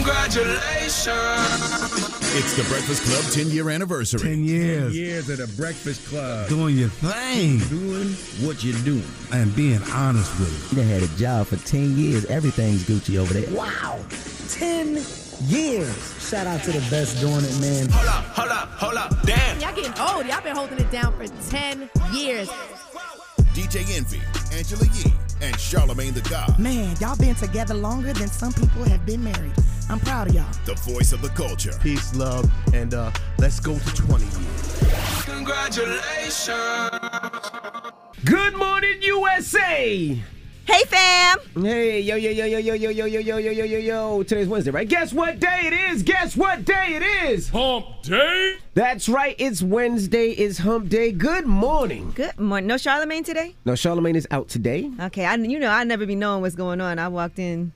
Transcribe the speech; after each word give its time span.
Congratulations. 0.00 0.96
It's 2.32 2.56
the 2.56 2.64
Breakfast 2.70 3.02
Club 3.02 3.22
10 3.34 3.48
year 3.48 3.68
anniversary. 3.68 4.20
10 4.20 4.44
years. 4.44 4.92
10 4.94 5.02
years 5.02 5.28
of 5.28 5.38
the 5.38 5.46
Breakfast 5.58 6.06
Club. 6.08 6.48
Doing 6.48 6.74
your 6.74 6.88
thing. 6.88 7.58
Doing 7.68 8.08
what 8.46 8.64
you're 8.64 8.80
doing. 8.82 9.04
And 9.30 9.54
being 9.54 9.82
honest 9.92 10.38
with 10.40 10.72
it. 10.72 10.76
They 10.76 10.84
had 10.84 11.02
a 11.02 11.08
job 11.18 11.48
for 11.48 11.56
10 11.56 11.98
years. 11.98 12.24
Everything's 12.26 12.84
Gucci 12.84 13.18
over 13.18 13.34
there. 13.34 13.54
Wow. 13.54 14.00
10 14.48 15.04
years. 15.48 16.30
Shout 16.30 16.46
out 16.46 16.62
to 16.62 16.72
the 16.72 16.80
best 16.88 17.20
doing 17.20 17.44
it, 17.44 17.60
man. 17.60 17.90
Hold 17.90 18.08
up, 18.08 18.24
hold 18.24 18.50
up, 18.50 18.68
hold 18.70 18.94
up. 18.94 19.22
Damn. 19.26 19.60
Y'all 19.60 19.74
getting 19.74 20.00
old. 20.00 20.24
Y'all 20.24 20.40
been 20.40 20.56
holding 20.56 20.78
it 20.78 20.90
down 20.90 21.12
for 21.12 21.26
10 21.50 21.90
years. 22.14 22.48
DJ 23.52 23.84
Envy, 23.98 24.22
Angela 24.56 24.86
Yee, 24.94 25.12
and 25.42 25.54
Charlamagne 25.56 26.14
the 26.14 26.26
God. 26.30 26.58
Man, 26.58 26.96
y'all 27.00 27.16
been 27.16 27.34
together 27.34 27.74
longer 27.74 28.14
than 28.14 28.28
some 28.28 28.54
people 28.54 28.84
have 28.84 29.04
been 29.04 29.22
married. 29.22 29.52
I'm 29.90 29.98
proud 29.98 30.28
of 30.28 30.34
y'all. 30.34 30.46
The 30.66 30.74
voice 30.74 31.12
of 31.12 31.20
the 31.20 31.30
culture. 31.30 31.72
Peace, 31.82 32.14
love, 32.14 32.48
and 32.72 32.94
uh, 32.94 33.10
let's 33.38 33.58
go 33.58 33.76
to 33.76 33.94
20 33.96 34.24
years. 34.24 35.22
Congratulations. 35.24 36.50
Good 38.24 38.54
morning, 38.54 39.02
USA. 39.02 40.16
Hey, 40.64 40.84
fam. 40.86 41.38
Hey, 41.60 42.02
yo, 42.02 42.14
yo, 42.14 42.30
yo, 42.30 42.44
yo, 42.44 42.58
yo, 42.58 42.74
yo, 42.74 42.90
yo, 42.90 43.04
yo, 43.06 43.18
yo, 43.18 43.38
yo, 43.38 43.50
yo, 43.50 43.64
yo, 43.64 43.78
yo. 43.78 44.22
Today's 44.22 44.46
Wednesday, 44.46 44.70
right? 44.70 44.88
Guess 44.88 45.12
what 45.12 45.40
day 45.40 45.62
it 45.64 45.72
is? 45.72 46.04
Guess 46.04 46.36
what 46.36 46.64
day 46.64 46.90
it 46.90 47.02
is? 47.28 47.48
Hump 47.48 47.86
day. 48.04 48.58
That's 48.74 49.08
right. 49.08 49.34
It's 49.40 49.60
Wednesday. 49.60 50.30
It's 50.30 50.58
Hump 50.58 50.88
Day. 50.88 51.10
Good 51.10 51.46
morning. 51.46 52.12
Good 52.14 52.38
morning. 52.38 52.68
No 52.68 52.76
Charlamagne 52.76 53.24
today? 53.24 53.56
No, 53.64 53.72
Charlamagne 53.72 54.14
is 54.14 54.28
out 54.30 54.48
today. 54.48 54.88
Okay, 55.00 55.24
I 55.24 55.34
you 55.34 55.58
know 55.58 55.68
I 55.68 55.82
never 55.82 56.06
be 56.06 56.14
knowing 56.14 56.42
what's 56.42 56.54
going 56.54 56.80
on. 56.80 57.00
I 57.00 57.08
walked 57.08 57.40
in. 57.40 57.72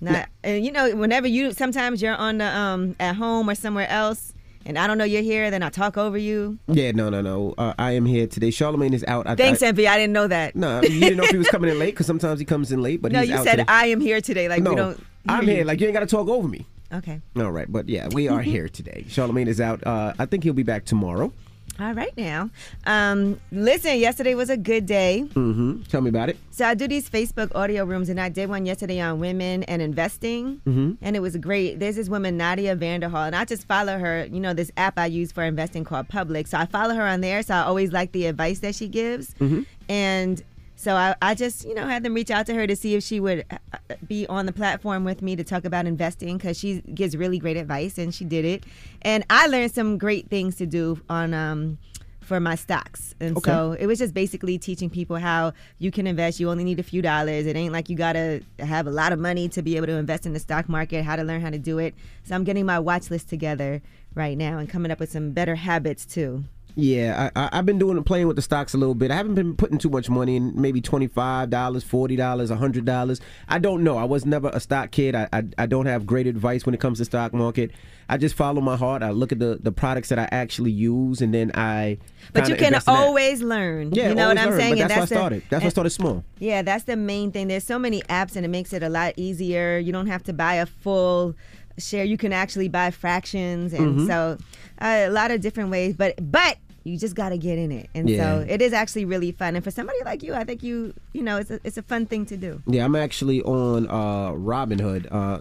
Not, 0.00 0.28
and 0.42 0.64
you 0.64 0.72
know, 0.72 0.94
whenever 0.96 1.26
you 1.26 1.52
sometimes 1.52 2.02
you're 2.02 2.16
on 2.16 2.38
the 2.38 2.46
um 2.46 2.96
at 3.00 3.16
home 3.16 3.48
or 3.48 3.54
somewhere 3.54 3.88
else, 3.88 4.34
and 4.66 4.78
I 4.78 4.86
don't 4.86 4.98
know 4.98 5.04
you're 5.04 5.22
here, 5.22 5.50
then 5.50 5.62
I 5.62 5.70
talk 5.70 5.96
over 5.96 6.18
you. 6.18 6.58
Yeah, 6.68 6.92
no, 6.92 7.10
no, 7.10 7.20
no. 7.20 7.54
Uh, 7.56 7.74
I 7.78 7.92
am 7.92 8.06
here 8.06 8.26
today. 8.26 8.48
Charlamagne 8.48 8.94
is 8.94 9.04
out. 9.06 9.26
I, 9.26 9.34
Thanks, 9.34 9.62
I, 9.62 9.68
Envy. 9.68 9.86
I 9.88 9.96
didn't 9.96 10.12
know 10.12 10.26
that. 10.26 10.56
No, 10.56 10.82
you 10.82 11.00
didn't 11.00 11.18
know 11.18 11.24
if 11.24 11.30
he 11.30 11.38
was 11.38 11.48
coming 11.48 11.70
in 11.70 11.78
late 11.80 11.94
because 11.94 12.06
sometimes 12.06 12.38
he 12.38 12.44
comes 12.44 12.72
in 12.72 12.82
late. 12.82 13.00
But 13.02 13.12
no, 13.12 13.20
you 13.20 13.36
said 13.38 13.56
today. 13.56 13.64
I 13.68 13.86
am 13.86 14.00
here 14.00 14.20
today. 14.20 14.48
Like 14.48 14.62
no, 14.62 14.70
we 14.70 14.76
don't. 14.76 15.06
I'm 15.28 15.46
here. 15.46 15.64
Like 15.64 15.80
you 15.80 15.86
ain't 15.86 15.94
got 15.94 16.00
to 16.00 16.06
talk 16.06 16.28
over 16.28 16.48
me. 16.48 16.66
Okay. 16.92 17.20
All 17.36 17.50
right, 17.50 17.70
but 17.70 17.88
yeah, 17.88 18.08
we 18.12 18.28
are 18.28 18.42
here 18.54 18.68
today. 18.68 19.04
Charlamagne 19.08 19.48
is 19.48 19.60
out. 19.60 19.84
Uh, 19.86 20.14
I 20.18 20.26
think 20.26 20.44
he'll 20.44 20.52
be 20.52 20.62
back 20.62 20.84
tomorrow. 20.84 21.32
All 21.80 21.92
right 21.92 22.16
now. 22.16 22.50
Um, 22.86 23.40
listen, 23.50 23.98
yesterday 23.98 24.34
was 24.36 24.48
a 24.48 24.56
good 24.56 24.86
day. 24.86 25.24
Mm-hmm. 25.34 25.82
Tell 25.82 26.00
me 26.00 26.08
about 26.08 26.28
it. 26.28 26.38
So 26.52 26.64
I 26.64 26.74
do 26.74 26.86
these 26.86 27.10
Facebook 27.10 27.50
audio 27.54 27.84
rooms, 27.84 28.08
and 28.08 28.20
I 28.20 28.28
did 28.28 28.48
one 28.48 28.64
yesterday 28.64 29.00
on 29.00 29.18
women 29.18 29.64
and 29.64 29.82
investing, 29.82 30.60
Mm-hmm. 30.66 30.92
and 31.02 31.16
it 31.16 31.20
was 31.20 31.36
great. 31.36 31.80
There's 31.80 31.96
this 31.96 32.08
woman 32.08 32.36
Nadia 32.36 32.76
Vanderhall, 32.76 33.26
and 33.26 33.34
I 33.34 33.44
just 33.44 33.66
follow 33.66 33.98
her. 33.98 34.24
You 34.26 34.38
know, 34.38 34.54
this 34.54 34.70
app 34.76 34.98
I 34.98 35.06
use 35.06 35.32
for 35.32 35.42
investing 35.42 35.82
called 35.82 36.08
Public. 36.08 36.46
So 36.46 36.58
I 36.58 36.66
follow 36.66 36.94
her 36.94 37.02
on 37.02 37.22
there. 37.22 37.42
So 37.42 37.54
I 37.54 37.62
always 37.62 37.92
like 37.92 38.12
the 38.12 38.26
advice 38.26 38.60
that 38.60 38.76
she 38.76 38.86
gives, 38.86 39.34
Mm-hmm. 39.34 39.62
and 39.88 40.42
so 40.84 40.94
I, 40.94 41.14
I 41.22 41.34
just 41.34 41.64
you 41.64 41.74
know 41.74 41.86
had 41.86 42.02
them 42.02 42.14
reach 42.14 42.30
out 42.30 42.46
to 42.46 42.54
her 42.54 42.66
to 42.66 42.76
see 42.76 42.94
if 42.94 43.02
she 43.02 43.18
would 43.18 43.44
uh, 43.50 43.78
be 44.06 44.26
on 44.28 44.46
the 44.46 44.52
platform 44.52 45.04
with 45.04 45.22
me 45.22 45.34
to 45.36 45.42
talk 45.42 45.64
about 45.64 45.86
investing 45.86 46.36
because 46.36 46.58
she 46.58 46.82
gives 46.82 47.16
really 47.16 47.38
great 47.38 47.56
advice, 47.56 47.98
and 47.98 48.14
she 48.14 48.24
did 48.24 48.44
it, 48.44 48.64
and 49.02 49.24
I 49.30 49.46
learned 49.46 49.72
some 49.72 49.98
great 49.98 50.28
things 50.28 50.56
to 50.56 50.66
do 50.66 51.00
on. 51.08 51.34
Um, 51.34 51.78
for 52.24 52.40
my 52.40 52.54
stocks. 52.54 53.14
And 53.20 53.36
Okay. 53.36 53.50
so 53.50 53.76
it 53.78 53.86
was 53.86 53.98
just 53.98 54.14
basically 54.14 54.56
teaching 54.56 54.88
people 54.88 55.16
how 55.16 55.52
you 55.78 55.90
can 55.90 56.06
invest. 56.06 56.40
You 56.40 56.48
only 56.50 56.64
need 56.64 56.80
a 56.80 56.82
few 56.82 57.02
dollars. 57.02 57.44
It 57.44 57.54
ain't 57.54 57.70
like 57.70 57.90
you 57.90 57.96
got 57.96 58.14
to 58.14 58.40
have 58.60 58.86
a 58.86 58.90
lot 58.90 59.12
of 59.12 59.18
money 59.18 59.46
to 59.50 59.60
be 59.60 59.76
able 59.76 59.88
to 59.88 59.92
invest 59.92 60.24
in 60.24 60.32
the 60.32 60.40
stock 60.40 60.66
market, 60.66 61.04
how 61.04 61.16
to 61.16 61.22
learn 61.22 61.42
how 61.42 61.50
to 61.50 61.58
do 61.58 61.76
it. 61.78 61.94
So 62.22 62.34
I'm 62.34 62.44
getting 62.44 62.64
my 62.64 62.78
watch 62.78 63.10
list 63.10 63.28
together 63.28 63.82
right 64.14 64.38
now 64.38 64.56
and 64.56 64.70
coming 64.70 64.90
up 64.90 65.00
with 65.00 65.12
some 65.12 65.32
better 65.32 65.54
habits 65.54 66.06
too. 66.06 66.44
Yeah, 66.76 67.30
I, 67.36 67.44
I, 67.44 67.48
I've 67.52 67.66
been 67.66 67.78
doing 67.78 68.02
playing 68.02 68.26
with 68.26 68.34
the 68.34 68.42
stocks 68.42 68.74
a 68.74 68.78
little 68.78 68.96
bit. 68.96 69.12
I 69.12 69.14
haven't 69.14 69.36
been 69.36 69.54
putting 69.54 69.78
too 69.78 69.90
much 69.90 70.10
money 70.10 70.34
in, 70.36 70.60
maybe 70.60 70.80
twenty 70.80 71.06
five 71.06 71.48
dollars, 71.48 71.84
forty 71.84 72.16
dollars, 72.16 72.50
hundred 72.50 72.84
dollars. 72.84 73.20
I 73.48 73.60
don't 73.60 73.84
know. 73.84 73.96
I 73.96 74.04
was 74.04 74.26
never 74.26 74.50
a 74.52 74.58
stock 74.58 74.90
kid. 74.90 75.14
I, 75.14 75.28
I 75.32 75.44
I 75.56 75.66
don't 75.66 75.86
have 75.86 76.04
great 76.04 76.26
advice 76.26 76.66
when 76.66 76.74
it 76.74 76.80
comes 76.80 76.98
to 76.98 77.04
stock 77.04 77.32
market. 77.32 77.70
I 78.08 78.16
just 78.18 78.34
follow 78.34 78.60
my 78.60 78.76
heart. 78.76 79.02
I 79.04 79.10
look 79.10 79.30
at 79.30 79.38
the 79.38 79.58
the 79.62 79.70
products 79.70 80.08
that 80.08 80.18
I 80.18 80.28
actually 80.32 80.72
use, 80.72 81.20
and 81.22 81.32
then 81.32 81.52
I. 81.54 81.98
But 82.32 82.48
you 82.48 82.56
can 82.56 82.74
always 82.88 83.40
learn. 83.40 83.92
Yeah, 83.92 84.08
you 84.08 84.16
know 84.16 84.28
what 84.28 84.38
I'm 84.38 84.50
learn, 84.50 84.58
saying? 84.60 84.74
But 84.74 84.80
And 84.82 84.90
that's, 84.90 84.98
why 84.98 85.02
I 85.16 85.20
started. 85.20 85.42
That's 85.50 85.62
why 85.62 85.66
I 85.66 85.70
started 85.70 85.90
small. 85.90 86.24
Yeah, 86.40 86.62
that's 86.62 86.84
the 86.84 86.96
main 86.96 87.30
thing. 87.30 87.46
There's 87.46 87.64
so 87.64 87.78
many 87.78 88.02
apps 88.02 88.34
and 88.34 88.44
it 88.44 88.48
makes 88.48 88.72
it 88.72 88.82
a 88.82 88.88
lot 88.88 89.14
easier. 89.16 89.78
You 89.78 89.92
don't 89.92 90.08
have 90.08 90.24
to 90.24 90.32
buy 90.32 90.54
a 90.54 90.66
full 90.66 91.36
share. 91.78 92.04
You 92.04 92.16
can 92.16 92.32
actually 92.32 92.68
buy 92.68 92.90
fractions 92.90 93.72
and 93.72 94.00
Mhm. 94.00 94.06
so 94.06 94.38
uh, 94.80 95.04
a 95.06 95.10
lot 95.10 95.30
of 95.30 95.40
different 95.40 95.70
ways. 95.70 95.94
But 95.96 96.14
but 96.30 96.56
you 96.84 96.98
just 96.98 97.14
got 97.14 97.30
to 97.30 97.38
get 97.38 97.58
in 97.58 97.72
it. 97.72 97.88
And 97.94 98.08
Yeah. 98.08 98.18
so 98.40 98.46
it 98.48 98.60
is 98.62 98.72
actually 98.72 99.04
really 99.06 99.32
fun. 99.32 99.56
And 99.56 99.64
for 99.64 99.70
somebody 99.70 99.98
like 100.04 100.22
you, 100.22 100.34
I 100.34 100.44
think 100.44 100.62
you 100.62 100.94
you 101.12 101.22
know 101.22 101.38
it's 101.38 101.50
a, 101.50 101.58
it's 101.64 101.76
a 101.78 101.82
fun 101.82 102.06
thing 102.06 102.26
to 102.26 102.36
do. 102.36 102.62
Yeah, 102.66 102.84
I'm 102.84 102.94
actually 102.94 103.42
on 103.42 103.86
uh, 103.88 104.32
Robinhood. 104.32 105.08
Uh, 105.10 105.38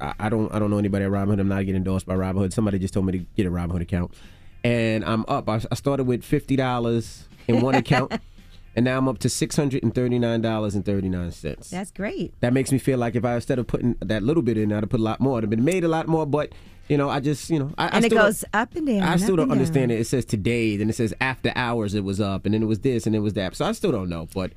I, 0.00 0.14
I 0.18 0.28
don't 0.28 0.52
I 0.54 0.58
don't 0.58 0.70
know 0.70 0.78
anybody 0.78 1.04
at 1.04 1.10
Robinhood. 1.10 1.40
I'm 1.40 1.48
not 1.48 1.60
getting 1.60 1.76
endorsed 1.76 2.06
by 2.06 2.14
Robinhood. 2.14 2.52
Somebody 2.52 2.78
just 2.78 2.92
told 2.94 3.06
me 3.06 3.12
to 3.12 3.18
get 3.36 3.46
a 3.46 3.50
Robinhood 3.50 3.82
account, 3.82 4.12
and 4.64 5.04
I'm 5.04 5.24
up. 5.28 5.48
I, 5.48 5.60
I 5.70 5.74
started 5.74 6.04
with 6.04 6.24
fifty 6.24 6.56
dollars 6.56 7.26
in 7.48 7.60
one 7.60 7.74
account, 7.74 8.12
and 8.76 8.84
now 8.84 8.98
I'm 8.98 9.08
up 9.08 9.18
to 9.20 9.28
six 9.28 9.56
hundred 9.56 9.82
and 9.82 9.94
thirty 9.94 10.18
nine 10.18 10.40
dollars 10.40 10.74
and 10.74 10.84
thirty 10.84 11.08
nine 11.08 11.30
cents. 11.32 11.70
That's 11.70 11.90
great. 11.90 12.32
That 12.40 12.52
makes 12.52 12.70
me 12.72 12.78
feel 12.78 12.98
like 12.98 13.14
if 13.16 13.24
I 13.24 13.34
instead 13.34 13.58
of 13.58 13.66
putting 13.66 13.96
that 14.00 14.22
little 14.22 14.42
bit 14.42 14.56
in, 14.58 14.72
I'd 14.72 14.82
have 14.82 14.90
put 14.90 15.00
a 15.00 15.02
lot 15.02 15.20
more. 15.20 15.38
I'd 15.38 15.44
have 15.44 15.50
been 15.50 15.64
made 15.64 15.84
a 15.84 15.88
lot 15.88 16.06
more, 16.08 16.26
but. 16.26 16.52
You 16.88 16.96
know, 16.96 17.08
I 17.08 17.20
just, 17.20 17.50
you 17.50 17.60
know, 17.60 17.72
I, 17.78 17.84
I 17.84 17.88
and 17.90 18.04
it 18.04 18.08
still 18.08 18.18
don't- 18.18 18.26
goes 18.26 18.44
up 18.52 18.74
and 18.74 18.84
down. 18.84 19.02
I 19.04 19.14
still 19.14 19.36
don't 19.36 19.52
understand 19.52 19.90
down. 19.90 19.98
it. 19.98 20.00
It 20.00 20.06
says 20.08 20.24
today, 20.24 20.76
then 20.76 20.90
it 20.90 20.96
says 20.96 21.14
after 21.20 21.52
hours 21.54 21.94
it 21.94 22.02
was 22.02 22.20
up, 22.20 22.46
and 22.46 22.52
then 22.52 22.64
it 22.64 22.66
was 22.66 22.80
this, 22.80 23.06
and 23.06 23.14
it 23.14 23.20
was 23.20 23.34
that. 23.34 23.54
So 23.54 23.64
I 23.64 23.70
still 23.70 23.92
don't 23.92 24.08
know, 24.08 24.26
but 24.34 24.50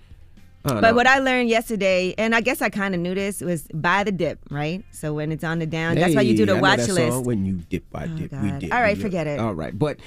But 0.63 0.81
know. 0.81 0.93
what 0.95 1.05
I 1.05 1.19
learned 1.19 1.49
yesterday, 1.49 2.15
and 2.17 2.33
I 2.33 2.41
guess 2.41 2.59
I 2.63 2.69
kind 2.69 2.95
of 2.95 3.01
knew 3.01 3.13
this, 3.13 3.41
was 3.41 3.67
buy 3.71 4.03
the 4.03 4.11
dip, 4.11 4.39
right? 4.49 4.83
So 4.89 5.13
when 5.13 5.31
it's 5.31 5.43
on 5.43 5.59
the 5.59 5.67
down, 5.67 5.93
that's 5.93 6.15
why 6.15 6.21
you 6.21 6.35
do 6.35 6.47
the 6.47 6.55
I 6.55 6.59
watch 6.61 6.79
list. 6.79 6.95
Song, 6.95 7.23
when 7.23 7.45
you 7.45 7.57
dip, 7.69 7.83
I 7.93 8.05
oh, 8.05 8.07
dip, 8.07 8.31
we 8.31 8.51
dip. 8.53 8.73
All 8.73 8.81
right, 8.81 8.97
forget 8.97 9.27
it. 9.27 9.39
All 9.39 9.53
right, 9.53 9.77
but 9.77 9.99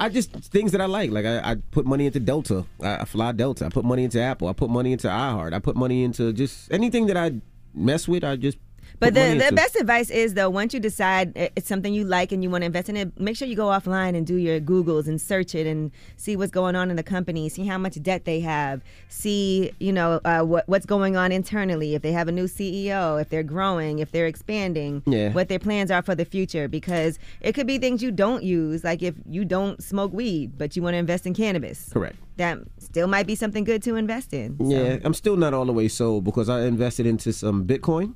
I 0.00 0.08
just 0.08 0.32
things 0.32 0.72
that 0.72 0.80
I 0.80 0.86
like. 0.86 1.10
Like 1.10 1.26
I, 1.26 1.52
I 1.52 1.54
put 1.70 1.86
money 1.86 2.06
into 2.06 2.20
Delta. 2.20 2.64
I, 2.82 2.98
I 2.98 3.04
fly 3.04 3.32
Delta. 3.32 3.66
I 3.66 3.68
put 3.68 3.84
money 3.84 4.04
into 4.04 4.20
Apple. 4.20 4.48
I 4.48 4.52
put 4.52 4.70
money 4.70 4.92
into 4.92 5.08
iHeart. 5.08 5.52
I 5.52 5.58
put 5.58 5.76
money 5.76 6.04
into 6.04 6.32
just 6.32 6.72
anything 6.72 7.06
that 7.06 7.16
I 7.16 7.40
mess 7.74 8.08
with. 8.08 8.24
I 8.24 8.36
just. 8.36 8.58
But 8.98 9.14
the, 9.14 9.20
the 9.20 9.32
into. 9.48 9.54
best 9.54 9.76
advice 9.76 10.08
is 10.10 10.34
though, 10.34 10.48
once 10.48 10.72
you 10.72 10.80
decide 10.80 11.32
it's 11.34 11.68
something 11.68 11.92
you 11.92 12.04
like 12.04 12.32
and 12.32 12.42
you 12.42 12.48
want 12.50 12.62
to 12.62 12.66
invest 12.66 12.88
in 12.88 12.96
it, 12.96 13.18
make 13.20 13.36
sure 13.36 13.46
you 13.46 13.56
go 13.56 13.66
offline 13.66 14.16
and 14.16 14.26
do 14.26 14.36
your 14.36 14.58
Googles 14.60 15.06
and 15.06 15.20
search 15.20 15.54
it 15.54 15.66
and 15.66 15.90
see 16.16 16.34
what's 16.36 16.50
going 16.50 16.74
on 16.76 16.88
in 16.90 16.96
the 16.96 17.02
company, 17.02 17.48
see 17.48 17.66
how 17.66 17.76
much 17.78 18.00
debt 18.02 18.24
they 18.24 18.40
have, 18.40 18.82
see 19.08 19.70
you 19.78 19.92
know 19.92 20.20
uh, 20.24 20.42
what 20.42 20.68
what's 20.68 20.86
going 20.86 21.16
on 21.16 21.32
internally, 21.32 21.94
if 21.94 22.02
they 22.02 22.12
have 22.12 22.28
a 22.28 22.32
new 22.32 22.44
CEO, 22.46 23.20
if 23.20 23.28
they're 23.28 23.42
growing, 23.42 23.98
if 23.98 24.12
they're 24.12 24.26
expanding, 24.26 25.02
Yeah. 25.06 25.32
what 25.32 25.48
their 25.48 25.58
plans 25.58 25.90
are 25.90 26.02
for 26.02 26.14
the 26.14 26.24
future. 26.24 26.68
Because 26.68 27.18
it 27.40 27.52
could 27.54 27.66
be 27.66 27.78
things 27.78 28.02
you 28.02 28.10
don't 28.10 28.42
use, 28.42 28.82
like 28.84 29.02
if 29.02 29.14
you 29.28 29.44
don't 29.44 29.82
smoke 29.82 30.12
weed 30.12 30.56
but 30.56 30.74
you 30.76 30.82
want 30.82 30.94
to 30.94 30.98
invest 30.98 31.26
in 31.26 31.34
cannabis, 31.34 31.90
Correct. 31.92 32.16
that 32.36 32.58
still 32.78 33.06
might 33.08 33.26
be 33.26 33.34
something 33.34 33.64
good 33.64 33.82
to 33.82 33.96
invest 33.96 34.32
in. 34.32 34.56
Yeah, 34.60 34.98
I'm 35.04 35.14
still 35.14 35.36
not 35.36 35.52
all 35.54 35.64
the 35.66 35.72
way 35.72 35.88
sold 35.88 36.24
because 36.24 36.48
I 36.48 36.62
invested 36.62 37.06
into 37.06 37.32
some 37.32 37.66
Bitcoin. 37.66 38.14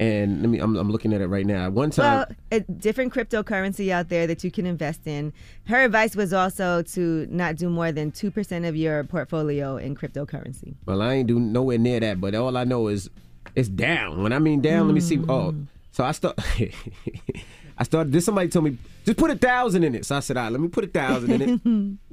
And 0.00 0.40
let 0.42 0.48
me, 0.48 0.58
I'm, 0.58 0.76
I'm 0.76 0.90
looking 0.90 1.12
at 1.12 1.20
it 1.20 1.26
right 1.26 1.44
now. 1.44 1.68
One 1.70 1.90
time, 1.90 2.26
Well, 2.28 2.36
a 2.52 2.60
different 2.60 3.12
cryptocurrency 3.12 3.90
out 3.90 4.08
there 4.08 4.26
that 4.26 4.42
you 4.42 4.50
can 4.50 4.66
invest 4.66 5.06
in. 5.06 5.32
Her 5.66 5.84
advice 5.84 6.16
was 6.16 6.32
also 6.32 6.82
to 6.82 7.26
not 7.30 7.56
do 7.56 7.68
more 7.68 7.92
than 7.92 8.10
2% 8.12 8.68
of 8.68 8.76
your 8.76 9.04
portfolio 9.04 9.76
in 9.76 9.94
cryptocurrency. 9.94 10.74
Well, 10.86 11.02
I 11.02 11.14
ain't 11.14 11.28
do 11.28 11.38
nowhere 11.38 11.78
near 11.78 12.00
that, 12.00 12.20
but 12.20 12.34
all 12.34 12.56
I 12.56 12.64
know 12.64 12.88
is 12.88 13.10
it's 13.54 13.68
down. 13.68 14.22
When 14.22 14.32
I 14.32 14.38
mean 14.38 14.60
down, 14.60 14.86
let 14.86 14.94
me 14.94 15.00
see. 15.00 15.18
Oh, 15.28 15.50
hmm. 15.50 15.62
so 15.92 16.04
I 16.04 16.12
start. 16.12 16.38
I 17.78 17.82
started. 17.84 18.12
This 18.12 18.24
somebody 18.26 18.48
told 18.48 18.66
me 18.66 18.78
just 19.04 19.16
put 19.16 19.30
a 19.30 19.36
thousand 19.36 19.84
in 19.84 19.94
it. 19.94 20.04
So 20.04 20.16
I 20.16 20.20
said, 20.20 20.36
all 20.36 20.44
right, 20.44 20.52
let 20.52 20.60
me 20.60 20.68
put 20.68 20.84
a 20.84 20.88
thousand 20.88 21.30
in 21.30 21.42
it. 21.42 21.98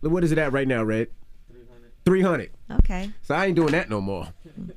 What 0.00 0.24
is 0.24 0.32
it 0.32 0.38
at 0.38 0.52
right 0.52 0.66
now, 0.66 0.82
Red? 0.82 1.06
300. 1.52 1.92
Three 2.04 2.20
hundred. 2.20 2.50
Okay. 2.80 3.10
So 3.22 3.34
I 3.34 3.46
ain't 3.46 3.54
doing 3.54 3.70
that 3.72 3.88
no 3.88 4.00
more. 4.00 4.26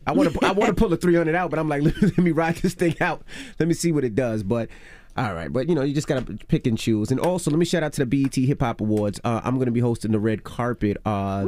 I 0.07 0.11
want 0.13 0.33
to. 0.33 0.45
I 0.45 0.51
want 0.51 0.69
to 0.69 0.73
pull 0.73 0.91
a 0.93 0.97
three 0.97 1.15
hundred 1.15 1.35
out, 1.35 1.49
but 1.49 1.59
I'm 1.59 1.69
like, 1.69 1.81
let 2.01 2.17
me 2.17 2.31
ride 2.31 2.55
this 2.57 2.73
thing 2.73 2.95
out. 3.01 3.23
Let 3.59 3.67
me 3.67 3.73
see 3.73 3.91
what 3.91 4.03
it 4.03 4.15
does. 4.15 4.43
But 4.43 4.69
all 5.17 5.33
right, 5.33 5.51
but 5.51 5.67
you 5.67 5.75
know, 5.75 5.81
you 5.81 5.93
just 5.93 6.07
gotta 6.07 6.21
pick 6.47 6.65
and 6.67 6.77
choose. 6.77 7.11
And 7.11 7.19
also, 7.19 7.51
let 7.51 7.57
me 7.59 7.65
shout 7.65 7.83
out 7.83 7.93
to 7.93 8.05
the 8.05 8.23
BET 8.23 8.35
Hip 8.35 8.61
Hop 8.61 8.81
Awards. 8.81 9.19
Uh, 9.23 9.41
I'm 9.43 9.59
gonna 9.59 9.71
be 9.71 9.79
hosting 9.81 10.11
the 10.11 10.19
red 10.19 10.43
carpet 10.43 10.97
uh, 11.05 11.45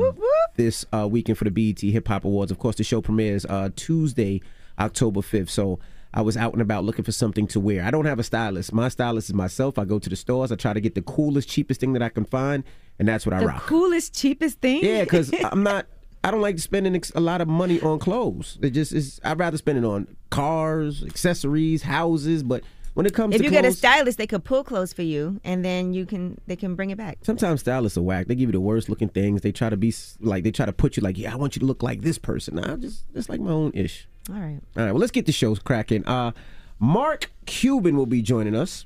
this 0.56 0.86
uh, 0.94 1.08
weekend 1.08 1.38
for 1.38 1.46
the 1.46 1.52
BET 1.52 1.80
Hip 1.82 2.08
Hop 2.08 2.26
Awards. 2.26 2.52
Of 2.52 2.60
course, 2.60 2.76
the 2.76 2.84
show 2.84 3.02
premieres 3.02 3.46
uh, 3.46 3.70
Tuesday, 3.76 4.42
October 4.80 5.22
5th. 5.22 5.50
So. 5.50 5.80
I 6.16 6.22
was 6.22 6.38
out 6.38 6.54
and 6.54 6.62
about 6.62 6.84
looking 6.84 7.04
for 7.04 7.12
something 7.12 7.48
to 7.48 7.60
wear. 7.60 7.84
I 7.84 7.90
don't 7.90 8.06
have 8.06 8.20
a 8.20 8.24
stylist. 8.24 8.72
My 8.72 8.88
stylist 8.88 9.30
is 9.30 9.34
myself. 9.34 9.80
I 9.80 9.86
go 9.86 9.98
to 9.98 10.10
the 10.12 10.16
stores. 10.16 10.52
I 10.52 10.56
try 10.56 10.72
to 10.72 10.80
get 10.80 10.94
the 10.94 11.02
coolest, 11.02 11.50
cheapest 11.50 11.80
thing 11.80 11.94
that 11.94 12.04
I 12.04 12.10
can 12.10 12.24
find, 12.24 12.64
and 13.00 13.08
that's 13.08 13.26
what 13.26 13.34
I 13.34 13.40
The 13.40 13.48
rock. 13.48 13.64
coolest, 13.64 14.14
cheapest 14.14 14.62
thing? 14.62 14.84
Yeah, 14.86 15.06
because 15.06 15.32
I'm 15.44 15.64
not. 15.64 15.88
I 16.24 16.32
don't 16.32 16.42
like 16.42 16.58
spending 16.60 16.96
ex- 16.96 17.12
a 17.16 17.20
lot 17.20 17.42
of 17.42 17.48
money 17.48 17.82
on 17.82 18.00
clothes. 18.00 18.58
It 18.62 18.72
just 18.72 18.94
is. 18.94 19.20
I'd 19.24 19.40
rather 19.40 19.58
spend 19.58 19.78
it 19.78 19.86
on 19.86 20.08
cars, 20.30 21.04
accessories, 21.04 21.84
houses. 21.84 22.44
But 22.44 22.64
when 22.94 23.06
it 23.06 23.14
comes 23.14 23.32
to 23.32 23.36
If 23.36 23.40
to 23.40 23.46
you 23.46 23.50
clothes, 23.52 23.62
get 23.62 23.74
a 23.74 23.76
stylist, 23.76 24.18
they 24.18 24.28
could 24.28 24.44
pull 24.44 24.64
clothes 24.64 24.94
for 24.94 25.02
you, 25.02 25.42
and 25.44 25.66
then 25.66 25.94
you 25.94 26.06
can 26.06 26.40
they 26.48 26.56
can 26.56 26.76
bring 26.76 26.92
it 26.92 26.98
back. 26.98 27.18
Sometimes 27.24 27.60
stylists 27.62 27.98
are 27.98 28.02
whack. 28.02 28.28
They 28.28 28.36
give 28.36 28.50
you 28.50 28.54
the 28.54 28.62
worst 28.62 28.88
looking 28.88 29.10
things. 29.10 29.42
They 29.42 29.52
try 29.52 29.70
to 29.70 29.78
be 29.78 29.94
like 30.22 30.44
they 30.44 30.52
try 30.52 30.66
to 30.66 30.74
put 30.74 30.96
you 30.96 31.04
like, 31.04 31.18
yeah, 31.18 31.34
I 31.34 31.36
want 31.36 31.56
you 31.56 31.60
to 31.62 31.66
look 31.66 31.84
like 31.84 32.02
this 32.02 32.18
person. 32.18 32.56
Nah, 32.56 32.78
just 32.78 33.12
just 33.14 33.30
like 33.30 33.42
my 33.42 33.52
own 33.52 33.72
ish. 33.74 34.08
All 34.30 34.36
right. 34.36 34.60
All 34.78 34.84
right, 34.84 34.92
well, 34.92 35.00
let's 35.00 35.12
get 35.12 35.26
the 35.26 35.34
show 35.34 35.54
cracking. 35.56 36.06
Uh, 36.06 36.32
Mark 36.80 37.32
Cuban 37.46 37.98
will 37.98 38.06
be 38.06 38.22
joining 38.22 38.56
us. 38.56 38.86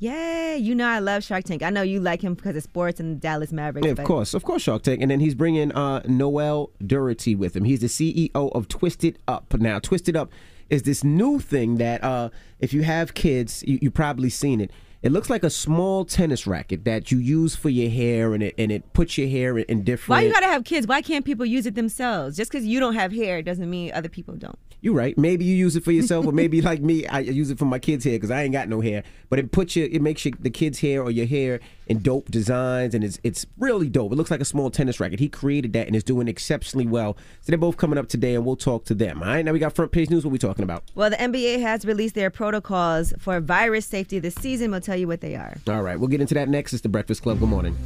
Yay! 0.00 0.56
You 0.58 0.76
know 0.76 0.86
I 0.86 1.00
love 1.00 1.24
Shark 1.24 1.44
Tank. 1.44 1.62
I 1.62 1.70
know 1.70 1.82
you 1.82 1.98
like 1.98 2.22
him 2.22 2.34
because 2.34 2.56
of 2.56 2.62
sports 2.62 3.00
and 3.00 3.16
the 3.16 3.20
Dallas 3.20 3.52
Mavericks. 3.52 3.84
Yeah, 3.84 3.92
of 3.92 4.04
course, 4.04 4.32
of 4.32 4.44
course, 4.44 4.62
Shark 4.62 4.82
Tank. 4.82 5.02
And 5.02 5.10
then 5.10 5.18
he's 5.18 5.34
bringing 5.34 5.72
uh, 5.72 6.02
Noel 6.06 6.70
Durity 6.84 7.34
with 7.34 7.56
him. 7.56 7.64
He's 7.64 7.80
the 7.80 7.88
CEO 7.88 8.52
of 8.54 8.68
Twist 8.68 9.02
It 9.02 9.18
Up. 9.26 9.52
Now, 9.54 9.80
Twist 9.80 10.08
It 10.08 10.14
Up 10.14 10.30
is 10.70 10.84
this 10.84 11.02
new 11.02 11.40
thing 11.40 11.76
that 11.76 12.04
uh, 12.04 12.30
if 12.60 12.72
you 12.72 12.82
have 12.82 13.14
kids, 13.14 13.64
you, 13.66 13.78
you 13.82 13.90
probably 13.90 14.30
seen 14.30 14.60
it. 14.60 14.70
It 15.02 15.12
looks 15.12 15.30
like 15.30 15.42
a 15.44 15.50
small 15.50 16.04
tennis 16.04 16.46
racket 16.46 16.84
that 16.84 17.10
you 17.10 17.18
use 17.18 17.54
for 17.54 17.68
your 17.68 17.90
hair, 17.90 18.34
and 18.34 18.42
it 18.42 18.54
and 18.58 18.72
it 18.72 18.92
puts 18.92 19.16
your 19.16 19.28
hair 19.28 19.56
in, 19.58 19.64
in 19.64 19.84
different. 19.84 20.10
Why 20.10 20.22
you 20.22 20.32
gotta 20.32 20.46
have 20.46 20.64
kids? 20.64 20.86
Why 20.86 21.02
can't 21.02 21.24
people 21.24 21.46
use 21.46 21.66
it 21.66 21.76
themselves? 21.76 22.36
Just 22.36 22.50
because 22.50 22.66
you 22.66 22.80
don't 22.80 22.94
have 22.94 23.12
hair 23.12 23.40
doesn't 23.42 23.68
mean 23.70 23.92
other 23.92 24.08
people 24.08 24.34
don't. 24.34 24.58
You're 24.80 24.94
right. 24.94 25.18
Maybe 25.18 25.44
you 25.44 25.56
use 25.56 25.74
it 25.74 25.82
for 25.82 25.90
yourself, 25.90 26.24
or 26.26 26.32
maybe 26.32 26.62
like 26.62 26.80
me, 26.80 27.04
I 27.06 27.20
use 27.20 27.50
it 27.50 27.58
for 27.58 27.64
my 27.64 27.80
kids' 27.80 28.04
hair 28.04 28.14
because 28.14 28.30
I 28.30 28.42
ain't 28.44 28.52
got 28.52 28.68
no 28.68 28.80
hair. 28.80 29.02
But 29.28 29.40
it 29.40 29.50
puts 29.50 29.74
your, 29.74 29.86
it 29.86 30.00
makes 30.00 30.24
your, 30.24 30.34
the 30.38 30.50
kids' 30.50 30.78
hair 30.80 31.02
or 31.02 31.10
your 31.10 31.26
hair 31.26 31.58
in 31.88 32.00
dope 32.00 32.30
designs, 32.30 32.94
and 32.94 33.02
it's 33.02 33.18
it's 33.24 33.44
really 33.58 33.88
dope. 33.88 34.12
It 34.12 34.14
looks 34.16 34.30
like 34.30 34.40
a 34.40 34.44
small 34.44 34.70
tennis 34.70 35.00
racket. 35.00 35.18
He 35.18 35.28
created 35.28 35.72
that 35.72 35.88
and 35.88 35.96
is 35.96 36.04
doing 36.04 36.28
exceptionally 36.28 36.86
well. 36.86 37.16
So 37.40 37.50
they're 37.50 37.58
both 37.58 37.76
coming 37.76 37.98
up 37.98 38.08
today, 38.08 38.36
and 38.36 38.44
we'll 38.44 38.56
talk 38.56 38.84
to 38.86 38.94
them. 38.94 39.20
All 39.20 39.28
right. 39.28 39.44
Now 39.44 39.52
we 39.52 39.58
got 39.58 39.74
front 39.74 39.90
page 39.90 40.10
news. 40.10 40.24
What 40.24 40.30
we 40.30 40.38
talking 40.38 40.62
about? 40.62 40.84
Well, 40.94 41.10
the 41.10 41.16
NBA 41.16 41.60
has 41.60 41.84
released 41.84 42.14
their 42.14 42.30
protocols 42.30 43.12
for 43.18 43.40
virus 43.40 43.86
safety 43.86 44.20
this 44.20 44.36
season. 44.36 44.70
We'll 44.70 44.80
tell 44.80 44.96
you 44.96 45.08
what 45.08 45.20
they 45.20 45.34
are. 45.34 45.56
All 45.66 45.82
right. 45.82 45.98
We'll 45.98 46.08
get 46.08 46.20
into 46.20 46.34
that 46.34 46.48
next. 46.48 46.72
It's 46.72 46.82
the 46.82 46.88
Breakfast 46.88 47.22
Club. 47.22 47.40
Good 47.40 47.48
morning. 47.48 47.76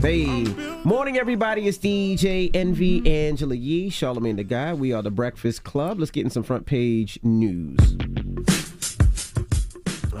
Hey, 0.00 0.44
morning 0.84 1.18
everybody. 1.18 1.66
It's 1.66 1.76
DJ 1.76 2.54
Envy 2.54 3.04
Angela 3.28 3.56
Yee, 3.56 3.90
Charlamagne 3.90 4.36
the 4.36 4.44
Guy. 4.44 4.72
We 4.72 4.92
are 4.92 5.02
the 5.02 5.10
Breakfast 5.10 5.64
Club. 5.64 5.98
Let's 5.98 6.12
get 6.12 6.24
in 6.24 6.30
some 6.30 6.44
front 6.44 6.66
page 6.66 7.18
news. 7.24 7.78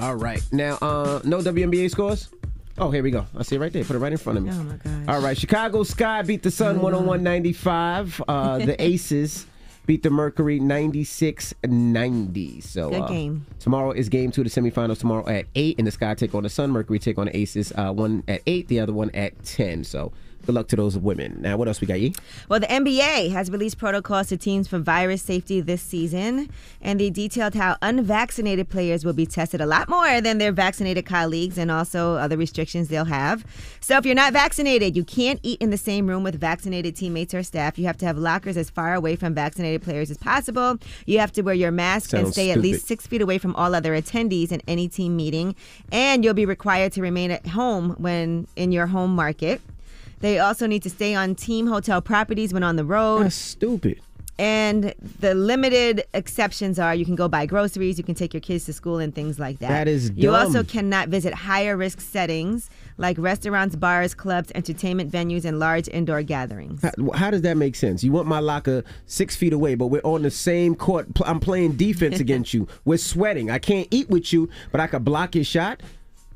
All 0.00 0.16
right, 0.16 0.42
now 0.52 0.78
uh 0.82 1.20
no 1.24 1.38
WNBA 1.38 1.90
scores. 1.90 2.28
Oh, 2.76 2.90
here 2.90 3.02
we 3.02 3.10
go. 3.10 3.26
I 3.36 3.42
see 3.44 3.56
it 3.56 3.60
right 3.60 3.72
there. 3.72 3.84
Put 3.84 3.96
it 3.96 4.00
right 4.00 4.12
in 4.12 4.18
front 4.18 4.38
of 4.38 4.44
me. 4.44 4.50
Oh 4.52 4.62
my 4.64 4.76
gosh. 4.76 5.08
All 5.08 5.22
right, 5.22 5.38
Chicago 5.38 5.82
Sky 5.84 6.22
beat 6.22 6.42
the 6.42 6.50
Sun 6.50 6.78
101-95. 6.80 8.20
Uh, 8.28 8.58
the 8.58 8.80
Aces 8.82 9.46
beat 9.88 10.02
the 10.02 10.10
Mercury 10.10 10.60
96-90. 10.60 12.62
So 12.62 12.90
Good 12.90 13.00
uh, 13.00 13.08
game. 13.08 13.46
Tomorrow 13.58 13.92
is 13.92 14.10
game 14.10 14.30
two 14.30 14.42
of 14.42 14.52
the 14.52 14.60
semifinals. 14.60 14.98
Tomorrow 14.98 15.26
at 15.26 15.46
eight, 15.54 15.78
and 15.78 15.86
the 15.86 15.90
Sky 15.90 16.14
take 16.14 16.34
on 16.34 16.42
the 16.42 16.50
Sun. 16.50 16.70
Mercury 16.70 16.98
take 16.98 17.16
on 17.16 17.24
the 17.24 17.34
Aces. 17.34 17.72
Uh, 17.74 17.90
one 17.90 18.22
at 18.28 18.42
eight, 18.46 18.68
the 18.68 18.80
other 18.80 18.92
one 18.92 19.10
at 19.14 19.42
ten. 19.44 19.82
So 19.82 20.12
good 20.48 20.54
luck 20.54 20.68
to 20.68 20.76
those 20.76 20.96
women. 20.96 21.36
Now, 21.42 21.58
what 21.58 21.68
else 21.68 21.78
we 21.82 21.86
got? 21.86 22.00
You? 22.00 22.12
Well, 22.48 22.58
the 22.58 22.66
NBA 22.66 23.30
has 23.32 23.50
released 23.50 23.76
protocols 23.76 24.28
to 24.28 24.38
teams 24.38 24.66
for 24.66 24.78
virus 24.78 25.20
safety 25.20 25.60
this 25.60 25.82
season, 25.82 26.48
and 26.80 26.98
they 26.98 27.10
detailed 27.10 27.54
how 27.54 27.76
unvaccinated 27.82 28.70
players 28.70 29.04
will 29.04 29.12
be 29.12 29.26
tested 29.26 29.60
a 29.60 29.66
lot 29.66 29.90
more 29.90 30.22
than 30.22 30.38
their 30.38 30.50
vaccinated 30.50 31.04
colleagues 31.04 31.58
and 31.58 31.70
also 31.70 32.14
other 32.14 32.38
restrictions 32.38 32.88
they'll 32.88 33.04
have. 33.04 33.44
So, 33.80 33.98
if 33.98 34.06
you're 34.06 34.14
not 34.14 34.32
vaccinated, 34.32 34.96
you 34.96 35.04
can't 35.04 35.38
eat 35.42 35.60
in 35.60 35.68
the 35.68 35.76
same 35.76 36.06
room 36.06 36.22
with 36.22 36.40
vaccinated 36.40 36.96
teammates 36.96 37.34
or 37.34 37.42
staff. 37.42 37.78
You 37.78 37.84
have 37.84 37.98
to 37.98 38.06
have 38.06 38.16
lockers 38.16 38.56
as 38.56 38.70
far 38.70 38.94
away 38.94 39.16
from 39.16 39.34
vaccinated 39.34 39.82
players 39.82 40.10
as 40.10 40.16
possible. 40.16 40.78
You 41.04 41.18
have 41.18 41.32
to 41.32 41.42
wear 41.42 41.54
your 41.54 41.72
mask 41.72 42.14
and 42.14 42.22
Sounds 42.22 42.32
stay 42.32 42.52
at 42.52 42.58
least 42.58 42.86
six 42.86 43.06
feet 43.06 43.20
away 43.20 43.36
from 43.36 43.54
all 43.54 43.74
other 43.74 43.92
attendees 43.92 44.50
in 44.50 44.62
any 44.66 44.88
team 44.88 45.14
meeting, 45.14 45.54
and 45.92 46.24
you'll 46.24 46.32
be 46.32 46.46
required 46.46 46.92
to 46.92 47.02
remain 47.02 47.30
at 47.30 47.48
home 47.48 47.90
when 47.98 48.46
in 48.56 48.72
your 48.72 48.86
home 48.86 49.14
market. 49.14 49.60
They 50.20 50.38
also 50.38 50.66
need 50.66 50.82
to 50.82 50.90
stay 50.90 51.14
on 51.14 51.34
team 51.34 51.66
hotel 51.66 52.00
properties 52.00 52.52
when 52.52 52.62
on 52.62 52.76
the 52.76 52.84
road. 52.84 53.24
That's 53.24 53.34
stupid. 53.34 54.00
And 54.40 54.94
the 55.18 55.34
limited 55.34 56.04
exceptions 56.14 56.78
are 56.78 56.94
you 56.94 57.04
can 57.04 57.16
go 57.16 57.26
buy 57.26 57.44
groceries, 57.44 57.98
you 57.98 58.04
can 58.04 58.14
take 58.14 58.32
your 58.32 58.40
kids 58.40 58.66
to 58.66 58.72
school, 58.72 58.98
and 58.98 59.12
things 59.12 59.40
like 59.40 59.58
that. 59.58 59.68
That 59.68 59.88
is 59.88 60.10
dumb. 60.10 60.18
You 60.18 60.34
also 60.34 60.62
cannot 60.62 61.08
visit 61.08 61.34
higher 61.34 61.76
risk 61.76 62.00
settings 62.00 62.70
like 62.98 63.16
restaurants, 63.18 63.74
bars, 63.74 64.14
clubs, 64.14 64.52
entertainment 64.54 65.10
venues, 65.10 65.44
and 65.44 65.58
large 65.58 65.88
indoor 65.88 66.22
gatherings. 66.22 66.82
How, 66.82 67.10
how 67.14 67.30
does 67.32 67.42
that 67.42 67.56
make 67.56 67.74
sense? 67.74 68.04
You 68.04 68.12
want 68.12 68.28
my 68.28 68.38
locker 68.38 68.84
six 69.06 69.34
feet 69.34 69.52
away, 69.52 69.74
but 69.74 69.88
we're 69.88 70.02
on 70.02 70.22
the 70.22 70.30
same 70.30 70.76
court. 70.76 71.08
I'm 71.24 71.40
playing 71.40 71.72
defense 71.72 72.20
against 72.20 72.54
you. 72.54 72.68
We're 72.84 72.98
sweating. 72.98 73.50
I 73.50 73.58
can't 73.58 73.88
eat 73.90 74.08
with 74.08 74.32
you, 74.32 74.48
but 74.70 74.80
I 74.80 74.86
could 74.86 75.04
block 75.04 75.34
your 75.34 75.44
shot. 75.44 75.80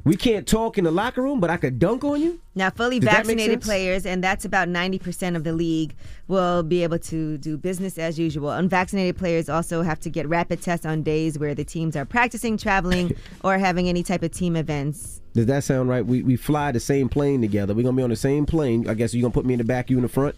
We 0.05 0.17
can't 0.17 0.49
talk 0.49 0.79
in 0.79 0.85
the 0.85 0.91
locker 0.91 1.23
room, 1.23 1.39
but 1.39 1.49
I 1.49 1.57
could 1.57 1.79
dunk 1.79 2.03
on 2.03 2.21
you. 2.21 2.41
Now, 2.57 2.71
fully 2.71 2.99
Does 2.99 3.09
vaccinated 3.09 3.63
players, 3.63 4.05
and 4.05 4.23
that's 4.23 4.45
about 4.45 4.69
90% 4.69 5.37
of 5.37 5.45
the 5.45 5.53
league, 5.53 5.95
will 6.27 6.65
be 6.65 6.83
able 6.83 6.99
to 6.99 7.39
do 7.39 7.57
business 7.57 7.99
as 7.99 8.19
usual. 8.19 8.51
Unvaccinated 8.51 9.17
players 9.17 9.49
also 9.49 9.83
have 9.83 10.01
to 10.01 10.11
get 10.11 10.29
rapid 10.29 10.61
tests 10.61 10.85
on 10.85 11.03
days 11.05 11.39
where 11.39 11.55
the 11.55 11.65
teams 11.65 11.95
are 11.95 12.05
practicing, 12.05 12.57
traveling, 12.57 13.15
or 13.45 13.59
having 13.59 13.89
any 13.89 14.03
type 14.03 14.25
of 14.25 14.33
team 14.33 14.57
events. 14.57 15.21
Does 15.35 15.47
that 15.47 15.63
sound 15.63 15.89
right? 15.89 16.05
We, 16.05 16.23
we 16.23 16.37
fly 16.37 16.73
the 16.73 16.81
same 16.81 17.09
plane 17.09 17.41
together. 17.41 17.73
We're 17.73 17.85
gonna 17.85 17.97
be 17.97 18.03
on 18.03 18.11
the 18.11 18.17
same 18.17 18.45
plane. 18.45 18.89
I 18.89 18.95
guess 18.95 19.15
you're 19.15 19.23
gonna 19.23 19.33
put 19.33 19.47
me 19.47 19.55
in 19.55 19.59
the 19.59 19.65
back, 19.65 19.89
you 19.89 19.97
in 19.97 20.03
the 20.03 20.09
front. 20.09 20.37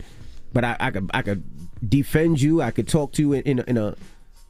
But 0.53 0.65
I, 0.65 0.77
I 0.79 0.91
could 0.91 1.11
I 1.13 1.23
could 1.23 1.43
defend 1.89 2.41
you. 2.41 2.63
I 2.63 2.71
could 2.71 2.87
talk 2.87 3.13
to 3.13 3.23
you 3.23 3.33
in, 3.33 3.43
in, 3.43 3.59
a, 3.59 3.65
in 3.67 3.77
a. 3.77 3.97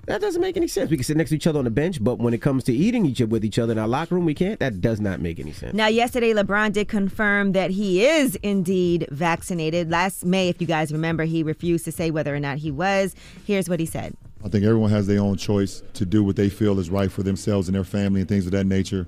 That 0.07 0.21
doesn't 0.21 0.41
make 0.41 0.57
any 0.57 0.69
sense. 0.69 0.91
We 0.91 0.97
can 0.97 1.05
sit 1.05 1.17
next 1.17 1.31
to 1.31 1.37
each 1.37 1.47
other 1.47 1.59
on 1.59 1.65
the 1.65 1.71
bench, 1.71 2.03
but 2.03 2.19
when 2.19 2.35
it 2.35 2.43
comes 2.43 2.65
to 2.65 2.73
eating 2.73 3.07
each 3.07 3.21
other 3.21 3.31
with 3.31 3.45
each 3.45 3.59
other 3.59 3.73
in 3.73 3.79
our 3.79 3.89
locker 3.89 4.15
room, 4.15 4.25
we 4.25 4.35
can't. 4.35 4.61
That 4.61 4.81
does 4.81 5.01
not 5.01 5.21
make 5.21 5.41
any 5.41 5.53
sense. 5.53 5.75
Now, 5.75 5.87
yesterday, 5.87 6.33
LeBron 6.33 6.73
did 6.73 6.89
confirm 6.89 7.53
that 7.53 7.71
he 7.71 8.05
is 8.05 8.37
indeed 8.37 9.07
vaccinated. 9.11 9.91
Last 9.91 10.25
May, 10.25 10.49
if 10.49 10.61
you 10.61 10.67
guys 10.67 10.93
remember, 10.93 11.25
he 11.25 11.43
refused 11.43 11.85
to 11.87 11.93
say 11.93 12.11
whether 12.11 12.35
or 12.35 12.41
not 12.41 12.59
he 12.59 12.71
was. 12.71 13.15
Here's 13.47 13.69
what 13.69 13.81
he 13.81 13.87
said. 13.87 14.17
I 14.45 14.49
think 14.49 14.65
everyone 14.65 14.91
has 14.91 15.07
their 15.07 15.21
own 15.21 15.37
choice 15.37 15.83
to 15.95 16.05
do 16.05 16.23
what 16.23 16.37
they 16.37 16.51
feel 16.51 16.79
is 16.79 16.91
right 16.91 17.11
for 17.11 17.23
themselves 17.23 17.69
and 17.69 17.75
their 17.75 17.85
family 17.85 18.21
and 18.21 18.29
things 18.29 18.45
of 18.45 18.53
that 18.53 18.67
nature. 18.67 19.07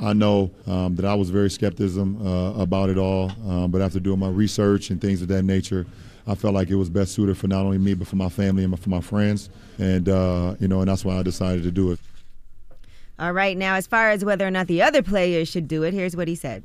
I 0.00 0.12
know 0.12 0.52
um, 0.68 0.94
that 0.94 1.04
I 1.04 1.14
was 1.14 1.30
very 1.30 1.50
skepticism 1.50 2.24
uh, 2.24 2.52
about 2.52 2.88
it 2.88 2.98
all, 2.98 3.32
um, 3.48 3.72
but 3.72 3.80
after 3.80 3.98
doing 3.98 4.20
my 4.20 4.28
research 4.28 4.90
and 4.90 5.00
things 5.00 5.20
of 5.20 5.28
that 5.28 5.42
nature, 5.42 5.86
I 6.28 6.36
felt 6.36 6.54
like 6.54 6.70
it 6.70 6.76
was 6.76 6.88
best 6.88 7.12
suited 7.14 7.36
for 7.36 7.48
not 7.48 7.64
only 7.64 7.78
me 7.78 7.94
but 7.94 8.06
for 8.06 8.14
my 8.14 8.28
family 8.28 8.62
and 8.62 8.78
for 8.78 8.90
my 8.90 9.00
friends, 9.00 9.50
and 9.78 10.08
uh, 10.08 10.54
you 10.60 10.68
know, 10.68 10.80
and 10.80 10.88
that's 10.88 11.04
why 11.04 11.16
I 11.18 11.22
decided 11.22 11.62
to 11.62 11.70
do 11.70 11.92
it. 11.92 12.00
All 13.18 13.32
right, 13.32 13.56
now, 13.56 13.74
as 13.74 13.86
far 13.86 14.10
as 14.10 14.24
whether 14.24 14.46
or 14.46 14.50
not 14.50 14.68
the 14.68 14.82
other 14.82 15.02
players 15.02 15.48
should 15.48 15.66
do 15.66 15.82
it, 15.82 15.92
here's 15.92 16.14
what 16.14 16.28
he 16.28 16.34
said. 16.34 16.64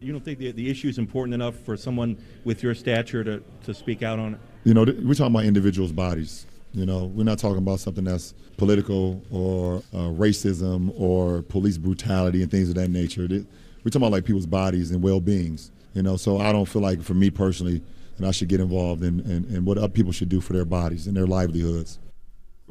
You 0.00 0.12
don't 0.12 0.24
think 0.24 0.38
the, 0.38 0.50
the 0.50 0.70
issue 0.70 0.88
is 0.88 0.98
important 0.98 1.34
enough 1.34 1.54
for 1.54 1.76
someone 1.76 2.16
with 2.44 2.62
your 2.62 2.74
stature 2.74 3.22
to, 3.24 3.42
to 3.64 3.74
speak 3.74 4.02
out 4.02 4.18
on 4.18 4.34
it? 4.34 4.40
You 4.64 4.74
know, 4.74 4.84
th- 4.84 4.98
we're 4.98 5.14
talking 5.14 5.34
about 5.34 5.44
individuals' 5.44 5.92
bodies. 5.92 6.46
You 6.72 6.86
know, 6.86 7.04
we're 7.04 7.24
not 7.24 7.38
talking 7.38 7.58
about 7.58 7.80
something 7.80 8.04
that's 8.04 8.32
political 8.56 9.22
or 9.30 9.82
uh, 9.92 10.08
racism 10.08 10.92
or 10.98 11.42
police 11.42 11.76
brutality 11.76 12.42
and 12.42 12.50
things 12.50 12.68
of 12.68 12.74
that 12.76 12.88
nature. 12.88 13.28
Th- 13.28 13.44
We're 13.84 13.90
talking 13.90 14.02
about 14.02 14.12
like 14.12 14.24
people's 14.24 14.46
bodies 14.46 14.90
and 14.90 15.02
well-beings. 15.02 15.70
You 15.94 16.02
know, 16.02 16.16
so 16.16 16.38
I 16.38 16.52
don't 16.52 16.64
feel 16.64 16.80
like 16.80 17.02
for 17.02 17.14
me 17.14 17.28
personally 17.28 17.82
that 18.18 18.26
I 18.26 18.30
should 18.30 18.48
get 18.48 18.60
involved 18.60 19.04
in, 19.04 19.20
in, 19.20 19.44
in 19.54 19.64
what 19.66 19.76
other 19.76 19.88
people 19.88 20.12
should 20.12 20.30
do 20.30 20.40
for 20.40 20.54
their 20.54 20.64
bodies 20.64 21.06
and 21.06 21.14
their 21.16 21.26
livelihoods. 21.26 21.98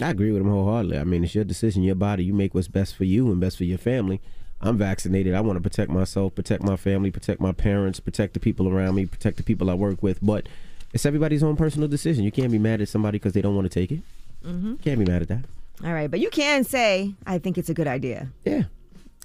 I 0.01 0.09
agree 0.09 0.31
with 0.31 0.41
him 0.41 0.49
wholeheartedly. 0.49 0.97
I 0.97 1.03
mean, 1.03 1.23
it's 1.23 1.35
your 1.35 1.43
decision, 1.43 1.83
your 1.83 1.95
body. 1.95 2.23
You 2.23 2.33
make 2.33 2.53
what's 2.53 2.67
best 2.67 2.95
for 2.95 3.03
you 3.03 3.31
and 3.31 3.39
best 3.39 3.57
for 3.57 3.63
your 3.65 3.77
family. 3.77 4.19
I'm 4.61 4.77
vaccinated. 4.77 5.33
I 5.33 5.41
want 5.41 5.57
to 5.57 5.61
protect 5.61 5.89
myself, 5.91 6.35
protect 6.35 6.63
my 6.63 6.75
family, 6.75 7.09
protect 7.11 7.41
my 7.41 7.51
parents, 7.51 7.99
protect 7.99 8.33
the 8.33 8.39
people 8.39 8.67
around 8.69 8.95
me, 8.95 9.05
protect 9.05 9.37
the 9.37 9.43
people 9.43 9.69
I 9.69 9.73
work 9.73 10.03
with. 10.03 10.19
But 10.21 10.47
it's 10.93 11.05
everybody's 11.05 11.41
own 11.43 11.55
personal 11.55 11.87
decision. 11.87 12.23
You 12.23 12.31
can't 12.31 12.51
be 12.51 12.59
mad 12.59 12.81
at 12.81 12.89
somebody 12.89 13.17
because 13.17 13.33
they 13.33 13.41
don't 13.41 13.55
want 13.55 13.71
to 13.71 13.73
take 13.79 13.91
it. 13.91 14.01
hmm 14.43 14.75
Can't 14.75 14.99
be 14.99 15.05
mad 15.05 15.23
at 15.23 15.27
that. 15.29 15.45
All 15.83 15.93
right, 15.93 16.11
but 16.11 16.19
you 16.19 16.29
can 16.29 16.63
say, 16.63 17.15
I 17.25 17.39
think 17.39 17.57
it's 17.57 17.69
a 17.69 17.73
good 17.73 17.87
idea. 17.87 18.27
Yeah. 18.45 18.63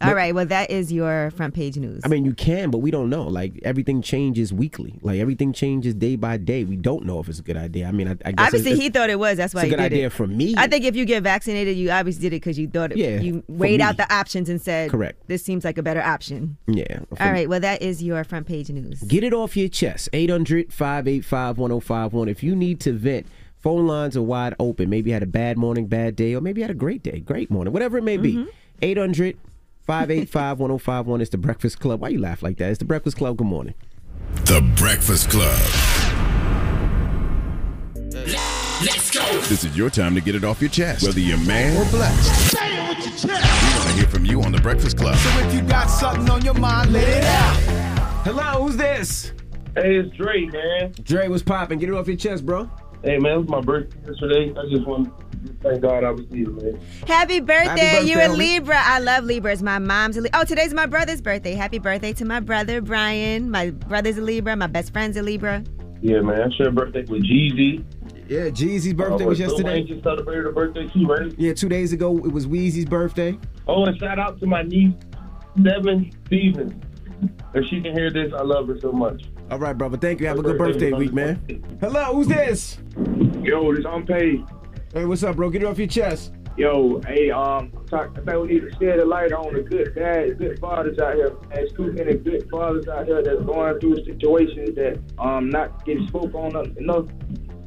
All 0.02 0.10
But- 0.10 0.16
right, 0.16 0.34
well, 0.34 0.44
that 0.44 0.70
is 0.70 0.92
your 0.92 1.30
front 1.30 1.54
page 1.54 1.78
news. 1.78 2.02
I 2.04 2.08
mean, 2.08 2.26
you 2.26 2.34
can, 2.34 2.70
but 2.70 2.78
we 2.78 2.90
don't 2.90 3.08
know. 3.08 3.22
Like 3.22 3.58
everything 3.62 4.02
changes 4.02 4.52
weekly. 4.52 4.98
Like 5.00 5.18
everything 5.20 5.54
changes 5.54 5.94
day 5.94 6.16
by 6.16 6.36
day. 6.36 6.64
We 6.64 6.76
don't 6.76 7.06
know 7.06 7.18
if 7.18 7.30
it's 7.30 7.38
a 7.38 7.42
good 7.42 7.56
idea. 7.56 7.86
I 7.88 7.92
mean, 7.92 8.06
I, 8.08 8.10
I 8.26 8.32
guess 8.32 8.46
Obviously, 8.48 8.72
it's, 8.72 8.80
he 8.82 8.90
thought 8.90 9.08
it 9.08 9.18
was. 9.18 9.38
That's 9.38 9.54
why 9.54 9.62
it's 9.62 9.72
a 9.72 9.76
good 9.76 9.80
idea 9.82 10.06
it. 10.06 10.12
for 10.12 10.26
me. 10.26 10.54
I 10.58 10.66
think 10.66 10.84
if 10.84 10.94
you 10.96 11.06
get 11.06 11.22
vaccinated, 11.22 11.78
you 11.78 11.90
obviously 11.90 12.20
did 12.20 12.34
it 12.34 12.40
because 12.42 12.58
you 12.58 12.68
thought 12.68 12.92
it, 12.92 12.98
Yeah, 12.98 13.20
you 13.20 13.42
weighed 13.48 13.80
out 13.80 13.96
the 13.96 14.12
options 14.12 14.50
and 14.50 14.60
said, 14.60 14.90
Correct. 14.90 15.26
This 15.28 15.42
seems 15.42 15.64
like 15.64 15.78
a 15.78 15.82
better 15.82 16.02
option. 16.02 16.58
Yeah. 16.66 16.98
All 17.18 17.32
right, 17.32 17.48
well, 17.48 17.60
that 17.60 17.80
is 17.80 18.02
your 18.02 18.22
front 18.24 18.46
page 18.46 18.68
news. 18.68 19.00
Get 19.02 19.24
it 19.24 19.32
off 19.32 19.56
your 19.56 19.68
chest. 19.70 20.10
800 20.12 20.74
585 20.74 21.56
1051. 21.58 22.28
If 22.28 22.42
you 22.42 22.54
need 22.54 22.80
to 22.80 22.92
vent, 22.92 23.26
phone 23.56 23.86
lines 23.86 24.14
are 24.14 24.22
wide 24.22 24.54
open. 24.60 24.90
Maybe 24.90 25.08
you 25.08 25.14
had 25.14 25.22
a 25.22 25.26
bad 25.26 25.56
morning, 25.56 25.86
bad 25.86 26.16
day, 26.16 26.34
or 26.34 26.42
maybe 26.42 26.60
you 26.60 26.64
had 26.64 26.70
a 26.70 26.74
great 26.78 27.02
day, 27.02 27.20
great 27.20 27.50
morning, 27.50 27.72
whatever 27.72 27.96
it 27.96 28.04
may 28.04 28.18
be. 28.18 28.34
Mm-hmm. 28.34 28.50
800 28.82 29.38
585 29.86 30.58
1051 30.58 31.20
is 31.20 31.30
the 31.30 31.38
Breakfast 31.38 31.78
Club. 31.78 32.00
Why 32.00 32.08
you 32.08 32.18
laugh 32.18 32.42
like 32.42 32.56
that? 32.56 32.70
It's 32.70 32.80
the 32.80 32.84
Breakfast 32.84 33.16
Club. 33.16 33.36
Good 33.36 33.46
morning. 33.46 33.74
The 34.46 34.60
Breakfast 34.74 35.30
Club. 35.30 35.56
Let's 38.82 39.12
go. 39.12 39.24
This 39.42 39.62
is 39.62 39.76
your 39.76 39.88
time 39.88 40.16
to 40.16 40.20
get 40.20 40.34
it 40.34 40.42
off 40.42 40.60
your 40.60 40.70
chest, 40.70 41.04
whether 41.04 41.20
you're 41.20 41.38
man 41.38 41.76
or 41.76 41.88
blessed. 41.92 42.50
Say 42.50 42.76
it 42.76 42.88
with 42.88 43.06
your 43.06 43.16
chest. 43.16 43.62
We 43.62 43.78
want 43.78 43.90
to 43.90 43.92
hear 43.92 44.08
from 44.08 44.24
you 44.24 44.42
on 44.42 44.50
The 44.50 44.60
Breakfast 44.60 44.98
Club. 44.98 45.16
So 45.18 45.38
if 45.46 45.54
you 45.54 45.62
got 45.62 45.86
something 45.86 46.28
on 46.30 46.44
your 46.44 46.54
mind, 46.54 46.92
let 46.92 47.08
it 47.08 47.22
out. 47.22 47.56
Hello, 48.24 48.64
who's 48.64 48.76
this? 48.76 49.30
Hey, 49.76 49.98
it's 49.98 50.16
Dre, 50.16 50.46
man. 50.46 50.94
Dre, 51.04 51.28
what's 51.28 51.44
popping? 51.44 51.78
Get 51.78 51.90
it 51.90 51.94
off 51.94 52.08
your 52.08 52.16
chest, 52.16 52.44
bro. 52.44 52.68
Hey, 53.04 53.18
man, 53.18 53.32
it 53.32 53.38
was 53.38 53.48
my 53.48 53.60
birthday 53.60 53.98
yesterday. 54.04 54.52
I 54.58 54.68
just 54.68 54.84
want 54.84 55.16
to 55.16 55.25
thank 55.62 55.80
God 55.80 56.04
I 56.04 56.10
was 56.10 56.26
here, 56.30 56.50
man. 56.50 56.80
Happy 57.06 57.40
birthday. 57.40 57.80
Happy 57.84 58.06
You're 58.08 58.18
birthday, 58.18 58.24
a 58.24 58.28
homie. 58.28 58.38
Libra. 58.38 58.80
I 58.82 58.98
love 58.98 59.24
Libras. 59.24 59.62
My 59.62 59.78
mom's 59.78 60.16
a 60.16 60.20
Libra. 60.22 60.40
Oh, 60.40 60.44
today's 60.44 60.74
my 60.74 60.86
brother's 60.86 61.20
birthday. 61.20 61.54
Happy 61.54 61.78
birthday 61.78 62.12
to 62.14 62.24
my 62.24 62.40
brother, 62.40 62.80
Brian. 62.80 63.50
My 63.50 63.70
brother's 63.70 64.18
a 64.18 64.22
Libra. 64.22 64.56
My 64.56 64.66
best 64.66 64.92
friend's 64.92 65.16
a 65.16 65.22
Libra. 65.22 65.64
Yeah, 66.02 66.20
man. 66.20 66.40
I 66.42 66.54
shared 66.56 66.74
birthday 66.74 67.04
with 67.04 67.24
Jeezy. 67.24 67.84
Yeah, 68.28 68.48
Jeezy's 68.50 68.92
birthday 68.92 69.24
Uh, 69.24 69.28
was 69.28 69.38
Lil 69.38 69.48
yesterday. 69.48 69.72
Wayne 69.74 69.86
just 69.86 70.02
celebrated 70.02 70.44
her 70.44 70.52
birthday 70.52 70.86
too, 70.88 71.06
right? 71.06 71.32
Yeah, 71.38 71.52
two 71.54 71.68
days 71.68 71.92
ago 71.92 72.16
it 72.18 72.32
was 72.32 72.46
Weezy's 72.46 72.84
birthday. 72.84 73.38
Oh, 73.68 73.84
and 73.84 73.96
shout 73.98 74.18
out 74.18 74.40
to 74.40 74.46
my 74.46 74.62
niece, 74.62 74.94
Devin 75.62 76.10
Stevens. 76.26 76.82
If 77.54 77.64
she 77.66 77.80
can 77.80 77.96
hear 77.96 78.10
this, 78.10 78.32
I 78.36 78.42
love 78.42 78.68
her 78.68 78.78
so 78.80 78.92
much. 78.92 79.22
All 79.50 79.58
right, 79.58 79.78
brother. 79.78 79.96
Thank 79.96 80.20
you. 80.20 80.26
Have 80.26 80.38
a 80.38 80.42
good 80.42 80.58
birthday 80.58 80.92
week, 80.92 81.12
man. 81.14 81.40
Hello, 81.80 82.02
who's 82.14 82.26
this? 82.26 82.78
Yo, 83.42 83.72
this 83.74 83.86
I'm 83.86 84.04
paid. 84.04 84.44
Hey, 84.96 85.04
what's 85.04 85.22
up, 85.22 85.36
bro? 85.36 85.50
Get 85.50 85.60
it 85.60 85.66
off 85.66 85.76
your 85.76 85.88
chest. 85.88 86.32
Yo, 86.56 87.02
hey, 87.06 87.30
um, 87.30 87.70
talk, 87.86 88.16
I 88.16 88.20
think 88.22 88.40
we 88.40 88.54
need 88.54 88.60
to 88.60 88.70
shed 88.78 88.98
a 88.98 89.04
light 89.04 89.30
on 89.30 89.52
the 89.52 89.60
good 89.60 89.94
dads, 89.94 90.38
good 90.38 90.58
fathers 90.58 90.98
out 90.98 91.16
here. 91.16 91.36
There's 91.52 91.70
too 91.72 91.92
many 91.92 92.14
good 92.14 92.48
fathers 92.50 92.88
out 92.88 93.04
here 93.04 93.22
that's 93.22 93.42
going 93.44 93.78
through 93.78 94.02
situations 94.06 94.74
that 94.76 94.98
um 95.18 95.50
not 95.50 95.84
getting 95.84 96.08
spoke 96.08 96.34
on 96.34 96.56
enough. 96.78 97.08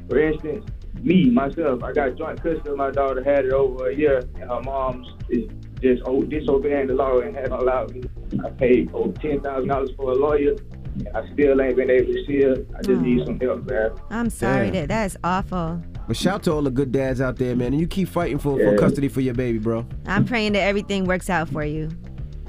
For 0.10 0.18
instance, 0.20 0.66
me 1.04 1.30
myself, 1.30 1.84
I 1.84 1.92
got 1.92 2.18
joint 2.18 2.42
custody. 2.42 2.76
My 2.76 2.90
daughter 2.90 3.24
had 3.24 3.46
it 3.46 3.54
over 3.54 3.92
a 3.92 3.96
year, 3.96 4.28
and 4.34 4.50
her 4.50 4.62
mom's 4.62 5.08
is 5.30 5.52
just 5.84 6.02
oh, 6.08 6.24
disobeying 6.24 6.88
the 6.88 6.96
law 6.96 7.20
and 7.20 7.36
haven't 7.36 7.52
allowed 7.52 7.94
me. 7.94 8.02
I 8.44 8.50
paid 8.50 8.92
over 8.92 9.14
ten 9.22 9.40
thousand 9.42 9.68
dollars 9.68 9.92
for 9.96 10.14
a 10.14 10.16
lawyer, 10.16 10.56
and 10.96 11.08
I 11.16 11.32
still 11.34 11.62
ain't 11.62 11.76
been 11.76 11.92
able 11.92 12.12
to 12.12 12.26
see 12.26 12.42
her. 12.42 12.66
I 12.76 12.82
just 12.82 13.02
need 13.04 13.24
some 13.28 13.40
help, 13.40 13.70
man. 13.70 13.92
I'm 14.10 14.32
sorry 14.32 14.72
Damn. 14.72 14.74
that 14.74 14.88
that 14.88 15.06
is 15.06 15.18
awful. 15.24 15.84
But 16.10 16.18
shout 16.18 16.42
to 16.46 16.54
all 16.54 16.64
the 16.64 16.72
good 16.72 16.92
dads 16.92 17.22
out 17.22 17.36
there, 17.36 17.56
man. 17.56 17.68
And 17.68 17.80
you 17.80 17.86
keep 17.86 18.10
fighting 18.10 18.40
for, 18.40 18.58
for 18.58 18.76
custody 18.80 19.10
for 19.10 19.22
your 19.22 19.36
baby, 19.36 19.60
bro. 19.60 19.86
I'm 20.08 20.26
praying 20.26 20.54
that 20.54 20.62
everything 20.62 21.06
works 21.06 21.30
out 21.30 21.48
for 21.50 21.64
you. 21.64 21.88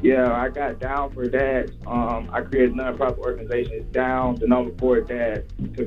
Yeah, 0.00 0.32
I 0.32 0.48
got 0.48 0.78
Down 0.78 1.12
for 1.12 1.26
Dads. 1.28 1.72
Um, 1.86 2.30
I 2.32 2.40
created 2.40 2.70
a 2.70 2.76
nonprofit 2.78 3.18
organization. 3.18 3.72
It's 3.74 3.92
Down, 3.92 4.36
the 4.36 4.46
number 4.46 4.74
four 4.78 5.02
dad, 5.02 5.52
to 5.76 5.86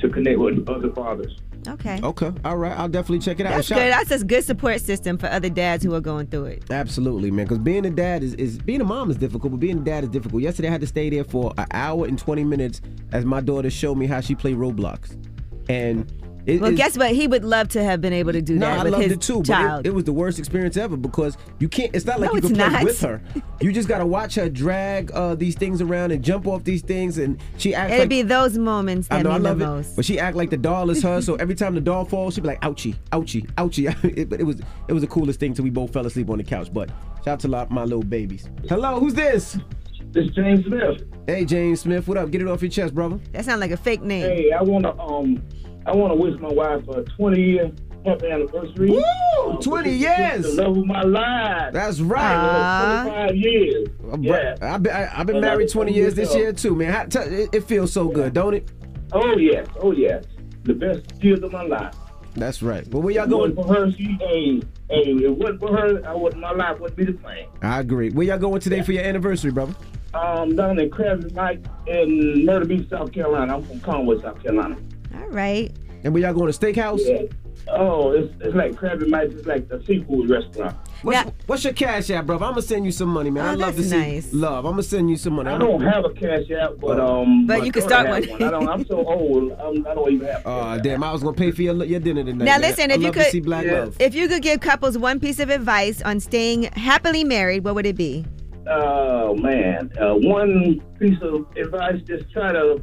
to 0.00 0.08
connect 0.08 0.36
with 0.36 0.68
other 0.68 0.90
fathers. 0.90 1.38
Okay. 1.68 2.00
Okay. 2.02 2.32
All 2.44 2.56
right. 2.56 2.76
I'll 2.76 2.88
definitely 2.88 3.20
check 3.20 3.38
it 3.38 3.46
out. 3.46 3.54
That's 3.54 3.68
Shout- 3.68 3.78
good. 3.78 3.92
That's 3.92 4.10
a 4.10 4.24
good 4.24 4.42
support 4.42 4.80
system 4.80 5.16
for 5.16 5.28
other 5.28 5.48
dads 5.48 5.84
who 5.84 5.94
are 5.94 6.00
going 6.00 6.26
through 6.26 6.46
it. 6.46 6.64
Absolutely, 6.72 7.30
man. 7.30 7.44
Because 7.44 7.60
being 7.60 7.86
a 7.86 7.90
dad 7.90 8.24
is, 8.24 8.34
is 8.34 8.58
being 8.58 8.80
a 8.80 8.84
mom 8.84 9.12
is 9.12 9.16
difficult, 9.16 9.52
but 9.52 9.60
being 9.60 9.78
a 9.78 9.84
dad 9.84 10.02
is 10.02 10.10
difficult. 10.10 10.42
Yesterday, 10.42 10.66
I 10.66 10.72
had 10.72 10.80
to 10.80 10.88
stay 10.88 11.08
there 11.08 11.22
for 11.22 11.54
an 11.56 11.66
hour 11.70 12.04
and 12.04 12.18
twenty 12.18 12.42
minutes 12.42 12.80
as 13.12 13.24
my 13.24 13.40
daughter 13.40 13.70
showed 13.70 13.94
me 13.94 14.06
how 14.06 14.20
she 14.20 14.34
played 14.34 14.56
Roblox, 14.56 15.16
and 15.68 16.12
it, 16.46 16.60
Well, 16.60 16.72
guess 16.72 16.98
what? 16.98 17.12
He 17.12 17.26
would 17.26 17.44
love 17.44 17.68
to 17.70 17.82
have 17.84 18.00
been 18.00 18.12
able 18.12 18.32
to 18.32 18.42
do 18.42 18.56
No, 18.56 18.66
that 18.66 18.80
I 18.80 18.84
with 18.84 18.92
loved 18.92 19.04
his 19.04 19.12
it 19.12 19.20
too, 19.20 19.42
child. 19.42 19.82
but 19.84 19.86
it, 19.86 19.90
it 19.90 19.94
was 19.94 20.04
the 20.04 20.12
worst 20.12 20.38
experience 20.38 20.76
ever 20.76 20.96
because 20.96 21.36
you 21.58 21.68
can't. 21.68 21.94
It's 21.94 22.04
not 22.04 22.20
like 22.20 22.30
No, 22.30 22.36
you 22.36 22.40
can 22.42 22.54
play 22.54 22.68
not. 22.68 22.84
with 22.84 23.00
her. 23.02 23.22
You 23.60 23.72
just 23.72 23.88
gotta 23.88 24.04
watch 24.06 24.34
her 24.34 24.48
drag 24.48 25.10
uh, 25.12 25.34
these 25.36 25.54
things 25.54 25.80
around 25.80 26.10
and 26.12 26.22
jump 26.22 26.46
off 26.46 26.64
these 26.64 26.82
things, 26.82 27.18
and 27.18 27.40
she 27.58 27.74
acts 27.74 27.92
It'd 27.92 28.00
like. 28.02 28.08
be 28.08 28.22
those 28.22 28.58
moments 28.58 29.08
that 29.08 29.20
I 29.20 29.22
know 29.22 29.30
I 29.30 29.38
love 29.38 29.58
the 29.58 29.64
it, 29.64 29.68
most. 29.68 29.96
but 29.96 30.04
she 30.04 30.18
act 30.18 30.36
like 30.36 30.50
the 30.50 30.56
doll 30.56 30.90
is 30.90 31.02
her. 31.02 31.20
so 31.22 31.34
every 31.44 31.54
time 31.54 31.74
the 31.74 31.80
doll 31.80 32.04
falls, 32.04 32.34
she'd 32.34 32.40
be 32.42 32.48
like, 32.48 32.60
"Ouchie, 32.62 32.96
ouchie, 33.12 33.46
ouchie." 33.54 34.28
but 34.28 34.40
it 34.40 34.44
was 34.44 34.60
it 34.88 34.92
was 34.92 35.02
the 35.02 35.06
coolest 35.08 35.38
thing 35.40 35.54
till 35.54 35.64
we 35.64 35.70
both 35.70 35.92
fell 35.92 36.06
asleep 36.06 36.28
on 36.30 36.38
the 36.38 36.44
couch. 36.44 36.72
But 36.72 36.88
shout 37.18 37.28
out 37.28 37.40
to 37.40 37.48
lot- 37.48 37.70
my 37.70 37.84
little 37.84 38.02
babies. 38.02 38.48
Hello, 38.68 38.98
who's 38.98 39.14
this? 39.14 39.58
This 40.10 40.28
James 40.30 40.66
Smith. 40.66 41.04
Hey, 41.26 41.44
James 41.46 41.80
Smith. 41.80 42.06
What 42.06 42.18
up? 42.18 42.30
Get 42.30 42.42
it 42.42 42.48
off 42.48 42.60
your 42.60 42.70
chest, 42.70 42.94
brother. 42.94 43.18
That 43.32 43.44
sounds 43.46 43.60
like 43.60 43.70
a 43.70 43.76
fake 43.78 44.02
name. 44.02 44.22
Hey, 44.24 44.50
I 44.52 44.62
wanna 44.62 44.90
um, 45.00 45.42
I 45.86 45.94
wanna 45.94 46.14
wish 46.14 46.38
my 46.40 46.52
wife 46.52 46.86
a 46.88 47.02
20 47.02 47.42
year 47.42 47.72
happy 48.04 48.26
anniversary. 48.30 48.90
Woo! 48.90 49.02
Um, 49.40 49.58
20 49.58 49.90
years! 49.90 50.42
The 50.42 50.62
love 50.62 50.76
of 50.76 50.86
my 50.86 51.02
life. 51.02 51.72
That's 51.72 52.00
right. 52.00 52.34
Uh, 52.34 53.02
25 53.04 53.36
years. 53.36 53.88
Yeah. 54.20 54.54
I've 54.60 54.82
been, 54.82 54.92
I, 54.92 55.20
I've 55.20 55.26
been 55.26 55.40
married 55.40 55.68
20 55.68 55.92
years 55.92 56.14
this 56.14 56.34
year 56.34 56.52
too, 56.52 56.74
man. 56.74 56.92
How, 56.92 57.04
t- 57.04 57.48
it, 57.52 57.64
feels 57.64 57.92
so 57.92 58.08
good, 58.08 58.32
don't 58.32 58.54
it? 58.54 58.70
Oh 59.12 59.36
yes, 59.36 59.66
oh 59.80 59.92
yes. 59.92 60.24
The 60.64 60.74
best 60.74 61.22
years 61.22 61.42
of 61.42 61.52
my 61.52 61.62
life. 61.62 61.94
That's 62.34 62.62
right. 62.62 62.88
But 62.88 63.00
where 63.00 63.12
y'all 63.12 63.26
going? 63.26 63.54
for 63.54 63.66
her, 63.66 63.90
she, 63.92 64.16
hey, 64.20 64.62
hey, 64.88 65.02
if 65.10 65.22
it 65.22 65.28
wasn't 65.30 65.60
for 65.60 65.76
her, 65.76 66.06
I 66.06 66.14
would, 66.14 66.36
my 66.36 66.52
life 66.52 66.80
wouldn't 66.80 66.96
be 66.96 67.04
the 67.04 67.18
same. 67.22 67.48
I 67.60 67.80
agree. 67.80 68.10
Where 68.10 68.26
y'all 68.26 68.38
going 68.38 68.60
today 68.60 68.80
for 68.82 68.92
your 68.92 69.04
anniversary, 69.04 69.50
brother? 69.50 69.74
Um, 70.14 70.56
down 70.56 70.78
in 70.78 70.90
Crabby 70.90 71.30
Mike 71.34 71.64
in 71.86 72.44
Myrtle 72.44 72.68
Beach, 72.68 72.88
South 72.88 73.12
Carolina. 73.12 73.56
I'm 73.56 73.62
from 73.64 73.80
Conway, 73.80 74.20
South 74.20 74.42
Carolina. 74.42 74.76
All 75.14 75.28
right. 75.28 75.70
And 76.04 76.12
where 76.12 76.22
y'all 76.22 76.34
going 76.34 76.52
to 76.52 76.58
steakhouse? 76.58 77.00
Yeah. 77.02 77.22
Oh, 77.68 78.10
it's, 78.10 78.32
it's 78.40 78.54
like 78.54 78.76
Crabby 78.76 79.08
Mike's. 79.08 79.34
It's 79.34 79.46
like 79.46 79.68
the 79.68 79.82
seafood 79.84 80.28
restaurant. 80.28 80.76
What's, 81.02 81.30
what's 81.46 81.64
your 81.64 81.72
cash 81.72 82.10
app, 82.10 82.26
brother? 82.26 82.44
I'm 82.44 82.52
gonna 82.52 82.62
send 82.62 82.84
you 82.84 82.92
some 82.92 83.08
money, 83.08 83.30
man. 83.30 83.44
Oh, 83.44 83.50
I 83.50 83.54
love 83.54 83.76
to 83.76 83.82
that's 83.82 83.90
see 83.90 83.96
nice. 83.96 84.32
love. 84.32 84.64
I'm 84.64 84.72
gonna 84.72 84.82
send 84.82 85.10
you 85.10 85.16
some 85.16 85.34
money. 85.34 85.50
I 85.50 85.58
don't 85.58 85.80
have 85.80 86.04
a 86.04 86.10
cash 86.10 86.50
app, 86.50 86.72
but 86.78 86.98
um. 86.98 87.46
But 87.46 87.64
you 87.64 87.72
can 87.72 87.82
start 87.82 88.06
has 88.06 88.28
one. 88.28 88.42
I 88.42 88.50
don't. 88.50 88.68
I'm 88.68 88.84
so 88.86 88.96
old. 89.06 89.52
I'm, 89.52 89.86
I 89.86 89.94
don't 89.94 90.12
even 90.12 90.26
have. 90.26 90.42
Oh 90.44 90.78
damn! 90.78 91.02
I 91.02 91.12
was 91.12 91.22
gonna 91.22 91.36
pay 91.36 91.50
for 91.50 91.62
your, 91.62 91.84
your 91.84 92.00
dinner 92.00 92.24
tonight. 92.24 92.44
Now 92.44 92.52
man. 92.52 92.60
listen, 92.62 92.90
I 92.90 92.94
if 92.94 93.00
you 93.00 93.06
love 93.06 93.14
could, 93.14 93.24
to 93.24 93.30
see 93.30 93.40
black 93.40 93.66
love. 93.66 93.96
if 94.00 94.14
you 94.14 94.28
could 94.28 94.42
give 94.42 94.60
couples 94.60 94.98
one 94.98 95.20
piece 95.20 95.38
of 95.38 95.50
advice 95.50 96.02
on 96.02 96.20
staying 96.20 96.64
happily 96.64 97.24
married, 97.24 97.64
what 97.64 97.74
would 97.74 97.86
it 97.86 97.96
be? 97.96 98.24
Oh 98.68 99.34
man, 99.36 99.92
uh, 100.00 100.14
one 100.14 100.80
piece 100.98 101.18
of 101.22 101.46
advice: 101.56 102.00
just 102.06 102.30
try 102.30 102.52
to 102.52 102.82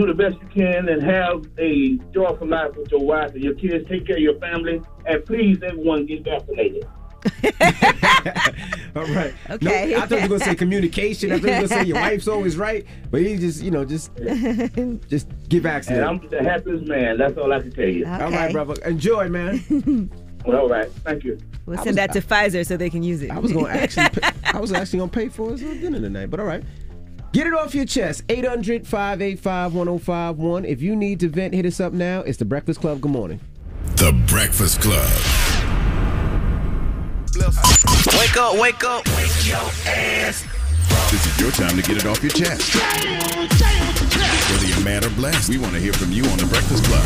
do 0.00 0.06
the 0.06 0.14
best 0.14 0.36
you 0.40 0.48
can 0.48 0.88
and 0.88 1.02
have 1.02 1.44
a 1.58 1.96
joyful 2.12 2.46
life 2.46 2.74
with 2.76 2.90
your 2.90 3.00
wife 3.04 3.32
and 3.34 3.42
your 3.42 3.54
kids. 3.54 3.88
Take 3.88 4.06
care 4.06 4.16
of 4.16 4.22
your 4.22 4.38
family, 4.38 4.80
and 5.06 5.24
please, 5.24 5.58
everyone, 5.62 6.06
get 6.06 6.24
vaccinated. 6.24 6.86
All 8.96 9.04
right. 9.04 9.34
Okay. 9.50 9.90
No, 9.92 9.98
I 9.98 10.06
thought 10.06 10.10
you 10.10 10.22
were 10.22 10.28
gonna 10.28 10.38
say 10.40 10.54
communication. 10.54 11.32
I 11.32 11.38
thought 11.38 11.48
you 11.48 11.48
were 11.48 11.56
gonna 11.56 11.68
say 11.68 11.84
your 11.84 11.96
wife's 11.98 12.28
always 12.34 12.56
right, 12.56 12.86
but 13.10 13.20
he 13.20 13.36
just, 13.36 13.62
you 13.62 13.70
know, 13.70 13.84
just, 13.84 14.14
just 15.08 15.28
get 15.48 15.56
And 15.58 15.62
vaccinated. 15.62 16.04
I'm 16.04 16.26
the 16.28 16.42
happiest 16.42 16.86
man. 16.86 17.18
That's 17.18 17.36
all 17.36 17.52
I 17.52 17.60
can 17.60 17.72
tell 17.72 17.84
you. 17.88 18.06
All 18.06 18.30
right, 18.30 18.50
brother. 18.52 18.74
Enjoy, 18.86 19.28
man. 19.28 20.10
All 20.46 20.68
right. 20.68 20.90
Thank 21.04 21.24
you. 21.24 21.38
We'll 21.66 21.76
send 21.76 21.88
was- 21.88 21.96
that 21.96 22.12
to 22.12 22.22
Pfizer 22.22 22.66
so 22.66 22.78
they 22.78 22.88
can 22.88 23.02
use 23.02 23.22
it. 23.22 23.30
I 23.30 23.38
was 23.38 23.52
gonna 23.52 23.68
actually, 23.68 24.08
pay, 24.08 24.30
I 24.44 24.58
was 24.58 24.72
actually 24.72 25.00
gonna 25.00 25.10
pay 25.12 25.28
for 25.28 25.50
his 25.50 25.60
dinner 25.60 26.00
tonight, 26.00 26.30
but 26.30 26.40
all 26.40 26.46
right. 26.46 26.64
Get 27.32 27.46
it 27.46 27.54
off 27.54 27.76
your 27.76 27.84
chest. 27.84 28.24
800 28.28 28.86
585 28.88 29.74
1051. 29.74 30.64
If 30.64 30.82
you 30.82 30.96
need 30.96 31.20
to 31.20 31.28
vent, 31.28 31.54
hit 31.54 31.64
us 31.64 31.78
up 31.78 31.92
now. 31.92 32.22
It's 32.22 32.38
the 32.38 32.44
Breakfast 32.44 32.80
Club. 32.80 33.00
Good 33.00 33.12
morning. 33.12 33.38
The 33.96 34.12
Breakfast 34.26 34.80
Club. 34.80 35.08
Wake 38.18 38.36
up, 38.36 38.58
wake 38.58 38.82
up. 38.82 39.06
Wake 39.16 39.46
your 39.46 39.58
ass. 39.86 40.44
This 41.12 41.24
is 41.24 41.40
your 41.40 41.52
time 41.52 41.76
to 41.76 41.82
get 41.82 41.98
it 41.98 42.06
off 42.06 42.20
your 42.20 42.32
chest. 42.32 42.74
Whether 44.50 44.66
you're 44.66 44.84
mad 44.84 45.04
or 45.04 45.10
blessed, 45.10 45.48
we 45.48 45.58
want 45.58 45.74
to 45.74 45.80
hear 45.80 45.92
from 45.92 46.10
you 46.10 46.24
on 46.24 46.38
The 46.38 46.46
Breakfast 46.46 46.84
Club. 46.84 47.04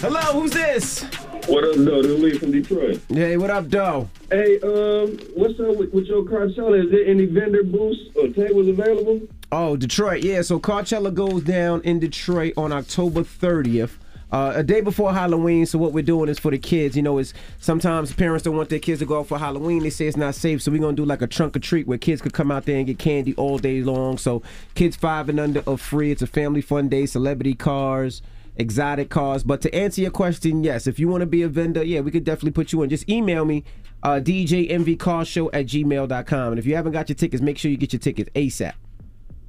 Hello, 0.00 0.40
who's 0.40 0.50
this? 0.50 1.04
What 1.46 1.62
up, 1.62 1.76
though? 1.76 2.02
This 2.02 2.10
is 2.10 2.20
Lee 2.20 2.38
from 2.38 2.50
Detroit. 2.50 3.00
Hey, 3.08 3.36
what 3.36 3.50
up, 3.50 3.68
Doe? 3.68 4.08
Hey, 4.30 4.58
um, 4.60 5.16
what's 5.36 5.58
up 5.60 5.76
with, 5.76 5.92
with 5.92 6.06
your 6.06 6.24
Coachella? 6.24 6.84
Is 6.84 6.90
there 6.90 7.06
any 7.06 7.26
vendor 7.26 7.62
booths 7.62 8.00
or 8.16 8.26
tables 8.28 8.66
available? 8.66 9.20
Oh, 9.52 9.76
Detroit. 9.76 10.24
Yeah, 10.24 10.42
so 10.42 10.58
Coachella 10.58 11.14
goes 11.14 11.42
down 11.44 11.80
in 11.82 12.00
Detroit 12.00 12.54
on 12.56 12.72
October 12.72 13.22
30th. 13.22 13.92
Uh, 14.32 14.54
a 14.56 14.64
day 14.64 14.80
before 14.80 15.14
Halloween, 15.14 15.64
so 15.66 15.78
what 15.78 15.92
we're 15.92 16.02
doing 16.02 16.28
is 16.28 16.36
for 16.36 16.50
the 16.50 16.58
kids. 16.58 16.96
You 16.96 17.02
know, 17.02 17.18
is 17.18 17.32
sometimes 17.60 18.12
parents 18.12 18.42
don't 18.42 18.56
want 18.56 18.70
their 18.70 18.80
kids 18.80 18.98
to 18.98 19.06
go 19.06 19.20
out 19.20 19.28
for 19.28 19.38
Halloween. 19.38 19.84
They 19.84 19.90
say 19.90 20.08
it's 20.08 20.16
not 20.16 20.34
safe, 20.34 20.60
so 20.62 20.72
we're 20.72 20.80
gonna 20.80 20.96
do 20.96 21.04
like 21.04 21.22
a 21.22 21.28
trunk 21.28 21.54
or 21.54 21.60
treat 21.60 21.86
where 21.86 21.96
kids 21.96 22.20
could 22.20 22.32
come 22.32 22.50
out 22.50 22.64
there 22.64 22.76
and 22.76 22.88
get 22.88 22.98
candy 22.98 23.34
all 23.36 23.56
day 23.58 23.82
long. 23.82 24.18
So 24.18 24.42
kids 24.74 24.96
five 24.96 25.28
and 25.28 25.38
under 25.38 25.62
are 25.68 25.78
free. 25.78 26.10
It's 26.10 26.22
a 26.22 26.26
family 26.26 26.60
fun 26.60 26.88
day. 26.88 27.06
Celebrity 27.06 27.54
cars, 27.54 28.20
exotic 28.56 29.10
cars. 29.10 29.44
But 29.44 29.60
to 29.62 29.72
answer 29.72 30.00
your 30.00 30.10
question, 30.10 30.64
yes, 30.64 30.88
if 30.88 30.98
you 30.98 31.06
want 31.06 31.20
to 31.20 31.26
be 31.26 31.42
a 31.42 31.48
vendor, 31.48 31.84
yeah, 31.84 32.00
we 32.00 32.10
could 32.10 32.24
definitely 32.24 32.50
put 32.50 32.72
you 32.72 32.82
in. 32.82 32.90
Just 32.90 33.08
email 33.08 33.44
me, 33.44 33.62
uh, 34.02 34.20
djenvycarshow 34.20 35.50
at 35.52 35.66
gmail.com. 35.66 36.52
And 36.52 36.58
if 36.58 36.66
you 36.66 36.74
haven't 36.74 36.92
got 36.92 37.08
your 37.08 37.16
tickets, 37.16 37.40
make 37.40 37.58
sure 37.58 37.70
you 37.70 37.76
get 37.76 37.92
your 37.92 38.00
tickets 38.00 38.28
ASAP. 38.34 38.72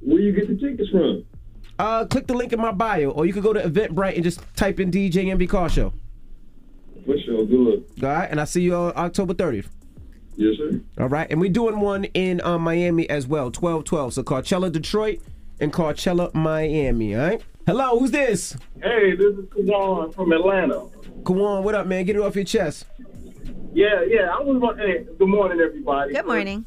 Where 0.00 0.20
you 0.20 0.32
get 0.32 0.48
the 0.48 0.56
tickets 0.56 0.88
from? 0.90 1.24
Uh, 1.78 2.04
click 2.06 2.26
the 2.26 2.34
link 2.34 2.52
in 2.52 2.60
my 2.60 2.72
bio, 2.72 3.10
or 3.10 3.26
you 3.26 3.32
could 3.32 3.42
go 3.42 3.52
to 3.52 3.60
Eventbrite 3.60 4.14
and 4.14 4.24
just 4.24 4.40
type 4.56 4.80
in 4.80 4.90
DJ 4.90 5.30
Envy 5.30 5.46
Car 5.46 5.68
Show. 5.68 5.92
For 7.06 7.16
sure. 7.18 7.46
Good. 7.46 7.84
All 8.02 8.08
right, 8.08 8.28
and 8.30 8.40
I 8.40 8.44
see 8.44 8.62
you 8.62 8.74
on 8.74 8.92
October 8.96 9.34
30th. 9.34 9.66
Yes, 10.36 10.56
sir. 10.56 10.80
All 10.98 11.08
right, 11.08 11.28
and 11.30 11.40
we're 11.40 11.52
doing 11.52 11.80
one 11.80 12.04
in 12.04 12.40
uh, 12.42 12.58
Miami 12.58 13.08
as 13.10 13.26
well, 13.26 13.50
12 13.50 13.84
12. 13.84 14.14
So 14.14 14.22
Coachella, 14.22 14.70
Detroit, 14.70 15.20
and 15.60 15.72
Coachella, 15.72 16.32
Miami. 16.34 17.14
All 17.16 17.22
right. 17.22 17.42
Hello, 17.66 17.98
who's 17.98 18.10
this? 18.10 18.56
Hey, 18.82 19.14
this 19.14 19.36
is 19.36 19.44
Kawan 19.46 20.14
from 20.14 20.32
Atlanta. 20.32 20.86
Come 21.24 21.40
on, 21.40 21.64
what 21.64 21.74
up, 21.74 21.86
man? 21.86 22.04
Get 22.04 22.16
it 22.16 22.22
off 22.22 22.34
your 22.34 22.44
chest. 22.44 22.86
Yeah, 23.72 24.02
yeah. 24.06 24.30
I 24.32 24.40
was 24.40 24.58
want. 24.60 24.78
Hey, 24.78 25.04
good 25.18 25.28
morning, 25.28 25.60
everybody. 25.60 26.14
Good 26.14 26.26
morning. 26.26 26.64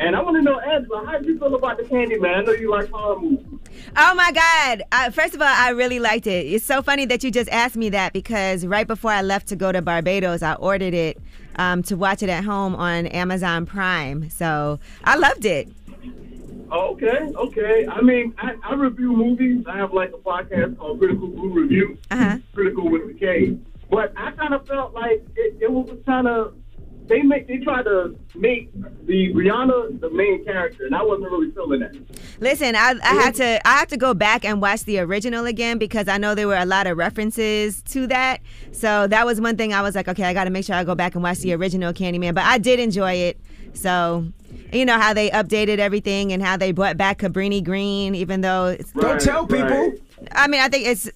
And 0.00 0.16
I 0.16 0.22
want 0.22 0.34
to 0.36 0.42
know, 0.42 0.58
Angela, 0.58 1.04
how 1.04 1.18
do 1.18 1.28
you 1.28 1.38
feel 1.38 1.54
about 1.54 1.76
the 1.76 1.84
Candy 1.84 2.18
Man? 2.18 2.34
I 2.34 2.42
know 2.42 2.52
you 2.52 2.70
like 2.70 2.88
horror 2.88 3.20
movies. 3.20 3.44
Oh 3.94 4.14
my 4.14 4.32
God! 4.32 4.82
Uh, 4.90 5.10
first 5.10 5.34
of 5.34 5.42
all, 5.42 5.46
I 5.46 5.70
really 5.70 5.98
liked 5.98 6.26
it. 6.26 6.46
It's 6.46 6.64
so 6.64 6.80
funny 6.80 7.04
that 7.04 7.22
you 7.22 7.30
just 7.30 7.50
asked 7.50 7.76
me 7.76 7.90
that 7.90 8.14
because 8.14 8.64
right 8.64 8.86
before 8.86 9.10
I 9.10 9.20
left 9.20 9.48
to 9.48 9.56
go 9.56 9.72
to 9.72 9.82
Barbados, 9.82 10.42
I 10.42 10.54
ordered 10.54 10.94
it 10.94 11.18
um, 11.56 11.82
to 11.82 11.98
watch 11.98 12.22
it 12.22 12.30
at 12.30 12.44
home 12.44 12.74
on 12.76 13.08
Amazon 13.08 13.66
Prime. 13.66 14.30
So 14.30 14.80
I 15.04 15.16
loved 15.16 15.44
it. 15.44 15.68
Okay, 16.72 17.32
okay. 17.36 17.86
I 17.86 18.00
mean, 18.00 18.34
I, 18.38 18.54
I 18.64 18.74
review 18.76 19.12
movies. 19.12 19.66
I 19.66 19.76
have 19.76 19.92
like 19.92 20.14
a 20.14 20.18
podcast 20.18 20.78
called 20.78 20.98
Critical 20.98 21.28
Blue 21.28 21.50
Review, 21.50 21.98
uh-huh. 22.10 22.38
Critical 22.54 22.88
with 22.88 23.06
the 23.08 23.14
K. 23.14 23.58
But 23.90 24.14
I 24.16 24.30
kind 24.30 24.54
of 24.54 24.66
felt 24.66 24.94
like 24.94 25.26
it, 25.36 25.58
it 25.60 25.70
was 25.70 25.90
kind 26.06 26.26
of 26.26 26.54
they 27.10 27.22
make 27.22 27.46
they 27.48 27.58
try 27.58 27.82
to 27.82 28.16
make 28.34 28.72
the 29.06 29.34
Rihanna 29.34 30.00
the 30.00 30.08
main 30.10 30.44
character, 30.44 30.86
and 30.86 30.94
I 30.94 31.02
wasn't 31.02 31.30
really 31.30 31.50
feeling 31.50 31.80
that. 31.80 31.94
Listen, 32.40 32.74
I, 32.74 32.94
I 33.02 33.14
had 33.14 33.34
to 33.34 33.68
I 33.68 33.72
had 33.78 33.88
to 33.90 33.96
go 33.96 34.14
back 34.14 34.44
and 34.44 34.62
watch 34.62 34.84
the 34.84 35.00
original 35.00 35.44
again 35.44 35.76
because 35.78 36.08
I 36.08 36.16
know 36.16 36.34
there 36.34 36.48
were 36.48 36.56
a 36.56 36.64
lot 36.64 36.86
of 36.86 36.96
references 36.96 37.82
to 37.90 38.06
that. 38.06 38.40
So 38.72 39.06
that 39.08 39.26
was 39.26 39.40
one 39.40 39.56
thing 39.56 39.74
I 39.74 39.82
was 39.82 39.94
like, 39.94 40.08
okay, 40.08 40.24
I 40.24 40.32
got 40.32 40.44
to 40.44 40.50
make 40.50 40.64
sure 40.64 40.76
I 40.76 40.84
go 40.84 40.94
back 40.94 41.14
and 41.14 41.22
watch 41.22 41.40
the 41.40 41.52
original 41.52 41.92
Candyman. 41.92 42.34
But 42.34 42.44
I 42.44 42.58
did 42.58 42.80
enjoy 42.80 43.12
it. 43.14 43.40
So 43.74 44.24
you 44.72 44.84
know 44.84 44.98
how 44.98 45.12
they 45.12 45.30
updated 45.30 45.78
everything 45.78 46.32
and 46.32 46.42
how 46.42 46.56
they 46.56 46.72
brought 46.72 46.96
back 46.96 47.18
Cabrini 47.18 47.62
Green, 47.62 48.14
even 48.14 48.40
though 48.40 48.66
it's, 48.66 48.92
Don't 48.92 49.20
tell 49.20 49.46
people. 49.46 49.68
right. 49.68 50.00
I 50.32 50.46
mean, 50.48 50.60
I 50.60 50.68
think 50.68 50.86
it's 50.86 51.10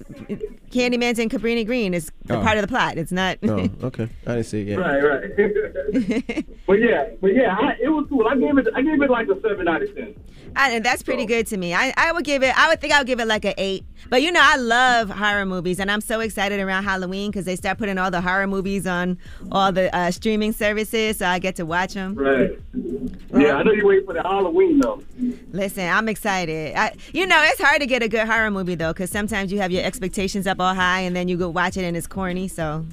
Candyman's 0.70 1.18
in 1.18 1.28
Cabrini 1.28 1.64
Green. 1.66 1.94
is 1.94 2.10
a 2.28 2.36
Oh. 2.36 2.42
part 2.42 2.56
of 2.56 2.62
the 2.62 2.68
plot. 2.68 2.96
It's 2.96 3.12
not. 3.12 3.38
Oh, 3.42 3.68
okay. 3.84 4.08
I 4.26 4.34
didn't 4.36 4.46
see 4.46 4.62
it 4.62 4.68
yet. 4.68 4.78
Right, 4.78 5.00
right. 5.02 6.46
but 6.66 6.74
yeah, 6.80 7.06
but 7.20 7.34
yeah, 7.34 7.54
I, 7.58 7.76
it 7.80 7.88
was 7.88 8.06
cool. 8.08 8.26
I 8.26 8.36
gave 8.36 8.56
it 8.58 8.66
I 8.74 8.82
gave 8.82 9.00
it 9.02 9.10
like 9.10 9.28
a 9.28 9.40
seven 9.40 9.68
out 9.68 9.82
of 9.82 9.94
ten. 9.94 10.14
I, 10.56 10.78
that's 10.78 11.02
pretty 11.02 11.26
good 11.26 11.46
to 11.48 11.56
me. 11.56 11.74
I, 11.74 11.92
I 11.96 12.12
would 12.12 12.24
give 12.24 12.42
it. 12.44 12.56
I 12.56 12.68
would 12.68 12.80
think 12.80 12.92
I 12.92 12.98
would 12.98 13.06
give 13.08 13.18
it 13.20 13.26
like 13.26 13.44
an 13.44 13.54
eight. 13.58 13.84
But 14.08 14.22
you 14.22 14.30
know, 14.30 14.40
I 14.42 14.56
love 14.56 15.10
horror 15.10 15.44
movies, 15.46 15.80
and 15.80 15.90
I'm 15.90 16.00
so 16.00 16.20
excited 16.20 16.60
around 16.60 16.84
Halloween 16.84 17.30
because 17.30 17.44
they 17.44 17.56
start 17.56 17.76
putting 17.78 17.98
all 17.98 18.10
the 18.10 18.20
horror 18.20 18.46
movies 18.46 18.86
on 18.86 19.18
all 19.50 19.72
the 19.72 19.94
uh, 19.94 20.10
streaming 20.12 20.52
services, 20.52 21.18
so 21.18 21.26
I 21.26 21.38
get 21.40 21.56
to 21.56 21.66
watch 21.66 21.94
them. 21.94 22.14
Right. 22.14 22.56
Yeah, 23.34 23.54
I 23.56 23.62
know 23.64 23.72
you 23.72 23.84
wait 23.86 24.06
for 24.06 24.14
the 24.14 24.22
Halloween 24.22 24.78
though. 24.80 25.02
Listen, 25.52 25.88
I'm 25.88 26.08
excited. 26.08 26.76
I, 26.76 26.94
you 27.12 27.26
know, 27.26 27.40
it's 27.46 27.60
hard 27.60 27.80
to 27.80 27.86
get 27.86 28.02
a 28.04 28.08
good 28.08 28.26
horror 28.28 28.50
movie 28.50 28.76
though, 28.76 28.93
because 28.94 29.10
sometimes 29.10 29.52
you 29.52 29.58
have 29.60 29.70
your 29.70 29.84
expectations 29.84 30.46
up 30.46 30.58
all 30.60 30.74
high, 30.74 31.00
and 31.00 31.14
then 31.14 31.28
you 31.28 31.36
go 31.36 31.48
watch 31.50 31.76
it 31.76 31.84
and 31.84 31.96
it's 31.96 32.06
corny. 32.06 32.48
So 32.48 32.86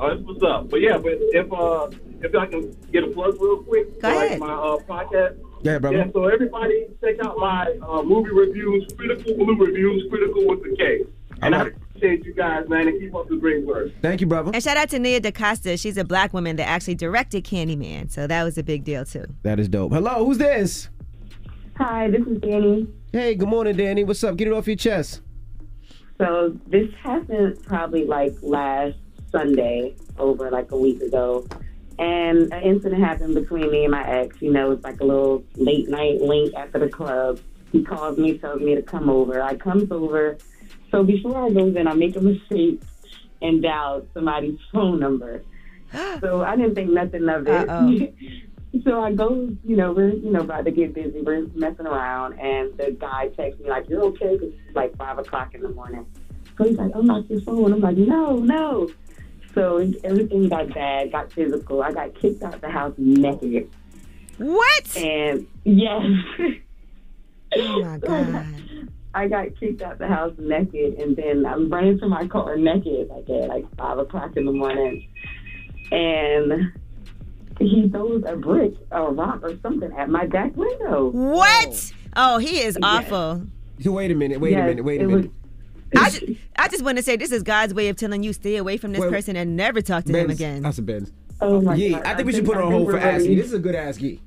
Oh, 0.00 0.08
that's 0.08 0.20
what's 0.22 0.42
up. 0.42 0.70
But 0.70 0.80
yeah, 0.80 0.98
but 0.98 1.12
if 1.18 1.52
uh 1.52 1.88
if 2.22 2.34
I 2.34 2.46
can 2.46 2.76
get 2.92 3.02
a 3.04 3.08
plug 3.08 3.36
real 3.40 3.62
quick, 3.62 4.00
Go 4.00 4.08
for, 4.10 4.14
like 4.16 4.26
ahead. 4.28 4.40
my 4.40 4.52
uh, 4.52 4.76
podcast. 4.88 5.38
Yeah, 5.62 5.78
brother. 5.78 5.96
Yeah, 5.98 6.06
so 6.12 6.24
everybody 6.26 6.86
check 7.00 7.16
out 7.24 7.36
my 7.38 7.76
uh, 7.88 8.02
movie 8.02 8.30
reviews, 8.30 8.92
critical 8.96 9.34
blue 9.36 9.56
reviews, 9.56 10.08
critical 10.10 10.46
with 10.46 10.62
the 10.62 10.76
K. 10.76 11.04
And 11.42 11.54
I 11.54 11.58
All 11.58 11.64
right. 11.64 11.74
appreciate 11.74 12.24
you 12.24 12.34
guys, 12.34 12.68
man, 12.68 12.88
and 12.88 13.00
keep 13.00 13.14
up 13.14 13.28
the 13.28 13.36
great 13.36 13.64
work. 13.64 13.90
Thank 14.02 14.20
you, 14.20 14.26
brother. 14.28 14.50
and 14.54 14.62
shout 14.62 14.76
out 14.76 14.88
to 14.90 14.98
Nia 14.98 15.20
DaCosta. 15.20 15.76
She's 15.76 15.96
a 15.96 16.04
black 16.04 16.32
woman 16.32 16.56
that 16.56 16.68
actually 16.68 16.94
directed 16.94 17.44
Candyman, 17.44 18.10
so 18.10 18.26
that 18.28 18.42
was 18.44 18.56
a 18.58 18.62
big 18.62 18.84
deal 18.84 19.04
too. 19.04 19.24
That 19.42 19.58
is 19.60 19.68
dope. 19.68 19.92
Hello, 19.92 20.24
who's 20.24 20.38
this? 20.38 20.88
Hi, 21.76 22.10
this 22.10 22.20
is 22.26 22.38
Danny. 22.40 22.86
Hey, 23.12 23.34
good 23.34 23.48
morning, 23.48 23.76
Danny. 23.76 24.04
What's 24.04 24.22
up? 24.22 24.36
Get 24.36 24.46
it 24.46 24.52
off 24.52 24.66
your 24.66 24.76
chest. 24.76 25.22
So 26.18 26.54
this 26.66 26.88
happened 27.02 27.62
probably 27.64 28.04
like 28.04 28.34
last 28.42 28.96
Sunday, 29.30 29.96
over 30.18 30.50
like 30.50 30.70
a 30.70 30.76
week 30.76 31.00
ago. 31.00 31.46
And 31.98 32.52
an 32.52 32.62
incident 32.62 33.02
happened 33.02 33.34
between 33.34 33.70
me 33.70 33.84
and 33.84 33.90
my 33.90 34.06
ex. 34.06 34.36
You 34.40 34.52
know, 34.52 34.72
it's 34.72 34.84
like 34.84 35.00
a 35.00 35.04
little 35.04 35.44
late 35.56 35.88
night 35.88 36.20
link 36.20 36.54
after 36.54 36.78
the 36.78 36.88
club. 36.88 37.40
He 37.72 37.82
calls 37.82 38.18
me, 38.18 38.36
tells 38.36 38.60
me 38.60 38.74
to 38.74 38.82
come 38.82 39.08
over. 39.08 39.42
I 39.42 39.56
comes 39.56 39.90
over. 39.90 40.36
So 40.90 41.02
before 41.02 41.46
I 41.46 41.50
goes 41.50 41.74
in, 41.74 41.86
I 41.86 41.94
make 41.94 42.16
a 42.16 42.20
mistake 42.20 42.82
and 43.40 43.62
dial 43.62 44.06
somebody's 44.12 44.58
phone 44.72 45.00
number. 45.00 45.42
So 46.20 46.42
I 46.42 46.56
didn't 46.56 46.74
think 46.74 46.90
nothing 46.90 47.28
of 47.28 47.46
it. 47.46 48.14
So 48.84 49.00
I 49.02 49.12
go, 49.12 49.50
you 49.64 49.76
know, 49.76 49.92
we're 49.92 50.08
you 50.10 50.30
know 50.30 50.40
about 50.40 50.64
to 50.64 50.70
get 50.70 50.94
busy. 50.94 51.20
We're 51.20 51.46
messing 51.54 51.86
around, 51.86 52.38
and 52.40 52.76
the 52.78 52.96
guy 52.98 53.28
texts 53.28 53.60
me 53.60 53.68
like, 53.68 53.88
"You're 53.88 54.02
okay?" 54.04 54.38
'Cause 54.38 54.48
it's 54.66 54.74
like 54.76 54.96
five 54.96 55.18
o'clock 55.18 55.54
in 55.54 55.60
the 55.60 55.68
morning. 55.68 56.06
So 56.56 56.64
he's 56.64 56.78
like, 56.78 56.90
"Unlock 56.94 57.28
your 57.28 57.40
phone." 57.42 57.72
I'm 57.72 57.80
like, 57.80 57.98
"No, 57.98 58.36
no." 58.38 58.88
So 59.54 59.86
everything 60.04 60.48
got 60.48 60.72
bad, 60.72 61.12
got 61.12 61.30
physical. 61.32 61.82
I 61.82 61.92
got 61.92 62.14
kicked 62.14 62.42
out 62.42 62.60
the 62.62 62.70
house 62.70 62.94
naked. 62.96 63.68
What? 64.38 64.96
And 64.96 65.46
yes. 65.64 66.06
Oh 67.54 67.82
my 67.82 67.98
god. 68.00 68.46
I 69.14 69.28
got 69.28 69.54
kicked 69.60 69.82
out 69.82 69.98
the 69.98 70.06
house 70.06 70.32
naked, 70.38 70.94
and 70.94 71.14
then 71.14 71.44
I'm 71.44 71.68
running 71.68 71.98
to 71.98 72.08
my 72.08 72.26
car 72.26 72.56
naked, 72.56 73.10
like 73.10 73.28
at 73.28 73.48
like 73.48 73.66
five 73.76 73.98
o'clock 73.98 74.34
in 74.38 74.46
the 74.46 74.52
morning, 74.52 75.06
and 75.90 76.72
he 77.58 77.88
throws 77.88 78.22
a 78.26 78.36
brick, 78.36 78.74
a 78.90 79.02
rock, 79.04 79.40
or 79.42 79.56
something 79.62 79.90
at 79.96 80.08
my 80.08 80.26
back 80.26 80.56
window. 80.56 81.10
What? 81.10 81.92
Oh, 82.16 82.38
he 82.38 82.60
is 82.60 82.78
awful. 82.82 83.46
So 83.80 83.92
wait 83.92 84.10
a 84.10 84.14
minute. 84.14 84.40
Wait 84.40 84.54
a 84.54 84.62
minute. 84.62 84.84
Wait 84.84 85.00
a 85.00 85.04
it 85.04 85.08
minute. 85.08 85.30
I 85.96 86.08
just, 86.10 86.24
I 86.56 86.68
just 86.68 86.82
want 86.84 86.96
to 86.98 87.02
say 87.02 87.16
this 87.16 87.32
is 87.32 87.42
God's 87.42 87.74
way 87.74 87.88
of 87.88 87.96
telling 87.96 88.22
you 88.22 88.32
stay 88.32 88.56
away 88.56 88.76
from 88.78 88.92
this 88.92 89.02
Wait, 89.02 89.10
person 89.10 89.36
and 89.36 89.56
never 89.56 89.82
talk 89.82 90.04
to 90.04 90.16
him 90.18 90.30
again. 90.30 90.62
That's 90.62 90.78
a 90.78 90.82
Benz. 90.82 91.12
Oh 91.40 91.60
my 91.60 91.74
Yee, 91.74 91.90
God, 91.90 92.06
I 92.06 92.12
I 92.12 92.14
think 92.14 92.26
we 92.26 92.32
should 92.32 92.44
think- 92.44 92.54
put 92.54 92.56
her 92.56 92.62
on 92.62 92.72
hold 92.72 92.86
for 92.86 92.92
think 92.92 93.04
we're 93.04 93.10
Ask 93.10 93.22
Yee. 93.24 93.28
ready. 93.30 93.36
This 93.40 93.46
is 93.46 93.52
a 93.54 93.58
good 93.58 93.74
Ask 93.74 94.00
Yee. 94.00 94.20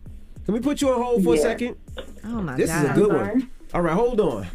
Can 0.46 0.54
we 0.54 0.60
put 0.60 0.82
you 0.82 0.90
on 0.90 1.02
hold 1.02 1.24
for 1.24 1.34
a 1.34 1.38
second? 1.38 1.76
Oh 2.24 2.42
my 2.42 2.56
This 2.56 2.70
god. 2.70 2.84
This 2.84 2.92
is 2.92 2.98
a 2.98 3.02
good 3.02 3.14
one. 3.14 3.50
All 3.74 3.82
right, 3.82 3.94
hold 3.94 4.20
on. 4.22 4.48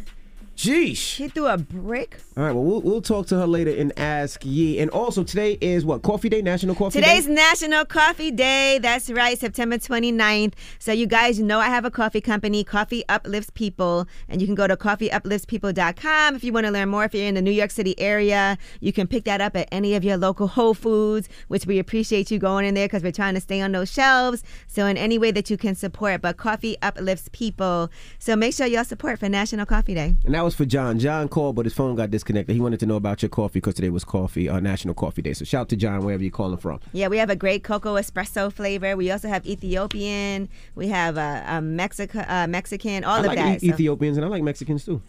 Sheesh. 0.61 1.15
He 1.15 1.27
threw 1.27 1.47
a 1.47 1.57
brick. 1.57 2.19
All 2.37 2.43
right, 2.43 2.51
well, 2.51 2.63
we'll 2.63 2.81
we'll 2.81 3.01
talk 3.01 3.25
to 3.27 3.35
her 3.35 3.47
later 3.47 3.71
and 3.71 3.91
Ask 3.97 4.45
Yee. 4.45 4.77
And 4.77 4.91
also, 4.91 5.23
today 5.23 5.57
is 5.59 5.83
what? 5.83 6.03
Coffee 6.03 6.29
Day, 6.29 6.43
National 6.43 6.75
Coffee 6.75 7.01
Day. 7.01 7.07
Today's 7.07 7.25
Day? 7.25 7.33
National 7.33 7.83
Coffee 7.83 8.29
Day. 8.29 8.77
That's 8.79 9.09
right, 9.09 9.39
September 9.39 9.79
29th. 9.79 10.53
So 10.77 10.91
you 10.91 11.07
guys 11.07 11.39
know 11.39 11.59
I 11.59 11.65
have 11.65 11.83
a 11.83 11.89
coffee 11.89 12.21
company, 12.21 12.63
Coffee 12.63 13.03
Uplifts 13.09 13.49
People, 13.49 14.07
and 14.29 14.39
you 14.39 14.45
can 14.45 14.53
go 14.53 14.67
to 14.67 14.77
coffeeupliftspeople.com 14.77 16.35
if 16.35 16.43
you 16.43 16.53
want 16.53 16.67
to 16.67 16.71
learn 16.71 16.89
more. 16.89 17.05
If 17.05 17.15
you're 17.15 17.25
in 17.25 17.33
the 17.33 17.41
New 17.41 17.49
York 17.49 17.71
City 17.71 17.99
area, 17.99 18.59
you 18.81 18.93
can 18.93 19.07
pick 19.07 19.23
that 19.23 19.41
up 19.41 19.57
at 19.57 19.67
any 19.71 19.95
of 19.95 20.03
your 20.03 20.17
local 20.17 20.45
Whole 20.47 20.75
Foods, 20.75 21.27
which 21.47 21.65
we 21.65 21.79
appreciate 21.79 22.29
you 22.29 22.37
going 22.37 22.67
in 22.67 22.75
there 22.75 22.85
because 22.87 23.01
we're 23.01 23.11
trying 23.11 23.33
to 23.33 23.41
stay 23.41 23.61
on 23.61 23.71
those 23.71 23.91
shelves. 23.91 24.43
So 24.67 24.85
in 24.85 24.95
any 24.95 25.17
way 25.17 25.31
that 25.31 25.49
you 25.49 25.57
can 25.57 25.73
support, 25.73 26.21
but 26.21 26.37
Coffee 26.37 26.77
Uplifts 26.83 27.29
People. 27.31 27.89
So 28.19 28.35
make 28.35 28.53
sure 28.53 28.67
y'all 28.67 28.83
support 28.83 29.17
for 29.17 29.27
National 29.27 29.65
Coffee 29.65 29.95
Day. 29.95 30.15
And 30.23 30.35
that 30.35 30.43
was 30.43 30.50
for 30.55 30.65
John. 30.65 30.99
John 30.99 31.27
called, 31.27 31.55
but 31.55 31.65
his 31.65 31.73
phone 31.73 31.95
got 31.95 32.09
disconnected. 32.11 32.53
He 32.55 32.61
wanted 32.61 32.79
to 32.81 32.85
know 32.85 32.95
about 32.95 33.21
your 33.21 33.29
coffee 33.29 33.53
because 33.59 33.75
today 33.75 33.89
was 33.89 34.03
coffee, 34.03 34.47
uh, 34.49 34.59
National 34.59 34.93
Coffee 34.93 35.21
Day. 35.21 35.33
So 35.33 35.45
shout 35.45 35.61
out 35.61 35.69
to 35.69 35.75
John 35.75 36.03
wherever 36.03 36.21
you're 36.23 36.31
calling 36.31 36.57
from. 36.57 36.79
Yeah, 36.93 37.07
we 37.07 37.17
have 37.17 37.29
a 37.29 37.35
great 37.35 37.63
cocoa 37.63 37.95
espresso 37.95 38.51
flavor. 38.51 38.95
We 38.95 39.11
also 39.11 39.27
have 39.27 39.45
Ethiopian. 39.45 40.49
We 40.75 40.87
have 40.89 41.17
a, 41.17 41.43
a 41.47 41.61
Mexico, 41.61 42.23
uh, 42.27 42.47
Mexican, 42.47 43.03
all 43.03 43.15
I 43.15 43.19
of 43.19 43.25
like 43.27 43.37
that. 43.37 43.63
E- 43.63 43.67
So- 43.69 43.73
Ethiopians 43.73 44.17
and 44.17 44.25
I 44.25 44.29
like 44.29 44.43
Mexicans 44.43 44.85
too. 44.85 45.01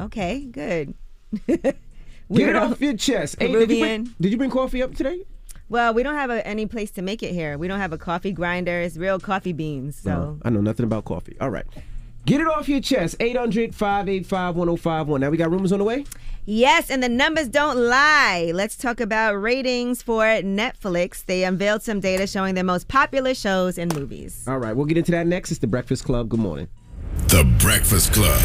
okay, 0.00 0.40
good. 0.40 0.94
Get 1.46 1.76
it 2.48 2.56
off 2.56 2.80
your 2.80 2.96
chest. 2.96 3.36
Hey, 3.38 3.52
did, 3.52 3.70
you 3.70 3.80
bring, 3.80 4.14
did 4.20 4.32
you 4.32 4.38
bring 4.38 4.50
coffee 4.50 4.82
up 4.82 4.94
today? 4.94 5.24
Well, 5.68 5.92
we 5.94 6.02
don't 6.02 6.14
have 6.14 6.30
a, 6.30 6.46
any 6.46 6.66
place 6.66 6.90
to 6.92 7.02
make 7.02 7.22
it 7.22 7.32
here. 7.32 7.58
We 7.58 7.68
don't 7.68 7.80
have 7.80 7.92
a 7.92 7.98
coffee 7.98 8.32
grinder. 8.32 8.80
It's 8.80 8.96
real 8.96 9.18
coffee 9.18 9.52
beans. 9.52 9.96
So 9.96 10.10
No, 10.10 10.38
I 10.44 10.50
know 10.50 10.60
nothing 10.60 10.84
about 10.84 11.04
coffee. 11.04 11.36
All 11.40 11.50
right. 11.50 11.66
Get 12.26 12.40
it 12.40 12.46
off 12.46 12.68
your 12.68 12.80
chest. 12.80 13.16
800 13.20 13.74
585 13.74 14.56
1051. 14.56 15.20
Now 15.20 15.30
we 15.30 15.36
got 15.36 15.50
rumors 15.50 15.72
on 15.72 15.78
the 15.78 15.84
way? 15.84 16.04
Yes, 16.46 16.90
and 16.90 17.02
the 17.02 17.08
numbers 17.08 17.48
don't 17.48 17.76
lie. 17.76 18.50
Let's 18.54 18.76
talk 18.76 19.00
about 19.00 19.32
ratings 19.34 20.02
for 20.02 20.24
Netflix. 20.24 21.24
They 21.24 21.44
unveiled 21.44 21.82
some 21.82 22.00
data 22.00 22.26
showing 22.26 22.54
their 22.54 22.64
most 22.64 22.88
popular 22.88 23.34
shows 23.34 23.78
and 23.78 23.94
movies. 23.94 24.44
All 24.46 24.58
right, 24.58 24.74
we'll 24.74 24.86
get 24.86 24.98
into 24.98 25.12
that 25.12 25.26
next. 25.26 25.50
It's 25.50 25.60
the 25.60 25.66
Breakfast 25.66 26.04
Club. 26.04 26.28
Good 26.28 26.40
morning. 26.40 26.68
The 27.28 27.44
Breakfast 27.58 28.12
Club. 28.12 28.40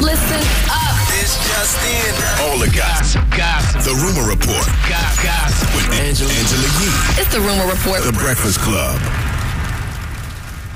Listen 0.00 0.42
up. 0.70 1.06
It's 1.18 1.38
just 1.46 1.78
in. 1.86 2.50
All 2.50 2.58
the 2.58 2.72
gossip. 2.76 3.22
Gossip. 3.36 3.82
The 3.82 3.94
Rumor 3.94 4.28
Report. 4.30 4.66
Gossip. 4.88 5.74
With 5.74 5.86
Angela, 6.00 6.30
Angela 6.30 6.68
Yee. 6.82 7.22
It's 7.22 7.32
the 7.32 7.40
Rumor 7.40 7.66
Report. 7.66 8.02
The 8.02 8.16
Breakfast 8.18 8.60
Club. 8.60 9.29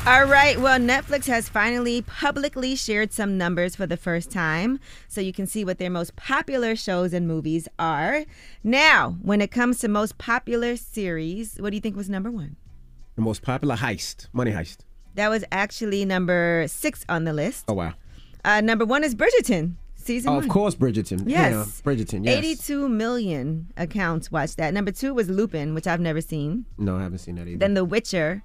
All 0.07 0.27
right. 0.27 0.61
Well, 0.61 0.79
Netflix 0.79 1.27
has 1.29 1.49
finally 1.49 2.03
publicly 2.03 2.77
shared 2.77 3.11
some 3.11 3.39
numbers 3.39 3.75
for 3.75 3.87
the 3.87 3.97
first 3.97 4.31
time, 4.31 4.79
so 5.09 5.23
you 5.23 5.33
can 5.33 5.47
see 5.47 5.65
what 5.65 5.79
their 5.79 5.89
most 5.89 6.15
popular 6.15 6.77
shows 6.77 7.15
and 7.15 7.27
movies 7.27 7.69
are. 7.79 8.27
Now, 8.63 9.17
when 9.23 9.41
it 9.41 9.51
comes 9.51 9.79
to 9.79 9.89
most 9.89 10.19
popular 10.19 10.77
series, 10.77 11.57
what 11.59 11.71
do 11.71 11.77
you 11.77 11.81
think 11.81 11.97
was 11.97 12.11
number 12.11 12.31
one? 12.31 12.57
The 13.17 13.23
most 13.23 13.41
popular 13.41 13.77
heist, 13.77 14.29
Money 14.35 14.51
Heist. 14.53 14.79
That 15.15 15.29
was 15.31 15.43
actually 15.51 16.05
number 16.05 16.67
six 16.69 17.07
on 17.09 17.25
the 17.25 17.33
list. 17.33 17.65
Oh, 17.67 17.73
wow. 17.75 17.95
Uh, 18.45 18.61
number 18.61 18.85
one 18.85 19.05
is 19.05 19.15
Bridgerton, 19.15 19.77
season 19.95 20.29
Oh, 20.29 20.35
one. 20.35 20.45
of 20.45 20.51
course, 20.51 20.75
Bridgerton. 20.75 21.23
Yes. 21.27 21.53
Yeah, 21.83 21.91
Bridgerton. 21.93 22.27
Yes. 22.27 22.45
82 22.45 22.89
million 22.91 23.69
accounts 23.79 24.31
watched 24.31 24.59
that. 24.59 24.75
Number 24.75 24.93
two 24.93 25.15
was 25.15 25.31
Lupin, 25.31 25.73
which 25.73 25.87
I've 25.87 26.01
never 26.01 26.21
seen. 26.21 26.67
No, 26.77 26.99
I 26.99 27.03
haven't 27.05 27.19
seen 27.21 27.37
that 27.37 27.49
either. 27.49 27.57
Then 27.59 27.73
The 27.73 27.87
Witcher, 27.87 28.43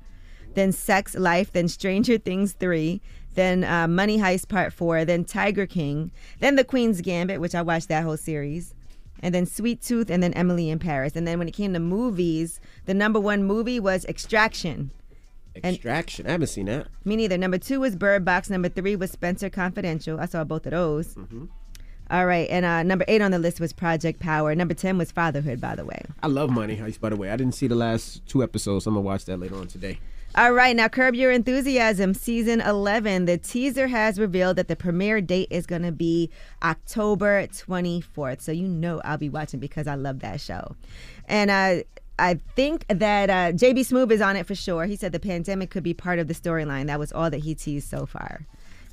then 0.60 0.72
Sex 0.72 1.16
Life, 1.16 1.54
then 1.54 1.68
Stranger 1.68 2.18
Things 2.18 2.54
3, 2.54 3.02
then 3.36 3.64
uh, 3.64 3.88
Money 3.88 4.18
Heist 4.18 4.50
Part 4.50 4.74
4, 4.74 5.06
then 5.06 5.24
Tiger 5.24 5.66
King, 5.66 6.12
then 6.40 6.56
The 6.56 6.64
Queen's 6.64 7.02
Gambit, 7.02 7.40
which 7.40 7.56
I 7.56 7.62
watched 7.62 7.88
that 7.88 8.04
whole 8.04 8.18
series, 8.18 8.76
and 9.22 9.34
then 9.34 9.46
Sweet 9.46 9.82
Tooth, 9.82 10.10
and 10.10 10.22
then 10.22 10.34
Emily 10.34 10.70
in 10.70 10.80
Paris. 10.80 11.16
And 11.16 11.26
then 11.28 11.40
when 11.40 11.48
it 11.48 11.54
came 11.54 11.74
to 11.74 11.80
movies, 11.80 12.60
the 12.86 12.94
number 12.94 13.20
one 13.20 13.44
movie 13.44 13.80
was 13.80 14.06
Extraction. 14.06 14.92
Extraction. 15.56 16.28
I 16.28 16.32
haven't 16.32 16.48
seen 16.48 16.66
that. 16.68 16.88
Me 17.06 17.16
neither. 17.16 17.38
Number 17.38 17.58
two 17.58 17.80
was 17.80 17.96
Bird 17.96 18.24
Box. 18.24 18.50
Number 18.50 18.70
three 18.70 18.96
was 18.96 19.12
Spencer 19.12 19.50
Confidential. 19.50 20.20
I 20.20 20.26
saw 20.26 20.44
both 20.44 20.66
of 20.66 20.72
those. 20.72 21.18
All 22.12 22.26
right. 22.26 22.50
And 22.50 22.66
uh, 22.66 22.84
number 22.84 23.04
eight 23.08 23.22
on 23.22 23.32
the 23.32 23.40
list 23.40 23.60
was 23.60 23.74
Project 23.74 24.20
Power. 24.20 24.56
Number 24.56 24.74
10 24.74 24.98
was 24.98 25.12
Fatherhood, 25.12 25.60
by 25.60 25.76
the 25.76 25.86
way. 25.86 26.02
I 26.24 26.28
love 26.28 26.50
Money 26.50 26.78
Heist, 26.78 27.00
by 27.00 27.10
the 27.10 27.16
way. 27.16 27.30
I 27.30 27.36
didn't 27.36 27.56
see 27.56 27.68
the 27.68 27.76
last 27.76 28.26
two 28.26 28.42
episodes. 28.42 28.88
I'm 28.88 28.94
gonna 28.94 29.02
watch 29.02 29.26
that 29.26 29.38
later 29.38 29.56
on 29.56 29.68
today. 29.68 30.00
All 30.36 30.54
right, 30.54 30.76
now 30.76 30.88
Curb 30.88 31.16
Your 31.16 31.32
Enthusiasm 31.32 32.14
season 32.14 32.62
11. 32.62 33.26
The 33.26 33.40
teaser 33.40 33.88
has 33.88 34.20
revealed 34.20 34.58
that 34.58 34.68
the 34.68 34.76
premiere 34.76 35.22
date 35.22 35.48
is 35.50 35.66
going 35.66 35.82
to 35.82 35.92
be 35.92 36.30
October 36.62 37.48
24th. 37.48 38.40
So 38.42 38.52
you 38.52 38.68
know 38.68 39.02
I'll 39.04 39.18
be 39.18 39.28
watching 39.28 39.60
because 39.60 39.88
I 39.88 39.96
love 39.96 40.20
that 40.20 40.40
show. 40.40 40.76
And 41.26 41.50
uh, 41.50 41.84
I 42.20 42.36
think 42.56 42.86
that 42.90 43.32
uh, 43.32 43.58
JB 43.58 43.80
Smoove 43.80 44.12
is 44.12 44.22
on 44.22 44.36
it 44.36 44.46
for 44.46 44.54
sure. 44.54 44.86
He 44.86 44.96
said 44.96 45.14
the 45.14 45.20
pandemic 45.20 45.72
could 45.72 45.84
be 45.84 45.96
part 45.96 46.20
of 46.20 46.28
the 46.28 46.36
storyline. 46.36 46.86
That 46.86 47.00
was 47.00 47.12
all 47.12 47.32
that 47.32 47.40
he 47.40 47.56
teased 47.56 47.90
so 47.90 48.06
far. 48.06 48.46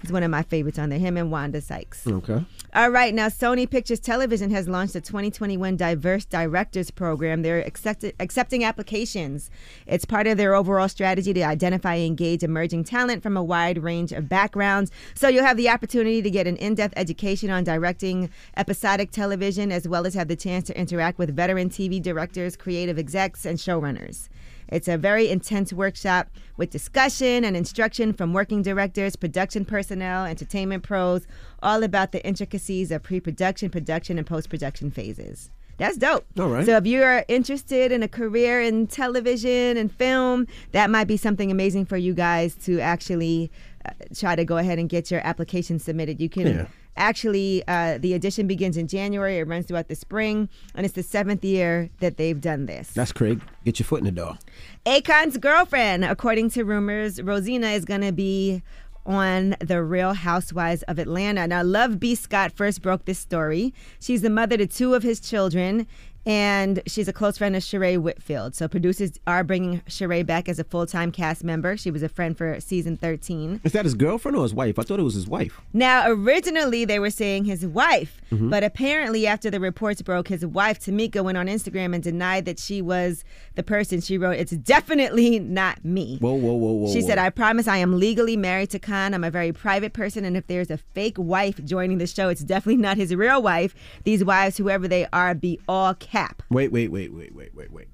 He's 0.03 0.13
one 0.13 0.23
of 0.23 0.31
my 0.31 0.43
favorites 0.43 0.79
on 0.79 0.91
there, 0.91 0.99
him 0.99 1.17
and 1.17 1.31
Wanda 1.31 1.61
Sykes. 1.61 2.07
Okay. 2.07 2.45
All 2.75 2.91
right, 2.91 3.15
now 3.15 3.29
Sony 3.29 3.69
Pictures 3.69 3.99
Television 3.99 4.51
has 4.51 4.69
launched 4.69 4.93
the 4.93 5.01
2021 5.01 5.77
Diverse 5.77 6.27
Directors 6.27 6.91
Program. 6.91 7.41
They're 7.41 7.61
accepted, 7.61 8.15
accepting 8.21 8.63
applications. 8.63 9.51
It's 9.87 10.05
part 10.05 10.27
of 10.27 10.37
their 10.37 10.55
overall 10.55 10.91
strategy 10.91 11.33
to 11.33 11.43
identify 11.43 11.95
and 11.95 12.07
engage 12.07 12.43
emerging 12.43 12.85
talent 12.85 13.23
from 13.23 13.39
a 13.39 13.43
wide 13.43 13.83
range 13.83 14.13
of 14.13 14.29
backgrounds. 14.29 14.91
So 15.15 15.29
you'll 15.29 15.45
have 15.45 15.57
the 15.57 15.71
opportunity 15.71 16.21
to 16.21 16.31
get 16.31 16.47
an 16.47 16.57
in 16.57 16.75
depth 16.75 16.93
education 16.97 17.49
on 17.49 17.65
directing 17.65 18.29
episodic 18.59 19.13
television, 19.13 19.73
as 19.73 19.89
well 19.89 20.07
as 20.07 20.13
have 20.13 20.29
the 20.29 20.37
chance 20.37 20.67
to 20.67 20.79
interact 20.79 21.19
with 21.19 21.35
veteran 21.35 21.71
TV 21.71 22.03
directors, 22.03 22.57
creative 22.57 22.99
execs, 22.99 23.47
and 23.47 23.59
showrunners. 23.59 24.29
It's 24.69 24.89
a 24.89 24.99
very 24.99 25.29
intense 25.29 25.73
workshop 25.73 26.29
with 26.57 26.71
discussion 26.71 27.45
and 27.45 27.57
instruction 27.57 28.13
from 28.13 28.33
working 28.33 28.63
directors, 28.63 29.17
production 29.17 29.65
personnel, 29.65 30.25
entertainment 30.27 30.83
pros, 30.83 31.27
all 31.63 31.83
about 31.83 32.13
the 32.13 32.25
intricacies 32.27 32.91
of 32.91 33.03
pre 33.03 33.21
production, 33.21 33.71
production, 33.71 34.19
and 34.19 34.27
post 34.27 34.49
production 34.51 34.91
phases. 34.91 35.51
That's 35.79 35.99
dope. 35.99 36.25
All 36.39 36.49
right. 36.49 36.65
So 36.65 36.77
if 36.77 36.87
you 36.87 37.03
are 37.03 37.25
interested 37.29 37.93
in 37.93 38.03
a 38.03 38.09
career 38.09 38.63
in 38.63 38.87
television 38.87 39.77
and 39.77 39.93
film, 39.93 40.47
that 40.73 40.89
might 40.91 41.05
be 41.05 41.19
something 41.19 41.51
amazing 41.51 41.85
for 41.85 41.99
you 41.99 42.15
guys 42.15 42.55
to 42.65 42.81
actually 42.81 43.51
uh, 43.85 43.91
try 44.15 44.35
to 44.37 44.45
go 44.45 44.57
ahead 44.57 44.79
and 44.79 44.89
get 44.89 45.11
your 45.11 45.21
application 45.21 45.79
submitted. 45.79 46.19
You 46.21 46.31
can 46.31 46.47
Yeah. 46.47 46.67
Actually 46.97 47.63
uh, 47.69 47.99
the 47.99 48.15
edition 48.15 48.47
begins 48.47 48.77
in 48.77 48.89
January. 48.89 49.39
It 49.39 49.47
runs 49.47 49.67
throughout 49.67 49.89
the 49.89 49.95
spring, 49.95 50.49
and 50.75 50.85
it's 50.85 50.95
the 50.95 51.03
seventh 51.03 51.45
year 51.45 51.91
that 52.01 52.17
they've 52.17 52.41
done 52.41 52.67
this. 52.67 52.91
That's 52.91 53.13
Craig. 53.13 53.41
Get 53.65 53.79
your 53.79 53.85
foot 53.85 54.01
in 54.01 54.07
the 54.07 54.13
door. 54.13 54.39
Akon's 54.87 55.37
girlfriend, 55.37 56.05
according 56.05 56.51
to 56.51 56.65
rumors, 56.65 57.21
Rosina 57.23 57.69
is 57.69 57.85
going 57.85 58.03
to 58.03 58.13
be 58.13 58.63
on 59.05 59.55
The 59.61 59.83
Real 59.83 60.15
Housewives 60.15 60.83
of 60.85 60.99
Atlanta. 60.99 61.47
Now, 61.47 61.63
Love 61.63 62.01
B. 62.01 62.15
Scott 62.15 62.53
first 62.53 62.83
broke 62.83 63.05
this 63.05 63.19
story. 63.19 63.73
She's 64.01 64.23
the 64.23 64.31
mother 64.31 64.57
to 64.57 64.67
two 64.67 64.95
of 64.95 65.03
his 65.03 65.21
children, 65.21 65.87
and 66.27 66.83
she's 66.87 67.07
a 67.09 67.13
close 67.13 67.39
friend 67.39 67.55
of 67.57 67.63
Sheree 67.63 67.97
Whitfield. 67.99 68.55
So, 68.55 68.67
producers 68.69 69.13
are 69.27 69.45
bringing 69.45 69.81
Sheree 69.83 70.27
back 70.27 70.49
as 70.49 70.59
a 70.59 70.65
full 70.65 70.85
time 70.87 71.13
cast 71.13 71.45
member. 71.45 71.77
She 71.77 71.91
was 71.91 72.03
a 72.03 72.09
friend 72.09 72.37
for 72.37 72.61
season 72.61 72.97
13. 72.97 73.61
Is 73.65 73.73
that 73.73 73.85
his 73.85 73.95
girlfriend 73.95 74.37
or 74.37 74.43
his 74.43 74.53
wife? 74.53 74.79
I 74.79 74.83
thought 74.83 74.99
it 75.01 75.05
was 75.05 75.15
his 75.15 75.29
wife. 75.29 75.61
Now, 75.73 76.05
originally 76.11 76.85
they 76.85 76.99
were 76.99 77.11
saying 77.11 77.45
his 77.45 77.65
wife, 77.67 78.21
Mhm. 78.33 78.51
but 78.51 78.65
apparently 78.65 79.27
after 79.27 79.51
the 79.51 79.61
reports 79.61 80.03
broke, 80.03 80.29
his 80.29 80.45
wife 80.45 80.81
Tamika 80.81 81.23
went 81.23 81.39
on 81.39 81.47
Instagram 81.47 81.95
and 81.95 82.03
denied 82.03 82.45
that 82.45 82.59
she 82.59 82.83
was 82.83 83.25
the 83.55 83.63
person. 83.63 84.01
She 84.01 84.19
wrote, 84.19 84.37
"It's 84.39 84.53
definitely 84.53 85.39
not 85.39 85.85
me." 85.85 86.19
Whoa, 86.19 86.35
whoa, 86.35 86.55
whoa, 86.55 86.73
whoa. 86.73 86.93
She 86.93 87.01
said. 87.01 87.19
I 87.19 87.31
promise 87.31 87.67
I 87.69 87.79
am 87.79 87.99
legally 87.99 88.37
married 88.37 88.71
to 88.71 88.79
Khan. 88.79 89.15
I'm 89.15 89.25
a 89.25 89.31
very 89.31 89.53
private 89.53 89.93
person, 89.93 90.25
and 90.25 90.37
if 90.37 90.47
there's 90.49 90.71
a 90.71 90.77
fake 90.77 91.17
wife 91.17 91.65
joining 91.65 91.99
the 91.99 92.07
show, 92.07 92.29
it's 92.29 92.43
definitely 92.43 92.83
not 92.83 92.97
his 92.97 93.15
real 93.15 93.41
wife. 93.41 93.75
These 94.05 94.25
wives, 94.25 94.57
whoever 94.59 94.87
they 94.89 95.07
are, 95.13 95.35
be 95.35 95.59
all 95.69 95.95
cap. 96.17 96.43
Wait, 96.51 96.73
wait, 96.73 96.91
wait, 96.91 97.13
wait, 97.13 97.35
wait, 97.35 97.55
wait, 97.55 97.73
wait. 97.73 97.89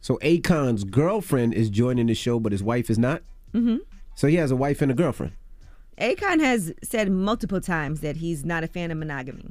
So 0.00 0.18
Akon's 0.22 0.84
girlfriend 0.84 1.54
is 1.54 1.70
joining 1.70 2.06
the 2.06 2.14
show, 2.14 2.38
but 2.38 2.52
his 2.52 2.62
wife 2.62 2.90
is 2.90 2.98
not. 2.98 3.22
hmm 3.52 3.76
So 4.14 4.26
he 4.28 4.36
has 4.36 4.50
a 4.50 4.56
wife 4.56 4.82
and 4.82 4.90
a 4.90 4.94
girlfriend. 4.94 5.32
Akon 5.98 6.40
has 6.40 6.72
said 6.82 7.10
multiple 7.10 7.60
times 7.60 8.00
that 8.00 8.16
he's 8.16 8.44
not 8.44 8.64
a 8.64 8.66
fan 8.66 8.90
of 8.90 8.98
monogamy. 8.98 9.50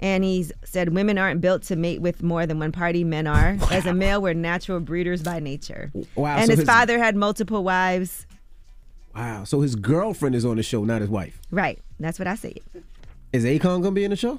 And 0.00 0.22
he's 0.22 0.52
said 0.64 0.94
women 0.94 1.18
aren't 1.18 1.40
built 1.40 1.62
to 1.64 1.76
mate 1.76 2.00
with 2.00 2.22
more 2.22 2.46
than 2.46 2.58
one 2.60 2.70
party, 2.70 3.02
men 3.02 3.26
are. 3.26 3.56
As 3.72 3.84
a 3.86 3.92
male, 3.94 4.22
we're 4.22 4.34
natural 4.34 4.78
breeders 4.80 5.22
by 5.22 5.40
nature. 5.40 5.90
Wow, 6.14 6.36
and 6.36 6.46
so 6.46 6.52
his, 6.52 6.60
his- 6.60 6.68
father 6.68 6.98
had 6.98 7.16
multiple 7.16 7.64
wives. 7.64 8.26
Wow. 9.14 9.44
So 9.44 9.60
his 9.62 9.74
girlfriend 9.74 10.34
is 10.36 10.44
on 10.44 10.56
the 10.56 10.62
show, 10.62 10.84
not 10.84 11.00
his 11.00 11.10
wife. 11.10 11.40
Right. 11.50 11.78
That's 11.98 12.18
what 12.18 12.28
I 12.28 12.36
said. 12.36 12.60
Is 13.32 13.44
Akon 13.44 13.82
gonna 13.82 13.90
be 13.92 14.04
in 14.04 14.10
the 14.10 14.16
show? 14.16 14.38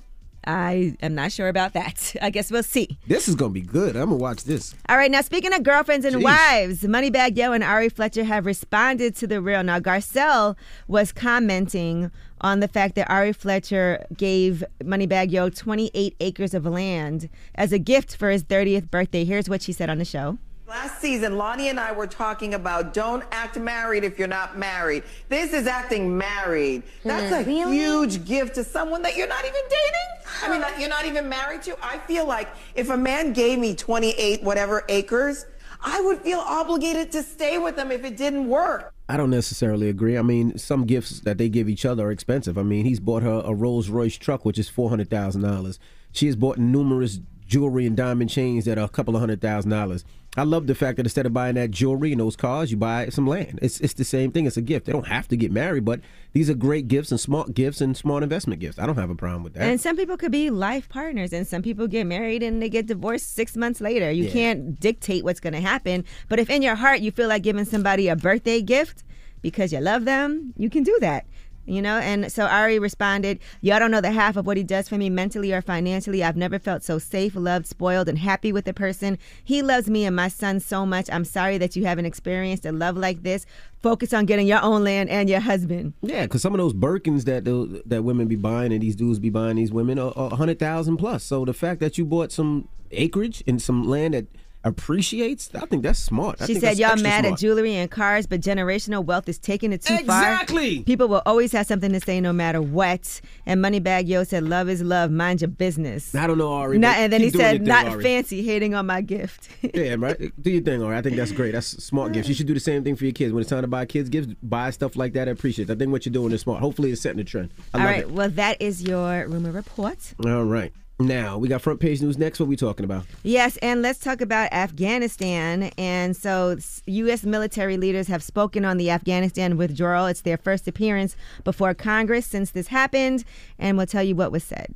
I 0.50 0.98
am 1.04 1.14
not 1.14 1.32
sure 1.32 1.48
about 1.48 1.74
that. 1.74 2.16
I 2.24 2.32
guess 2.32 2.50
we'll 2.50 2.64
see. 2.64 2.98
This 3.08 3.28
is 3.28 3.36
gonna 3.36 3.54
be 3.54 3.62
good. 3.62 3.96
I'm 3.96 4.06
gonna 4.10 4.16
watch 4.16 4.46
this. 4.46 4.74
All 4.90 4.98
right, 4.98 5.12
now 5.12 5.22
speaking 5.22 5.54
of 5.54 5.62
girlfriends 5.62 6.06
and 6.06 6.16
Jeez. 6.16 6.24
wives, 6.24 6.82
Moneybagg 6.82 7.38
Yo 7.38 7.52
and 7.52 7.64
Ari 7.64 7.90
Fletcher 7.90 8.24
have 8.24 8.48
responded 8.48 9.16
to 9.18 9.28
the 9.28 9.42
real. 9.42 9.62
Now, 9.62 9.80
Garcelle 9.80 10.56
was 10.88 11.12
commenting 11.12 12.10
on 12.42 12.62
the 12.62 12.68
fact 12.68 12.96
that 12.96 13.08
Ari 13.12 13.34
Fletcher 13.34 14.08
gave 14.18 14.64
Moneybagg 14.84 15.32
Yo 15.32 15.50
28 15.50 16.16
acres 16.20 16.56
of 16.56 16.66
land 16.66 17.30
as 17.54 17.72
a 17.72 17.78
gift 17.78 18.16
for 18.16 18.32
his 18.32 18.44
30th 18.44 18.90
birthday. 18.90 19.26
Here's 19.26 19.50
what 19.50 19.62
she 19.62 19.72
said 19.72 19.90
on 19.90 20.00
the 20.00 20.06
show. 20.06 20.40
Last 20.70 21.02
season, 21.02 21.34
Loni 21.34 21.72
and 21.72 21.80
I 21.80 21.92
were 21.92 22.06
talking 22.06 22.54
about 22.54 22.94
don't 22.94 23.24
act 23.32 23.58
married 23.58 24.04
if 24.04 24.20
you're 24.20 24.28
not 24.28 24.56
married. 24.56 25.02
This 25.28 25.52
is 25.52 25.66
acting 25.66 26.16
married. 26.16 26.84
Hmm. 27.02 27.08
That's 27.08 27.32
a 27.32 27.42
huge 27.42 28.24
gift 28.24 28.54
to 28.54 28.64
someone 28.64 29.02
that 29.02 29.18
you're 29.18 29.28
not 29.28 29.44
even 29.46 29.62
dating. 29.64 30.44
I 30.44 30.52
mean, 30.52 30.62
that 30.62 30.80
you're 30.80 30.88
not 30.88 31.06
even 31.06 31.28
married 31.28 31.64
to. 31.64 31.76
I 31.84 31.98
feel 31.98 32.28
like 32.28 32.50
if 32.76 32.92
a 32.92 32.98
man 32.98 33.34
gave 33.34 33.58
me 33.58 33.74
28 33.74 34.44
whatever 34.44 34.86
acres, 34.90 35.48
I 35.82 36.02
would 36.02 36.20
feel 36.20 36.38
obligated 36.38 37.12
to 37.14 37.24
stay 37.24 37.58
with 37.58 37.76
them 37.76 37.92
if 37.92 38.04
it 38.04 38.16
didn't 38.16 38.48
work. 38.48 38.94
I 39.10 39.18
don't 39.18 39.32
necessarily 39.32 39.90
agree. 39.90 40.20
I 40.20 40.22
mean, 40.22 40.56
some 40.60 40.86
gifts 40.86 41.22
that 41.22 41.40
they 41.40 41.50
give 41.50 41.68
each 41.68 41.84
other 41.84 42.06
are 42.06 42.12
expensive. 42.12 42.60
I 42.60 42.64
mean, 42.64 42.86
he's 42.86 43.00
bought 43.00 43.24
her 43.24 43.42
a 43.44 43.56
Rolls 43.56 43.90
Royce 43.90 44.18
truck, 44.18 44.46
which 44.46 44.60
is 44.60 44.70
four 44.70 44.92
hundred 44.92 45.10
thousand 45.10 45.42
dollars. 45.42 45.80
She 46.12 46.28
has 46.28 46.36
bought 46.36 46.60
numerous 46.60 47.20
jewelry 47.50 47.88
and 47.88 47.98
diamond 47.98 48.30
chains 48.30 48.66
that 48.66 48.78
are 48.78 48.86
a 48.86 48.90
couple 48.90 49.16
of 49.16 49.20
hundred 49.20 49.42
thousand 49.42 49.72
dollars. 49.72 50.06
I 50.38 50.44
love 50.44 50.68
the 50.68 50.76
fact 50.76 50.98
that 50.98 51.08
instead 51.08 51.26
of 51.26 51.34
buying 51.34 51.56
that 51.56 51.72
jewelry 51.72 52.12
and 52.12 52.22
those 52.22 52.36
cars, 52.36 52.70
you 52.70 52.78
buy 52.78 53.10
some 53.10 53.26
land. 53.26 53.58
It's 53.64 53.80
it's 53.82 53.94
the 53.96 54.04
same 54.06 54.32
thing. 54.32 54.46
It's 54.46 54.58
a 54.58 54.62
gift. 54.62 54.86
They 54.86 54.92
don't 54.94 55.08
have 55.08 55.28
to 55.30 55.36
get 55.36 55.52
married, 55.52 55.84
but 55.84 56.00
these 56.34 56.48
are 56.52 56.54
great 56.54 56.88
gifts 56.88 57.10
and 57.10 57.20
smart 57.20 57.56
gifts 57.56 57.82
and 57.82 57.98
smart 57.98 58.22
investment 58.22 58.62
gifts. 58.62 58.78
I 58.78 58.86
don't 58.86 58.96
have 58.98 59.10
a 59.10 59.16
problem 59.16 59.42
with 59.44 59.56
that. 59.56 59.64
And 59.64 59.82
some 59.82 59.98
people 59.98 60.16
could 60.16 60.32
be 60.32 60.52
life 60.52 60.88
partners, 60.88 61.34
and 61.34 61.48
some 61.48 61.64
people 61.64 61.88
get 61.88 62.06
married 62.06 62.44
and 62.44 62.62
they 62.62 62.70
get 62.70 62.86
divorced 62.86 63.34
six 63.34 63.58
months 63.58 63.82
later. 63.82 64.12
You 64.12 64.26
Yeah. 64.26 64.32
can't 64.32 64.80
dictate 64.80 65.24
what's 65.26 65.40
going 65.40 65.54
to 65.54 65.60
happen. 65.62 66.06
But 66.30 66.38
if 66.40 66.50
in 66.52 66.62
your 66.62 66.76
heart 66.76 67.00
you 67.02 67.10
feel 67.12 67.28
like 67.28 67.42
giving 67.42 67.66
somebody 67.66 68.08
a 68.08 68.16
birthday 68.16 68.62
gift 68.62 69.04
because 69.42 69.74
you 69.74 69.80
love 69.80 70.06
them, 70.06 70.54
you 70.58 70.70
can 70.70 70.84
do 70.84 70.96
that. 71.02 71.26
You 71.66 71.82
know, 71.82 71.98
and 72.00 72.32
so 72.32 72.46
Ari 72.46 72.80
responded, 72.80 73.40
Y'all 73.62 73.78
don't 73.80 73.92
know 73.92 74.02
the 74.02 74.12
half 74.12 74.38
of 74.38 74.48
what 74.48 74.58
he 74.58 74.64
does 74.64 74.90
for 74.90 74.98
me 74.98 75.10
mentally 75.10 75.54
or 75.54 75.62
financially. 75.62 76.24
I've 76.24 76.36
never 76.36 76.58
felt 76.58 76.84
so 76.84 76.98
safe, 76.98 77.36
loved, 77.36 77.68
spoiled, 77.68 78.10
and 78.10 78.18
happy 78.18 78.52
with 78.52 78.68
a 78.68 78.74
person. 78.74 79.18
He 79.44 79.62
loves 79.62 79.90
me 79.90 80.06
and 80.06 80.16
my 80.16 80.30
son 80.30 80.60
so 80.60 80.86
much. 80.86 81.10
I'm 81.12 81.26
sorry 81.26 81.58
that 81.60 81.76
you 81.76 81.86
haven't 81.86 82.06
experienced 82.06 82.66
a 82.66 82.72
love 82.72 82.98
like 82.98 83.22
this. 83.22 83.46
Focus 83.82 84.14
on 84.14 84.26
getting 84.26 84.48
your 84.48 84.62
own 84.62 84.84
land 84.84 85.10
and 85.10 85.30
your 85.30 85.40
husband. 85.40 85.94
Yeah, 86.02 86.24
because 86.24 86.42
some 86.42 86.54
of 86.54 86.58
those 86.58 86.74
Birkins 86.74 87.26
that 87.26 87.46
the, 87.46 87.84
that 87.86 88.04
women 88.04 88.28
be 88.28 88.36
buying 88.36 88.74
and 88.74 88.82
these 88.82 88.96
dudes 88.96 89.20
be 89.20 89.30
buying 89.30 89.58
these 89.58 89.72
women 89.72 90.00
are 90.00 90.12
a 90.16 90.36
hundred 90.36 90.60
thousand 90.60 90.98
plus. 90.98 91.24
So 91.24 91.46
the 91.46 91.54
fact 91.54 91.80
that 91.82 91.98
you 91.98 92.06
bought 92.06 92.32
some 92.32 92.68
acreage 92.92 93.44
and 93.48 93.62
some 93.62 93.88
land 93.88 94.16
that 94.16 94.26
appreciates. 94.64 95.50
I 95.56 95.62
think 95.66 95.84
that's 95.84 96.00
smart. 96.00 96.42
I 96.42 96.46
She 96.46 96.56
said, 96.56 96.78
"Y'all 96.78 96.96
mad 96.98 97.22
smart. 97.24 97.34
at 97.34 97.40
jewelry 97.40 97.76
and 97.76 97.90
cars, 97.90 98.26
but 98.28 98.42
generational 98.42 99.04
wealth 99.06 99.28
is 99.30 99.38
taking 99.38 99.72
it 99.74 99.82
too 99.82 99.94
Exactly. 99.94 100.08
far. 100.08 100.32
Exactly. 100.34 100.84
People 100.84 101.08
will 101.08 101.22
always 101.26 101.52
have 101.52 101.66
something 101.68 101.92
to 101.92 102.00
say, 102.00 102.20
no 102.22 102.34
matter 102.34 102.62
what." 102.62 103.22
And 103.46 103.64
Moneybagg 103.64 104.08
Yo 104.08 104.24
said, 104.24 104.44
"Love 104.44 104.70
is 104.70 104.82
love. 104.82 105.12
Mind 105.12 105.42
your 105.42 105.50
business." 105.50 106.14
I 106.16 106.28
don't 106.28 106.38
know, 106.38 106.52
Ari. 106.54 106.78
Not, 106.78 106.98
and 106.98 107.12
then 107.14 107.22
he 107.22 107.30
said, 107.30 107.58
thing, 107.60 107.64
"Not 107.68 108.02
fancy, 108.02 108.42
hating 108.44 108.74
on 108.76 108.86
my 108.86 109.02
gift." 109.02 109.50
Yeah, 109.74 109.96
right. 110.00 110.32
Do 110.42 110.50
your 110.50 110.62
thing, 110.62 110.82
Ari. 110.82 110.98
I 110.98 111.02
think 111.02 111.16
that's 111.16 111.32
great. 111.32 111.52
That's 111.54 111.68
smart 111.84 112.12
gift. 112.12 112.28
You 112.28 112.34
should 112.34 112.48
do 112.48 112.54
the 112.54 112.60
same 112.60 112.84
thing 112.84 112.96
for 112.96 113.06
your 113.06 113.14
kids. 113.14 113.32
When 113.34 113.42
it's 113.42 113.50
time 113.50 113.62
to 113.62 113.68
buy 113.68 113.86
kids 113.86 114.10
gifts, 114.10 114.34
buy 114.44 114.72
stuff 114.72 114.96
like 114.96 115.14
that. 115.14 115.28
I 115.28 115.32
appreciate 115.32 115.70
it. 115.70 115.74
I 115.74 115.76
think 115.78 115.92
what 115.92 116.06
you're 116.06 116.14
doing 116.14 116.32
is 116.34 116.42
smart. 116.42 116.60
Hopefully, 116.60 116.92
it's 116.92 117.02
setting 117.02 117.20
a 117.20 117.24
trend. 117.24 117.52
I 117.74 117.78
All 117.78 117.84
love 117.86 117.94
right. 117.94 118.02
it. 118.04 118.12
Well, 118.12 118.30
that 118.32 118.62
is 118.62 118.82
your 118.84 119.28
rumor 119.28 119.52
report. 119.52 119.98
All 120.26 120.44
right. 120.44 120.74
Now 121.02 121.38
we 121.38 121.48
got 121.48 121.62
front 121.62 121.80
page 121.80 122.02
news 122.02 122.18
next. 122.18 122.42
What 122.42 122.50
we 122.50 122.58
talking 122.58 122.84
about? 122.84 123.06
Yes, 123.24 123.56
and 123.58 123.82
let's 123.82 124.00
talk 124.00 124.20
about 124.20 124.52
Afghanistan. 124.52 125.72
And 125.78 126.14
so, 126.14 126.58
U.S. 126.88 127.24
military 127.24 127.78
leaders 127.78 128.08
have 128.08 128.22
spoken 128.22 128.66
on 128.66 128.76
the 128.76 128.92
Afghanistan 128.92 129.56
withdrawal. 129.56 130.08
It's 130.08 130.22
their 130.22 130.36
first 130.38 130.68
appearance 130.68 131.16
before 131.46 131.74
Congress 131.74 132.26
since 132.26 132.52
this 132.52 132.68
happened, 132.68 133.24
and 133.58 133.78
we'll 133.78 133.88
tell 133.88 134.04
you 134.04 134.14
what 134.14 134.34
was 134.34 134.44
said. 134.44 134.76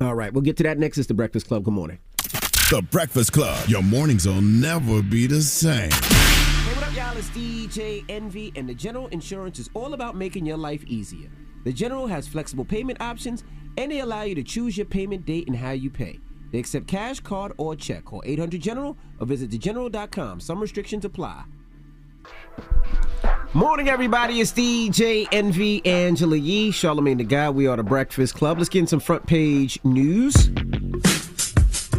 All 0.00 0.14
right, 0.14 0.32
we'll 0.32 0.42
get 0.42 0.56
to 0.58 0.62
that 0.62 0.78
next. 0.78 0.98
It's 0.98 1.08
the 1.08 1.14
Breakfast 1.14 1.48
Club. 1.48 1.64
Good 1.64 1.74
morning. 1.74 1.98
The 2.70 2.86
Breakfast 2.88 3.32
Club. 3.32 3.68
Your 3.68 3.82
mornings 3.82 4.28
will 4.28 4.40
never 4.40 5.02
be 5.02 5.26
the 5.26 5.42
same. 5.42 5.90
Hey, 5.90 6.74
what 6.74 6.84
up, 6.84 6.94
y'all? 6.94 7.16
It's 7.16 7.28
DJ 7.30 8.04
Envy, 8.08 8.52
and 8.54 8.68
the 8.68 8.74
General 8.74 9.08
Insurance 9.08 9.58
is 9.58 9.68
all 9.74 9.94
about 9.94 10.14
making 10.14 10.46
your 10.46 10.58
life 10.58 10.84
easier. 10.86 11.28
The 11.64 11.72
General 11.72 12.06
has 12.06 12.28
flexible 12.28 12.64
payment 12.64 13.00
options, 13.02 13.42
and 13.80 13.90
they 13.90 14.00
allow 14.00 14.20
you 14.22 14.34
to 14.34 14.42
choose 14.42 14.76
your 14.76 14.84
payment 14.84 15.24
date 15.24 15.46
and 15.48 15.56
how 15.56 15.70
you 15.70 15.88
pay. 15.88 16.18
They 16.52 16.58
accept 16.58 16.86
cash, 16.86 17.18
card, 17.20 17.52
or 17.56 17.74
check. 17.74 18.04
Call 18.04 18.22
800 18.26 18.60
General 18.60 18.94
or 19.18 19.26
visit 19.26 19.50
thegeneral.com. 19.50 20.40
Some 20.40 20.60
restrictions 20.60 21.04
apply. 21.06 21.44
Morning, 23.54 23.88
everybody. 23.88 24.40
It's 24.40 24.52
DJ 24.52 25.26
Envy 25.32 25.84
Angela 25.86 26.36
Yee, 26.36 26.70
Charlamagne 26.72 27.16
the 27.18 27.24
Guy. 27.24 27.48
We 27.48 27.66
are 27.68 27.76
the 27.76 27.82
Breakfast 27.82 28.34
Club. 28.34 28.58
Let's 28.58 28.68
get 28.68 28.80
in 28.80 28.86
some 28.86 29.00
front 29.00 29.26
page 29.26 29.78
news. 29.82 30.50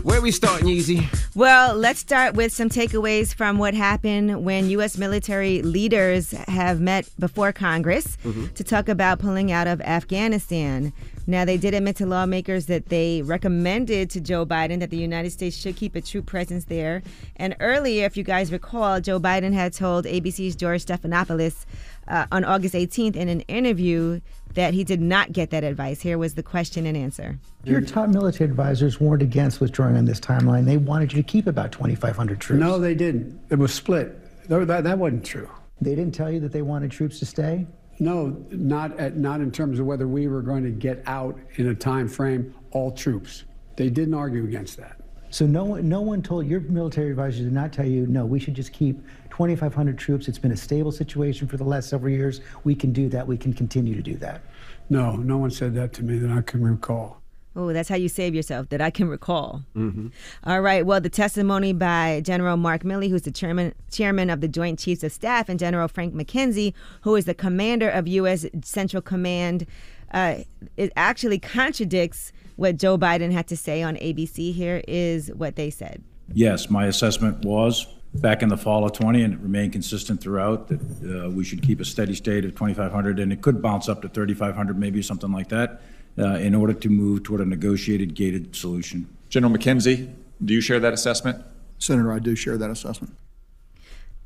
Where 0.03 0.21
we 0.21 0.31
starting, 0.31 0.67
Yeezy? 0.67 1.05
Well, 1.35 1.75
let's 1.75 1.99
start 1.99 2.33
with 2.35 2.51
some 2.51 2.69
takeaways 2.69 3.33
from 3.35 3.57
what 3.59 3.73
happened 3.73 4.43
when 4.43 4.69
U.S. 4.71 4.97
military 4.97 5.61
leaders 5.61 6.31
have 6.31 6.81
met 6.81 7.07
before 7.19 7.51
Congress 7.51 8.17
Mhm. 8.23 8.53
to 8.55 8.63
talk 8.63 8.89
about 8.89 9.19
pulling 9.19 9.51
out 9.51 9.67
of 9.67 9.79
Afghanistan. 9.81 10.91
Now, 11.31 11.45
they 11.45 11.55
did 11.55 11.73
admit 11.73 11.95
to 11.95 12.05
lawmakers 12.05 12.65
that 12.65 12.89
they 12.89 13.21
recommended 13.21 14.09
to 14.09 14.19
Joe 14.19 14.45
Biden 14.45 14.81
that 14.81 14.89
the 14.89 14.97
United 14.97 15.29
States 15.29 15.55
should 15.55 15.77
keep 15.77 15.95
a 15.95 16.01
troop 16.01 16.25
presence 16.25 16.65
there. 16.65 17.03
And 17.37 17.55
earlier, 17.61 18.05
if 18.05 18.17
you 18.17 18.23
guys 18.25 18.51
recall, 18.51 18.99
Joe 18.99 19.17
Biden 19.17 19.53
had 19.53 19.71
told 19.71 20.03
ABC's 20.03 20.57
George 20.57 20.85
Stephanopoulos 20.85 21.65
uh, 22.09 22.25
on 22.33 22.43
August 22.43 22.75
18th 22.75 23.15
in 23.15 23.29
an 23.29 23.41
interview 23.41 24.19
that 24.55 24.73
he 24.73 24.83
did 24.83 24.99
not 24.99 25.31
get 25.31 25.51
that 25.51 25.63
advice. 25.63 26.01
Here 26.01 26.17
was 26.17 26.33
the 26.33 26.43
question 26.43 26.85
and 26.85 26.97
answer. 26.97 27.39
Your 27.63 27.79
top 27.79 28.09
military 28.09 28.49
advisors 28.49 28.99
warned 28.99 29.21
against 29.21 29.61
withdrawing 29.61 29.95
on 29.95 30.03
this 30.03 30.19
timeline. 30.19 30.65
They 30.65 30.75
wanted 30.75 31.13
you 31.13 31.23
to 31.23 31.25
keep 31.25 31.47
about 31.47 31.71
2,500 31.71 32.41
troops. 32.41 32.59
No, 32.59 32.77
they 32.77 32.93
didn't. 32.93 33.39
It 33.49 33.57
was 33.57 33.73
split. 33.73 34.49
That, 34.49 34.67
that, 34.67 34.83
that 34.83 34.97
wasn't 34.97 35.23
true. 35.23 35.49
They 35.79 35.95
didn't 35.95 36.13
tell 36.13 36.29
you 36.29 36.41
that 36.41 36.51
they 36.51 36.61
wanted 36.61 36.91
troops 36.91 37.19
to 37.19 37.25
stay? 37.25 37.67
No, 38.01 38.35
not 38.49 38.99
at, 38.99 39.15
not 39.15 39.41
in 39.41 39.51
terms 39.51 39.77
of 39.77 39.85
whether 39.85 40.07
we 40.07 40.27
were 40.27 40.41
going 40.41 40.63
to 40.63 40.71
get 40.71 41.03
out 41.05 41.37
in 41.57 41.67
a 41.67 41.75
time 41.75 42.07
frame 42.07 42.51
all 42.71 42.91
troops. 42.91 43.43
They 43.75 43.91
didn't 43.91 44.15
argue 44.15 44.43
against 44.43 44.77
that. 44.77 44.99
So 45.29 45.45
no 45.45 45.63
one, 45.63 45.87
no 45.87 46.01
one 46.01 46.23
told 46.23 46.47
your 46.47 46.61
military 46.61 47.11
advisors 47.11 47.41
did 47.41 47.53
not 47.53 47.71
tell 47.71 47.85
you, 47.85 48.07
no, 48.07 48.25
we 48.25 48.39
should 48.39 48.55
just 48.55 48.73
keep 48.73 49.05
2,500 49.29 49.99
troops. 49.99 50.27
It's 50.27 50.39
been 50.39 50.51
a 50.51 50.57
stable 50.57 50.91
situation 50.91 51.47
for 51.47 51.57
the 51.57 51.63
last 51.63 51.89
several 51.89 52.11
years. 52.11 52.41
We 52.63 52.73
can 52.73 52.91
do 52.91 53.07
that. 53.09 53.27
We 53.27 53.37
can 53.37 53.53
continue 53.53 53.93
to 53.93 54.01
do 54.01 54.15
that. 54.15 54.41
No, 54.89 55.11
no 55.15 55.37
one 55.37 55.51
said 55.51 55.75
that 55.75 55.93
to 55.93 56.03
me 56.03 56.17
that 56.17 56.31
I 56.31 56.41
can 56.41 56.63
recall. 56.63 57.20
Oh, 57.55 57.73
that's 57.73 57.89
how 57.89 57.95
you 57.95 58.07
save 58.07 58.33
yourself, 58.33 58.69
that 58.69 58.79
I 58.79 58.89
can 58.89 59.09
recall. 59.09 59.63
Mm-hmm. 59.75 60.07
All 60.45 60.61
right. 60.61 60.85
Well, 60.85 61.01
the 61.01 61.09
testimony 61.09 61.73
by 61.73 62.21
General 62.23 62.55
Mark 62.55 62.83
Milley, 62.83 63.09
who's 63.09 63.23
the 63.23 63.31
chairman 63.31 63.73
chairman 63.91 64.29
of 64.29 64.39
the 64.39 64.47
Joint 64.47 64.79
Chiefs 64.79 65.03
of 65.03 65.11
Staff, 65.11 65.49
and 65.49 65.59
General 65.59 65.89
Frank 65.89 66.13
McKenzie, 66.13 66.73
who 67.01 67.15
is 67.15 67.25
the 67.25 67.33
commander 67.33 67.89
of 67.89 68.07
U.S. 68.07 68.45
Central 68.63 69.01
Command, 69.01 69.65
uh, 70.13 70.35
it 70.77 70.93
actually 70.95 71.39
contradicts 71.39 72.31
what 72.55 72.77
Joe 72.77 72.97
Biden 72.97 73.31
had 73.31 73.47
to 73.47 73.57
say 73.57 73.83
on 73.83 73.95
ABC. 73.97 74.53
Here 74.53 74.81
is 74.87 75.29
what 75.33 75.55
they 75.55 75.69
said. 75.69 76.03
Yes, 76.33 76.69
my 76.69 76.85
assessment 76.85 77.43
was 77.43 77.87
back 78.15 78.41
in 78.41 78.49
the 78.49 78.57
fall 78.57 78.85
of 78.85 78.93
20, 78.93 79.23
and 79.23 79.33
it 79.33 79.39
remained 79.39 79.73
consistent 79.73 80.21
throughout, 80.21 80.67
that 80.67 81.25
uh, 81.25 81.29
we 81.29 81.43
should 81.43 81.61
keep 81.61 81.79
a 81.79 81.85
steady 81.85 82.13
state 82.13 82.43
of 82.45 82.51
2,500, 82.51 83.19
and 83.19 83.31
it 83.31 83.41
could 83.41 83.61
bounce 83.61 83.87
up 83.87 84.01
to 84.01 84.09
3,500, 84.09 84.77
maybe 84.77 85.01
something 85.01 85.31
like 85.31 85.49
that, 85.49 85.81
uh, 86.17 86.35
in 86.35 86.55
order 86.55 86.73
to 86.73 86.89
move 86.89 87.23
toward 87.23 87.41
a 87.41 87.45
negotiated 87.45 88.13
gated 88.13 88.55
solution. 88.55 89.07
General 89.29 89.53
McKenzie, 89.53 90.13
do 90.43 90.53
you 90.53 90.61
share 90.61 90.79
that 90.79 90.93
assessment? 90.93 91.43
Senator, 91.79 92.11
I 92.11 92.19
do 92.19 92.35
share 92.35 92.57
that 92.57 92.69
assessment. 92.69 93.15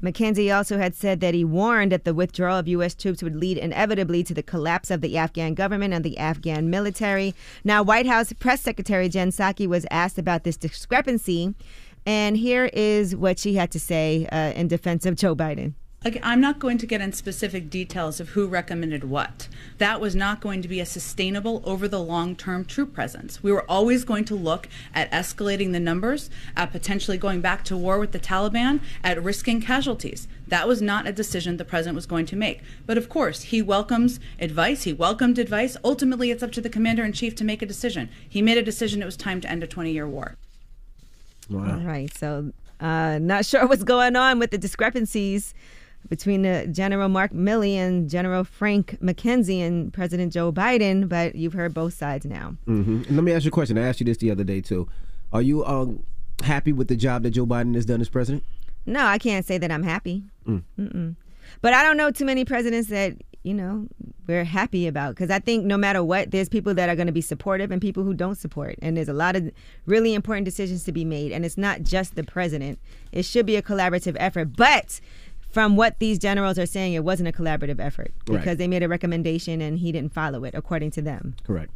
McKenzie 0.03 0.55
also 0.55 0.77
had 0.77 0.93
said 0.93 1.21
that 1.21 1.33
he 1.33 1.45
warned 1.45 1.91
that 1.91 2.03
the 2.03 2.13
withdrawal 2.13 2.59
of 2.59 2.67
U.S. 2.67 2.93
troops 2.93 3.23
would 3.23 3.35
lead 3.35 3.57
inevitably 3.57 4.23
to 4.23 4.33
the 4.33 4.43
collapse 4.43 4.91
of 4.91 5.01
the 5.01 5.17
Afghan 5.17 5.53
government 5.53 5.93
and 5.93 6.03
the 6.03 6.17
Afghan 6.17 6.69
military. 6.69 7.33
Now, 7.63 7.81
White 7.81 8.05
House 8.05 8.33
Press 8.33 8.61
Secretary 8.61 9.07
Jen 9.07 9.29
Psaki 9.29 9.67
was 9.67 9.85
asked 9.89 10.17
about 10.17 10.43
this 10.43 10.57
discrepancy, 10.57 11.55
and 12.05 12.35
here 12.35 12.65
is 12.73 13.15
what 13.15 13.39
she 13.39 13.55
had 13.55 13.71
to 13.71 13.79
say 13.79 14.27
uh, 14.31 14.51
in 14.51 14.67
defense 14.67 15.05
of 15.05 15.15
Joe 15.15 15.35
Biden. 15.35 15.73
Like, 16.05 16.19
I'm 16.21 16.39
not 16.39 16.59
going 16.59 16.77
to 16.77 16.85
get 16.85 17.01
in 17.01 17.13
specific 17.13 17.67
details 17.67 18.19
of 18.19 18.29
who 18.29 18.45
recommended 18.45 19.05
what. 19.05 19.47
That 19.79 19.99
was 19.99 20.15
not 20.15 20.39
going 20.39 20.61
to 20.61 20.67
be 20.67 20.79
a 20.79 20.85
sustainable 20.85 21.63
over 21.65 21.87
the 21.87 21.99
long 21.99 22.35
term 22.35 22.63
troop 22.63 22.93
presence. 22.93 23.41
We 23.41 23.51
were 23.51 23.65
always 23.67 24.05
going 24.05 24.25
to 24.25 24.35
look 24.35 24.69
at 24.93 25.11
escalating 25.11 25.71
the 25.71 25.79
numbers, 25.79 26.29
at 26.55 26.71
potentially 26.71 27.17
going 27.17 27.41
back 27.41 27.63
to 27.65 27.75
war 27.75 27.97
with 27.97 28.11
the 28.11 28.19
Taliban, 28.19 28.81
at 29.03 29.21
risking 29.23 29.59
casualties. 29.59 30.27
That 30.47 30.67
was 30.67 30.79
not 30.79 31.07
a 31.07 31.11
decision 31.11 31.57
the 31.57 31.65
president 31.65 31.95
was 31.95 32.05
going 32.05 32.27
to 32.27 32.35
make. 32.35 32.61
But 32.85 32.99
of 32.99 33.09
course, 33.09 33.41
he 33.41 33.63
welcomes 33.63 34.19
advice. 34.39 34.83
He 34.83 34.93
welcomed 34.93 35.39
advice. 35.39 35.75
Ultimately, 35.83 36.29
it's 36.29 36.43
up 36.43 36.51
to 36.51 36.61
the 36.61 36.69
commander 36.69 37.03
in 37.03 37.13
chief 37.13 37.33
to 37.37 37.43
make 37.43 37.63
a 37.63 37.65
decision. 37.65 38.09
He 38.29 38.43
made 38.43 38.59
a 38.59 38.63
decision 38.63 39.01
it 39.01 39.05
was 39.05 39.17
time 39.17 39.41
to 39.41 39.49
end 39.49 39.63
a 39.63 39.67
20 39.67 39.91
year 39.91 40.07
war. 40.07 40.35
Wow. 41.49 41.79
All 41.79 41.79
right. 41.79 42.15
So, 42.15 42.53
uh, 42.79 43.17
not 43.19 43.43
sure 43.43 43.65
what's 43.65 43.83
going 43.83 44.15
on 44.15 44.37
with 44.37 44.51
the 44.51 44.59
discrepancies 44.59 45.55
between 46.09 46.45
uh, 46.45 46.65
General 46.67 47.09
Mark 47.09 47.31
Milley 47.31 47.73
and 47.73 48.09
General 48.09 48.43
Frank 48.43 48.97
McKenzie 49.01 49.59
and 49.59 49.93
President 49.93 50.33
Joe 50.33 50.51
Biden, 50.51 51.09
but 51.09 51.35
you've 51.35 51.53
heard 51.53 51.73
both 51.73 51.93
sides 51.93 52.25
now. 52.25 52.55
Mm-hmm. 52.67 53.15
Let 53.15 53.23
me 53.23 53.31
ask 53.31 53.45
you 53.45 53.49
a 53.49 53.51
question. 53.51 53.77
I 53.77 53.87
asked 53.87 53.99
you 53.99 54.05
this 54.05 54.17
the 54.17 54.31
other 54.31 54.43
day 54.43 54.61
too. 54.61 54.87
Are 55.33 55.41
you 55.41 55.65
um, 55.65 56.03
happy 56.43 56.73
with 56.73 56.87
the 56.87 56.95
job 56.95 57.23
that 57.23 57.31
Joe 57.31 57.45
Biden 57.45 57.75
has 57.75 57.85
done 57.85 58.01
as 58.01 58.09
president? 58.09 58.43
No, 58.85 59.05
I 59.05 59.17
can't 59.17 59.45
say 59.45 59.57
that 59.57 59.71
I'm 59.71 59.83
happy. 59.83 60.23
Mm. 60.47 61.15
But 61.61 61.73
I 61.73 61.83
don't 61.83 61.97
know 61.97 62.11
too 62.11 62.25
many 62.25 62.45
presidents 62.45 62.89
that 62.89 63.13
you 63.43 63.53
know 63.53 63.87
we're 64.27 64.43
happy 64.43 64.87
about 64.87 65.09
because 65.09 65.29
I 65.29 65.39
think 65.39 65.65
no 65.65 65.77
matter 65.77 66.03
what, 66.03 66.31
there's 66.31 66.49
people 66.49 66.73
that 66.73 66.89
are 66.89 66.95
going 66.95 67.07
to 67.07 67.13
be 67.13 67.21
supportive 67.21 67.71
and 67.71 67.81
people 67.81 68.03
who 68.03 68.13
don't 68.13 68.35
support, 68.35 68.75
and 68.81 68.97
there's 68.97 69.09
a 69.09 69.13
lot 69.13 69.35
of 69.35 69.51
really 69.85 70.13
important 70.13 70.45
decisions 70.45 70.83
to 70.85 70.91
be 70.91 71.05
made, 71.05 71.31
and 71.31 71.45
it's 71.45 71.57
not 71.57 71.81
just 71.81 72.15
the 72.15 72.23
president. 72.23 72.79
It 73.11 73.23
should 73.23 73.45
be 73.45 73.55
a 73.55 73.61
collaborative 73.61 74.15
effort, 74.19 74.55
but 74.55 74.99
from 75.55 75.77
what 75.77 75.99
these 75.99 76.19
generals 76.19 76.59
are 76.59 76.65
saying, 76.65 76.91
it 76.91 77.05
wasn't 77.05 77.29
a 77.29 77.31
collaborative 77.31 77.79
effort 77.79 78.11
Right. 78.27 78.39
because 78.39 78.57
they 78.57 78.67
made 78.67 78.83
a 78.83 78.89
recommendation 78.89 79.61
and 79.61 79.79
he 79.79 79.89
didn't 79.93 80.11
follow 80.11 80.43
it, 80.43 80.53
according 80.53 80.91
to 80.91 81.01
them. 81.01 81.37
Correct. 81.47 81.71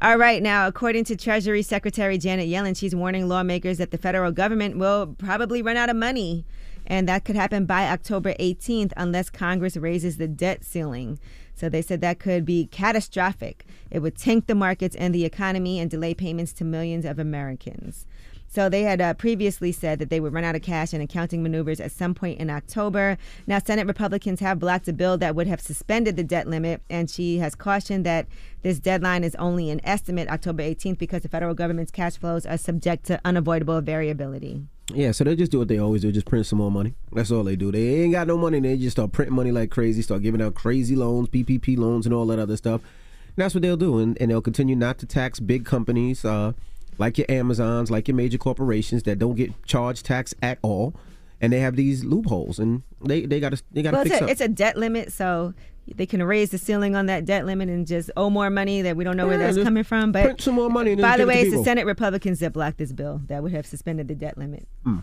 All 0.00 0.16
right, 0.16 0.42
now, 0.42 0.66
according 0.66 1.04
to 1.04 1.16
Treasury 1.16 1.60
Secretary 1.60 2.16
Janet 2.16 2.48
Yellen, 2.48 2.74
she's 2.74 2.94
warning 2.94 3.28
lawmakers 3.28 3.76
that 3.76 3.90
the 3.90 3.98
federal 3.98 4.32
government 4.32 4.78
will 4.78 5.14
probably 5.18 5.60
run 5.60 5.76
out 5.76 5.90
of 5.90 5.96
money. 5.96 6.46
And 6.86 7.06
that 7.10 7.26
could 7.26 7.36
happen 7.36 7.66
by 7.66 7.90
October 7.90 8.32
18th 8.40 8.94
unless 8.96 9.28
Congress 9.28 9.76
raises 9.76 10.16
the 10.16 10.26
debt 10.26 10.64
ceiling. 10.64 11.18
So 11.54 11.68
they 11.68 11.82
said 11.82 12.00
that 12.00 12.20
could 12.20 12.46
be 12.46 12.68
catastrophic. 12.68 13.66
It 13.90 13.98
would 13.98 14.16
tank 14.16 14.46
the 14.46 14.54
markets 14.54 14.96
and 14.96 15.14
the 15.14 15.26
economy 15.26 15.78
and 15.78 15.90
delay 15.90 16.14
payments 16.14 16.54
to 16.54 16.64
millions 16.64 17.04
of 17.04 17.18
Americans. 17.18 18.06
So 18.52 18.68
they 18.68 18.82
had 18.82 19.00
uh, 19.00 19.14
previously 19.14 19.70
said 19.70 20.00
that 20.00 20.10
they 20.10 20.18
would 20.18 20.32
run 20.32 20.42
out 20.42 20.56
of 20.56 20.62
cash 20.62 20.92
and 20.92 21.00
accounting 21.00 21.40
maneuvers 21.40 21.78
at 21.78 21.92
some 21.92 22.14
point 22.14 22.40
in 22.40 22.50
October. 22.50 23.16
Now, 23.46 23.60
Senate 23.60 23.86
Republicans 23.86 24.40
have 24.40 24.58
blocked 24.58 24.88
a 24.88 24.92
bill 24.92 25.16
that 25.18 25.36
would 25.36 25.46
have 25.46 25.60
suspended 25.60 26.16
the 26.16 26.24
debt 26.24 26.48
limit, 26.48 26.82
and 26.90 27.08
she 27.08 27.38
has 27.38 27.54
cautioned 27.54 28.04
that 28.06 28.26
this 28.62 28.80
deadline 28.80 29.22
is 29.22 29.36
only 29.36 29.70
an 29.70 29.80
estimate, 29.84 30.28
October 30.28 30.64
18th, 30.64 30.98
because 30.98 31.22
the 31.22 31.28
federal 31.28 31.54
government's 31.54 31.92
cash 31.92 32.16
flows 32.16 32.44
are 32.44 32.58
subject 32.58 33.04
to 33.06 33.20
unavoidable 33.24 33.80
variability. 33.82 34.64
Yeah, 34.92 35.12
so 35.12 35.22
they 35.22 35.36
just 35.36 35.52
do 35.52 35.60
what 35.60 35.68
they 35.68 35.78
always 35.78 36.02
do, 36.02 36.10
just 36.10 36.26
print 36.26 36.44
some 36.44 36.58
more 36.58 36.72
money. 36.72 36.94
That's 37.12 37.30
all 37.30 37.44
they 37.44 37.54
do. 37.54 37.70
They 37.70 38.00
ain't 38.00 38.12
got 38.12 38.26
no 38.26 38.36
money, 38.36 38.58
they 38.58 38.76
just 38.76 38.96
start 38.96 39.12
printing 39.12 39.36
money 39.36 39.52
like 39.52 39.70
crazy, 39.70 40.02
start 40.02 40.22
giving 40.22 40.42
out 40.42 40.56
crazy 40.56 40.96
loans, 40.96 41.28
PPP 41.28 41.78
loans, 41.78 42.04
and 42.04 42.12
all 42.12 42.26
that 42.26 42.40
other 42.40 42.56
stuff. 42.56 42.80
And 43.28 43.36
that's 43.36 43.54
what 43.54 43.62
they'll 43.62 43.76
do, 43.76 43.98
and, 43.98 44.20
and 44.20 44.28
they'll 44.28 44.42
continue 44.42 44.74
not 44.74 44.98
to 44.98 45.06
tax 45.06 45.38
big 45.38 45.64
companies. 45.64 46.24
Uh, 46.24 46.54
like 47.00 47.16
your 47.18 47.26
Amazons, 47.30 47.90
like 47.90 48.06
your 48.06 48.14
major 48.14 48.38
corporations 48.38 49.02
that 49.04 49.18
don't 49.18 49.34
get 49.34 49.50
charged 49.64 50.04
tax 50.06 50.34
at 50.42 50.58
all, 50.62 50.94
and 51.40 51.52
they 51.52 51.58
have 51.60 51.74
these 51.74 52.04
loopholes, 52.04 52.58
and 52.58 52.82
they 53.04 53.22
they 53.26 53.40
got 53.40 53.52
to 53.52 53.62
they 53.72 53.82
got 53.82 53.90
to 53.92 53.96
Well, 53.96 54.04
fix 54.04 54.14
it's 54.16 54.20
a, 54.20 54.24
up. 54.24 54.30
it's 54.30 54.40
a 54.42 54.48
debt 54.48 54.76
limit, 54.76 55.10
so 55.10 55.54
they 55.96 56.06
can 56.06 56.22
raise 56.22 56.50
the 56.50 56.58
ceiling 56.58 56.94
on 56.94 57.06
that 57.06 57.24
debt 57.24 57.46
limit 57.46 57.68
and 57.68 57.86
just 57.86 58.10
owe 58.16 58.30
more 58.30 58.50
money 58.50 58.82
that 58.82 58.96
we 58.96 59.02
don't 59.02 59.16
know 59.16 59.26
where 59.26 59.38
that's 59.38 59.56
coming 59.60 59.82
from. 59.82 60.12
But 60.12 60.22
print 60.24 60.40
some 60.42 60.54
more 60.54 60.68
money 60.70 60.94
by 60.94 61.16
the 61.16 61.24
give 61.24 61.28
it 61.30 61.32
to 61.32 61.38
way, 61.40 61.42
it's 61.48 61.56
the. 61.56 61.64
Senate 61.64 61.86
Republicans 61.86 62.38
that 62.40 62.52
blocked 62.52 62.78
this 62.78 62.92
bill 62.92 63.22
that 63.28 63.42
would 63.42 63.52
have 63.52 63.66
suspended 63.66 64.06
the 64.06 64.14
debt 64.14 64.36
limit. 64.38 64.68
Mm. 64.86 65.02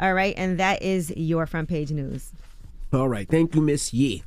All 0.00 0.14
right, 0.14 0.34
and 0.38 0.58
that 0.58 0.80
is 0.82 1.10
your 1.16 1.46
front 1.46 1.68
page 1.68 1.90
news. 1.90 2.32
All 2.92 3.08
right, 3.08 3.28
thank 3.28 3.54
you, 3.54 3.60
Miss 3.60 3.92
Yee. 3.92 4.22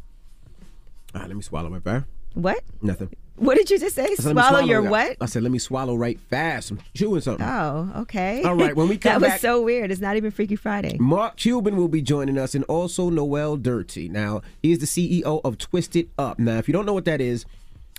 All 1.15 1.21
right, 1.21 1.27
let 1.29 1.35
me 1.37 1.41
swallow 1.41 1.69
my 1.69 1.79
bear. 1.79 2.05
What? 2.33 2.59
Nothing. 2.81 3.09
What 3.37 3.57
did 3.57 3.69
you 3.69 3.77
just 3.77 3.95
say? 3.95 4.15
Said, 4.15 4.35
let 4.35 4.47
Swallow 4.47 4.65
your 4.65 4.81
that. 4.83 4.89
what? 4.91 5.17
I 5.19 5.25
said, 5.25 5.43
let 5.43 5.51
me 5.51 5.59
swallow 5.59 5.95
right 5.95 6.17
fast. 6.29 6.71
I'm 6.71 6.79
chewing 6.93 7.19
something. 7.21 7.45
Oh, 7.45 7.91
okay. 7.97 8.43
All 8.43 8.55
right, 8.55 8.73
when 8.75 8.87
we 8.87 8.97
come 8.97 9.11
back 9.13 9.19
that 9.19 9.21
was 9.21 9.31
back- 9.33 9.39
so 9.41 9.61
weird. 9.61 9.91
It's 9.91 9.99
not 9.99 10.15
even 10.15 10.31
Freaky 10.31 10.55
Friday. 10.55 10.97
Mark 10.99 11.35
Cuban 11.35 11.75
will 11.75 11.89
be 11.89 12.01
joining 12.01 12.37
us, 12.37 12.55
and 12.55 12.63
also 12.65 13.09
Noel 13.09 13.57
Durity. 13.57 14.07
Now, 14.07 14.41
he 14.61 14.71
is 14.71 14.79
the 14.79 14.85
CEO 14.85 15.41
of 15.43 15.57
Twist 15.57 15.95
It 15.97 16.07
Up. 16.17 16.39
Now, 16.39 16.57
if 16.59 16.67
you 16.69 16.73
don't 16.73 16.85
know 16.85 16.93
what 16.93 17.05
that 17.05 17.19
is, 17.19 17.45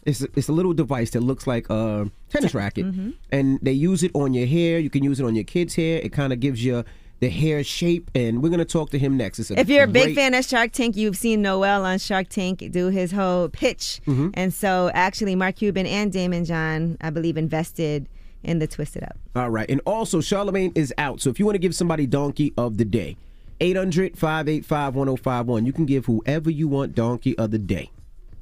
it's 0.06 0.22
a, 0.22 0.28
it's 0.36 0.48
a 0.48 0.52
little 0.52 0.72
device 0.72 1.10
that 1.10 1.20
looks 1.20 1.46
like 1.46 1.68
a 1.68 2.10
tennis 2.30 2.54
racket, 2.54 2.86
Mm-hmm. 2.86 3.10
and 3.30 3.58
they 3.60 3.72
use 3.72 4.02
it 4.02 4.12
on 4.14 4.32
your 4.32 4.46
hair. 4.46 4.78
You 4.78 4.88
can 4.88 5.02
use 5.04 5.20
it 5.20 5.24
on 5.24 5.34
your 5.34 5.44
kids' 5.44 5.74
hair. 5.74 5.98
It 6.02 6.12
kind 6.12 6.32
of 6.32 6.40
gives 6.40 6.64
you 6.64 6.84
the 7.20 7.28
hair 7.30 7.64
shape, 7.64 8.10
and 8.14 8.42
we're 8.42 8.50
gonna 8.50 8.64
talk 8.64 8.90
to 8.90 8.98
him 8.98 9.16
next. 9.16 9.38
If 9.50 9.68
you're 9.68 9.84
a 9.84 9.88
big 9.88 10.14
fan 10.14 10.34
of 10.34 10.44
Shark 10.44 10.72
Tank, 10.72 10.96
you've 10.96 11.16
seen 11.16 11.42
Noel 11.42 11.84
on 11.84 11.98
Shark 11.98 12.28
Tank 12.28 12.62
do 12.70 12.88
his 12.88 13.12
whole 13.12 13.48
pitch. 13.48 14.00
Mhm. 14.06 14.30
And 14.34 14.52
so, 14.52 14.90
actually, 14.92 15.34
Mark 15.34 15.56
Cuban 15.56 15.86
and 15.86 16.12
Daymond 16.12 16.46
John, 16.46 16.96
I 17.00 17.10
believe, 17.10 17.36
invested 17.36 18.08
in 18.44 18.58
the 18.58 18.66
Twist 18.66 18.96
It 18.96 19.02
Up. 19.02 19.18
All 19.34 19.50
right. 19.50 19.68
And 19.68 19.80
also, 19.86 20.20
Charlamagne 20.20 20.76
is 20.76 20.92
out. 20.98 21.20
So 21.20 21.30
if 21.30 21.38
you 21.38 21.46
want 21.46 21.54
to 21.56 21.60
give 21.60 21.74
somebody 21.74 22.06
Donkey 22.06 22.52
of 22.56 22.76
the 22.76 22.84
Day, 22.84 23.16
800 23.60 24.16
585 24.18 24.94
1051. 24.94 25.64
You 25.66 25.72
can 25.72 25.86
give 25.86 26.04
whoever 26.06 26.50
you 26.50 26.68
want 26.68 26.94
Donkey 26.94 27.36
of 27.38 27.50
the 27.50 27.58
Day. 27.58 27.90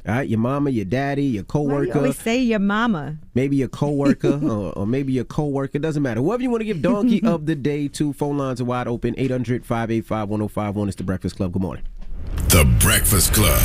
All 0.07 0.15
right. 0.15 0.29
Your 0.29 0.39
mama, 0.39 0.71
your 0.71 0.85
daddy, 0.85 1.25
your 1.25 1.45
Why 1.45 1.49
co 1.49 1.63
do 1.63 1.69
you 1.69 1.75
worker, 1.89 1.99
always 1.99 2.19
say 2.19 2.39
your 2.43 2.59
mama? 2.59 3.17
maybe 3.35 3.57
your 3.57 3.69
co 3.69 3.91
worker, 3.91 4.39
or, 4.43 4.73
or 4.79 4.87
maybe 4.87 5.13
your 5.15 5.25
co 5.25 5.47
worker. 5.47 5.79
Doesn't 5.79 6.03
matter. 6.03 6.21
Whoever 6.21 6.43
you 6.43 6.51
want 6.51 6.61
to 6.61 6.67
give 6.67 6.83
Donkey 6.83 7.23
of 7.27 7.47
the 7.47 7.55
Day 7.55 7.89
to, 7.89 8.13
phone 8.13 8.37
lines 8.37 8.61
are 8.61 8.65
wide 8.65 8.87
open 8.87 9.15
800 9.17 9.65
585 9.65 10.29
1051. 10.29 10.89
It's 10.89 10.97
the 10.97 11.05
Breakfast 11.05 11.37
Club. 11.37 11.53
Good 11.53 11.63
morning. 11.63 11.85
The 12.49 12.65
Breakfast 12.81 13.33
Club. 13.33 13.61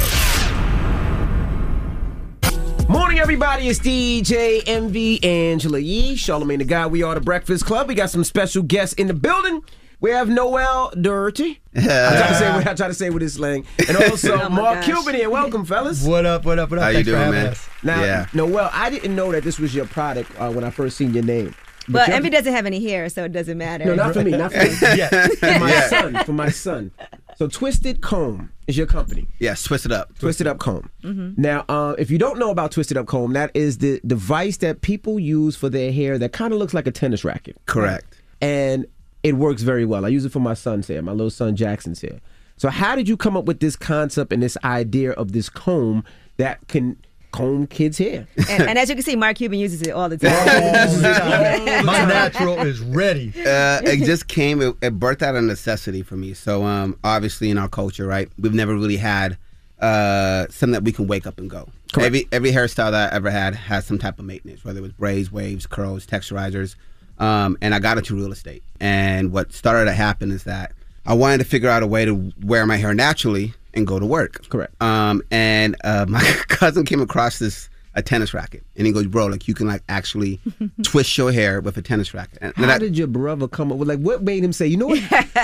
Morning, 2.88 3.20
everybody. 3.20 3.68
It's 3.68 3.80
DJ 3.80 4.64
Envy 4.66 5.24
Angela 5.24 5.78
Yee, 5.78 6.16
Charlamagne 6.16 6.58
the 6.60 6.66
Guy. 6.66 6.88
We 6.88 7.04
are 7.04 7.14
the 7.14 7.22
Breakfast 7.22 7.66
Club. 7.66 7.88
We 7.88 7.94
got 7.96 8.10
some 8.10 8.24
special 8.24 8.64
guests 8.64 8.96
in 8.96 9.06
the 9.08 9.14
building. 9.14 9.62
We 10.02 10.12
have 10.12 10.30
Noel 10.30 10.92
Durity. 11.00 11.60
I 11.76 11.82
try 11.82 12.28
to 12.30 12.36
say 12.36 12.52
what 12.54 12.68
I 12.68 12.74
try 12.74 12.88
to 12.88 12.94
say 12.94 13.10
with 13.10 13.22
his 13.22 13.34
slang, 13.34 13.66
and 13.88 13.98
also 14.10 14.40
Oh 14.44 14.50
Mark 14.50 14.76
gosh. 14.76 14.86
Cuban 14.86 15.16
here. 15.16 15.30
Welcome, 15.30 15.66
fellas. 15.66 16.06
What 16.06 16.26
up? 16.26 16.46
What 16.46 16.58
up? 16.58 16.70
What 16.70 16.80
up? 16.80 16.84
How 16.84 16.90
you 16.90 16.96
Thanks 17.04 17.10
for 17.10 17.16
doing, 17.18 17.32
man? 17.32 17.48
us. 17.48 17.70
Now, 17.84 18.04
Yeah. 18.04 18.26
Noel, 18.34 18.70
I 18.72 18.90
didn't 18.90 19.14
know 19.16 19.32
that 19.34 19.44
this 19.44 19.60
was 19.60 19.76
your 19.76 19.86
product 19.86 20.32
uh, 20.40 20.50
when 20.52 20.64
I 20.64 20.70
first 20.70 20.96
seen 20.96 21.14
your 21.14 21.24
name. 21.24 21.54
But 21.90 22.08
you're- 22.08 22.16
Envy 22.18 22.30
doesn't 22.30 22.54
have 22.54 22.66
any 22.66 22.82
hair, 22.82 23.10
so 23.10 23.26
it 23.26 23.34
doesn't 23.34 23.58
matter. 23.58 23.84
No, 23.86 23.96
not 23.96 24.14
for 24.14 24.24
me. 24.24 24.32
Not 24.32 24.54
for 24.54 24.60
me. 24.60 24.70
Yeah. 24.98 25.10
For 25.28 25.60
my 25.60 25.70
Yeah. 25.70 25.88
son. 25.90 26.24
For 26.24 26.34
my 26.34 26.50
son. 26.50 26.92
So 27.36 27.48
Twisted 27.48 28.02
Comb 28.02 28.52
is 28.68 28.78
your 28.78 28.86
company. 28.88 29.28
Yes, 29.40 29.64
Twist 29.64 29.86
It 29.86 29.92
Up. 29.92 30.18
Twist 30.20 30.40
It 30.40 30.48
Up 30.48 30.60
Comb. 30.60 30.90
Mhm. 31.04 31.38
Now, 31.38 31.66
uh, 31.68 31.96
if 31.98 32.10
you 32.12 32.18
don't 32.18 32.38
know 32.40 32.52
about 32.52 32.72
Twist 32.72 32.92
It 32.92 32.98
Up 32.98 33.08
Comb, 33.08 33.34
that 33.34 33.52
is 33.54 33.80
the 33.80 34.00
device 34.08 34.58
that 34.58 34.80
people 34.82 35.20
use 35.20 35.56
for 35.58 35.68
their 35.70 35.92
hair 35.92 36.18
that 36.20 36.32
kind 36.32 36.54
of 36.54 36.60
looks 36.60 36.74
like 36.74 36.88
a 36.88 36.92
tennis 36.92 37.26
racket. 37.26 37.58
Correct. 37.66 38.22
And 38.42 38.86
it 39.24 39.34
works 39.34 39.62
very 39.62 39.86
well. 39.86 40.06
I 40.06 40.10
use 40.10 40.26
it 40.26 40.32
for 40.32 40.40
my 40.40 40.54
son's 40.54 40.88
hair, 40.88 41.02
my 41.02 41.12
little 41.12 41.30
son 41.30 41.56
Jackson's 41.56 42.02
hair. 42.02 42.20
So, 42.58 42.70
how 42.70 42.96
did 42.96 43.08
you 43.08 43.16
come 43.16 43.38
up 43.38 43.46
with 43.46 43.60
this 43.60 43.76
concept 43.76 44.34
and 44.34 44.44
this 44.44 44.58
idea 44.64 45.12
of 45.12 45.32
this 45.32 45.50
comb 45.50 46.04
that 46.38 46.68
can 46.68 46.98
comb 47.32 47.68
kids' 47.68 47.98
hair? 47.98 48.28
And, 48.50 48.64
and 48.64 48.78
as 48.78 48.90
you 48.90 48.96
can 48.96 49.04
see, 49.04 49.16
Mark 49.16 49.38
Cuban 49.38 49.60
uses 49.60 49.82
it 49.82 49.92
all 49.92 50.10
the 50.10 50.18
time. 50.18 50.30
My 51.86 52.04
natural 52.06 52.60
is 52.60 52.82
ready. 52.82 53.30
Uh, 53.38 53.80
it 53.84 54.06
just 54.06 54.28
came. 54.28 54.62
It, 54.62 54.76
it 54.82 55.00
birthed 55.00 55.22
out 55.22 55.36
of 55.36 55.44
necessity 55.44 56.04
for 56.04 56.18
me. 56.18 56.34
So, 56.34 56.66
um, 56.66 56.98
obviously, 57.04 57.50
in 57.50 57.58
our 57.58 57.70
culture, 57.70 58.06
right, 58.06 58.30
we've 58.38 58.54
never 58.54 58.76
really 58.76 58.98
had 58.98 59.38
uh, 59.80 60.48
something 60.50 60.74
that 60.74 60.84
we 60.84 60.92
can 60.92 61.08
wake 61.08 61.26
up 61.26 61.40
and 61.40 61.50
go. 61.50 61.70
Every 62.00 62.28
every 62.32 62.52
hairstyle 62.52 62.92
that 62.92 63.14
I 63.14 63.16
ever 63.16 63.32
had 63.32 63.56
has 63.56 63.86
some 63.86 63.98
type 63.98 64.20
of 64.20 64.26
maintenance, 64.26 64.64
whether 64.64 64.80
it 64.80 64.84
was 64.84 64.92
braids, 64.92 65.32
waves, 65.32 65.66
curls, 65.66 66.06
texturizers. 66.06 66.76
Um, 67.20 67.58
and 67.62 67.76
I 67.76 67.80
got 67.80 67.98
into 67.98 68.16
real 68.16 68.32
estate. 68.32 68.64
And 68.80 69.32
what 69.32 69.52
started 69.54 69.86
to 69.86 69.94
happen 69.94 70.32
is 70.32 70.44
that 70.46 70.72
I 71.06 71.14
wanted 71.14 71.40
to 71.40 71.44
figure 71.44 71.70
out 71.70 71.84
a 71.84 71.88
way 71.88 72.06
to 72.06 72.32
wear 72.44 72.66
my 72.66 72.78
hair 72.78 72.94
naturally 72.94 73.54
and 73.74 73.86
go 73.86 74.00
to 74.00 74.06
work. 74.06 74.48
Correct. 74.50 74.74
Um, 74.82 75.22
and 75.32 75.76
uh, 75.84 76.06
my 76.10 76.22
cousin 76.48 76.86
came 76.86 77.02
across 77.02 77.40
this 77.40 77.70
a 77.96 78.04
tennis 78.04 78.36
racket, 78.36 78.64
and 78.78 78.86
he 78.86 78.94
goes, 78.94 79.08
"Bro, 79.08 79.26
like 79.28 79.48
you 79.48 79.56
can 79.56 79.66
like 79.68 79.82
actually 79.90 80.40
twist 80.84 81.18
your 81.18 81.32
hair 81.32 81.60
with 81.60 81.76
a 81.76 81.82
tennis 81.82 82.14
racket." 82.14 82.38
And 82.40 82.54
How 82.56 82.78
did 82.78 82.96
your 82.96 83.08
brother 83.08 83.48
come 83.48 83.72
up 83.72 83.80
with 83.80 83.90
like 83.90 83.98
what 84.00 84.22
made 84.22 84.44
him 84.44 84.54
say, 84.54 84.68
you 84.68 84.78
know 84.78 84.86
what? 84.88 85.00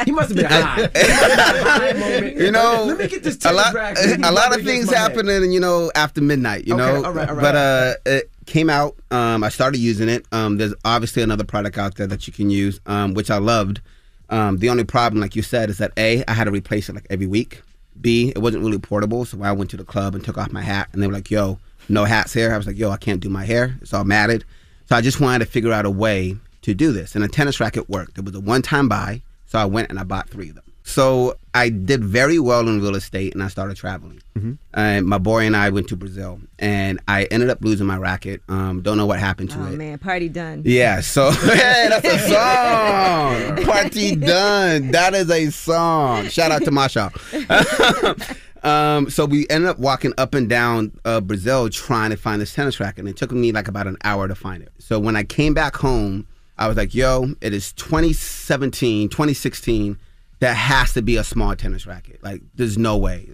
He 0.06 0.12
must 0.12 0.30
have 0.30 0.38
been 0.38 0.46
high. 0.50 0.88
you 2.38 2.52
know, 2.52 2.84
let 2.88 3.00
me 3.00 3.08
get 3.08 3.24
this 3.24 3.36
a 3.36 3.40
tennis 3.40 3.58
lot, 3.66 3.74
racket. 3.74 4.24
a 4.24 4.32
lot 4.32 4.58
of 4.58 4.64
things 4.64 4.90
head. 4.90 4.98
happening, 4.98 5.52
you 5.52 5.60
know, 5.60 5.92
after 5.96 6.22
midnight, 6.22 6.68
you 6.68 6.76
Okay, 6.76 6.84
know. 6.86 7.04
all 7.06 7.12
right, 7.14 7.30
all 7.30 7.36
right. 7.36 7.42
But 7.42 7.56
uh, 7.56 7.94
it 8.06 8.32
came 8.46 8.70
out. 8.70 8.96
Um, 9.12 9.44
I 9.44 9.50
started 9.50 9.80
using 9.80 10.10
it. 10.10 10.26
Um, 10.32 10.58
there's 10.58 10.74
obviously 10.84 11.24
another 11.24 11.44
product 11.44 11.78
out 11.78 11.96
there 11.96 12.08
that 12.08 12.28
you 12.28 12.34
can 12.34 12.50
use, 12.50 12.80
um, 12.86 13.14
which 13.14 13.32
I 13.32 13.38
loved. 13.38 13.82
Um, 14.30 14.58
the 14.58 14.70
only 14.70 14.84
problem, 14.84 15.22
like 15.22 15.36
you 15.36 15.42
said, 15.42 15.70
is 15.70 15.78
that 15.78 15.92
a 15.98 16.24
I 16.26 16.34
had 16.34 16.46
to 16.46 16.52
replace 16.52 16.90
it 16.90 16.96
like 16.96 17.08
every 17.10 17.28
week. 17.28 17.62
B 18.00 18.32
it 18.36 18.40
wasn't 18.40 18.64
really 18.64 18.80
portable, 18.80 19.26
so 19.26 19.42
I 19.44 19.52
went 19.52 19.70
to 19.72 19.78
the 19.78 19.84
club 19.84 20.16
and 20.16 20.24
took 20.24 20.38
off 20.38 20.52
my 20.52 20.62
hat, 20.62 20.90
and 20.92 21.02
they 21.02 21.08
were 21.08 21.14
like, 21.14 21.32
"Yo, 21.32 21.60
no 21.88 22.04
hats 22.06 22.34
here." 22.34 22.54
I 22.54 22.58
was 22.58 22.68
like, 22.68 22.78
"Yo, 22.78 22.90
I 22.92 22.98
can't 22.98 23.22
do 23.22 23.30
my 23.30 23.46
hair. 23.46 23.78
It's 23.82 23.94
all 23.94 24.04
matted." 24.04 24.44
So 24.88 24.96
I 24.96 25.02
just 25.02 25.20
wanted 25.20 25.40
to 25.40 25.52
figure 25.52 25.72
out 25.72 25.86
a 25.86 25.92
way 25.92 26.38
to 26.64 26.74
do 26.74 26.92
this, 26.92 27.16
and 27.16 27.24
a 27.24 27.28
tennis 27.28 27.60
racket 27.60 27.90
worked. 27.90 28.18
It 28.18 28.26
was 28.26 28.36
a 28.36 28.40
one-time 28.40 28.90
buy, 28.90 29.22
so 29.46 29.60
I 29.60 29.66
went 29.66 29.90
and 29.90 30.00
I 30.00 30.04
bought 30.04 30.30
three 30.30 30.50
of 30.50 30.56
them. 30.56 30.65
So 30.88 31.36
I 31.56 31.70
did 31.70 32.04
very 32.04 32.38
well 32.38 32.68
in 32.70 32.80
real 32.80 32.96
estate, 32.96 33.34
and 33.34 33.42
I 33.42 33.48
started 33.48 33.76
traveling. 33.76 34.22
And 34.76 35.06
my 35.08 35.18
boy 35.18 35.46
and 35.46 35.56
I 35.58 35.70
went 35.72 35.88
to 35.88 35.96
Brazil, 35.96 36.40
and 36.60 37.00
I 37.08 37.24
ended 37.26 37.50
up 37.50 37.58
losing 37.62 37.88
my 37.88 37.98
racket. 37.98 38.42
Um, 38.50 38.82
don't 38.84 38.96
know 38.98 39.08
what 39.08 39.18
happened 39.20 39.50
to 39.52 39.60
Oh 39.60 39.66
it. 39.66 39.74
Oh 39.74 39.76
man, 39.78 39.98
party 39.98 40.30
done. 40.30 40.62
Yeah, 40.64 41.02
so 41.02 41.32
hey, 41.32 41.88
that's 41.90 42.06
a 42.06 42.20
song. 42.20 43.66
Party 43.66 44.16
done. 44.34 44.92
That 44.92 45.16
is 45.16 45.32
a 45.32 45.50
song. 45.50 46.28
Shout 46.28 46.52
out 46.52 46.64
to 46.66 46.72
Masha. 46.72 47.12
um, 48.64 49.10
so 49.10 49.26
we 49.26 49.48
ended 49.50 49.70
up 49.70 49.80
walking 49.80 50.14
up 50.20 50.36
and 50.36 50.48
down 50.48 50.92
uh, 51.04 51.20
Brazil 51.20 51.68
trying 51.70 52.12
to 52.12 52.18
find 52.18 52.40
this 52.42 52.54
tennis 52.54 52.80
racket, 52.80 53.00
and 53.00 53.10
it 53.10 53.18
took 53.18 53.32
me 53.32 53.52
like 53.52 53.68
about 53.68 53.88
an 53.88 53.98
hour 54.04 54.28
to 54.28 54.36
find 54.36 54.62
it. 54.62 54.72
So 54.78 55.00
when 55.00 55.16
I 55.16 55.24
came 55.24 55.56
back 55.56 55.76
home, 55.78 56.28
I 56.60 56.68
was 56.68 56.78
like, 56.78 56.94
"Yo, 56.94 57.34
it 57.42 57.54
is 57.56 57.74
2017, 57.74 59.10
2016. 59.10 59.98
That 60.40 60.56
has 60.56 60.94
to 60.94 61.02
be 61.02 61.18
a 61.18 61.24
small 61.24 61.56
tennis 61.56 61.88
racket. 61.88 62.24
Like, 62.24 62.42
there's 62.56 62.78
no 62.78 62.98
way." 62.98 63.30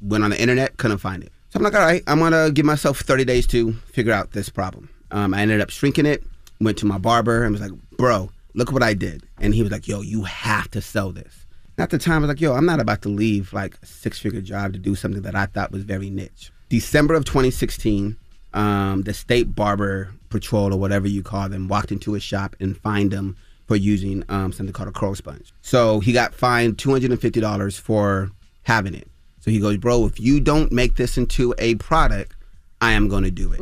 Went 0.00 0.22
on 0.22 0.30
the 0.30 0.40
internet, 0.40 0.76
couldn't 0.76 0.98
find 0.98 1.22
it. 1.22 1.32
So 1.54 1.58
I'm 1.58 1.62
like, 1.62 1.74
all 1.74 1.80
right, 1.80 2.02
I'm 2.08 2.18
gonna 2.18 2.50
give 2.50 2.66
myself 2.66 2.98
30 3.00 3.24
days 3.24 3.46
to 3.46 3.72
figure 3.92 4.12
out 4.12 4.32
this 4.32 4.48
problem. 4.48 4.90
Um, 5.12 5.32
I 5.32 5.40
ended 5.40 5.60
up 5.60 5.70
shrinking 5.70 6.04
it. 6.04 6.24
Went 6.60 6.76
to 6.78 6.86
my 6.86 6.98
barber 6.98 7.44
and 7.44 7.52
was 7.52 7.60
like, 7.60 7.70
bro, 7.96 8.28
look 8.54 8.72
what 8.72 8.82
I 8.82 8.92
did. 8.92 9.22
And 9.38 9.54
he 9.54 9.62
was 9.62 9.70
like, 9.70 9.86
yo, 9.86 10.00
you 10.00 10.22
have 10.22 10.68
to 10.72 10.80
sell 10.80 11.12
this. 11.12 11.46
And 11.76 11.84
at 11.84 11.90
the 11.90 11.98
time, 11.98 12.16
I 12.16 12.18
was 12.20 12.28
like, 12.28 12.40
yo, 12.40 12.54
I'm 12.54 12.66
not 12.66 12.80
about 12.80 13.02
to 13.02 13.08
leave 13.08 13.52
like 13.52 13.76
a 13.82 13.86
six 13.86 14.18
figure 14.18 14.40
job 14.40 14.72
to 14.72 14.80
do 14.80 14.96
something 14.96 15.22
that 15.22 15.36
I 15.36 15.46
thought 15.46 15.70
was 15.70 15.84
very 15.84 16.10
niche. 16.10 16.50
December 16.68 17.14
of 17.14 17.24
2016, 17.24 18.16
um, 18.52 19.02
the 19.02 19.14
state 19.14 19.54
barber 19.54 20.12
patrol 20.30 20.74
or 20.74 20.80
whatever 20.80 21.06
you 21.06 21.22
call 21.22 21.48
them 21.48 21.68
walked 21.68 21.92
into 21.92 22.14
his 22.14 22.22
shop 22.24 22.56
and 22.58 22.76
fined 22.76 23.12
him 23.12 23.36
for 23.66 23.76
using 23.76 24.24
um, 24.28 24.52
something 24.52 24.72
called 24.72 24.88
a 24.88 24.92
curl 24.92 25.14
sponge. 25.14 25.52
So 25.62 26.00
he 26.00 26.12
got 26.12 26.34
fined 26.34 26.76
$250 26.78 27.80
for 27.80 28.30
having 28.62 28.94
it. 28.94 29.08
So 29.40 29.50
he 29.50 29.60
goes, 29.60 29.76
bro, 29.76 30.06
if 30.06 30.18
you 30.20 30.40
don't 30.40 30.72
make 30.72 30.96
this 30.96 31.16
into 31.18 31.54
a 31.58 31.74
product, 31.76 32.34
I 32.80 32.92
am 32.92 33.08
going 33.08 33.24
to 33.24 33.30
do 33.30 33.52
it. 33.52 33.60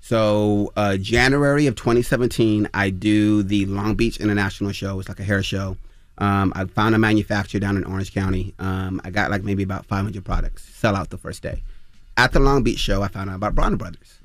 So 0.00 0.72
uh, 0.76 0.96
January 0.98 1.66
of 1.66 1.74
2017, 1.74 2.68
I 2.74 2.90
do 2.90 3.42
the 3.42 3.66
Long 3.66 3.94
Beach 3.96 4.18
International 4.20 4.70
Show. 4.72 5.00
It's 5.00 5.08
like 5.08 5.18
a 5.18 5.24
hair 5.24 5.42
show. 5.42 5.76
Um, 6.18 6.52
I 6.54 6.64
found 6.64 6.94
a 6.94 6.98
manufacturer 6.98 7.60
down 7.60 7.76
in 7.76 7.84
Orange 7.84 8.14
County. 8.14 8.54
Um, 8.58 9.00
I 9.04 9.10
got 9.10 9.30
like 9.30 9.42
maybe 9.42 9.62
about 9.62 9.84
500 9.86 10.24
products. 10.24 10.64
Sell 10.64 10.94
out 10.96 11.10
the 11.10 11.18
first 11.18 11.42
day. 11.42 11.62
At 12.16 12.32
the 12.32 12.40
Long 12.40 12.62
Beach 12.62 12.78
show, 12.78 13.02
I 13.02 13.08
found 13.08 13.30
out 13.30 13.36
about 13.36 13.54
Bronner 13.54 13.76
Brothers. 13.76 14.18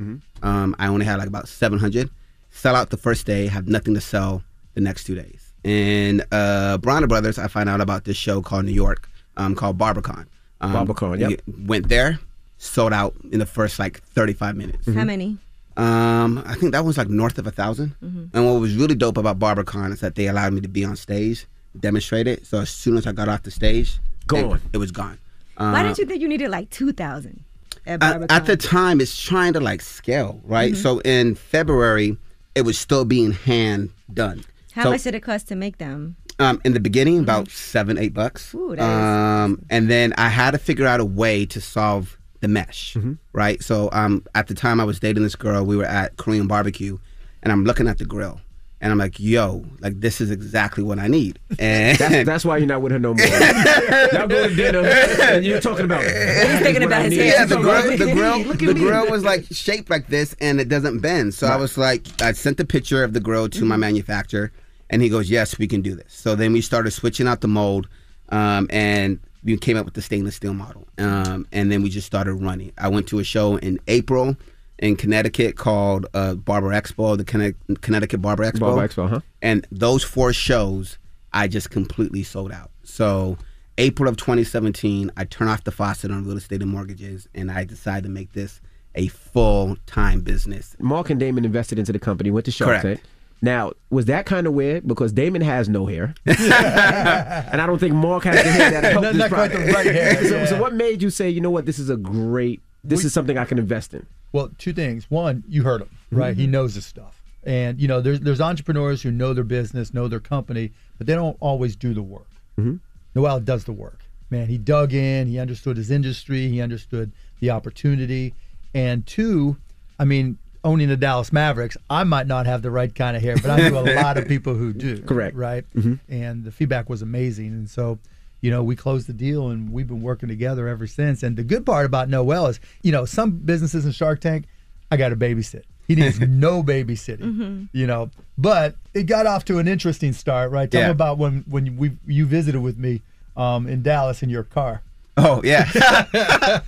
Um, 0.44 0.76
I 0.80 0.88
only 0.88 1.06
had 1.06 1.18
like 1.18 1.28
about 1.28 1.48
700. 1.48 2.10
Sell 2.52 2.76
out 2.76 2.92
the 2.92 2.98
first 2.98 3.26
day. 3.26 3.48
Have 3.48 3.68
nothing 3.68 3.94
to 3.96 4.02
sell 4.02 4.44
the 4.82 4.90
next 4.90 5.04
two 5.06 5.16
days. 5.16 5.54
And 5.64 6.26
uh, 6.32 6.78
Bronner 6.80 7.08
Brothers, 7.08 7.38
I 7.38 7.48
find 7.48 7.70
out 7.70 7.82
about 7.82 8.06
this 8.06 8.18
show 8.18 8.42
called 8.42 8.66
New 8.66 8.72
York, 8.74 9.08
um, 9.38 9.56
called 9.56 9.78
BarberCon. 9.78 10.26
Um, 10.60 10.74
BarberCon, 10.74 11.20
yep. 11.20 11.42
Went 11.68 11.88
there, 11.90 12.20
sold 12.58 12.94
out 12.94 13.16
in 13.32 13.40
the 13.40 13.46
first 13.46 13.78
like 13.80 14.02
35 14.04 14.56
minutes. 14.56 14.88
How 14.94 15.04
many? 15.04 15.38
Um, 15.78 16.44
I 16.46 16.56
think 16.56 16.74
that 16.74 16.84
was 16.84 16.98
like 16.98 17.08
north 17.10 17.38
of 17.38 17.46
a 17.48 17.52
1000 17.52 17.96
Mhm. 18.04 18.30
And 18.34 18.46
what 18.46 18.60
was 18.60 18.76
really 18.76 18.96
dope 18.96 19.18
about 19.18 19.40
BarberCon 19.40 19.94
is 19.94 20.00
that 20.02 20.16
they 20.16 20.28
allowed 20.28 20.54
me 20.54 20.62
to 20.62 20.68
be 20.68 20.84
on 20.84 20.96
stage, 20.96 21.46
demonstrate 21.80 22.28
it. 22.28 22.46
So 22.46 22.60
as 22.60 22.70
soon 22.70 22.98
as 22.98 23.08
I 23.08 23.12
got 23.14 23.30
off 23.30 23.44
the 23.44 23.52
stage, 23.52 24.00
Gone. 24.28 24.56
It, 24.58 24.62
it 24.74 24.78
was 24.78 24.92
gone. 24.92 25.18
Why 25.58 25.80
Uh, 25.80 25.84
didn't 25.84 25.98
you 26.00 26.06
think 26.06 26.22
you 26.22 26.28
needed 26.28 26.50
like 26.50 26.70
two 26.70 26.92
thousand 26.92 27.44
at 27.86 28.02
at, 28.04 28.32
at 28.32 28.46
the 28.46 28.56
time 28.58 29.02
it's 29.02 29.20
trying 29.20 29.54
to 29.54 29.60
like 29.60 29.82
scale 29.82 30.40
right 30.44 30.74
Mhm. 30.74 30.78
so 30.84 31.00
in 31.00 31.34
february 31.36 32.16
it 32.54 32.62
was 32.62 32.78
still 32.78 33.04
being 33.06 33.32
hand 33.32 33.90
done 34.14 34.44
How 34.74 34.84
so, 34.84 34.92
much 34.92 35.04
did 35.04 35.16
it 35.16 35.22
cost 35.22 35.48
to 35.50 35.56
make 35.56 35.78
them? 35.78 36.16
um, 36.42 36.60
in 36.66 36.74
the 36.74 36.80
beginning 36.80 37.20
about 37.20 37.50
seven 37.50 37.98
eight 37.98 38.14
bucks. 38.14 38.54
Ooh, 38.54 38.76
that 38.76 38.84
is 38.84 38.90
um, 38.90 39.66
and 39.70 39.90
then 39.90 40.14
i 40.18 40.28
had 40.28 40.52
to 40.52 40.58
figure 40.58 40.88
out 40.88 41.00
a 41.00 41.06
way 41.06 41.46
to 41.46 41.62
solve 41.62 42.18
the 42.42 42.48
mesh 42.48 42.98
right? 43.34 43.62
So 43.62 43.90
um, 43.92 44.26
at 44.34 44.48
the 44.48 44.56
time 44.56 44.80
i 44.80 44.84
was 44.84 45.00
dating 45.00 45.24
this 45.24 45.36
girl 45.36 45.64
we 45.64 45.78
were 45.78 45.86
at 45.86 46.18
korean 46.18 46.48
barbecue 46.48 46.98
and 47.44 47.52
i'm 47.52 47.66
looking 47.66 47.88
at 47.88 48.00
the 48.00 48.06
grill 48.06 48.42
and 48.82 48.92
i'm 48.92 48.98
like 48.98 49.20
yo 49.20 49.64
like 49.80 50.00
this 50.02 50.20
is 50.20 50.32
exactly 50.32 50.84
what 50.84 51.00
i 51.00 51.08
need 51.08 51.40
and 51.60 51.98
That's, 51.98 52.26
that's 52.26 52.46
why 52.46 52.58
you're 52.58 52.68
not 52.68 52.82
with 52.82 52.92
her 52.92 53.00
no 53.00 53.14
more. 53.14 53.26
Y'all 53.26 54.28
go 54.28 54.48
to 54.48 54.56
dinner 54.56 54.80
and 54.86 55.46
you're 55.46 55.60
talking 55.62 55.86
about. 55.86 56.02
He's 56.04 56.60
thinking 56.62 56.84
about 56.84 57.06
his 57.06 57.16
hair. 57.16 57.26
Yeah, 57.34 57.46
the 57.46 57.58
grill, 57.58 57.98
the 57.98 58.14
grill, 58.14 58.44
the 58.44 58.74
grill 58.74 59.10
was 59.10 59.24
like 59.24 59.46
shaped 59.52 59.90
like 59.90 60.08
this, 60.08 60.36
and 60.40 60.60
it 60.62 60.70
doesn't 60.70 61.00
bend. 61.00 61.34
So 61.34 61.48
I 61.48 61.56
was 61.58 61.78
like, 61.78 62.08
I 62.22 62.32
sent 62.32 62.58
the 62.58 62.66
picture 62.66 63.04
of 63.04 63.14
the 63.14 63.20
grill 63.20 63.50
to 63.50 63.60
Mm-hmm. 63.60 63.68
my 63.68 63.76
manufacturer, 63.78 64.52
and 64.90 65.02
he 65.02 65.10
goes, 65.10 65.30
"Yes, 65.30 65.58
we 65.60 65.68
can 65.68 65.82
do 65.82 65.94
this." 65.96 66.14
So 66.14 66.36
then 66.36 66.54
we 66.54 66.62
started 66.62 66.92
switching 66.92 67.28
out 67.28 67.42
the 67.42 67.48
mold, 67.48 67.88
um, 68.30 68.68
and 68.72 69.20
we 69.44 69.58
came 69.58 69.78
up 69.78 69.86
with 69.86 69.94
the 69.96 70.02
stainless 70.02 70.36
steel 70.38 70.54
model, 70.54 70.88
um, 70.98 71.46
and 71.52 71.72
then 71.72 71.82
we 71.84 71.90
just 71.90 72.08
started 72.08 72.34
running. 72.36 72.72
I 72.78 72.88
went 72.88 73.08
to 73.10 73.20
a 73.20 73.24
show 73.24 73.58
in 73.58 73.80
April 73.88 74.36
in 74.82 74.96
Connecticut 74.98 75.56
called 75.56 76.08
uh, 76.14 76.34
Barber 76.36 76.70
Expo, 76.70 77.16
the 77.18 77.24
Conne- 77.24 77.56
Connecticut 77.82 78.22
Barber 78.22 78.44
Expo. 78.44 78.60
Barber 78.62 78.88
Expo, 78.88 79.10
huh? 79.10 79.20
And 79.42 79.66
those 79.72 80.04
four 80.04 80.34
shows, 80.34 80.98
I 81.32 81.48
just 81.48 81.70
completely 81.70 82.24
sold 82.24 82.52
out. 82.52 82.72
So 82.84 83.38
April 83.78 84.10
of 84.10 84.18
2017, 84.18 85.12
I 85.16 85.24
turn 85.26 85.48
off 85.48 85.64
the 85.64 85.72
faucet 85.72 86.12
on 86.12 86.26
real 86.26 86.36
estate 86.38 86.62
and 86.62 86.72
mortgages, 86.72 87.28
and 87.34 87.50
I 87.52 87.64
decide 87.64 88.04
to 88.04 88.10
make 88.10 88.34
this 88.34 88.60
a 88.96 89.08
full 89.08 89.78
time 89.86 90.22
business. 90.22 90.76
Mark 90.80 91.10
and 91.10 91.22
Daymond 91.22 91.46
invested 91.46 91.80
into 91.80 91.94
the 91.94 92.00
company, 92.00 92.32
went 92.32 92.46
to 92.46 92.52
Shark 92.52 92.68
Correct. 92.82 92.84
Tank. 92.84 93.00
Now, 93.44 93.72
was 93.90 94.06
that 94.06 94.26
kind 94.28 94.46
of 94.46 94.54
weird? 94.54 94.88
Because 94.88 95.14
Daymond 95.14 95.42
has 95.44 95.68
no 95.70 95.86
hair. 95.88 96.14
and 96.26 97.62
I 97.62 97.66
don't 97.66 97.80
think 97.80 97.94
Mark 97.96 98.24
has 98.26 98.36
the 98.44 98.52
hair 98.52 98.70
that 98.72 98.84
helped 98.84 99.02
Not- 99.04 99.14
this 99.14 99.20
not 99.20 99.30
quite 99.32 99.52
the 99.52 99.60
right 99.74 99.86
hair, 99.86 100.24
so, 100.28 100.36
yeah. 100.38 100.46
so 100.46 100.62
what 100.62 100.74
made 100.74 101.02
you 101.02 101.10
say, 101.10 101.30
you 101.30 101.42
know 101.42 101.50
what, 101.50 101.66
this 101.66 101.80
is 101.80 101.90
a 101.90 101.98
great, 101.98 102.62
this 102.84 103.00
We- 103.02 103.08
is 103.08 103.14
something 103.14 103.38
I 103.38 103.46
can 103.46 103.58
invest 103.58 103.94
in? 103.94 104.06
Well, 104.34 104.50
two 104.58 104.74
things. 104.74 105.10
One, 105.10 105.44
you 105.48 105.64
heard 105.64 105.82
him, 105.82 105.90
right? 106.12 106.36
He 106.36 106.48
knows 106.48 106.76
his 106.76 106.86
stuff. 106.86 107.22
And, 107.44 107.80
you 107.80 107.88
know, 107.88 108.02
there's, 108.02 108.20
there's 108.20 108.40
entrepreneurs 108.42 109.02
who 109.02 109.12
know 109.12 109.34
their 109.34 109.44
business, 109.44 109.94
know 109.94 110.08
their 110.08 110.20
company, 110.20 110.72
but 110.98 111.08
they 111.08 111.16
don't 111.16 111.38
always 111.40 111.76
do 111.76 111.94
the 111.94 112.04
work. 112.04 112.30
Mhm. 112.60 112.80
Noel 113.16 113.40
does 113.40 113.64
the 113.66 113.72
work. 113.74 114.00
Man, 114.30 114.48
he 114.48 114.58
dug 114.58 114.94
in, 114.94 115.28
he 115.28 115.40
understood 115.40 115.76
his 115.76 115.90
industry, 115.92 116.48
he 116.48 116.62
understood 116.62 117.12
the 117.40 117.50
opportunity. 117.50 118.34
And 118.74 119.06
two, 119.06 119.58
I 120.00 120.06
mean, 120.06 120.38
owning 120.64 120.88
the 120.88 120.96
Dallas 120.96 121.34
Mavericks, 121.34 121.76
I 121.90 122.04
might 122.04 122.28
not 122.28 122.46
have 122.46 122.62
the 122.62 122.70
right 122.72 122.94
kind 122.94 123.18
of 123.18 123.24
hair, 123.24 123.36
but 123.36 123.50
I 123.50 123.68
knew 123.70 123.78
a 123.78 123.96
lot 123.96 124.18
of 124.18 124.28
people 124.30 124.54
who 124.54 124.72
do. 124.72 125.02
Correct. 125.02 125.36
Right? 125.36 125.66
Mhm. 125.76 126.00
And 126.08 126.44
the 126.46 126.52
feedback 126.52 126.90
was 126.90 127.02
amazing. 127.02 127.48
And 127.48 127.70
so, 127.70 127.98
you 128.42 128.50
know, 128.52 128.64
we 128.64 128.76
closed 128.76 129.08
the 129.08 129.14
deal 129.14 129.50
and 129.50 129.72
we've 129.72 129.88
been 129.88 130.02
working 130.02 130.28
together 130.30 130.68
ever 130.68 130.88
since. 130.88 131.24
And 131.24 131.38
the 131.38 131.44
good 131.44 131.66
part 131.66 131.86
about 131.86 132.10
Noel 132.10 132.48
is, 132.48 132.60
you 132.84 132.92
know, 132.92 133.06
some 133.06 133.32
businesses 133.32 133.86
in 133.86 133.92
Shark 133.92 134.20
Tank, 134.20 134.46
I 134.92 134.98
got 134.98 135.10
to 135.10 135.16
babysit. 135.16 135.64
He 135.88 135.96
needs 135.96 136.20
no 136.20 136.64
babysitting, 136.64 137.20
Mhm. 137.20 137.70
you 137.74 137.86
know. 137.88 138.10
But 138.38 138.76
it 138.94 139.04
got 139.04 139.26
off 139.28 139.46
to 139.46 139.60
an 139.60 139.68
interesting 139.68 140.14
start, 140.14 140.52
right? 140.52 140.70
Tell 140.70 140.82
Yeah. 140.82 140.88
me 140.88 140.92
about 140.92 141.18
when 141.18 141.44
when 141.48 141.78
we 141.78 141.92
you 142.08 142.26
visited 142.26 142.62
with 142.62 142.78
me 142.78 143.02
um, 143.38 143.68
in 143.68 143.82
Dallas 143.84 144.22
in 144.24 144.30
your 144.30 144.44
car. 144.44 144.82
Oh 145.18 145.42
yeah. 145.44 145.66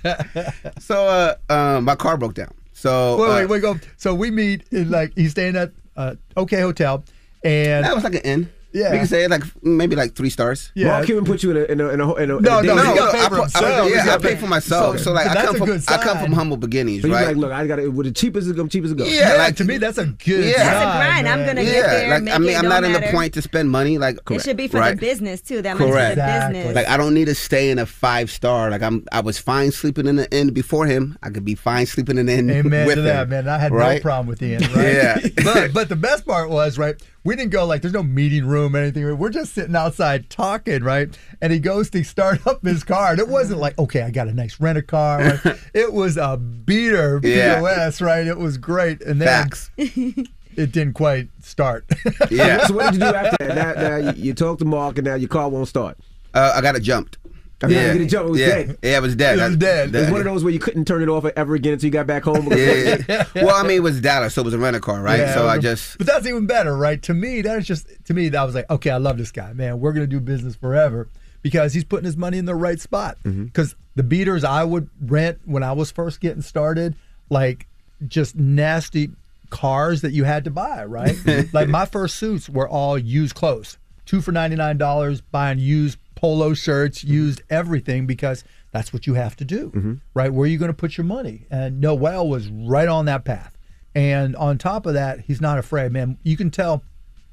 so 0.78 1.06
uh, 1.06 1.52
um, 1.52 1.84
my 1.84 1.94
car 1.96 2.16
broke 2.16 2.34
down. 2.34 2.52
So 2.72 3.16
wait, 3.18 3.24
uh, 3.28 3.34
wait, 3.36 3.46
wait, 3.48 3.62
go. 3.62 3.78
So 3.96 4.14
we 4.14 4.30
meet 4.30 4.64
in 4.70 4.90
like 4.90 5.12
he's 5.16 5.30
staying 5.32 5.56
at 5.56 5.72
uh, 5.96 6.14
OK 6.36 6.60
Hotel, 6.60 7.02
and 7.42 7.84
that 7.84 7.94
was 7.94 8.04
like 8.04 8.14
an 8.16 8.20
inn. 8.22 8.50
Yeah. 8.74 8.90
we 8.90 8.98
can 8.98 9.06
say 9.06 9.26
like 9.28 9.44
maybe 9.62 9.94
like 9.94 10.14
three 10.16 10.30
stars. 10.30 10.72
Yeah, 10.74 10.88
Mark 10.88 11.08
even 11.08 11.24
put 11.24 11.42
you 11.44 11.52
in 11.52 11.56
a, 11.56 11.60
in 11.72 11.80
a, 11.80 11.88
in 11.90 12.00
a, 12.00 12.14
in 12.16 12.30
a 12.32 12.40
No, 12.40 12.58
in 12.58 12.68
a 12.70 12.74
no, 12.74 12.82
dating- 12.82 12.92
he 12.92 13.00
I, 13.00 13.28
for 13.28 13.36
put- 13.36 13.38
I, 13.38 13.42
himself. 13.44 13.90
yeah, 13.94 14.14
I 14.14 14.18
pay 14.18 14.34
for 14.36 14.46
myself. 14.48 14.98
so- 14.98 15.04
So 15.04 15.12
like 15.12 15.28
I 15.28 15.44
come 15.46 15.56
from 15.56 15.66
good 15.66 15.82
I 15.88 15.98
come 15.98 16.18
from 16.18 16.32
humble 16.32 16.56
beginnings, 16.56 17.02
So 17.02 17.06
you're 17.08 17.16
right? 17.16 17.28
like, 17.28 17.36
look, 17.36 17.52
I 17.52 17.66
got 17.68 17.78
it. 17.78 17.92
With 17.92 18.06
the 18.06 18.12
cheapest 18.12 18.48
is 18.48 18.52
go, 18.52 18.66
cheapest 18.66 18.90
is 18.92 18.94
go. 18.98 19.04
Yeah, 19.04 19.34
like 19.38 19.54
to 19.56 19.64
me 19.64 19.78
that's 19.78 19.98
a 19.98 20.06
good. 20.06 20.44
Yeah. 20.44 20.64
That's 20.64 20.84
a 20.84 20.98
grind. 20.98 21.28
I'm 21.28 21.46
gonna 21.46 21.62
yeah, 21.62 21.72
get 21.72 21.86
there. 21.86 22.10
like 22.10 22.22
make 22.24 22.34
I 22.34 22.38
mean, 22.38 22.50
it, 22.50 22.56
I'm 22.56 22.62
don't 22.62 22.70
not 22.70 22.84
in 22.84 22.92
the 22.92 23.08
point 23.12 23.32
to 23.34 23.42
spend 23.42 23.70
money. 23.70 23.96
Like 23.98 24.18
It 24.30 24.42
should 24.42 24.56
be 24.56 24.66
for 24.66 24.78
right? 24.78 24.90
the 24.96 25.00
business 25.00 25.40
too. 25.40 25.62
That 25.62 25.78
money's 25.78 25.94
Correct. 25.94 26.14
for 26.18 26.26
the 26.26 26.48
business. 26.54 26.74
Like 26.74 26.88
I 26.88 26.96
don't 26.96 27.14
need 27.14 27.26
to 27.26 27.34
stay 27.36 27.70
in 27.70 27.78
a 27.78 27.86
five 27.86 28.28
star. 28.30 28.70
Like 28.70 28.82
I'm, 28.82 29.06
I 29.12 29.20
was 29.20 29.38
fine 29.38 29.70
sleeping 29.70 30.06
in 30.08 30.16
the 30.16 30.28
inn 30.36 30.52
before 30.52 30.86
him. 30.86 31.16
I 31.22 31.30
could 31.30 31.44
be 31.44 31.54
fine 31.54 31.86
sleeping 31.86 32.18
in 32.18 32.26
the 32.26 32.32
inn 32.32 32.50
Amen 32.50 32.86
with 32.86 32.96
to 32.96 33.02
that, 33.02 33.22
him. 33.24 33.28
man. 33.30 33.48
I 33.48 33.58
had 33.58 33.72
no 33.72 34.00
problem 34.00 34.26
with 34.26 34.42
Ian, 34.42 34.62
right? 34.74 34.94
Yeah. 34.94 35.18
but 35.44 35.72
but 35.72 35.88
the 35.88 35.96
best 35.96 36.26
part 36.26 36.50
was, 36.50 36.76
right, 36.78 37.00
we 37.24 37.34
didn't 37.36 37.50
go 37.52 37.64
like 37.64 37.80
there's 37.82 37.94
no 37.94 38.02
meeting 38.02 38.46
room 38.46 38.76
or 38.76 38.80
anything. 38.80 39.16
We're 39.18 39.30
just 39.30 39.54
sitting 39.54 39.74
outside 39.74 40.28
talking, 40.28 40.82
right? 40.84 41.08
And 41.40 41.52
he 41.52 41.58
goes 41.58 41.88
to 41.90 42.04
start 42.04 42.46
up 42.46 42.62
his 42.64 42.84
car. 42.84 43.12
And 43.12 43.18
it 43.20 43.28
wasn't 43.28 43.60
like, 43.60 43.78
okay, 43.78 44.02
I 44.02 44.10
got 44.10 44.28
a 44.28 44.32
nice 44.34 44.60
rent 44.60 44.76
a 44.78 44.82
car. 44.82 45.18
Right? 45.44 45.58
it 45.74 45.92
was 45.92 46.16
a 46.16 46.36
beater 46.36 47.20
Yeah. 47.22 47.60
POS, 47.60 48.00
right? 48.00 48.26
It 48.26 48.38
was 48.38 48.58
great. 48.58 49.00
And 49.02 49.20
then 49.20 49.28
Facts. 49.28 49.70
it 49.76 50.72
didn't 50.72 50.92
quite 50.92 51.28
start. 51.40 51.84
Yeah. 52.30 52.66
So 52.66 52.74
what 52.74 52.92
did 52.92 53.00
you 53.02 53.10
do 53.10 53.14
after 53.16 53.46
that? 53.46 53.76
Now, 53.76 53.88
now 53.88 54.10
you, 54.10 54.22
you 54.22 54.34
talked 54.34 54.58
to 54.60 54.64
Mark, 54.66 54.98
and 54.98 55.06
now 55.06 55.14
your 55.14 55.28
car 55.28 55.48
won't 55.48 55.68
start. 55.68 55.96
Uh, 56.34 56.52
I 56.54 56.60
got 56.60 56.76
it 56.76 56.80
jumped. 56.80 57.16
Okay, 57.62 57.86
you 57.86 57.92
get 57.92 58.02
it 58.02 58.06
jumped, 58.06 58.28
it 58.28 58.30
was 58.32 58.40
yeah. 58.40 58.48
dead. 58.48 58.78
Yeah, 58.82 58.96
it 58.96 59.02
was 59.02 59.16
dead. 59.16 59.38
It 59.38 59.42
was 59.42 59.52
I- 59.52 59.56
dead. 59.56 59.94
It 59.94 60.00
was 60.00 60.10
one 60.10 60.20
of 60.20 60.24
those 60.26 60.44
where 60.44 60.52
you 60.52 60.58
couldn't 60.58 60.86
turn 60.86 61.02
it 61.02 61.08
off 61.08 61.24
ever 61.24 61.54
again 61.54 61.74
until 61.74 61.86
you 61.86 61.92
got 61.92 62.06
back 62.06 62.24
home. 62.24 62.48
Yeah, 62.50 62.98
yeah. 63.08 63.24
well, 63.34 63.54
I 63.54 63.62
mean, 63.62 63.78
it 63.78 63.82
was 63.82 64.00
Dallas, 64.00 64.34
so 64.34 64.42
it 64.42 64.44
was 64.44 64.54
a 64.54 64.58
rental 64.58 64.80
car, 64.80 65.00
right? 65.00 65.20
Yeah, 65.20 65.34
so 65.34 65.48
I 65.48 65.58
just 65.58 65.98
But 65.98 66.06
that's 66.06 66.26
even 66.26 66.46
better, 66.46 66.76
right? 66.76 67.00
To 67.02 67.14
me, 67.14 67.42
that 67.42 67.58
is 67.58 67.66
just 67.66 67.88
to 68.06 68.14
me 68.14 68.28
that 68.30 68.42
was 68.42 68.54
like, 68.54 68.68
okay, 68.70 68.90
I 68.90 68.96
love 68.98 69.18
this 69.18 69.30
guy, 69.30 69.52
man. 69.52 69.80
We're 69.80 69.92
gonna 69.92 70.06
do 70.06 70.20
business 70.20 70.56
forever 70.56 71.08
because 71.42 71.74
he's 71.74 71.84
putting 71.84 72.06
his 72.06 72.16
money 72.16 72.38
in 72.38 72.44
the 72.44 72.54
right 72.54 72.80
spot. 72.80 73.18
Mm-hmm. 73.24 73.44
Because 73.44 73.76
the 73.94 74.02
beaters 74.02 74.44
I 74.44 74.64
would 74.64 74.88
rent 75.00 75.38
when 75.44 75.62
I 75.62 75.72
was 75.72 75.90
first 75.90 76.20
getting 76.20 76.42
started, 76.42 76.96
like 77.30 77.66
just 78.06 78.34
nasty 78.34 79.10
cars 79.50 80.00
that 80.00 80.12
you 80.12 80.24
had 80.24 80.44
to 80.44 80.50
buy, 80.50 80.84
right? 80.84 81.16
like 81.52 81.68
my 81.68 81.86
first 81.86 82.16
suits 82.16 82.48
were 82.48 82.68
all 82.68 82.98
used 82.98 83.34
clothes, 83.34 83.78
two 84.06 84.20
for 84.20 84.32
ninety 84.32 84.56
nine 84.56 84.78
dollars, 84.78 85.20
buying 85.20 85.58
used 85.58 85.98
polo 86.14 86.54
shirts, 86.54 87.00
Mm-hmm. 87.04 87.12
used 87.12 87.42
everything 87.50 88.06
because 88.06 88.44
that's 88.72 88.92
what 88.92 89.06
you 89.06 89.14
have 89.14 89.36
to 89.36 89.44
do, 89.44 90.00
right? 90.14 90.32
Where 90.32 90.44
are 90.44 90.48
you 90.48 90.58
going 90.58 90.70
to 90.70 90.76
put 90.76 90.96
your 90.96 91.04
money? 91.04 91.46
And 91.50 91.80
Noel 91.80 92.28
was 92.28 92.48
right 92.48 92.88
on 92.88 93.04
that 93.06 93.24
path. 93.24 93.56
And 93.94 94.34
on 94.36 94.58
top 94.58 94.86
of 94.86 94.94
that, 94.94 95.20
he's 95.20 95.40
not 95.40 95.58
afraid, 95.58 95.92
man. 95.92 96.18
You 96.24 96.36
can 96.36 96.50
tell 96.50 96.82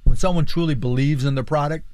when 0.03 0.15
someone 0.17 0.45
truly 0.45 0.75
believes 0.75 1.25
in 1.25 1.34
the 1.36 1.43
product, 1.43 1.86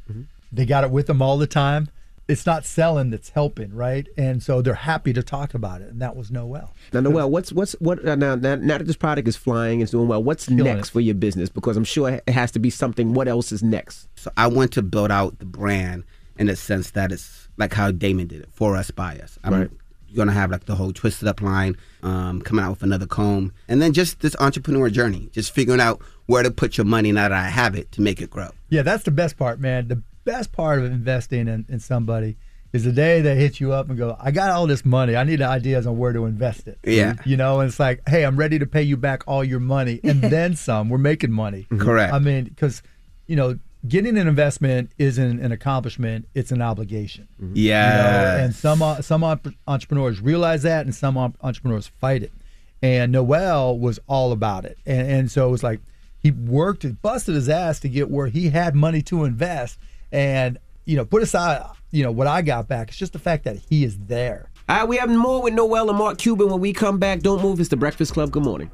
they 0.52 0.66
got 0.66 0.84
it 0.84 0.92
with 0.92 1.08
them 1.08 1.22
all 1.22 1.38
the 1.38 1.48
time. 1.48 1.90
It's 2.28 2.46
not 2.46 2.66
selling 2.66 3.10
that's 3.10 3.30
helping, 3.30 3.74
right? 3.74 4.06
And 4.18 4.44
so 4.44 4.62
they're 4.62 4.74
happy 4.74 5.14
to 5.14 5.24
talk 5.24 5.54
about 5.54 5.80
it. 5.82 5.88
And 5.90 6.02
that 6.02 6.14
was 6.18 6.30
Noel. 6.30 6.74
Now, 6.92 7.00
Noel, 7.00 7.30
what's 7.30 7.54
what's 7.54 7.72
what 7.80 8.06
uh, 8.06 8.16
now, 8.16 8.36
now? 8.36 8.56
Now 8.56 8.78
that 8.80 8.84
this 8.86 8.98
product 8.98 9.30
is 9.30 9.38
flying, 9.38 9.80
it's 9.80 9.92
doing 9.92 10.10
well. 10.10 10.22
What's 10.22 10.50
next 10.50 10.90
for 10.90 11.00
your 11.00 11.16
business? 11.16 11.48
Because 11.48 11.78
I'm 11.78 11.86
sure 11.86 12.10
it 12.10 12.28
has 12.30 12.52
to 12.52 12.60
be 12.60 12.70
something. 12.70 13.14
What 13.14 13.30
else 13.30 13.54
is 13.54 13.64
next? 13.64 14.10
So 14.18 14.30
I 14.36 14.48
want 14.48 14.74
to 14.74 14.82
build 14.82 15.10
out 15.10 15.40
the 15.40 15.46
brand 15.46 16.04
in 16.40 16.48
the 16.48 16.56
sense 16.56 16.92
that 16.92 17.12
it's 17.12 17.48
like 17.58 17.74
how 17.74 17.92
Daymond 17.92 18.28
did 18.30 18.42
it 18.42 18.50
for 18.54 18.76
us 18.76 18.92
by 18.92 19.18
us. 19.20 19.38
I'm 19.44 19.54
Right. 19.54 19.70
gonna 20.16 20.32
have 20.32 20.52
like 20.52 20.66
the 20.66 20.76
whole 20.76 20.94
Twist 20.94 21.22
It 21.22 21.28
Up 21.28 21.42
line, 21.42 21.76
um, 22.04 22.42
coming 22.42 22.64
out 22.64 22.72
with 22.72 22.84
another 22.84 23.06
comb, 23.08 23.52
and 23.68 23.82
then 23.82 23.94
just 23.94 24.20
this 24.22 24.36
entrepreneur 24.40 24.90
journey, 24.90 25.30
just 25.34 25.52
figuring 25.52 25.82
out 25.82 26.02
where 26.28 26.44
to 26.44 26.52
put 26.52 26.78
your 26.78 26.86
money 26.86 27.12
now 27.12 27.24
that 27.30 27.34
I 27.34 27.50
have 27.50 27.76
it 27.76 27.92
to 27.94 28.02
make 28.02 28.22
it 28.22 28.30
grow. 28.30 28.50
Yeah, 28.70 28.82
that's 28.84 29.04
the 29.04 29.12
best 29.12 29.38
part, 29.38 29.60
man. 29.60 29.88
The 29.88 30.02
best 30.24 30.52
part 30.52 30.80
of 30.80 30.86
investing 30.86 31.48
in, 31.48 31.66
in 31.70 31.80
somebody 31.80 32.38
is 32.74 32.84
the 32.84 32.92
day 32.92 33.22
they 33.22 33.36
hit 33.36 33.60
you 33.62 33.72
up 33.72 33.88
and 33.90 33.98
go, 33.98 34.18
I 34.20 34.32
got 34.32 34.50
all 34.50 34.68
this 34.68 34.84
money. 34.86 35.16
I 35.16 35.24
need 35.24 35.42
ideas 35.42 35.88
on 35.88 35.98
where 35.98 36.12
to 36.12 36.26
invest 36.26 36.68
it. 36.68 36.78
Yeah. 36.84 37.14
You 37.26 37.38
know, 37.38 37.62
and 37.62 37.70
it's 37.70 37.80
like, 37.80 38.02
hey, 38.10 38.26
I'm 38.26 38.36
ready 38.36 38.60
to 38.60 38.66
pay 38.66 38.84
you 38.84 38.98
back 38.98 39.24
all 39.26 39.42
your 39.44 39.62
money 39.62 40.02
and 40.04 40.22
then 40.36 40.56
some. 40.58 40.90
We're 40.90 40.98
making 40.98 41.32
money. 41.32 41.66
Correct. 41.78 42.14
I 42.14 42.20
mean, 42.20 42.44
because, 42.44 42.84
you 43.26 43.38
know, 43.38 43.58
getting 43.88 44.18
an 44.18 44.28
investment 44.28 44.92
isn't 44.98 45.40
an 45.40 45.52
accomplishment, 45.52 46.28
it's 46.34 46.52
an 46.52 46.62
obligation. 46.62 47.28
You 47.54 47.70
know, 48.38 48.44
and 48.44 48.56
some 48.56 48.82
uh, 48.82 49.02
some 49.02 49.24
entrepreneurs 49.68 50.22
realize 50.22 50.64
that, 50.64 50.86
and 50.86 50.96
some 50.96 51.18
entrepreneurs 51.18 51.88
fight 52.00 52.24
it. 52.24 52.32
And 52.82 53.12
Noel 53.12 53.78
was 53.78 54.00
all 54.08 54.32
about 54.32 54.66
it, 54.66 54.78
and 54.86 55.10
and 55.10 55.32
so 55.32 55.48
it 55.48 55.52
was 55.52 55.64
like 55.64 55.80
he 56.20 56.32
worked, 56.32 57.02
busted 57.02 57.36
his 57.36 57.50
ass 57.50 57.80
to 57.82 57.90
get 57.90 58.10
where 58.10 58.28
he 58.28 58.50
had 58.50 58.76
money 58.76 59.02
to 59.04 59.24
invest, 59.24 59.80
and 60.12 60.58
you 60.86 60.96
know, 60.96 61.06
put 61.06 61.22
aside 61.24 61.66
you 61.92 62.04
know 62.04 62.12
what 62.12 62.28
I 62.28 62.42
got 62.42 62.68
back. 62.68 62.90
It's 62.90 62.98
just 62.98 63.14
the 63.14 63.20
fact 63.20 63.44
that 63.46 63.58
he 63.58 63.84
is 63.84 63.98
there. 63.98 64.50
All 64.70 64.80
right, 64.80 64.88
we 64.88 64.98
have 64.98 65.10
more 65.10 65.42
with 65.42 65.54
Noel 65.54 65.88
and 65.90 65.98
Mark 65.98 66.18
Cuban 66.18 66.50
when 66.50 66.60
we 66.60 66.74
come 66.74 67.00
back. 67.00 67.22
Don't 67.22 67.42
move. 67.42 67.62
It's 67.62 67.70
the 67.70 67.78
Breakfast 67.78 68.12
Club. 68.12 68.32
Good 68.32 68.44
morning. 68.44 68.70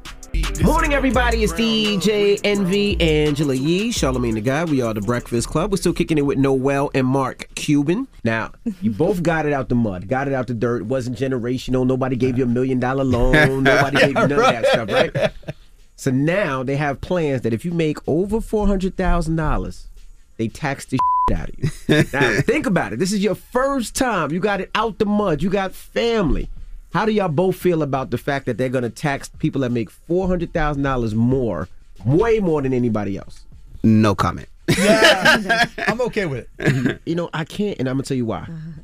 Morning, 0.64 0.92
everybody. 0.92 1.44
It's 1.44 1.54
DJ 1.54 2.40
Envy, 2.44 3.00
Angela 3.00 3.54
Yee, 3.54 3.92
Charlamagne 3.92 4.34
the 4.34 4.42
Guy. 4.42 4.64
We 4.64 4.82
are 4.82 4.92
the 4.96 5.02
Breakfast 5.02 5.50
Club. 5.50 5.70
We're 5.70 5.78
still 5.78 5.94
kicking 5.94 6.18
it 6.18 6.24
with 6.24 6.40
Noel 6.40 6.90
and 6.96 7.06
Mark 7.06 7.48
Cuban. 7.54 8.08
Now, 8.24 8.54
you 8.82 8.90
both 8.98 9.22
got 9.22 9.46
it 9.46 9.54
out 9.54 9.70
the 9.70 9.76
mud, 9.76 10.08
got 10.08 10.28
it 10.28 10.34
out 10.34 10.48
the 10.48 10.56
dirt. 10.56 10.82
It 10.82 10.86
wasn't 10.86 11.16
generational. 11.16 11.86
Nobody 11.86 12.16
gave 12.16 12.40
you 12.40 12.46
a 12.46 12.48
million 12.48 12.80
dollar 12.80 13.04
loan. 13.04 13.62
Nobody 13.62 13.98
gave 13.98 14.08
you 14.08 14.14
none 14.14 14.32
of 14.32 14.38
that 14.40 14.66
stuff, 14.66 14.90
right? 14.90 15.32
So 15.96 16.10
now 16.10 16.64
they 16.64 16.76
have 16.76 17.02
plans 17.02 17.44
that 17.44 17.54
if 17.54 17.64
you 17.64 17.72
make 17.72 18.00
over 18.08 18.42
four 18.42 18.66
hundred 18.66 18.98
thousand 18.98 19.36
dollars, 19.36 19.90
they 20.44 20.50
tax 20.50 20.86
the 20.86 20.98
shit 21.30 21.38
out 21.38 21.50
of 21.50 21.56
you. 21.58 21.70
now 22.14 22.42
think 22.42 22.66
about 22.66 22.92
it. 22.92 23.00
This 23.00 23.14
is 23.14 23.24
your 23.24 23.36
first 23.36 23.96
time. 23.96 24.32
You 24.32 24.40
got 24.40 24.60
it 24.60 24.70
out 24.76 25.00
the 25.00 25.06
mud. 25.06 25.42
You 25.42 25.50
got 25.50 25.74
family. 25.74 26.50
How 26.94 27.06
do 27.06 27.12
y'all 27.12 27.30
both 27.30 27.56
feel 27.56 27.82
about 27.82 28.12
the 28.12 28.18
fact 28.18 28.46
that 28.46 28.58
they're 28.58 28.70
going 28.70 28.84
to 28.84 28.90
tax 28.90 29.30
people 29.40 29.62
that 29.62 29.72
make 29.72 29.90
four 29.90 30.28
hundred 30.28 30.54
thousand 30.54 30.84
dollars 30.84 31.16
more, 31.16 31.70
way 32.06 32.40
more 32.40 32.62
than 32.62 32.74
anybody 32.74 33.18
else? 33.18 33.46
No 33.84 34.16
comment. 34.16 34.50
I'm 34.70 36.02
okay 36.02 36.26
with 36.26 36.48
it. 36.60 37.02
you 37.06 37.16
know, 37.16 37.30
I 37.34 37.46
can't, 37.46 37.80
and 37.80 37.88
I'm 37.88 37.96
gonna 37.96 38.04
tell 38.04 38.18
you 38.18 38.26
why. 38.26 38.40
Uh-huh. 38.40 38.82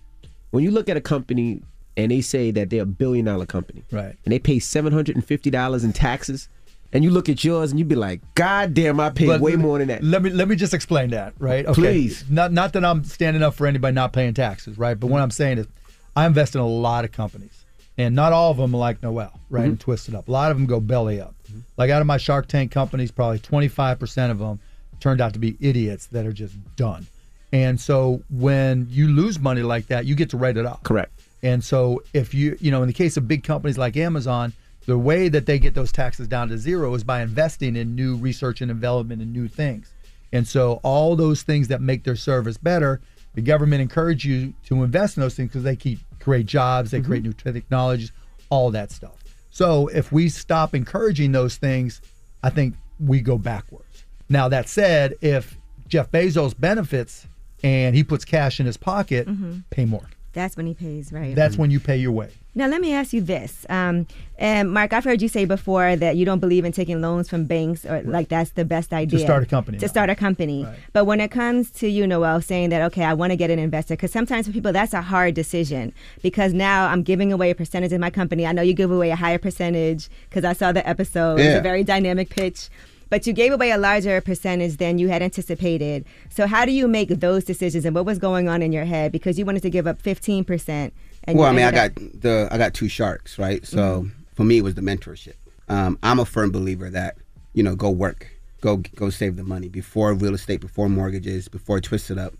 When 0.51 0.64
you 0.64 0.72
look 0.72 0.89
at 0.89 0.97
a 0.97 1.01
company 1.01 1.62
and 1.97 2.12
they 2.12 2.22
say 2.22 2.51
that 2.51 2.70
they're 2.70 2.84
a 2.84 2.86
billion 2.86 3.26
dollar 3.26 3.45
company, 3.45 3.84
right, 3.91 4.16
and 4.26 4.32
they 4.32 4.39
pay 4.39 4.60
seven 4.60 4.91
hundred 4.93 5.16
and 5.16 5.26
fifty 5.26 5.49
dollars 5.49 5.84
in 5.84 5.93
taxes, 5.93 6.47
and 6.92 7.04
you 7.04 7.12
look 7.12 7.30
at 7.30 7.44
yours 7.44 7.72
and 7.72 7.80
you'd 7.80 7.88
be 7.88 7.96
like, 7.96 8.22
God 8.36 8.74
damn, 8.74 9.00
I 9.00 9.10
paid 9.10 9.28
But 9.28 9.42
way 9.42 9.56
more 9.56 9.78
than 9.80 9.90
that. 9.90 10.04
Let 10.04 10.22
me 10.24 10.30
let 10.30 10.48
me 10.48 10.56
just 10.56 10.74
explain 10.74 11.12
that, 11.12 11.34
right? 11.40 11.66
Okay. 11.66 11.74
Please. 11.82 12.24
Not 12.30 12.52
not 12.52 12.74
that 12.74 12.84
I'm 12.86 13.04
standing 13.04 13.44
up 13.44 13.54
for 13.54 13.68
anybody 13.68 13.94
not 13.94 14.14
paying 14.14 14.34
taxes, 14.34 14.78
right? 14.78 15.00
But 15.00 15.08
what 15.08 15.22
I'm 15.22 15.32
saying 15.32 15.60
is, 15.60 15.68
I 16.16 16.26
invest 16.26 16.56
in 16.56 16.62
a 16.62 16.68
lot 16.68 17.06
of 17.06 17.12
companies, 17.12 17.64
and 17.98 18.16
not 18.16 18.34
all 18.34 18.52
of 18.52 18.58
them 18.58 18.74
are 18.74 18.80
like 18.80 19.04
Noel, 19.04 19.40
right? 19.50 19.66
Mhm. 19.66 19.70
And 19.70 19.80
Twist 19.80 20.10
It 20.10 20.16
Up. 20.16 20.28
A 20.28 20.32
lot 20.32 20.52
of 20.52 20.58
them 20.58 20.66
go 20.66 20.80
belly 20.80 21.22
up. 21.22 21.36
Like 21.78 21.90
out 21.90 22.02
of 22.02 22.08
my 22.08 22.18
Shark 22.18 22.48
Tank 22.48 22.72
companies, 22.72 23.12
probably 23.12 23.40
25% 23.40 24.32
of 24.32 24.40
them 24.40 24.60
turned 25.00 25.22
out 25.22 25.34
to 25.34 25.40
be 25.40 25.58
idiots 25.60 26.08
that 26.08 26.26
are 26.26 26.34
just 26.34 26.56
done. 26.76 27.08
And 27.52 27.80
so 27.80 28.22
when 28.30 28.88
you 28.90 29.08
lose 29.08 29.40
money 29.40 29.62
like 29.62 29.88
that, 29.88 30.06
you 30.06 30.14
get 30.14 30.30
to 30.32 30.38
write 30.38 30.58
it 30.58 30.66
off. 30.66 30.84
Correct. 30.84 31.12
And 31.42 31.64
so 31.64 32.04
if 32.14 32.34
you, 32.34 32.58
you 32.60 32.70
know, 32.70 32.82
in 32.84 32.88
the 32.88 32.94
case 32.94 33.16
of 33.18 33.28
big 33.28 33.44
companies 33.44 33.78
like 33.78 33.96
Amazon, 33.98 34.54
the 34.90 34.98
way 34.98 35.30
that 35.30 35.46
they 35.46 35.60
get 35.60 35.76
those 35.76 35.92
taxes 35.92 36.28
down 36.28 36.50
to 36.50 36.58
zero 36.58 36.96
is 36.96 37.04
by 37.04 37.22
investing 37.22 37.76
in 37.76 37.94
new 37.96 38.16
research 38.16 38.60
and 38.60 38.70
development 38.70 39.22
and 39.22 39.32
new 39.32 39.48
things. 39.48 39.94
And 40.34 40.48
so 40.48 40.80
all 40.82 41.16
those 41.16 41.44
things 41.44 41.68
that 41.68 41.80
make 41.80 42.04
their 42.04 42.16
service 42.16 42.58
better, 42.58 43.00
the 43.36 43.42
government 43.44 43.84
encourage 43.84 44.26
you 44.26 44.52
to 44.66 44.84
invest 44.84 45.16
in 45.16 45.22
those 45.22 45.36
things 45.36 45.50
because 45.50 45.62
they 45.62 45.76
keep 45.76 46.00
create 46.20 46.48
jobs, 46.48 46.90
they 46.90 47.02
create 47.02 47.22
new 47.22 47.34
technologies, 47.34 48.12
all 48.50 48.72
that 48.72 48.92
stuff. 48.92 49.24
So 49.52 49.88
if 49.90 50.12
we 50.12 50.28
stop 50.28 50.74
encouraging 50.74 51.34
those 51.34 51.56
things, 51.56 52.02
I 52.42 52.50
think 52.50 52.74
we 53.00 53.22
go 53.22 53.38
backwards. 53.38 54.06
Now 54.28 54.50
that 54.50 54.68
said, 54.68 55.14
if 55.22 55.56
Jeff 55.88 56.10
Bezos 56.12 56.60
benefits 56.60 57.28
and 57.64 57.96
he 57.96 58.04
puts 58.04 58.26
cash 58.26 58.60
in 58.60 58.66
his 58.66 58.76
pocket, 58.78 59.28
Mhm. 59.28 59.66
pay 59.70 59.86
more. 59.86 60.10
That's 60.34 60.58
when 60.58 60.66
he 60.66 60.74
pays, 60.74 61.14
right? 61.14 61.36
That's 61.36 61.58
when 61.58 61.70
you 61.70 61.80
pay 61.80 61.98
your 61.98 62.12
way. 62.12 62.30
Now, 62.56 62.68
let 62.68 62.82
me 62.82 62.93
ask 62.93 63.14
you 63.14 63.22
this. 63.22 63.66
Um, 63.70 64.08
and 64.38 64.72
Mark, 64.72 64.91
I've 64.91 65.04
heard 65.04 65.22
you 65.22 65.28
say 65.28 65.45
before 65.45 65.95
that 65.95 66.16
you 66.18 66.26
don't 66.26 66.39
believe 66.39 66.66
in 66.66 66.72
taking 66.72 67.00
loans 67.00 67.30
from 67.30 67.45
banks 67.45 67.86
or 67.86 68.02
like 68.04 68.28
that's 68.30 68.52
the 68.52 68.66
best 68.66 68.91
idea. 68.91 69.20
To 69.20 69.24
start 69.26 69.43
a 69.43 69.45
company, 69.45 69.78
To 69.78 69.86
no. 69.86 69.89
start 69.89 70.10
a 70.10 70.16
company. 70.16 70.68
But 70.91 71.06
when 71.06 71.22
it 71.22 71.30
comes 71.30 71.70
to 71.74 71.88
you, 71.88 72.08
Noel, 72.08 72.41
saying 72.41 72.70
that, 72.70 72.82
okay, 72.91 73.04
I 73.04 73.14
want 73.14 73.32
to 73.32 73.38
get 73.38 73.52
an 73.52 73.60
investor, 73.60 73.93
because 73.95 74.12
sometimes 74.12 74.47
for 74.47 74.52
people, 74.54 74.74
that's 74.74 74.93
a 74.93 75.02
hard 75.02 75.36
decision 75.36 75.93
because 76.24 76.52
now 76.54 76.88
I'm 76.88 77.04
giving 77.04 77.32
away 77.32 77.52
a 77.52 77.56
percentage 77.56 77.93
of 77.93 78.00
my 78.00 78.10
company. 78.10 78.47
I 78.47 78.52
know 78.52 78.64
you 78.64 78.74
give 78.74 78.91
away 78.91 79.12
a 79.12 79.16
higher 79.16 79.38
percentage 79.38 80.10
because 80.30 80.43
I 80.43 80.54
saw 80.54 80.72
the 80.72 80.88
episode. 80.89 81.39
It's 81.39 81.45
Yeah. 81.45 81.58
a 81.58 81.62
very 81.62 81.84
dynamic 81.84 82.30
pitch. 82.30 82.70
But 83.12 83.26
you 83.26 83.34
gave 83.34 83.52
away 83.52 83.72
a 83.72 83.78
larger 83.78 84.22
percentage 84.22 84.78
than 84.78 84.97
you 85.00 85.08
had 85.10 85.22
anticipated. 85.22 86.06
So 86.30 86.45
how 86.45 86.64
do 86.66 86.72
you 86.72 86.88
make 86.88 87.10
those 87.10 87.43
decisions 87.43 87.86
and 87.86 87.95
what 87.95 88.06
was 88.06 88.20
going 88.20 88.47
on 88.47 88.62
in 88.62 88.72
your 88.72 88.86
head? 88.86 89.12
Because 89.12 89.38
you 89.39 89.45
wanted 89.45 89.62
to 89.64 89.70
give 89.70 89.88
up 89.88 90.02
15%. 90.02 90.91
And 91.30 91.39
well, 91.39 91.49
I 91.49 91.51
mean, 91.53 91.65
I 91.65 91.71
got 91.71 91.91
up- 91.91 92.21
the 92.21 92.47
I 92.51 92.57
got 92.57 92.73
two 92.73 92.88
sharks, 92.88 93.38
right? 93.39 93.65
So 93.65 94.03
Mhm. 94.03 94.11
for 94.36 94.43
me, 94.43 94.57
it 94.57 94.63
was 94.63 94.75
the 94.75 94.82
mentorship. 94.82 95.34
Um, 95.67 95.97
I'm 96.03 96.19
a 96.19 96.25
firm 96.25 96.51
believer 96.51 96.89
that 96.89 97.17
you 97.53 97.63
know, 97.63 97.75
go 97.75 97.89
work, 97.89 98.27
go 98.61 98.77
go 98.95 99.09
save 99.09 99.36
the 99.36 99.43
money 99.43 99.69
before 99.69 100.13
real 100.13 100.34
estate, 100.36 100.61
before 100.61 100.88
mortgages, 100.88 101.47
before 101.47 101.82
Twist 101.82 102.11
It 102.11 102.17
Up. 102.17 102.34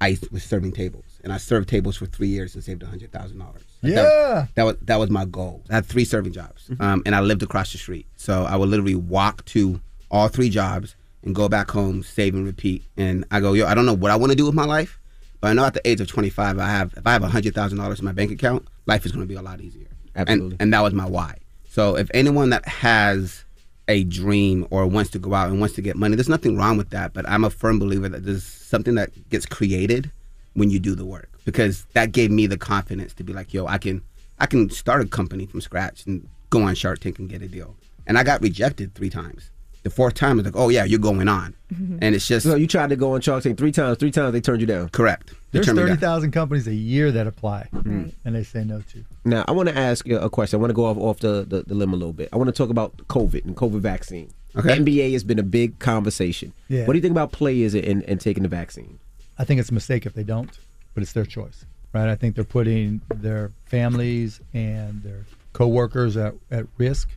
I 0.00 0.18
was 0.30 0.42
serving 0.42 0.72
tables, 0.72 1.04
and 1.24 1.32
I 1.32 1.38
served 1.38 1.68
tables 1.70 1.96
for 1.96 2.04
three 2.06 2.28
years 2.28 2.54
and 2.54 2.62
saved 2.62 2.82
hundred 2.82 3.12
thousand 3.12 3.38
dollars. 3.38 3.62
Yeah. 3.82 4.46
that, 4.56 4.64
was 4.64 4.76
that 4.82 4.98
was 4.98 5.08
my 5.10 5.24
goal. 5.24 5.62
I 5.70 5.76
had 5.76 5.86
three 5.86 6.04
serving 6.04 6.32
jobs, 6.32 6.68
um, 6.80 7.02
and 7.06 7.14
I 7.14 7.20
lived 7.20 7.42
across 7.42 7.72
the 7.72 7.78
street, 7.78 8.06
so 8.16 8.44
I 8.44 8.56
would 8.56 8.68
literally 8.68 8.96
walk 8.96 9.44
to 9.46 9.80
all 10.10 10.28
three 10.28 10.50
jobs 10.50 10.96
and 11.22 11.34
go 11.34 11.48
back 11.48 11.70
home, 11.70 12.02
save 12.02 12.34
and 12.34 12.44
repeat. 12.44 12.82
And 12.96 13.24
I 13.30 13.40
go, 13.40 13.52
yo, 13.54 13.66
I 13.66 13.74
don't 13.74 13.86
know 13.86 13.94
what 13.94 14.10
I 14.10 14.16
want 14.16 14.32
to 14.32 14.36
do 14.36 14.44
with 14.44 14.54
my 14.54 14.64
life, 14.66 14.98
but 15.46 15.50
I 15.50 15.52
know 15.52 15.64
at 15.64 15.74
the 15.74 15.88
age 15.88 16.00
of 16.00 16.08
25, 16.08 16.58
I 16.58 16.66
have 16.66 16.92
if 16.96 17.06
I 17.06 17.12
have 17.12 17.22
hundred 17.22 17.54
thousand 17.54 17.78
dollars 17.78 18.00
in 18.00 18.04
my 18.04 18.10
bank 18.10 18.32
account, 18.32 18.66
life 18.86 19.06
is 19.06 19.12
going 19.12 19.22
to 19.22 19.28
be 19.28 19.36
a 19.36 19.42
lot 19.42 19.60
easier. 19.60 19.86
Absolutely. 20.16 20.54
And, 20.54 20.62
and 20.62 20.74
that 20.74 20.80
was 20.80 20.92
my 20.92 21.06
why. 21.06 21.36
So 21.68 21.96
if 21.96 22.10
anyone 22.12 22.50
that 22.50 22.66
has 22.66 23.44
a 23.86 24.02
dream 24.02 24.66
or 24.70 24.88
wants 24.88 25.10
to 25.12 25.20
go 25.20 25.34
out 25.34 25.48
and 25.48 25.60
wants 25.60 25.76
to 25.76 25.82
get 25.82 25.94
money, 25.94 26.16
there's 26.16 26.28
nothing 26.28 26.56
wrong 26.56 26.76
with 26.76 26.90
that. 26.90 27.12
But 27.12 27.28
I'm 27.28 27.44
a 27.44 27.50
firm 27.50 27.78
believer 27.78 28.08
that 28.08 28.24
there's 28.24 28.42
something 28.42 28.96
that 28.96 29.10
gets 29.30 29.46
created 29.46 30.10
when 30.54 30.68
you 30.68 30.80
do 30.80 30.96
the 30.96 31.04
work 31.04 31.30
because 31.44 31.84
that 31.92 32.10
gave 32.10 32.32
me 32.32 32.48
the 32.48 32.58
confidence 32.58 33.14
to 33.14 33.22
be 33.22 33.32
like, 33.32 33.54
yo, 33.54 33.68
I 33.68 33.78
can 33.78 34.02
I 34.40 34.46
can 34.46 34.68
start 34.68 35.00
a 35.00 35.06
company 35.06 35.46
from 35.46 35.60
scratch 35.60 36.06
and 36.06 36.28
go 36.50 36.62
on 36.62 36.74
Shark 36.74 36.98
Tank 36.98 37.20
and 37.20 37.28
get 37.28 37.40
a 37.40 37.46
deal. 37.46 37.76
And 38.04 38.18
I 38.18 38.24
got 38.24 38.42
rejected 38.42 38.96
three 38.96 39.10
times. 39.10 39.52
The 39.86 39.90
fourth 39.90 40.14
time 40.14 40.38
was 40.38 40.46
like, 40.46 40.56
oh 40.56 40.68
yeah, 40.68 40.82
you're 40.82 40.98
going 40.98 41.28
on, 41.28 41.54
mm-hmm. 41.72 41.98
and 42.02 42.12
it's 42.12 42.26
just 42.26 42.44
so 42.44 42.56
you 42.56 42.66
tried 42.66 42.90
to 42.90 42.96
go 42.96 43.12
on 43.12 43.20
Shark 43.20 43.44
Tank 43.44 43.56
three 43.56 43.70
times. 43.70 43.98
Three 43.98 44.10
times 44.10 44.32
they 44.32 44.40
turned 44.40 44.60
you 44.60 44.66
down. 44.66 44.88
Correct. 44.88 45.28
They 45.28 45.34
There's 45.52 45.66
turned 45.66 45.76
me 45.78 45.84
down. 45.84 45.90
30,000 45.90 46.32
companies 46.32 46.66
a 46.66 46.74
year 46.74 47.12
that 47.12 47.28
apply, 47.28 47.68
and 47.72 48.12
they 48.24 48.42
say 48.42 48.64
no 48.64 48.80
to. 48.80 49.04
Now, 49.24 49.44
I 49.46 49.52
want 49.52 49.68
to 49.68 49.78
ask 49.78 50.04
you 50.04 50.18
a 50.18 50.28
question. 50.28 50.58
I 50.58 50.60
want 50.60 50.70
to 50.70 50.74
go 50.74 50.86
off, 50.86 50.96
off 50.96 51.20
the, 51.20 51.46
the, 51.48 51.62
the 51.62 51.76
limb 51.76 51.92
a 51.92 51.96
little 51.96 52.12
bit. 52.12 52.30
I 52.32 52.36
want 52.36 52.48
to 52.48 52.52
talk 52.52 52.68
about 52.68 52.96
COVID 53.06 53.44
and 53.44 53.56
COVID 53.56 53.78
vaccine. 53.78 54.32
Okay. 54.56 54.76
NBA 54.76 55.12
has 55.12 55.22
been 55.22 55.38
a 55.38 55.44
big 55.44 55.78
conversation. 55.78 56.52
Yeah. 56.68 56.84
What 56.84 56.94
do 56.94 56.98
you 56.98 57.02
think 57.02 57.12
about 57.12 57.30
players 57.30 57.76
and, 57.76 58.02
and 58.02 58.20
taking 58.20 58.42
the 58.42 58.48
vaccine? 58.48 58.98
I 59.38 59.44
think 59.44 59.60
it's 59.60 59.70
a 59.70 59.74
mistake 59.74 60.04
if 60.04 60.14
they 60.14 60.24
don't, 60.24 60.50
but 60.94 61.04
it's 61.04 61.12
their 61.12 61.24
choice, 61.24 61.64
right? 61.92 62.08
I 62.08 62.16
think 62.16 62.34
they're 62.34 62.42
putting 62.42 63.02
their 63.14 63.52
families 63.66 64.40
and 64.52 65.00
their 65.04 65.26
coworkers 65.52 66.16
at, 66.16 66.34
at 66.50 66.66
risk, 66.76 67.08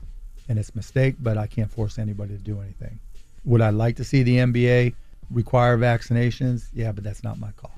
and 0.50 0.58
it's 0.58 0.72
a 0.72 0.76
mistake, 0.76 1.16
but 1.20 1.38
I 1.38 1.48
can't 1.48 1.72
force 1.72 2.00
anybody 2.00 2.36
to 2.36 2.44
do 2.44 2.60
anything. 2.60 3.00
Would 3.46 3.62
I 3.62 3.70
like 3.70 3.96
to 3.98 4.04
see 4.04 4.24
the 4.24 4.38
NBA 4.38 4.96
require 5.32 5.78
vaccinations? 5.78 6.68
Yeah, 6.74 6.92
but 6.92 7.04
that's 7.04 7.24
not 7.24 7.40
my 7.40 7.52
call. 7.52 7.72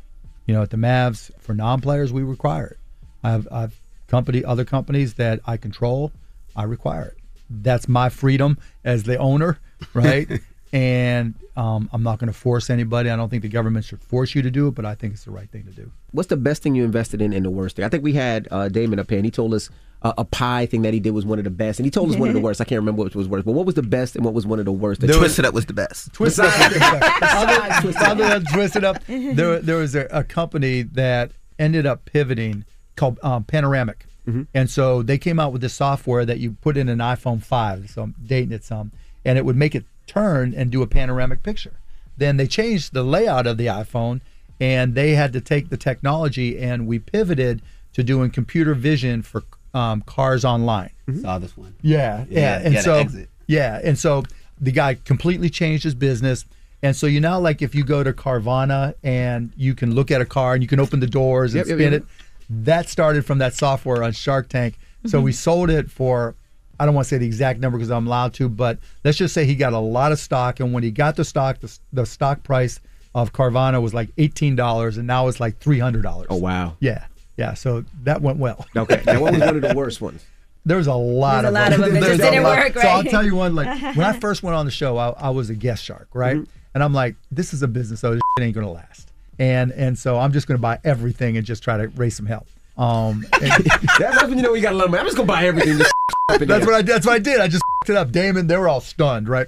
You 0.47 0.55
know, 0.55 0.63
at 0.63 0.72
the 0.72 0.78
Mavs, 0.78 1.30
for 1.39 1.53
non-players, 1.53 2.11
we 2.11 2.24
require 2.24 2.67
it. 2.67 2.78
I 3.24 3.32
have, 3.32 3.47
I 3.51 3.61
have 3.61 3.76
company, 4.07 4.43
other 4.43 4.65
companies 4.65 5.13
that 5.15 5.41
I 5.45 5.57
control, 5.57 6.11
I 6.55 6.63
require 6.63 7.05
it. 7.05 7.17
That's 7.49 7.88
my 7.88 8.09
freedom 8.09 8.57
as 8.84 9.03
the 9.03 9.17
owner, 9.17 9.59
right? 9.93 10.28
and 10.74 11.36
um, 11.57 11.89
I'm 11.91 12.03
not 12.03 12.19
going 12.19 12.32
to 12.32 12.38
force 12.38 12.69
anybody. 12.69 13.09
I 13.09 13.17
don't 13.17 13.30
think 13.30 13.41
the 13.41 13.49
government 13.49 13.86
should 13.86 14.01
force 14.01 14.34
you 14.34 14.41
to 14.41 14.49
do 14.49 14.69
it, 14.69 14.76
but 14.76 14.86
I 14.86 14.95
think 14.95 15.13
it's 15.13 15.26
the 15.26 15.32
right 15.32 15.49
thing 15.49 15.65
to 15.65 15.72
do. 15.72 15.91
What's 16.11 16.30
the 16.30 16.38
best 16.38 16.63
thing 16.63 16.76
you 16.76 16.86
invested 16.86 17.22
in 17.22 17.34
and 17.34 17.45
the 17.45 17.49
worst 17.49 17.76
thing? 17.76 17.86
I 17.86 17.89
think 17.89 18.03
we 18.03 18.13
had 18.13 18.47
uh, 18.49 18.69
Daymond 18.69 18.99
up 18.99 19.09
here 19.09 19.19
and 19.19 19.26
he 19.26 19.32
told 19.32 19.53
us 19.53 19.69
uh, 20.01 20.13
a 20.17 20.25
pie 20.25 20.65
thing 20.65 20.81
that 20.81 20.93
he 20.93 20.99
did 20.99 21.11
was 21.11 21.25
one 21.25 21.37
of 21.37 21.43
the 21.43 21.51
best. 21.51 21.79
And 21.79 21.85
he 21.85 21.91
told 21.91 22.09
us 22.09 22.17
one 22.17 22.29
of 22.29 22.33
the 22.35 22.41
worst. 22.47 22.59
I 22.61 22.63
can't 22.63 22.79
remember 22.79 23.03
which 23.03 23.15
was 23.15 23.27
worse. 23.27 23.43
But 23.43 23.51
what 23.53 23.65
was 23.65 23.75
the 23.75 23.83
best 23.83 24.15
and 24.15 24.25
what 24.25 24.33
was 24.33 24.45
one 24.47 24.59
of 24.59 24.65
the 24.65 24.71
worst? 24.71 25.01
The 25.01 25.07
Twist 25.07 25.39
It 25.39 25.45
Up 25.45 25.53
was 25.53 25.65
the 25.65 25.73
best. 25.73 26.13
Twist 26.13 26.39
It 26.39 26.45
Up. 26.45 27.21
other, 27.21 27.93
other 27.99 28.27
than 28.39 28.45
Twist 28.45 28.75
It 28.75 28.83
Up, 28.83 29.03
there, 29.05 29.59
there 29.59 29.77
was 29.77 29.95
a, 29.95 30.07
a 30.11 30.23
company 30.23 30.81
that 30.83 31.31
ended 31.59 31.85
up 31.85 32.05
pivoting 32.05 32.65
called 32.95 33.19
um, 33.23 33.43
Panoramic. 33.43 34.05
And 34.53 34.69
so 34.69 35.01
they 35.01 35.17
came 35.17 35.39
out 35.41 35.51
with 35.51 35.61
this 35.61 35.73
software 35.73 36.25
that 36.25 36.39
you 36.39 36.51
put 36.61 36.77
in 36.77 36.87
an 36.87 36.99
iPhone 36.99 37.43
5, 37.43 37.89
so 37.89 38.03
I'm 38.03 38.15
dating 38.25 38.53
it 38.53 38.63
some, 38.63 38.91
and 39.25 39.37
it 39.37 39.43
would 39.43 39.57
make 39.57 39.75
it 39.75 39.83
turn 40.07 40.53
and 40.55 40.71
do 40.71 40.81
a 40.81 40.87
panoramic 40.87 41.43
picture. 41.43 41.73
Then 42.15 42.37
they 42.37 42.47
changed 42.47 42.93
the 42.93 43.03
layout 43.03 43.45
of 43.45 43.57
the 43.57 43.65
iPhone 43.65 44.21
and 44.59 44.93
they 44.95 45.15
had 45.15 45.33
to 45.33 45.41
take 45.41 45.69
the 45.69 45.75
technology 45.75 46.59
and 46.59 46.87
we 46.87 46.99
pivoted 46.99 47.61
to 47.93 48.03
doing 48.03 48.29
computer 48.29 48.73
vision 48.73 49.21
for 49.21 49.43
um, 49.74 50.01
cars 50.01 50.45
online. 50.45 50.91
Saw 51.22 51.39
this 51.39 51.57
one. 51.57 51.76
Yeah, 51.82 52.26
yeah, 52.30 52.61
and 52.63 52.78
so 52.80 53.05
yeah, 53.47 53.80
and 53.84 53.97
so 53.97 54.24
the 54.59 54.72
guy 54.72 54.95
completely 54.95 55.49
changed 55.49 55.84
his 55.84 55.95
business. 55.95 56.45
And 56.84 56.95
so 56.95 57.05
you 57.05 57.19
now 57.19 57.39
like 57.39 57.61
if 57.61 57.76
you 57.76 57.84
go 57.84 58.03
to 58.03 58.13
Carvana 58.13 58.95
and 59.03 59.51
you 59.55 59.76
can 59.76 59.93
look 59.93 60.09
at 60.09 60.22
a 60.22 60.26
car 60.26 60.53
and 60.53 60.63
you 60.63 60.67
can 60.67 60.80
open 60.80 60.99
the 60.99 61.07
doors 61.07 61.53
and 61.53 61.59
Yep, 61.59 61.67
yep, 61.67 61.78
spin 61.78 61.93
yep. 61.93 62.01
it. 62.01 62.07
That 62.49 62.89
started 62.89 63.26
from 63.26 63.38
that 63.38 63.53
software 63.53 64.03
on 64.03 64.13
Shark 64.13 64.49
Tank. 64.49 64.78
So 65.05 65.19
we 65.19 65.32
sold 65.32 65.69
it 65.69 65.89
for 65.89 66.36
I 66.80 66.86
don't 66.86 66.95
want 66.95 67.05
to 67.05 67.09
say 67.09 67.17
the 67.19 67.26
exact 67.26 67.59
number 67.59 67.78
because 67.78 67.91
I'm 67.91 68.07
allowed 68.07 68.34
to, 68.36 68.49
but 68.49 68.80
let's 69.03 69.17
just 69.17 69.34
say 69.36 69.45
he 69.45 69.55
got 69.55 69.74
a 69.74 69.80
lot 69.80 70.11
of 70.11 70.19
stock 70.19 70.59
and 70.59 70.74
when 70.74 70.82
he 70.82 70.89
got 70.89 71.15
the 71.15 71.24
stock 71.24 71.59
the, 71.59 71.80
the 71.93 72.05
stock 72.05 72.41
price 72.43 72.80
of 73.13 73.34
Carvana 73.34 73.82
was 73.82 73.93
like 73.93 74.15
$18 74.15 74.97
and 74.97 75.05
now 75.05 75.28
it's 75.28 75.39
like 75.39 75.59
$300. 75.59 76.26
Oh, 76.30 76.38
wow. 76.38 76.76
Yeah. 76.80 77.05
Yeah, 77.41 77.53
so 77.55 77.83
that 78.03 78.21
went 78.21 78.37
well. 78.37 78.65
Okay. 78.75 79.01
Now, 79.05 79.19
what 79.21 79.33
was 79.33 79.41
one 79.41 79.55
of 79.55 79.61
the 79.61 79.73
worst 79.75 79.99
ones? 79.99 80.23
There's 80.63 80.85
a 80.87 80.93
lot 80.93 81.41
There's 81.41 81.45
a 81.45 81.47
of 81.47 81.53
lot 81.55 81.73
of 81.73 81.79
them 81.79 81.93
that 81.95 81.99
There's 82.01 82.17
just 82.19 82.31
didn't 82.31 82.43
lot. 82.43 82.57
work, 82.59 82.73
So 82.75 82.87
I'll 82.87 83.03
tell 83.03 83.25
you 83.25 83.35
one. 83.35 83.55
Like 83.55 83.81
when 83.95 84.05
I 84.05 84.13
first 84.19 84.43
went 84.43 84.55
on 84.55 84.65
the 84.65 84.71
show, 84.71 84.95
I, 84.97 85.09
I 85.09 85.29
was 85.31 85.49
a 85.49 85.55
guest 85.55 85.83
shark, 85.83 86.07
right? 86.13 86.35
Mm-hmm. 86.37 86.51
And 86.75 86.83
I'm 86.83 86.93
like, 86.93 87.15
this 87.31 87.53
is 87.53 87.63
a 87.63 87.67
business, 87.67 87.99
so 87.99 88.11
this 88.11 88.21
shit 88.37 88.45
ain't 88.45 88.53
gonna 88.55 88.71
last. 88.71 89.11
And 89.39 89.71
and 89.71 89.97
so 89.97 90.19
I'm 90.19 90.31
just 90.31 90.47
gonna 90.47 90.59
buy 90.59 90.77
everything 90.83 91.35
and 91.37 91.45
just 91.45 91.63
try 91.63 91.77
to 91.77 91.87
raise 91.87 92.15
some 92.15 92.27
help. 92.27 92.45
Um, 92.77 93.25
and- 93.41 93.65
That's 93.99 94.21
when 94.23 94.37
you 94.37 94.43
know 94.43 94.53
you 94.53 94.61
got 94.61 94.73
a 94.73 94.75
lot 94.75 94.85
of 94.85 94.91
money. 94.91 95.01
I'm 95.01 95.07
just 95.07 95.17
gonna 95.17 95.25
buy 95.27 95.45
everything. 95.45 95.77
Just 95.79 95.91
that's 96.29 96.45
there. 96.45 96.59
what 96.59 96.75
I 96.75 96.81
that's 96.83 97.05
what 97.07 97.15
I 97.15 97.19
did. 97.19 97.41
I 97.41 97.47
just 97.47 97.63
it 97.89 97.95
up. 97.95 98.09
Daymond, 98.11 98.47
they 98.47 98.55
were 98.57 98.67
all 98.69 98.81
stunned, 98.81 99.27
right? 99.27 99.47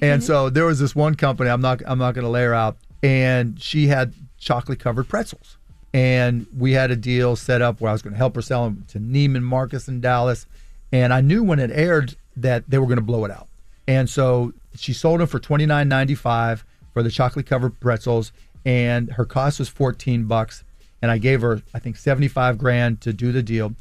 And 0.00 0.22
so 0.24 0.48
there 0.48 0.64
was 0.64 0.78
this 0.78 0.94
one 0.94 1.16
company. 1.16 1.50
I'm 1.50 1.60
not 1.60 1.82
I'm 1.84 1.98
not 1.98 2.14
going 2.14 2.24
to 2.24 2.30
lay 2.30 2.44
her 2.44 2.54
out, 2.54 2.76
and 3.02 3.60
she 3.60 3.88
had 3.88 4.14
chocolate 4.38 4.78
covered 4.78 5.08
pretzels, 5.08 5.58
and 5.92 6.46
we 6.56 6.72
had 6.72 6.90
a 6.90 6.96
deal 6.96 7.36
set 7.36 7.62
up 7.62 7.80
where 7.80 7.90
I 7.90 7.92
was 7.92 8.02
going 8.02 8.12
to 8.12 8.18
help 8.18 8.34
her 8.36 8.42
sell 8.42 8.64
them 8.64 8.84
to 8.88 8.98
Neiman 8.98 9.42
Marcus 9.42 9.88
in 9.88 10.00
Dallas, 10.00 10.46
and 10.92 11.12
I 11.12 11.20
knew 11.20 11.42
when 11.42 11.58
it 11.58 11.70
aired 11.70 12.16
that 12.36 12.64
they 12.68 12.78
were 12.78 12.86
going 12.86 12.96
to 12.96 13.02
blow 13.02 13.24
it 13.24 13.30
out, 13.30 13.48
and 13.86 14.08
so 14.08 14.52
she 14.74 14.92
sold 14.92 15.20
them 15.20 15.26
for 15.26 15.38
twenty 15.38 15.66
nine 15.66 15.88
ninety 15.88 16.14
five 16.14 16.64
for 16.92 17.02
the 17.02 17.10
chocolate 17.10 17.46
covered 17.46 17.78
pretzels, 17.80 18.32
and 18.64 19.12
her 19.12 19.24
cost 19.24 19.58
was 19.58 19.68
fourteen 19.68 20.24
bucks, 20.24 20.64
and 21.00 21.10
I 21.10 21.18
gave 21.18 21.42
her 21.42 21.62
I 21.74 21.78
think 21.78 21.96
seventy 21.96 22.28
five 22.28 22.58
grand 22.58 23.00
to 23.02 23.12
do 23.12 23.32
the 23.32 23.42
deal. 23.42 23.74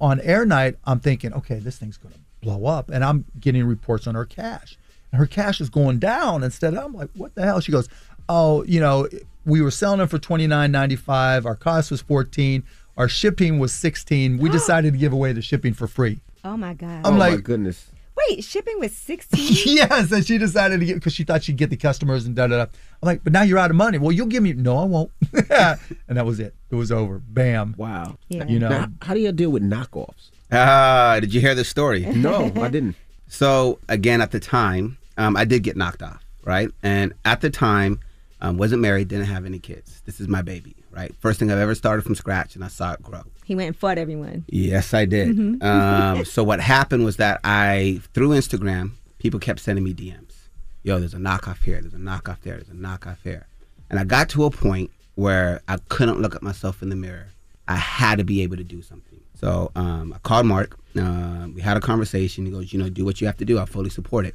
On 0.00 0.20
air 0.20 0.44
night, 0.44 0.76
I'm 0.84 1.00
thinking, 1.00 1.32
okay, 1.32 1.58
this 1.58 1.78
thing's 1.78 1.96
going 1.96 2.12
to 2.12 2.20
blow 2.42 2.66
up, 2.66 2.90
and 2.90 3.02
I'm 3.04 3.24
getting 3.40 3.64
reports 3.64 4.06
on 4.06 4.14
her 4.14 4.24
cash. 4.24 4.76
And 5.10 5.18
her 5.18 5.26
cash 5.26 5.60
is 5.60 5.70
going 5.70 6.00
down 6.00 6.42
instead. 6.42 6.74
I'm 6.74 6.92
like, 6.92 7.08
what 7.14 7.34
the 7.34 7.42
hell? 7.42 7.60
She 7.60 7.72
goes, 7.72 7.88
oh, 8.28 8.64
you 8.64 8.80
know, 8.80 9.08
we 9.46 9.62
were 9.62 9.70
selling 9.70 9.98
them 9.98 10.08
for 10.08 10.18
twenty 10.18 10.46
nine 10.46 10.70
ninety 10.72 10.96
five. 10.96 11.46
Our 11.46 11.56
cost 11.56 11.90
was 11.90 12.02
fourteen. 12.02 12.64
Our 12.98 13.08
shipping 13.08 13.58
was 13.58 13.72
sixteen. 13.72 14.36
We 14.38 14.50
decided 14.50 14.92
to 14.92 14.98
give 14.98 15.12
away 15.12 15.32
the 15.32 15.42
shipping 15.42 15.72
for 15.72 15.86
free. 15.86 16.20
Oh 16.44 16.56
my 16.56 16.74
god. 16.74 17.06
I'm 17.06 17.14
oh 17.14 17.16
my 17.16 17.30
like- 17.30 17.44
goodness. 17.44 17.90
Wait, 18.30 18.42
shipping 18.42 18.80
was 18.80 18.96
16? 18.96 19.38
yes, 19.76 20.10
and 20.10 20.26
she 20.26 20.38
decided 20.38 20.80
to 20.80 20.86
get 20.86 20.94
because 20.94 21.12
she 21.12 21.22
thought 21.22 21.42
she'd 21.44 21.58
get 21.58 21.68
the 21.68 21.76
customers 21.76 22.24
and 22.24 22.34
da 22.34 22.46
da 22.46 22.56
da. 22.56 22.62
I'm 23.02 23.06
like, 23.06 23.22
but 23.22 23.30
now 23.30 23.42
you're 23.42 23.58
out 23.58 23.68
of 23.68 23.76
money. 23.76 23.98
Well, 23.98 24.10
you'll 24.10 24.26
give 24.26 24.42
me. 24.42 24.54
No, 24.54 24.78
I 24.78 24.84
won't. 24.84 25.10
and 25.34 26.16
that 26.16 26.24
was 26.24 26.40
it. 26.40 26.54
It 26.70 26.76
was 26.76 26.90
over. 26.90 27.18
Bam. 27.18 27.74
Wow. 27.76 28.16
Yeah. 28.28 28.46
You 28.46 28.58
know. 28.58 28.70
Now, 28.70 28.86
how 29.02 29.12
do 29.12 29.20
you 29.20 29.32
deal 29.32 29.50
with 29.50 29.62
knockoffs? 29.62 30.30
Ah, 30.50 31.18
did 31.20 31.34
you 31.34 31.42
hear 31.42 31.54
this 31.54 31.68
story? 31.68 32.06
No, 32.16 32.50
I 32.56 32.68
didn't. 32.68 32.96
So 33.28 33.80
again, 33.90 34.22
at 34.22 34.30
the 34.30 34.40
time, 34.40 34.96
um, 35.18 35.36
I 35.36 35.44
did 35.44 35.62
get 35.62 35.76
knocked 35.76 36.02
off, 36.02 36.24
right? 36.42 36.70
And 36.82 37.12
at 37.26 37.42
the 37.42 37.50
time, 37.50 38.00
um, 38.40 38.58
wasn't 38.58 38.82
married, 38.82 39.08
didn't 39.08 39.26
have 39.26 39.44
any 39.46 39.58
kids. 39.58 40.02
This 40.04 40.20
is 40.20 40.28
my 40.28 40.42
baby, 40.42 40.76
right? 40.90 41.14
First 41.20 41.38
thing 41.38 41.50
I've 41.50 41.58
ever 41.58 41.74
started 41.74 42.02
from 42.02 42.14
scratch, 42.14 42.54
and 42.54 42.64
I 42.64 42.68
saw 42.68 42.92
it 42.92 43.02
grow. 43.02 43.22
He 43.44 43.54
went 43.54 43.68
and 43.68 43.76
fought 43.76 43.98
everyone. 43.98 44.44
Yes, 44.48 44.92
I 44.94 45.04
did. 45.06 45.28
Mhm. 45.36 45.62
um, 45.62 46.24
so 46.34 46.44
what 46.44 46.60
happened 46.60 47.04
was 47.04 47.16
that 47.16 47.40
I, 47.44 48.00
through 48.14 48.30
Instagram, 48.30 48.92
people 49.18 49.40
kept 49.40 49.60
sending 49.60 49.84
me 49.84 49.94
DMs. 49.94 50.34
Yo, 50.82 50.98
there's 50.98 51.14
a 51.14 51.18
knockoff 51.18 51.62
here. 51.62 51.80
There's 51.80 51.94
a 51.94 51.98
knockoff 51.98 52.40
there. 52.42 52.56
There's 52.56 52.68
a 52.68 52.72
knockoff 52.72 53.18
here. 53.24 53.46
And 53.90 53.98
I 53.98 54.04
got 54.04 54.28
to 54.30 54.44
a 54.44 54.50
point 54.50 54.90
where 55.14 55.60
I 55.66 55.78
couldn't 55.88 56.20
look 56.20 56.34
at 56.34 56.42
myself 56.42 56.82
in 56.82 56.90
the 56.90 56.96
mirror. 56.96 57.28
I 57.66 57.76
had 57.76 58.18
to 58.18 58.24
be 58.24 58.42
able 58.42 58.56
to 58.56 58.64
do 58.64 58.82
something. 58.82 59.20
So 59.40 59.72
um, 59.74 60.12
I 60.12 60.18
called 60.18 60.46
Mark. 60.46 60.78
Uh, 60.96 61.48
we 61.54 61.60
had 61.60 61.76
a 61.76 61.80
conversation. 61.80 62.46
He 62.46 62.52
goes, 62.52 62.72
you 62.72 62.78
know, 62.78 62.88
do 62.88 63.04
what 63.04 63.20
you 63.20 63.26
have 63.26 63.36
to 63.38 63.44
do. 63.44 63.58
I 63.58 63.64
fully 63.64 63.90
support 63.90 64.26
it. 64.26 64.34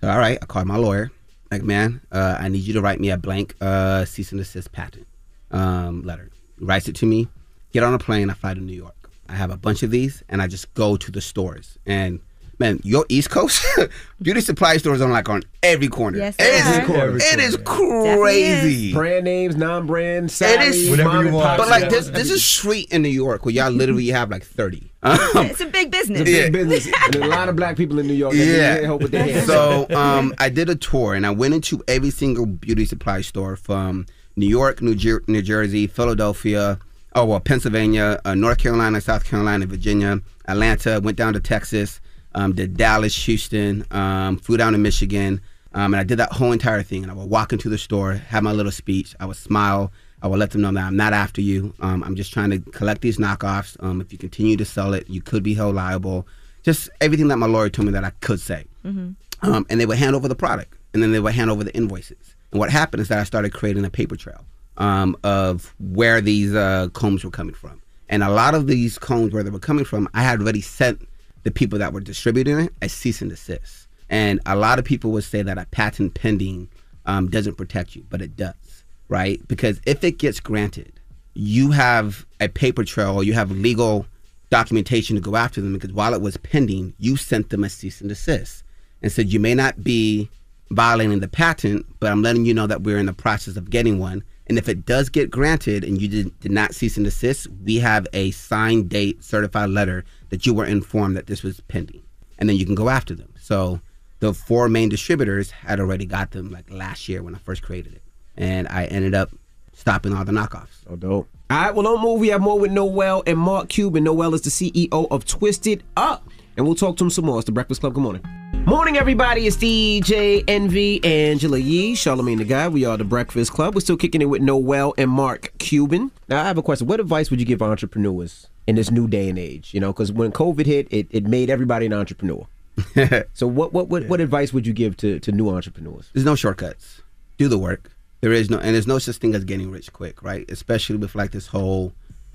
So 0.00 0.10
all 0.10 0.18
right, 0.18 0.38
I 0.42 0.46
called 0.46 0.66
my 0.66 0.76
lawyer. 0.76 1.10
Like, 1.52 1.64
man, 1.64 2.00
uh, 2.10 2.38
I 2.40 2.48
need 2.48 2.62
you 2.62 2.72
to 2.72 2.80
write 2.80 2.98
me 2.98 3.10
a 3.10 3.18
blank 3.18 3.56
uh, 3.60 4.06
cease 4.06 4.32
and 4.32 4.38
desist 4.38 4.72
patent 4.72 5.06
um, 5.50 6.00
letter. 6.00 6.30
He 6.58 6.64
writes 6.64 6.88
it 6.88 6.96
to 6.96 7.04
me. 7.04 7.28
Get 7.74 7.82
on 7.82 7.92
a 7.92 7.98
plane. 7.98 8.30
I 8.30 8.32
fly 8.32 8.54
to 8.54 8.60
New 8.60 8.72
York. 8.72 9.10
I 9.28 9.34
have 9.34 9.50
a 9.50 9.58
bunch 9.58 9.82
of 9.82 9.90
these, 9.90 10.22
and 10.30 10.40
I 10.40 10.46
just 10.46 10.72
go 10.72 10.96
to 10.96 11.10
the 11.10 11.20
stores. 11.20 11.78
And 11.84 12.20
man, 12.58 12.80
your 12.84 13.04
East 13.08 13.30
Coast 13.30 13.64
beauty 14.22 14.40
supply 14.40 14.76
stores 14.76 15.00
are 15.00 15.10
like 15.10 15.28
on 15.28 15.42
every 15.62 15.88
corner. 15.88 16.18
Yes, 16.18 16.36
it 16.38 16.42
is, 16.44 16.86
they 16.88 17.00
are. 17.00 17.16
it 17.16 17.40
is 17.40 17.56
Definitely 17.56 18.16
crazy. 18.22 18.92
Brand 18.92 19.24
names, 19.24 19.56
non-brand, 19.56 20.26
It 20.26 20.32
salaries, 20.32 20.76
is, 20.76 20.90
Whatever 20.90 21.24
you 21.24 21.32
want. 21.32 21.58
but 21.58 21.68
like 21.68 21.88
this, 21.90 22.08
this 22.08 22.30
is 22.30 22.44
street 22.44 22.88
in 22.92 23.02
New 23.02 23.08
York 23.08 23.44
where 23.44 23.54
y'all 23.54 23.70
literally 23.70 24.08
have 24.08 24.30
like 24.30 24.44
thirty. 24.44 24.90
Um, 25.04 25.18
It's 25.46 25.60
a 25.60 25.66
big 25.66 25.90
business. 25.90 26.20
It's 26.20 26.30
a 26.30 26.50
big 26.50 26.54
Yeah. 26.54 26.64
business. 26.76 26.94
And 27.06 27.16
a 27.16 27.26
lot 27.26 27.48
of 27.48 27.56
black 27.56 27.76
people 27.76 27.98
in 27.98 28.06
New 28.06 28.14
York. 28.14 28.34
yeah. 28.34 28.76
help 28.82 29.02
with 29.02 29.10
their 29.10 29.24
hands. 29.24 29.46
So 29.46 29.86
um, 29.90 30.32
I 30.38 30.48
did 30.48 30.68
a 30.68 30.76
tour 30.76 31.14
and 31.14 31.26
I 31.26 31.30
went 31.30 31.54
into 31.54 31.82
every 31.88 32.10
single 32.10 32.46
beauty 32.46 32.84
supply 32.84 33.20
store 33.22 33.56
from 33.56 34.06
New 34.36 34.46
York, 34.46 34.80
New, 34.80 34.94
Jer- 34.94 35.24
New 35.26 35.42
Jersey, 35.42 35.88
Philadelphia, 35.88 36.78
oh 37.16 37.24
well, 37.24 37.40
Pennsylvania, 37.40 38.20
uh, 38.24 38.34
North 38.36 38.58
Carolina, 38.58 39.00
South 39.00 39.24
Carolina, 39.24 39.66
Virginia, 39.66 40.20
Atlanta. 40.46 41.00
Went 41.02 41.16
down 41.18 41.32
to 41.32 41.40
Texas, 41.40 42.00
um, 42.34 42.54
did 42.54 42.76
Dallas, 42.76 43.14
Houston, 43.26 43.84
um, 43.90 44.38
flew 44.38 44.56
down 44.56 44.72
to 44.72 44.78
Michigan, 44.78 45.40
um, 45.74 45.94
and 45.94 46.00
I 46.00 46.04
did 46.04 46.18
that 46.18 46.32
whole 46.32 46.52
entire 46.52 46.82
thing. 46.82 47.02
And 47.02 47.10
I 47.10 47.14
would 47.14 47.30
walk 47.30 47.52
into 47.52 47.68
the 47.68 47.78
store, 47.78 48.12
have 48.14 48.42
my 48.42 48.52
little 48.52 48.72
speech, 48.72 49.14
I 49.20 49.26
would 49.26 49.36
smile. 49.36 49.92
I 50.24 50.28
would 50.28 50.38
let 50.38 50.52
them 50.52 50.60
know 50.60 50.70
that 50.70 50.84
I'm 50.84 50.96
not 50.96 51.12
after 51.12 51.40
you. 51.40 51.74
Um, 51.80 52.04
I'm 52.04 52.14
just 52.14 52.32
trying 52.32 52.50
to 52.50 52.60
collect 52.70 53.00
these 53.00 53.18
knockoffs. 53.18 53.76
Um, 53.82 54.00
if 54.00 54.12
you 54.12 54.18
continue 54.18 54.56
to 54.56 54.64
sell 54.64 54.94
it, 54.94 55.10
you 55.10 55.20
could 55.20 55.42
be 55.42 55.52
held 55.52 55.74
liable. 55.74 56.28
Just 56.62 56.88
everything 57.00 57.26
that 57.26 57.38
my 57.38 57.46
lawyer 57.46 57.68
told 57.68 57.86
me 57.86 57.92
that 57.92 58.04
I 58.04 58.10
could 58.20 58.40
say 58.40 58.66
Mm-hmm. 58.84 59.50
um, 59.50 59.66
and 59.68 59.80
they 59.80 59.86
would 59.86 59.98
hand 59.98 60.14
over 60.14 60.28
the 60.28 60.36
product, 60.36 60.74
and 60.94 61.02
then 61.02 61.10
they 61.12 61.18
would 61.20 61.34
hand 61.34 61.50
over 61.50 61.64
the 61.64 61.74
invoices. 61.74 62.36
And 62.52 62.60
what 62.60 62.70
happened 62.70 63.00
is 63.00 63.08
that 63.08 63.18
I 63.18 63.24
started 63.24 63.52
creating 63.52 63.84
a 63.84 63.90
paper 63.90 64.14
trail 64.16 64.44
um, 64.76 65.16
of 65.24 65.74
where 65.80 66.20
these 66.20 66.54
uh, 66.54 66.88
combs 66.92 67.24
were 67.24 67.30
coming 67.30 67.54
from, 67.54 67.80
and 68.08 68.22
a 68.22 68.30
lot 68.30 68.54
of 68.54 68.66
these 68.68 68.98
combs 68.98 69.32
where 69.32 69.42
they 69.42 69.50
were 69.50 69.58
coming 69.58 69.84
from, 69.84 70.08
I 70.14 70.22
had 70.22 70.40
already 70.40 70.60
sent 70.60 71.08
the 71.42 71.50
people 71.50 71.78
that 71.78 71.92
were 71.92 72.00
distributing 72.00 72.60
it 72.60 72.72
a 72.82 72.88
cease 72.88 73.20
and 73.20 73.30
desist. 73.30 73.88
And 74.08 74.40
a 74.46 74.56
lot 74.56 74.78
of 74.78 74.84
people 74.84 75.10
would 75.12 75.24
say 75.24 75.42
that 75.42 75.58
a 75.58 75.66
patent 75.66 76.14
pending 76.14 76.68
um, 77.06 77.28
doesn't 77.28 77.56
protect 77.56 77.96
you, 77.96 78.04
but 78.10 78.20
it 78.20 78.36
does, 78.36 78.84
right? 79.08 79.40
Because 79.48 79.80
if 79.86 80.04
it 80.04 80.18
gets 80.18 80.38
granted, 80.38 80.92
you 81.34 81.70
have 81.70 82.26
a 82.40 82.48
paper 82.48 82.84
trail 82.84 83.22
you 83.22 83.32
have 83.32 83.50
legal 83.50 84.06
documentation 84.50 85.16
to 85.16 85.22
go 85.22 85.34
after 85.34 85.62
them 85.62 85.72
because 85.72 85.92
while 85.92 86.12
it 86.12 86.20
was 86.20 86.36
pending, 86.36 86.92
you 86.98 87.16
sent 87.16 87.48
them 87.48 87.64
a 87.64 87.70
cease 87.70 88.00
and 88.00 88.10
desist 88.10 88.62
and 89.00 89.10
said 89.10 89.32
you 89.32 89.40
may 89.40 89.54
not 89.54 89.82
be 89.82 90.28
violating 90.70 91.20
the 91.20 91.28
patent, 91.28 91.86
but 92.00 92.12
I'm 92.12 92.22
letting 92.22 92.44
you 92.44 92.52
know 92.52 92.66
that 92.66 92.82
we're 92.82 92.98
in 92.98 93.06
the 93.06 93.12
process 93.12 93.56
of 93.56 93.70
getting 93.70 93.98
one. 93.98 94.22
And 94.52 94.58
if 94.58 94.68
it 94.68 94.84
does 94.84 95.08
get 95.08 95.30
granted 95.30 95.82
and 95.82 95.98
you 95.98 96.08
did, 96.08 96.40
did 96.40 96.52
not 96.52 96.74
cease 96.74 96.98
and 96.98 97.06
desist, 97.06 97.46
we 97.64 97.78
have 97.78 98.06
a 98.12 98.32
signed 98.32 98.90
date 98.90 99.24
certified 99.24 99.70
letter 99.70 100.04
that 100.28 100.44
you 100.44 100.52
were 100.52 100.66
informed 100.66 101.16
that 101.16 101.26
this 101.26 101.42
was 101.42 101.60
pending. 101.68 102.02
And 102.38 102.50
then 102.50 102.56
you 102.56 102.66
can 102.66 102.74
go 102.74 102.90
after 102.90 103.14
them. 103.14 103.32
So 103.40 103.80
the 104.18 104.34
four 104.34 104.68
main 104.68 104.90
distributors 104.90 105.50
had 105.52 105.80
already 105.80 106.04
got 106.04 106.32
them 106.32 106.50
like 106.50 106.70
last 106.70 107.08
year 107.08 107.22
when 107.22 107.34
I 107.34 107.38
first 107.38 107.62
created 107.62 107.94
it. 107.94 108.02
And 108.36 108.68
I 108.68 108.84
ended 108.84 109.14
up 109.14 109.30
stopping 109.72 110.12
all 110.12 110.26
the 110.26 110.32
knockoffs. 110.32 110.82
Oh, 110.86 110.96
dope. 110.96 111.30
All 111.48 111.58
right, 111.58 111.74
well, 111.74 111.84
don't 111.84 112.02
move. 112.02 112.20
We 112.20 112.28
have 112.28 112.42
more 112.42 112.58
with 112.58 112.72
Noel 112.72 113.22
and 113.26 113.38
Mark 113.38 113.70
Cuban. 113.70 114.04
Noel 114.04 114.34
is 114.34 114.42
the 114.42 114.50
CEO 114.50 115.06
of 115.10 115.24
Twist 115.24 115.66
It 115.66 115.80
Up, 115.96 116.28
and 116.56 116.66
we'll 116.66 116.74
talk 116.74 116.96
to 116.98 117.04
him 117.04 117.10
some 117.10 117.24
more. 117.24 117.38
It's 117.38 117.46
the 117.46 117.52
Breakfast 117.52 117.80
Club. 117.80 117.94
Good 117.94 118.02
morning. 118.02 118.22
Morning, 118.66 118.96
everybody. 118.96 119.46
It's 119.46 119.56
DJ 119.56 120.44
Envy, 120.46 121.02
Angela 121.04 121.58
Yee, 121.58 121.94
Charlamagne 121.94 122.38
the 122.38 122.44
Guy. 122.44 122.68
We 122.68 122.84
are 122.84 122.96
the 122.96 123.04
Breakfast 123.04 123.52
Club. 123.52 123.74
We're 123.74 123.80
still 123.80 123.96
kicking 123.96 124.22
it 124.22 124.26
with 124.26 124.40
Noel 124.40 124.94
and 124.96 125.10
Mark 125.10 125.52
Cuban. 125.58 126.12
Now, 126.28 126.42
I 126.42 126.46
have 126.46 126.58
a 126.58 126.62
question. 126.62 126.86
What 126.86 127.00
advice 127.00 127.30
would 127.30 127.40
you 127.40 127.46
give 127.46 127.60
entrepreneurs 127.60 128.46
in 128.66 128.76
this 128.76 128.90
new 128.90 129.08
day 129.08 129.28
and 129.28 129.38
age? 129.38 129.74
You 129.74 129.80
know, 129.80 129.92
because 129.92 130.12
when 130.12 130.30
COVID 130.30 130.66
hit, 130.66 130.86
it, 130.90 131.08
it 131.10 131.26
made 131.26 131.50
everybody 131.50 131.86
an 131.86 131.92
entrepreneur. 131.92 132.46
so, 133.34 133.46
what 133.46 133.72
what 133.72 133.88
what, 133.88 134.06
what 134.06 134.20
advice 134.20 134.52
would 134.52 134.66
you 134.66 134.72
give 134.72 134.96
to, 134.98 135.18
to 135.20 135.32
new 135.32 135.48
entrepreneurs? 135.50 136.08
There's 136.12 136.24
no 136.24 136.34
shortcuts. 136.34 137.02
Do 137.38 137.48
the 137.48 137.58
work. 137.58 137.90
There 138.22 138.32
is 138.32 138.48
no, 138.48 138.58
and 138.58 138.74
there's 138.74 138.86
no 138.86 139.00
such 139.00 139.16
thing 139.16 139.34
as 139.34 139.44
getting 139.44 139.70
rich 139.70 139.92
quick, 139.92 140.22
right? 140.22 140.48
Especially 140.48 140.96
with 140.96 141.14
like 141.16 141.32
this 141.32 141.48
whole 141.48 141.92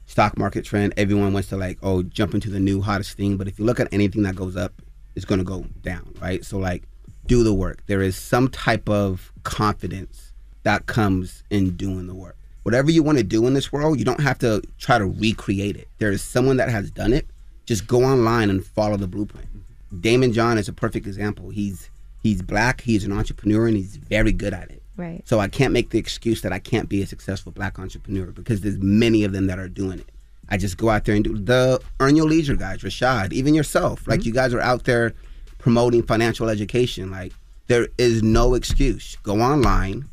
stock 0.07 0.37
market 0.37 0.65
trend. 0.65 0.93
Everyone 0.97 1.31
wants 1.31 1.49
to 1.49 1.57
like, 1.57 1.77
oh, 1.83 2.01
jump 2.01 2.33
into 2.33 2.49
the 2.49 2.59
new 2.59 2.81
hottest 2.81 3.15
thing. 3.15 3.37
But 3.37 3.47
if 3.47 3.59
you 3.59 3.65
look 3.65 3.79
at 3.79 3.87
anything 3.93 4.23
that 4.23 4.35
goes 4.35 4.57
up, 4.57 4.81
it's 5.15 5.25
going 5.25 5.39
to 5.39 5.45
go 5.45 5.65
down, 5.81 6.13
right? 6.19 6.43
So 6.43 6.57
like, 6.57 6.83
do 7.27 7.43
the 7.43 7.53
work. 7.53 7.83
There 7.85 8.01
is 8.01 8.15
some 8.15 8.47
type 8.49 8.89
of 8.89 9.31
confidence 9.43 10.33
that 10.63 10.85
comes 10.87 11.43
in 11.49 11.75
doing 11.77 12.07
the 12.07 12.15
work. 12.15 12.35
Whatever 12.63 12.91
you 12.91 13.03
want 13.03 13.17
to 13.17 13.23
do 13.23 13.47
in 13.47 13.53
this 13.53 13.71
world, 13.71 13.99
you 13.99 14.05
don't 14.05 14.19
have 14.19 14.39
to 14.39 14.61
try 14.77 14.97
to 14.97 15.05
recreate 15.05 15.77
it. 15.77 15.87
There 15.99 16.11
is 16.11 16.21
someone 16.21 16.57
that 16.57 16.69
has 16.69 16.91
done 16.91 17.13
it. 17.13 17.27
Just 17.65 17.87
go 17.87 18.03
online 18.03 18.49
and 18.49 18.65
follow 18.65 18.97
the 18.97 19.07
blueprint. 19.07 19.47
Mm-hmm. 19.47 19.99
Daymond 20.01 20.33
John 20.33 20.57
is 20.57 20.67
a 20.67 20.73
perfect 20.73 21.07
example. 21.07 21.49
He's 21.49 21.89
he's 22.21 22.41
black, 22.41 22.81
he's 22.81 23.05
an 23.05 23.11
entrepreneur, 23.13 23.67
and 23.67 23.77
he's 23.77 23.95
very 23.95 24.33
good 24.33 24.53
at 24.53 24.69
it. 24.69 24.81
Right. 24.97 25.21
So 25.25 25.39
I 25.39 25.47
can't 25.47 25.73
make 25.73 25.91
the 25.91 25.99
excuse 25.99 26.41
that 26.41 26.51
I 26.51 26.59
can't 26.59 26.89
be 26.89 27.03
a 27.03 27.07
successful 27.07 27.51
black 27.51 27.77
entrepreneur 27.77 28.27
because 28.27 28.61
there's 28.61 28.79
many 28.79 29.23
of 29.23 29.31
them 29.31 29.47
that 29.47 29.59
are 29.59 29.69
doing 29.69 29.99
it. 29.99 30.09
I 30.49 30.57
just 30.57 30.77
go 30.77 30.89
out 30.89 31.05
there 31.05 31.15
and 31.15 31.23
do 31.23 31.37
the 31.37 31.79
earn 31.99 32.15
your 32.15 32.27
leisure 32.27 32.55
guys, 32.55 32.81
Rashad, 32.81 33.31
even 33.31 33.53
yourself. 33.53 34.07
Like 34.07 34.21
mm-hmm. 34.21 34.27
you 34.27 34.33
guys 34.33 34.53
are 34.53 34.61
out 34.61 34.85
there 34.85 35.13
promoting 35.59 36.03
financial 36.03 36.49
education. 36.49 37.11
Like 37.11 37.33
there 37.67 37.89
is 37.97 38.23
no 38.23 38.55
excuse. 38.55 39.17
Go 39.23 39.41
online 39.41 40.05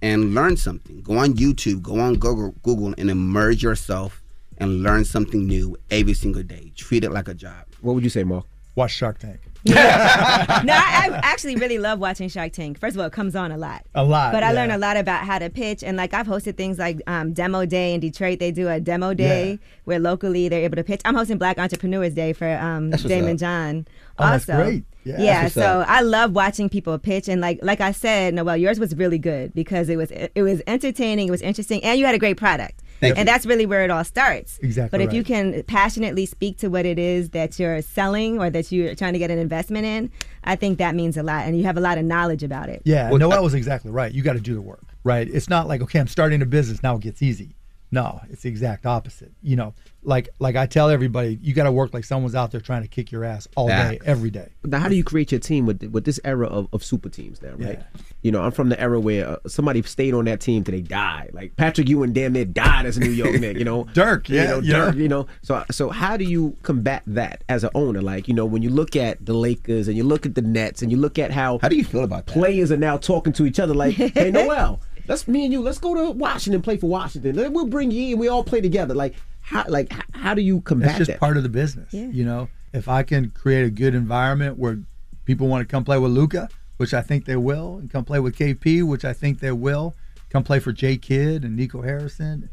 and 0.00 0.34
learn 0.34 0.56
something. 0.56 1.02
Go 1.02 1.18
on 1.18 1.34
YouTube, 1.34 1.82
go 1.82 1.98
on 2.00 2.14
Google, 2.14 2.54
Google 2.62 2.94
and 2.96 3.10
immerse 3.10 3.62
yourself 3.62 4.22
and 4.58 4.82
learn 4.82 5.04
something 5.04 5.46
new 5.46 5.76
every 5.90 6.14
single 6.14 6.42
day. 6.42 6.72
Treat 6.76 7.04
it 7.04 7.10
like 7.10 7.28
a 7.28 7.34
job. 7.34 7.66
What 7.80 7.94
would 7.94 8.04
you 8.04 8.10
say, 8.10 8.24
Mark? 8.24 8.46
Watch 8.76 8.92
Shark 8.92 9.18
Tank. 9.18 9.40
no, 9.66 9.74
I, 9.76 11.10
I 11.12 11.20
actually 11.22 11.56
really 11.56 11.78
love 11.78 11.98
watching 11.98 12.28
Shark 12.30 12.52
Tank. 12.52 12.78
First 12.78 12.96
of 12.96 13.00
all, 13.00 13.06
it 13.06 13.12
comes 13.12 13.36
on 13.36 13.52
a 13.52 13.58
lot. 13.58 13.84
A 13.94 14.02
lot, 14.02 14.32
But 14.32 14.42
I 14.42 14.52
yeah. 14.52 14.60
learned 14.60 14.72
a 14.72 14.78
lot 14.78 14.96
about 14.96 15.24
how 15.24 15.38
to 15.38 15.50
pitch. 15.50 15.82
And 15.82 15.96
like 15.98 16.14
I've 16.14 16.26
hosted 16.26 16.56
things 16.56 16.78
like 16.78 17.02
um, 17.06 17.32
Demo 17.34 17.66
Day 17.66 17.92
in 17.92 18.00
Detroit. 18.00 18.38
They 18.38 18.52
do 18.52 18.68
a 18.68 18.80
demo 18.80 19.12
day 19.12 19.50
Yeah. 19.50 19.56
where 19.84 19.98
locally 19.98 20.48
they're 20.48 20.64
able 20.64 20.76
to 20.76 20.84
pitch. 20.84 21.02
I'm 21.04 21.14
hosting 21.14 21.36
Black 21.36 21.58
Entrepreneurs 21.58 22.14
Day 22.14 22.32
for 22.32 22.48
um, 22.56 22.90
Daymond 22.92 23.34
up. 23.34 23.38
John. 23.38 23.86
Oh, 24.18 24.26
that's 24.30 24.48
also. 24.48 24.62
great. 24.62 24.84
Yeah. 25.04 25.20
Yeah, 25.20 25.48
so 25.48 25.80
up. 25.80 25.88
I 25.88 26.02
love 26.02 26.32
watching 26.34 26.68
people 26.68 26.98
pitch, 26.98 27.26
and 27.26 27.40
like 27.40 27.58
like 27.62 27.80
I 27.80 27.90
said, 27.92 28.34
Noel, 28.34 28.58
yours 28.58 28.78
was 28.78 28.94
really 28.94 29.18
good 29.18 29.54
because 29.54 29.88
it 29.88 29.96
was 29.96 30.10
it 30.10 30.42
was 30.42 30.60
entertaining, 30.66 31.28
it 31.28 31.30
was 31.30 31.40
interesting, 31.40 31.82
and 31.82 31.98
you 31.98 32.04
had 32.04 32.14
a 32.14 32.18
great 32.18 32.36
product. 32.36 32.82
Thank 33.00 33.16
and 33.16 33.26
you. 33.26 33.32
that's 33.32 33.46
really 33.46 33.66
where 33.66 33.82
it 33.82 33.90
all 33.90 34.04
starts. 34.04 34.58
Exactly 34.58 34.98
But 34.98 35.04
if 35.04 35.12
you 35.12 35.24
can 35.24 35.62
passionately 35.64 36.26
speak 36.26 36.58
to 36.58 36.68
what 36.68 36.84
it 36.84 36.98
is 36.98 37.30
that 37.30 37.58
you're 37.58 37.80
selling 37.82 38.38
or 38.38 38.50
that 38.50 38.70
you're 38.70 38.94
trying 38.94 39.14
to 39.14 39.18
get 39.18 39.30
an 39.30 39.38
investment 39.38 39.86
in, 39.86 40.10
I 40.44 40.56
think 40.56 40.78
that 40.78 40.94
means 40.94 41.16
a 41.16 41.22
lot, 41.22 41.46
and 41.46 41.56
you 41.56 41.64
have 41.64 41.76
a 41.76 41.80
lot 41.80 41.98
of 41.98 42.04
knowledge 42.04 42.42
about 42.42 42.68
it. 42.68 42.82
Yeah, 42.84 43.10
Noel 43.10 43.42
was 43.42 43.54
exactly 43.54 43.90
right. 43.90 44.12
You 44.12 44.22
got 44.22 44.34
to 44.34 44.40
do 44.40 44.54
the 44.54 44.60
work, 44.60 44.84
right? 45.02 45.28
It's 45.30 45.48
not 45.48 45.66
like 45.66 45.80
okay, 45.82 45.98
I'm 45.98 46.08
starting 46.08 46.42
a 46.42 46.46
business 46.46 46.82
now 46.82 46.96
it 46.96 47.02
gets 47.02 47.22
easy. 47.22 47.56
No, 47.90 48.20
it's 48.30 48.42
the 48.42 48.48
exact 48.48 48.86
opposite. 48.86 49.32
You 49.42 49.56
know, 49.56 49.74
like 50.02 50.30
like 50.38 50.56
I 50.56 50.66
tell 50.66 50.88
everybody, 50.88 51.38
you 51.42 51.52
got 51.52 51.64
to 51.64 51.72
work 51.72 51.92
like 51.92 52.04
someone's 52.04 52.34
out 52.34 52.50
there 52.50 52.60
trying 52.60 52.82
to 52.82 52.88
kick 52.88 53.12
your 53.12 53.24
ass 53.24 53.48
all 53.56 53.68
day, 53.68 53.98
every 54.04 54.30
day. 54.30 54.48
Now, 54.64 54.78
how 54.78 54.88
do 54.88 54.94
you 54.96 55.04
create 55.04 55.30
your 55.30 55.40
team 55.40 55.66
with 55.66 55.82
with 55.84 56.04
this 56.04 56.18
era 56.24 56.46
of, 56.46 56.68
of 56.72 56.82
super 56.82 57.08
teams 57.08 57.42
now, 57.42 57.54
right? 57.56 57.82
You 58.22 58.32
know, 58.32 58.42
I'm 58.42 58.52
from 58.52 58.68
the 58.68 58.80
era 58.80 59.00
where 59.00 59.28
uh, 59.28 59.36
somebody 59.46 59.82
stayed 59.82 60.14
on 60.14 60.24
that 60.26 60.40
team 60.40 60.64
till 60.64 60.72
they 60.72 60.82
died. 60.82 61.30
Like 61.32 61.56
Patrick 61.56 61.88
Ewing 61.88 62.12
damn 62.12 62.32
near 62.32 62.44
died 62.44 62.86
as 62.86 62.96
a 62.96 63.00
New 63.00 63.10
York 63.10 63.40
Knick, 63.40 63.56
you 63.56 63.64
know. 63.64 63.84
Dirk, 63.92 64.28
you 64.28 64.36
yeah, 64.36 64.46
know, 64.46 64.58
yeah. 64.60 64.76
Dirk, 64.76 64.96
you 64.96 65.08
know. 65.08 65.26
So 65.42 65.64
so 65.70 65.90
how 65.90 66.16
do 66.16 66.24
you 66.24 66.56
combat 66.62 67.02
that 67.06 67.44
as 67.48 67.64
an 67.64 67.70
owner? 67.74 68.00
Like, 68.00 68.28
you 68.28 68.34
know, 68.34 68.46
when 68.46 68.62
you 68.62 68.70
look 68.70 68.96
at 68.96 69.24
the 69.24 69.34
Lakers 69.34 69.88
and 69.88 69.96
you 69.96 70.04
look 70.04 70.26
at 70.26 70.34
the 70.34 70.42
Nets 70.42 70.82
and 70.82 70.90
you 70.90 70.96
look 70.96 71.18
at 71.18 71.30
how 71.30 71.58
How 71.58 71.68
do 71.68 71.76
you 71.76 71.84
feel 71.84 72.04
about 72.04 72.26
that? 72.26 72.32
players 72.32 72.72
are 72.72 72.76
now 72.76 72.96
talking 72.96 73.32
to 73.34 73.46
each 73.46 73.58
other 73.60 73.74
like, 73.74 73.94
hey 73.94 74.30
Noel, 74.34 74.80
let's 75.08 75.28
me 75.28 75.44
and 75.44 75.52
you, 75.52 75.60
let's 75.60 75.78
go 75.78 75.94
to 75.94 76.10
Washington 76.12 76.62
play 76.62 76.76
for 76.76 76.88
Washington. 76.88 77.52
We'll 77.52 77.66
bring 77.66 77.90
you 77.90 78.14
in, 78.14 78.18
we 78.18 78.28
all 78.28 78.44
play 78.44 78.60
together. 78.60 78.94
Like 78.94 79.14
how 79.50 79.64
like 79.68 79.92
how 80.14 80.34
do 80.34 80.42
you 80.42 80.60
combat 80.60 80.88
That's 80.88 80.98
just 80.98 81.10
that? 81.10 81.20
part 81.20 81.36
of 81.36 81.42
the 81.42 81.48
business. 81.48 81.92
Yeah. 81.92 82.06
You 82.06 82.24
know, 82.24 82.48
if 82.72 82.88
I 82.88 83.02
can 83.02 83.30
create 83.30 83.64
a 83.64 83.70
good 83.70 83.94
environment 83.94 84.58
where 84.58 84.78
people 85.24 85.48
want 85.48 85.66
to 85.66 85.70
come 85.70 85.84
play 85.84 85.98
with 85.98 86.12
Luka, 86.12 86.48
which 86.76 86.94
I 86.94 87.02
think 87.02 87.24
they 87.24 87.36
will, 87.36 87.78
and 87.78 87.90
come 87.90 88.04
play 88.04 88.20
with 88.20 88.36
KP, 88.36 88.84
which 88.84 89.04
I 89.04 89.12
think 89.12 89.40
they 89.40 89.52
will, 89.52 89.94
come 90.30 90.44
play 90.44 90.60
for 90.60 90.72
Jay 90.72 90.96
Kidd 90.96 91.44
and 91.44 91.56
Nico 91.56 91.82
Harrison, 91.82 92.48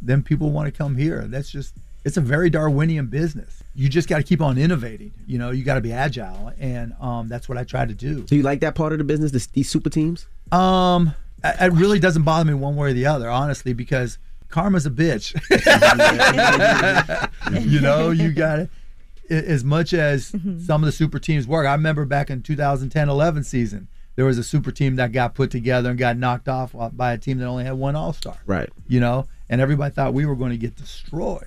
then 0.00 0.22
people 0.22 0.50
want 0.50 0.72
to 0.72 0.76
come 0.76 0.96
here. 0.96 1.22
That's 1.26 1.50
just 1.50 1.74
it's 2.04 2.16
a 2.16 2.20
very 2.20 2.50
Darwinian 2.50 3.06
business. 3.06 3.62
You 3.74 3.88
just 3.88 4.08
got 4.08 4.18
to 4.18 4.22
keep 4.22 4.42
on 4.42 4.58
innovating. 4.58 5.12
You 5.26 5.38
know, 5.38 5.50
you 5.50 5.64
got 5.64 5.76
to 5.76 5.80
be 5.80 5.92
agile, 5.92 6.52
and 6.58 6.94
um, 7.00 7.28
that's 7.28 7.48
what 7.48 7.56
I 7.56 7.64
try 7.64 7.86
to 7.86 7.94
do. 7.94 8.26
So 8.26 8.34
you 8.34 8.42
like 8.42 8.60
that 8.60 8.74
part 8.74 8.92
of 8.92 8.98
the 8.98 9.04
business, 9.04 9.30
this, 9.30 9.46
these 9.46 9.70
super 9.70 9.88
teams? 9.88 10.26
Um, 10.50 11.14
it 11.42 11.56
it 11.60 11.72
really 11.72 11.98
doesn't 11.98 12.24
bother 12.24 12.44
me 12.44 12.54
one 12.54 12.76
way 12.76 12.90
or 12.90 12.92
the 12.92 13.06
other, 13.06 13.30
honestly, 13.30 13.72
because 13.72 14.18
karma's 14.52 14.86
a 14.86 14.90
bitch. 14.90 15.34
you 17.66 17.80
know, 17.80 18.10
you 18.10 18.32
got 18.32 18.60
it. 18.60 18.70
as 19.28 19.64
much 19.64 19.92
as 19.92 20.30
mm-hmm. 20.30 20.60
some 20.60 20.82
of 20.82 20.86
the 20.86 20.92
super 20.92 21.18
teams 21.18 21.48
work. 21.48 21.66
I 21.66 21.72
remember 21.72 22.04
back 22.04 22.30
in 22.30 22.42
2010-11 22.42 23.44
season, 23.44 23.88
there 24.14 24.24
was 24.24 24.38
a 24.38 24.44
super 24.44 24.70
team 24.70 24.96
that 24.96 25.10
got 25.10 25.34
put 25.34 25.50
together 25.50 25.90
and 25.90 25.98
got 25.98 26.16
knocked 26.16 26.48
off 26.48 26.74
uh, 26.74 26.90
by 26.90 27.12
a 27.12 27.18
team 27.18 27.38
that 27.38 27.46
only 27.46 27.64
had 27.64 27.72
one 27.72 27.96
All-Star. 27.96 28.36
Right. 28.46 28.70
You 28.86 29.00
know, 29.00 29.26
and 29.48 29.60
everybody 29.60 29.92
thought 29.92 30.14
we 30.14 30.26
were 30.26 30.36
going 30.36 30.52
to 30.52 30.58
get 30.58 30.76
destroyed. 30.76 31.46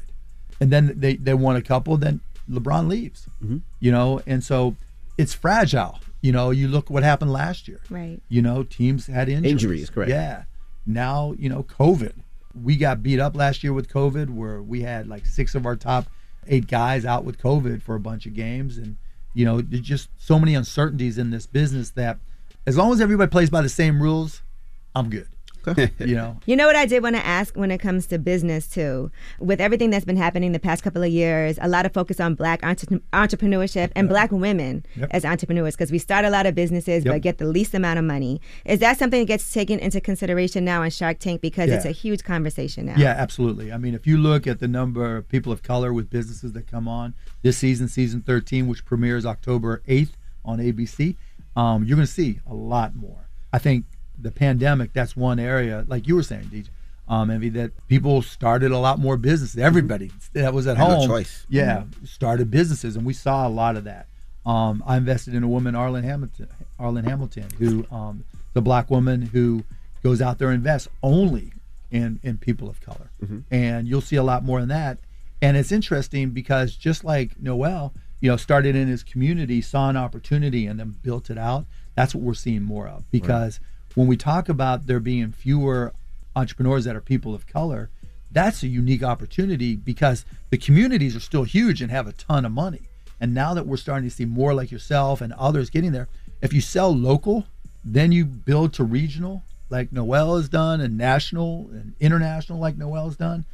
And 0.60 0.72
then 0.72 0.94
they 0.96 1.18
they 1.18 1.34
won 1.34 1.58
a 1.58 1.62
couple, 1.62 1.98
then 1.98 2.22
LeBron 2.50 2.88
leaves. 2.88 3.28
Mm-hmm. 3.44 3.58
You 3.80 3.92
know, 3.92 4.22
and 4.26 4.44
so 4.44 4.76
it's 5.18 5.34
fragile. 5.34 6.00
You 6.22 6.32
know, 6.32 6.50
you 6.50 6.68
look 6.68 6.90
what 6.90 7.04
happened 7.04 7.32
last 7.32 7.68
year. 7.68 7.82
Right. 7.90 8.20
You 8.30 8.42
know, 8.42 8.64
teams 8.64 9.08
had 9.08 9.30
injuries. 9.30 9.52
Injuries, 9.52 9.90
correct. 9.90 10.10
Yeah. 10.10 10.44
Now, 10.86 11.36
you 11.38 11.50
know, 11.50 11.64
COVID. 11.64 12.14
We 12.62 12.78
got 12.78 13.04
beat 13.04 13.20
up 13.20 13.36
last 13.36 13.64
year 13.64 13.74
with 13.74 13.90
COVID 13.90 14.30
where 14.30 14.62
we 14.62 14.82
had 14.82 15.08
like 15.08 15.26
six 15.26 15.56
of 15.56 15.66
our 15.66 15.76
top 15.76 16.08
eight 16.48 16.68
guys 16.68 17.06
out 17.06 17.26
with 17.26 17.38
COVID 17.40 17.82
for 17.82 17.96
a 17.96 18.00
bunch 18.00 18.26
of 18.26 18.34
games. 18.34 18.78
And, 18.78 18.98
you 19.34 19.46
know, 19.46 19.62
there's 19.62 19.82
just 19.82 20.10
so 20.18 20.40
many 20.40 20.56
uncertainties 20.56 21.18
in 21.18 21.32
this 21.32 21.46
business 21.46 21.92
that 21.92 22.20
as 22.66 22.78
long 22.78 22.94
as 22.94 23.02
everybody 23.02 23.30
plays 23.30 23.50
by 23.50 23.62
the 23.62 23.70
same 23.70 24.02
rules, 24.02 24.42
I'm 24.96 25.10
good. 25.10 25.28
you 26.00 26.16
know? 26.16 26.38
You 26.46 26.56
know 26.56 26.68
what 26.68 26.76
I 26.76 26.86
did 26.86 27.02
want 27.04 27.16
to 27.16 27.26
ask 27.26 27.56
when 27.56 27.72
it 27.72 27.80
comes 27.80 28.08
to 28.08 28.18
business 28.20 28.68
too? 28.68 29.12
With 29.40 29.60
everything 29.62 29.90
that's 29.90 30.06
been 30.06 30.18
happening 30.18 30.52
the 30.52 30.60
past 30.60 30.84
couple 30.84 31.04
of 31.04 31.10
years, 31.12 31.58
a 31.62 31.68
lot 31.68 31.86
of 31.86 31.94
focus 31.94 32.20
on 32.20 32.36
black 32.36 32.64
entre- 32.64 33.00
entrepreneurship 33.14 33.92
and 33.96 34.08
black 34.10 34.32
women 34.32 34.86
Yep. 34.96 35.10
as 35.12 35.26
entrepreneurs 35.26 35.76
because 35.76 35.92
we 35.92 35.98
start 36.00 36.26
a 36.26 36.30
lot 36.30 36.46
of 36.46 36.56
businesses 36.56 37.04
Yep. 37.06 37.14
but 37.14 37.22
get 37.22 37.38
the 37.38 37.46
least 37.46 37.74
amount 37.74 38.00
of 38.00 38.06
money. 38.06 38.40
Is 38.66 38.80
that 38.80 38.98
something 38.98 39.20
that 39.22 39.28
gets 39.28 39.52
taken 39.52 39.80
into 39.80 40.00
consideration 40.02 40.64
now 40.66 40.84
on 40.84 40.90
Shark 40.90 41.20
Tank 41.20 41.42
because 41.42 41.70
it's 41.70 41.86
a 41.86 41.92
huge 41.92 42.24
conversation 42.24 42.86
now? 42.86 42.96
Yeah, 42.98 43.12
absolutely. 43.18 43.72
I 43.72 43.78
mean, 43.78 43.94
if 43.96 44.06
you 44.08 44.18
look 44.18 44.48
at 44.48 44.60
the 44.60 44.68
number 44.68 45.18
of 45.18 45.28
people 45.30 45.52
of 45.52 45.64
color 45.64 45.94
with 45.94 46.10
businesses 46.10 46.54
that 46.54 46.68
come 46.68 46.88
on 46.88 47.14
this 47.42 47.58
season, 47.58 47.88
season 47.88 48.22
13, 48.22 48.68
which 48.68 48.86
premieres 48.86 49.26
October 49.26 49.82
8th 49.88 50.12
on 50.44 50.60
ABC, 50.60 51.16
um, 51.56 51.84
you're 51.84 51.96
going 51.96 52.06
to 52.08 52.12
see 52.12 52.40
a 52.46 52.54
lot 52.54 52.96
more. 52.96 53.30
I 53.54 53.58
think 53.60 53.86
the 54.20 54.32
pandemic, 54.32 54.94
that's 54.94 55.16
one 55.16 55.40
area, 55.40 55.86
like 55.88 56.08
you 56.08 56.16
were 56.16 56.24
saying, 56.24 56.46
DJ, 56.46 56.68
um, 57.08 57.30
Envy, 57.30 57.50
that 57.50 57.72
people 57.88 58.22
started 58.22 58.72
a 58.72 58.80
lot 58.80 59.00
more 59.00 59.18
businesses. 59.18 59.58
Everybody 59.58 60.12
that 60.34 60.54
was 60.54 60.66
at 60.68 60.78
no 60.78 60.86
home, 60.86 61.08
choice. 61.08 61.46
yeah, 61.50 61.84
started 62.04 62.50
businesses, 62.50 62.96
and 62.96 63.06
we 63.06 63.14
saw 63.14 63.48
a 63.48 63.50
lot 63.50 63.76
of 63.76 63.84
that. 63.84 64.08
Um, 64.46 64.84
I 64.86 64.98
invested 64.98 65.34
in 65.36 65.44
a 65.44 65.48
woman, 65.48 65.76
Arlan 65.76 66.04
Hamilton, 66.04 66.48
Arlan 66.80 67.08
Hamilton, 67.08 67.48
who 67.60 67.86
um, 67.92 68.24
the 68.54 68.62
black 68.62 68.90
woman 68.90 69.22
who 69.22 69.64
goes 70.04 70.22
out 70.22 70.40
there 70.40 70.50
and 70.50 70.58
invests 70.58 70.88
only 71.04 71.52
in 71.92 72.20
in 72.24 72.38
people 72.38 72.70
of 72.70 72.82
color, 72.82 73.10
and 73.52 73.88
you'll 73.88 74.02
see 74.02 74.16
a 74.16 74.24
lot 74.24 74.44
more 74.44 74.60
in 74.60 74.68
that. 74.70 74.98
And 75.42 75.58
it's 75.58 75.72
interesting 75.72 76.32
because 76.32 76.76
just 76.76 77.04
like 77.04 77.40
Noel, 77.40 77.94
you 78.20 78.30
know, 78.32 78.38
started 78.38 78.76
in 78.76 78.88
his 78.88 79.04
community, 79.04 79.62
saw 79.62 79.90
an 79.90 79.98
opportunity, 79.98 80.66
and 80.66 80.80
then 80.80 80.96
built 81.04 81.30
it 81.30 81.38
out. 81.38 81.66
That's 81.96 82.16
what 82.16 82.24
we're 82.24 82.34
seeing 82.34 82.64
more 82.64 82.88
of 82.88 83.10
because 83.12 83.60
when 83.96 84.08
we 84.08 84.18
talk 84.18 84.50
about 84.50 84.88
there 84.88 85.00
being 85.00 85.32
fewer 85.32 85.94
entrepreneurs 86.36 86.86
that 86.86 86.96
are 86.96 87.02
people 87.02 87.34
of 87.34 87.48
color, 87.48 87.90
that's 88.32 88.62
a 88.62 88.68
unique 88.68 89.04
opportunity 89.04 89.76
because 89.76 90.26
the 90.50 90.58
communities 90.58 91.16
are 91.16 91.22
still 91.22 91.44
huge 91.44 91.82
and 91.82 91.90
have 91.90 92.06
a 92.06 92.12
ton 92.12 92.46
of 92.46 92.52
money. 92.52 92.82
And 93.20 93.34
now 93.34 93.54
that 93.54 93.66
we're 93.66 93.78
starting 93.78 94.08
to 94.10 94.14
see 94.14 94.26
more 94.26 94.54
like 94.54 94.72
yourself 94.72 95.22
and 95.22 95.32
others 95.34 95.70
getting 95.70 95.94
there, 95.94 96.10
if 96.42 96.52
you 96.52 96.60
sell 96.60 96.94
local, 96.94 97.46
then 97.84 98.12
you 98.12 98.26
build 98.26 98.74
to 98.74 98.84
regional, 98.84 99.44
like 99.70 99.94
Noel 99.94 100.36
has 100.36 100.50
done, 100.50 100.82
and 100.82 100.98
national 100.98 101.70
and 101.72 101.94
international, 102.02 102.60
like 102.60 102.78
Noel 102.78 103.06
has 103.06 103.16
done. 103.16 103.46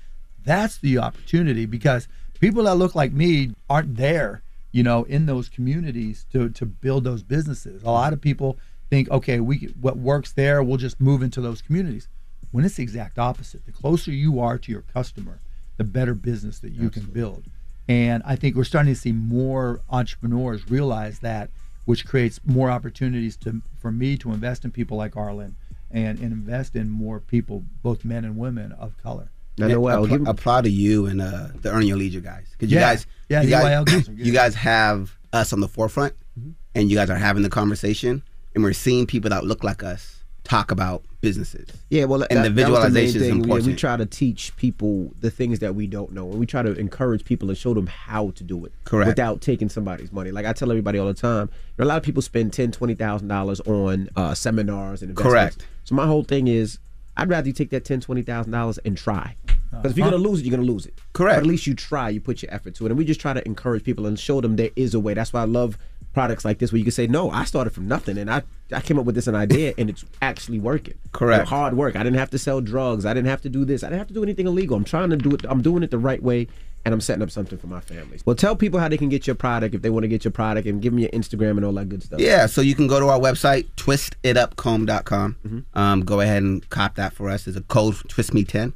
That's 0.44 0.78
the 0.78 0.98
opportunity 0.98 1.68
because 1.68 2.08
people 2.40 2.64
that 2.64 2.76
look 2.76 2.96
like 2.96 3.14
me 3.14 3.52
aren't 3.70 3.98
there, 3.98 4.42
you 4.72 4.82
know, 4.82 5.04
in 5.04 5.28
those 5.28 5.48
communities 5.48 6.26
to 6.32 6.50
to 6.50 6.66
build 6.66 7.04
those 7.04 7.22
businesses. 7.22 7.84
A 7.84 7.92
lot 7.92 8.14
of 8.14 8.22
people 8.22 8.58
think, 8.92 9.10
okay, 9.10 9.40
we 9.40 9.74
what 9.82 9.98
works 9.98 10.34
there, 10.34 10.62
we'll 10.62 10.78
just 10.78 11.00
move 11.02 11.24
into 11.24 11.42
those 11.42 11.64
communities. 11.64 12.08
When 12.52 12.66
it's 12.66 12.76
the 12.76 12.84
exact 12.84 13.18
opposite. 13.18 13.66
The 13.66 13.72
closer 13.72 14.12
you 14.12 14.40
are 14.42 14.58
to 14.60 14.72
your 14.72 14.82
customer, 14.94 15.40
the 15.78 15.86
better 15.86 16.14
business 16.14 16.60
that 16.60 16.74
you 16.74 16.90
can 16.90 17.04
build. 17.06 17.46
And 17.88 18.22
I 18.26 18.36
think 18.36 18.56
we're 18.58 18.66
starting 18.66 18.94
to 18.94 19.00
see 19.00 19.14
more 19.14 19.80
entrepreneurs 19.90 20.70
realize 20.70 21.20
that, 21.20 21.50
which 21.86 22.06
creates 22.06 22.40
more 22.46 22.70
opportunities 22.70 23.38
to 23.38 23.62
for 23.80 23.92
me 23.92 24.18
to 24.18 24.32
invest 24.34 24.66
in 24.66 24.72
people 24.72 24.98
like 24.98 25.14
Arlan 25.14 25.54
and, 25.90 26.20
and 26.20 26.32
invest 26.34 26.76
in 26.76 26.90
more 26.90 27.20
people, 27.22 27.64
both 27.84 28.04
men 28.06 28.26
and 28.26 28.38
women 28.38 28.74
of 28.74 28.98
color. 29.02 29.30
Now, 29.58 29.68
Noel, 29.68 30.06
appla- 30.06 30.10
give 30.10 30.22
me- 30.22 30.30
applaud 30.30 30.62
to 30.66 30.70
you 30.70 31.06
and 31.06 31.22
uh, 31.22 31.48
the 31.62 31.72
Earn 31.72 31.84
Your 31.88 31.98
Leisure 31.98 32.20
guys 32.22 32.48
because 32.52 32.70
you 32.72 32.78
Yeah. 32.80 32.90
guys, 32.94 33.08
Yeah, 33.30 33.42
you 33.44 33.50
guys, 33.50 33.64
EYL 33.64 33.86
guys 33.86 34.10
are 34.10 34.12
good. 34.12 34.26
you 34.28 34.34
guys 34.34 34.56
have 34.56 35.18
us 35.32 35.54
on 35.54 35.62
the 35.62 35.68
forefront, 35.70 36.14
Mm-hmm. 36.40 36.52
and 36.76 36.90
you 36.90 36.96
guys 36.98 37.10
are 37.10 37.18
having 37.18 37.44
the 37.44 37.50
conversation, 37.50 38.24
and 38.56 38.64
we're 38.64 38.74
seeing 38.74 39.06
people 39.08 39.30
that 39.30 39.44
look 39.46 39.64
like 39.64 39.84
us 39.84 40.18
talk 40.44 40.72
about 40.72 41.04
businesses. 41.22 41.68
Yeah, 41.90 42.06
well, 42.06 42.26
and 42.30 42.40
that- 42.40 42.56
the 42.56 42.64
that 42.64 42.72
was 42.72 42.80
main 42.92 43.06
visualization 43.06 43.22
is 43.22 43.28
thing. 43.28 43.36
We- 43.36 43.42
important. 43.44 43.68
We, 43.68 43.76
try 43.76 43.96
to 43.98 44.06
teach 44.08 44.56
people 44.58 45.14
the 45.20 45.30
things 45.30 45.60
that 45.60 45.76
we 45.76 45.86
don't 45.88 46.12
know, 46.14 46.30
and 46.32 46.40
we 46.40 46.46
try 46.48 46.64
to 46.64 46.74
encourage 46.74 47.24
people 47.24 47.50
and 47.50 47.58
show 47.58 47.74
them 47.76 47.88
how 47.88 48.32
to 48.32 48.44
do 48.44 48.66
it, 48.66 48.72
Correct. 48.86 49.08
without 49.08 49.40
taking 49.42 49.70
somebody's 49.70 50.12
money. 50.12 50.32
Like 50.32 50.46
I 50.46 50.54
tell 50.54 50.72
everybody 50.72 50.98
all 50.98 51.08
the 51.08 51.14
time, 51.14 51.50
you 51.78 51.84
know, 51.84 51.86
a 51.86 51.90
lot 51.90 51.98
of 51.98 52.04
people 52.04 52.22
spend 52.24 52.54
ten, 52.54 52.72
twenty 52.72 52.96
thousand 52.96 53.28
dollars 53.28 53.62
on 53.62 54.10
uh, 54.16 54.34
seminars 54.34 55.02
and 55.04 55.12
investments. 55.12 55.32
Correct. 55.56 55.68
So 55.84 55.94
my 55.96 56.08
whole 56.08 56.24
thing 56.24 56.48
is, 56.48 56.80
I'd 57.18 57.30
rather 57.30 57.48
you 57.48 57.54
take 57.54 57.70
that 57.70 57.86
ten, 57.86 58.02
twenty 58.02 58.24
thousand 58.24 58.52
dollars 58.52 58.80
and 58.80 58.98
try. 58.98 59.36
Because 59.70 59.92
if 59.92 59.98
you're 59.98 60.10
gonna 60.10 60.22
lose 60.22 60.40
it, 60.42 60.46
you're 60.46 60.58
gonna 60.58 60.68
lose 60.70 60.86
it. 60.86 60.96
Correct. 61.14 61.38
But 61.38 61.44
at 61.44 61.48
least 61.48 61.66
you 61.66 61.76
try. 61.76 62.10
You 62.10 62.20
put 62.20 62.42
your 62.42 62.54
effort 62.54 62.76
to 62.76 62.86
it, 62.88 62.90
and 62.90 62.98
we 62.98 63.06
just 63.06 63.22
try 63.22 63.32
to 63.32 63.46
encourage 63.46 63.84
people 63.84 64.06
and 64.06 64.20
show 64.20 64.42
them 64.42 64.56
there 64.58 64.72
is 64.76 64.94
a 64.96 65.00
way. 65.00 65.14
That's 65.14 65.32
why 65.32 65.42
I 65.44 65.46
love 65.46 65.78
products 66.14 66.44
like 66.44 66.60
this 66.60 66.72
where 66.72 66.78
you 66.78 66.84
can 66.84 66.92
say, 66.92 67.08
no, 67.08 67.30
I 67.32 67.46
started 67.46 67.72
from 67.72 67.88
nothing 67.88 68.18
and 68.18 68.30
I, 68.30 68.44
I 68.72 68.82
came 68.82 69.00
up 69.00 69.06
with 69.06 69.16
this 69.16 69.28
an 69.28 69.36
idea 69.36 69.74
and 69.78 69.90
it's 69.90 70.04
actually 70.22 70.60
working. 70.60 70.96
Correct. 71.12 71.42
And 71.42 71.50
hard 71.50 71.76
work. 71.76 71.96
I 71.96 72.04
didn't 72.04 72.20
have 72.20 72.30
to 72.32 72.38
sell 72.38 72.62
drugs. 72.62 73.06
I 73.06 73.14
didn't 73.14 73.30
have 73.30 73.42
to 73.42 73.50
do 73.50 73.66
this. 73.66 73.84
I 73.84 73.88
didn't 73.88 74.00
have 74.00 74.08
to 74.10 74.14
do 74.14 74.24
anything 74.24 74.48
illegal. 74.48 74.76
I'm 74.76 74.84
trying 74.84 75.10
to 75.12 75.18
do 75.18 75.34
it. 75.34 75.46
I'm 75.48 75.62
doing 75.62 75.84
it 75.84 75.92
the 75.92 75.98
right 75.98 76.22
way 76.22 76.48
and 76.84 76.94
I'm 76.94 77.02
setting 77.02 77.22
up 77.22 77.32
something 77.32 77.58
for 77.58 77.68
my 77.68 77.80
family. 77.80 78.20
Well, 78.26 78.36
tell 78.36 78.56
people 78.56 78.80
how 78.80 78.88
they 78.88 78.98
can 78.98 79.10
get 79.10 79.28
your 79.28 79.36
product 79.36 79.76
if 79.76 79.82
they 79.82 79.90
want 79.90 80.04
to 80.04 80.08
get 80.08 80.26
your 80.26 80.32
product 80.32 80.68
and 80.68 80.82
give 80.82 80.94
them 80.94 81.00
your 81.00 81.12
Instagram 81.12 81.52
and 81.52 81.66
all 81.66 81.74
that 81.74 81.90
good 81.90 82.04
stuff. 82.04 82.20
Yeah, 82.20 82.48
so 82.48 82.62
you 82.62 82.76
can 82.76 82.88
go 82.88 83.00
to 83.00 83.08
our 83.08 83.20
website, 83.20 83.70
twistitupcomb.com. 83.76 85.38
Mm-hmm. 85.46 85.80
Um, 85.80 86.02
go 86.02 86.22
ahead 86.22 86.44
and 86.44 86.68
cop 86.70 86.96
that 86.96 87.14
for 87.14 87.30
us. 87.30 87.46
There's 87.46 87.58
a 87.58 87.62
code, 87.62 87.96
twistme10. 87.96 88.74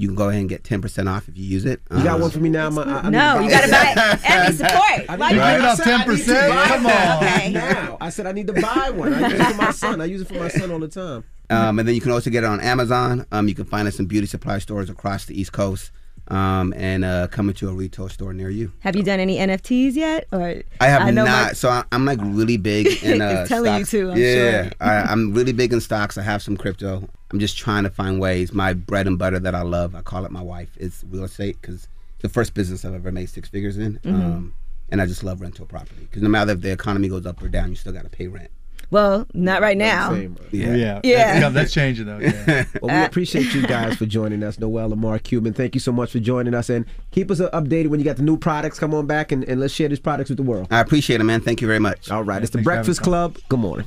You 0.00 0.06
can 0.06 0.14
go 0.14 0.28
ahead 0.28 0.38
and 0.40 0.48
get 0.48 0.62
10% 0.62 1.10
off 1.12 1.28
if 1.28 1.36
you 1.36 1.44
use 1.44 1.64
it. 1.64 1.80
You 1.90 2.04
got 2.04 2.14
Um, 2.14 2.20
one 2.20 2.30
for 2.30 2.38
me 2.38 2.48
now? 2.50 2.70
My, 2.70 2.82
I, 2.84 2.98
I 3.06 3.10
No, 3.10 3.40
need 3.40 3.46
you 3.46 3.50
gotta 3.50 3.68
buy 3.70 4.18
every 4.26 4.54
support. 4.54 5.10
I 5.10 5.16
Why 5.16 5.28
need- 5.30 5.34
you 5.36 5.42
I 5.42 5.52
giving 5.54 5.66
up 5.66 5.76
said 5.76 5.88
I 5.88 6.04
need 6.06 6.24
to 6.24 6.32
10%? 6.32 6.48
buy 6.48 6.66
Come 6.68 6.86
on. 6.86 7.16
Okay. 7.24 7.52
Now. 7.52 7.96
I 8.00 8.08
said 8.10 8.26
I 8.26 8.32
need 8.32 8.46
to 8.46 8.52
buy 8.52 8.90
one. 8.94 9.12
I 9.12 9.28
use 9.28 9.40
it 9.40 9.44
for 9.44 9.54
my 9.60 9.70
son. 9.72 10.00
I 10.00 10.04
use 10.04 10.20
it 10.22 10.28
for 10.28 10.34
my 10.34 10.48
son 10.48 10.70
all 10.70 10.78
the 10.78 10.88
time. 10.88 11.24
Um, 11.50 11.78
and 11.78 11.88
then 11.88 11.94
you 11.94 12.02
can 12.02 12.12
also 12.12 12.28
get 12.28 12.44
it 12.44 12.46
on 12.46 12.60
Amazon. 12.60 13.24
Um, 13.32 13.48
you 13.48 13.54
can 13.54 13.64
find 13.64 13.88
us 13.88 13.98
in 13.98 14.04
beauty 14.04 14.26
supply 14.26 14.58
stores 14.58 14.90
across 14.90 15.24
the 15.24 15.40
East 15.40 15.50
Coast 15.52 15.90
um, 16.28 16.74
and 16.76 17.06
uh, 17.06 17.26
coming 17.28 17.54
to 17.54 17.70
a 17.70 17.72
retail 17.72 18.10
store 18.10 18.34
near 18.34 18.50
you. 18.50 18.70
Have 18.80 18.94
you 18.96 19.02
done 19.02 19.18
any 19.18 19.38
NFTs 19.38 19.94
yet? 19.94 20.26
Or 20.30 20.62
I 20.78 20.86
have 20.88 21.06
know 21.14 21.24
not. 21.24 21.46
my- 21.46 21.52
So 21.54 21.70
I, 21.70 21.84
I'm 21.90 22.04
like 22.04 22.18
really 22.22 22.58
big 22.58 22.86
in 23.02 23.22
uh, 23.22 23.28
It's 23.40 23.48
telling 23.48 23.72
you 23.78 23.84
stocks. 23.86 23.90
to, 23.92 24.10
I'm 24.10 24.18
yeah, 24.18 24.62
sure. 24.64 24.72
I, 24.80 24.94
I'm 25.10 25.32
really 25.32 25.52
big 25.52 25.72
in 25.72 25.80
stocks. 25.80 26.18
I 26.18 26.22
have 26.22 26.42
some 26.42 26.58
crypto. 26.58 27.08
I'm 27.30 27.38
just 27.38 27.58
trying 27.58 27.84
to 27.84 27.90
find 27.90 28.20
ways. 28.20 28.52
My 28.52 28.72
bread 28.72 29.06
and 29.06 29.18
butter 29.18 29.38
that 29.38 29.54
I 29.54 29.62
love, 29.62 29.94
I 29.94 30.00
call 30.02 30.24
it 30.24 30.30
my 30.30 30.42
wife, 30.42 30.70
is 30.78 31.04
real 31.10 31.24
estate 31.24 31.58
because 31.60 31.88
the 32.20 32.28
first 32.28 32.54
business 32.54 32.84
I've 32.84 32.94
ever 32.94 33.12
made 33.12 33.28
six 33.28 33.48
figures 33.48 33.76
in. 33.78 33.98
Mhm. 34.04 34.14
Um, 34.14 34.54
and 34.90 35.02
I 35.02 35.06
just 35.06 35.22
love 35.22 35.40
rental 35.42 35.66
property 35.66 36.00
because 36.08 36.22
no 36.22 36.28
matter 36.30 36.52
if 36.52 36.62
the 36.62 36.72
economy 36.72 37.08
goes 37.08 37.26
up 37.26 37.42
or 37.42 37.48
down, 37.48 37.68
you 37.70 37.76
still 37.76 37.92
got 37.92 38.04
to 38.04 38.08
pay 38.10 38.26
rent. 38.28 38.50
well, 38.90 39.26
not 39.34 39.60
right 39.60 39.76
now. 39.76 40.14
Yeah. 40.14 40.74
Yeah. 40.74 41.00
Yeah. 41.04 41.40
That- 41.40 41.52
that's 41.52 41.74
changing 41.74 42.06
though. 42.06 42.18
Yeah. 42.20 42.64
Well, 42.80 42.98
we 42.98 43.04
appreciate 43.04 43.52
you 43.52 43.66
guys 43.66 43.96
for 43.96 44.06
joining 44.06 44.42
us, 44.42 44.58
Noel 44.58 44.90
and 44.92 45.00
Mark 45.02 45.24
Cuban. 45.24 45.52
Thank 45.52 45.74
you 45.74 45.80
so 45.80 45.92
much 45.92 46.12
for 46.12 46.20
joining 46.20 46.54
us, 46.54 46.70
and 46.70 46.86
keep 47.10 47.30
us 47.30 47.38
updated 47.40 47.88
when 47.88 48.00
you 48.00 48.04
got 48.04 48.16
the 48.16 48.22
new 48.22 48.38
products. 48.38 48.78
Come 48.78 48.94
on 48.94 49.06
back 49.06 49.30
and, 49.30 49.44
and 49.44 49.60
let's 49.60 49.74
share 49.74 49.88
these 49.90 50.00
products 50.00 50.30
with 50.30 50.38
the 50.38 50.42
world. 50.42 50.68
I 50.70 50.80
appreciate 50.80 51.20
it, 51.20 51.24
man. 51.24 51.42
Thank 51.42 51.60
you 51.60 51.66
very 51.66 51.80
much. 51.80 52.10
All 52.10 52.24
right, 52.24 52.40
it's 52.42 52.50
the 52.50 52.58
thanks 52.58 52.64
for 52.64 52.70
having 52.70 52.84
Breakfast. 52.86 53.02
Club. 53.02 53.36
Good 53.50 53.60
morning. 53.60 53.86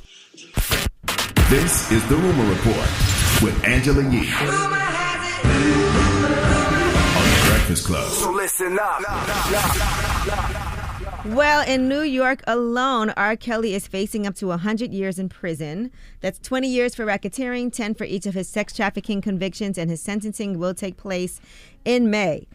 This 1.49 1.91
is 1.91 2.07
the 2.07 2.15
Rumor 2.15 2.47
Report 2.49 2.87
with 3.41 3.63
Angela 3.63 4.03
Yee 4.03 4.31
on 4.33 4.59
the 7.25 7.43
Breakfast 7.47 7.87
Club. 7.87 8.11
So 8.11 8.31
listen 8.31 8.77
up. 8.79 9.01
Well, 11.25 11.67
in 11.67 11.87
New 11.87 12.01
York 12.01 12.43
alone, 12.45 13.09
R. 13.11 13.35
Kelly 13.35 13.73
is 13.73 13.87
facing 13.87 14.27
up 14.27 14.35
to 14.35 14.47
100 14.47 14.93
years 14.93 15.17
in 15.17 15.29
prison. 15.29 15.91
That's 16.19 16.37
20 16.39 16.67
years 16.67 16.93
for 16.93 17.05
racketeering, 17.05 17.73
10 17.73 17.95
for 17.95 18.03
each 18.03 18.27
of 18.27 18.35
his 18.35 18.47
sex 18.47 18.75
trafficking 18.75 19.21
convictions, 19.21 19.77
and 19.77 19.89
his 19.89 20.01
sentencing 20.01 20.59
will 20.59 20.75
take 20.75 20.97
place 20.97 21.41
in 21.83 22.11
May. 22.11 22.47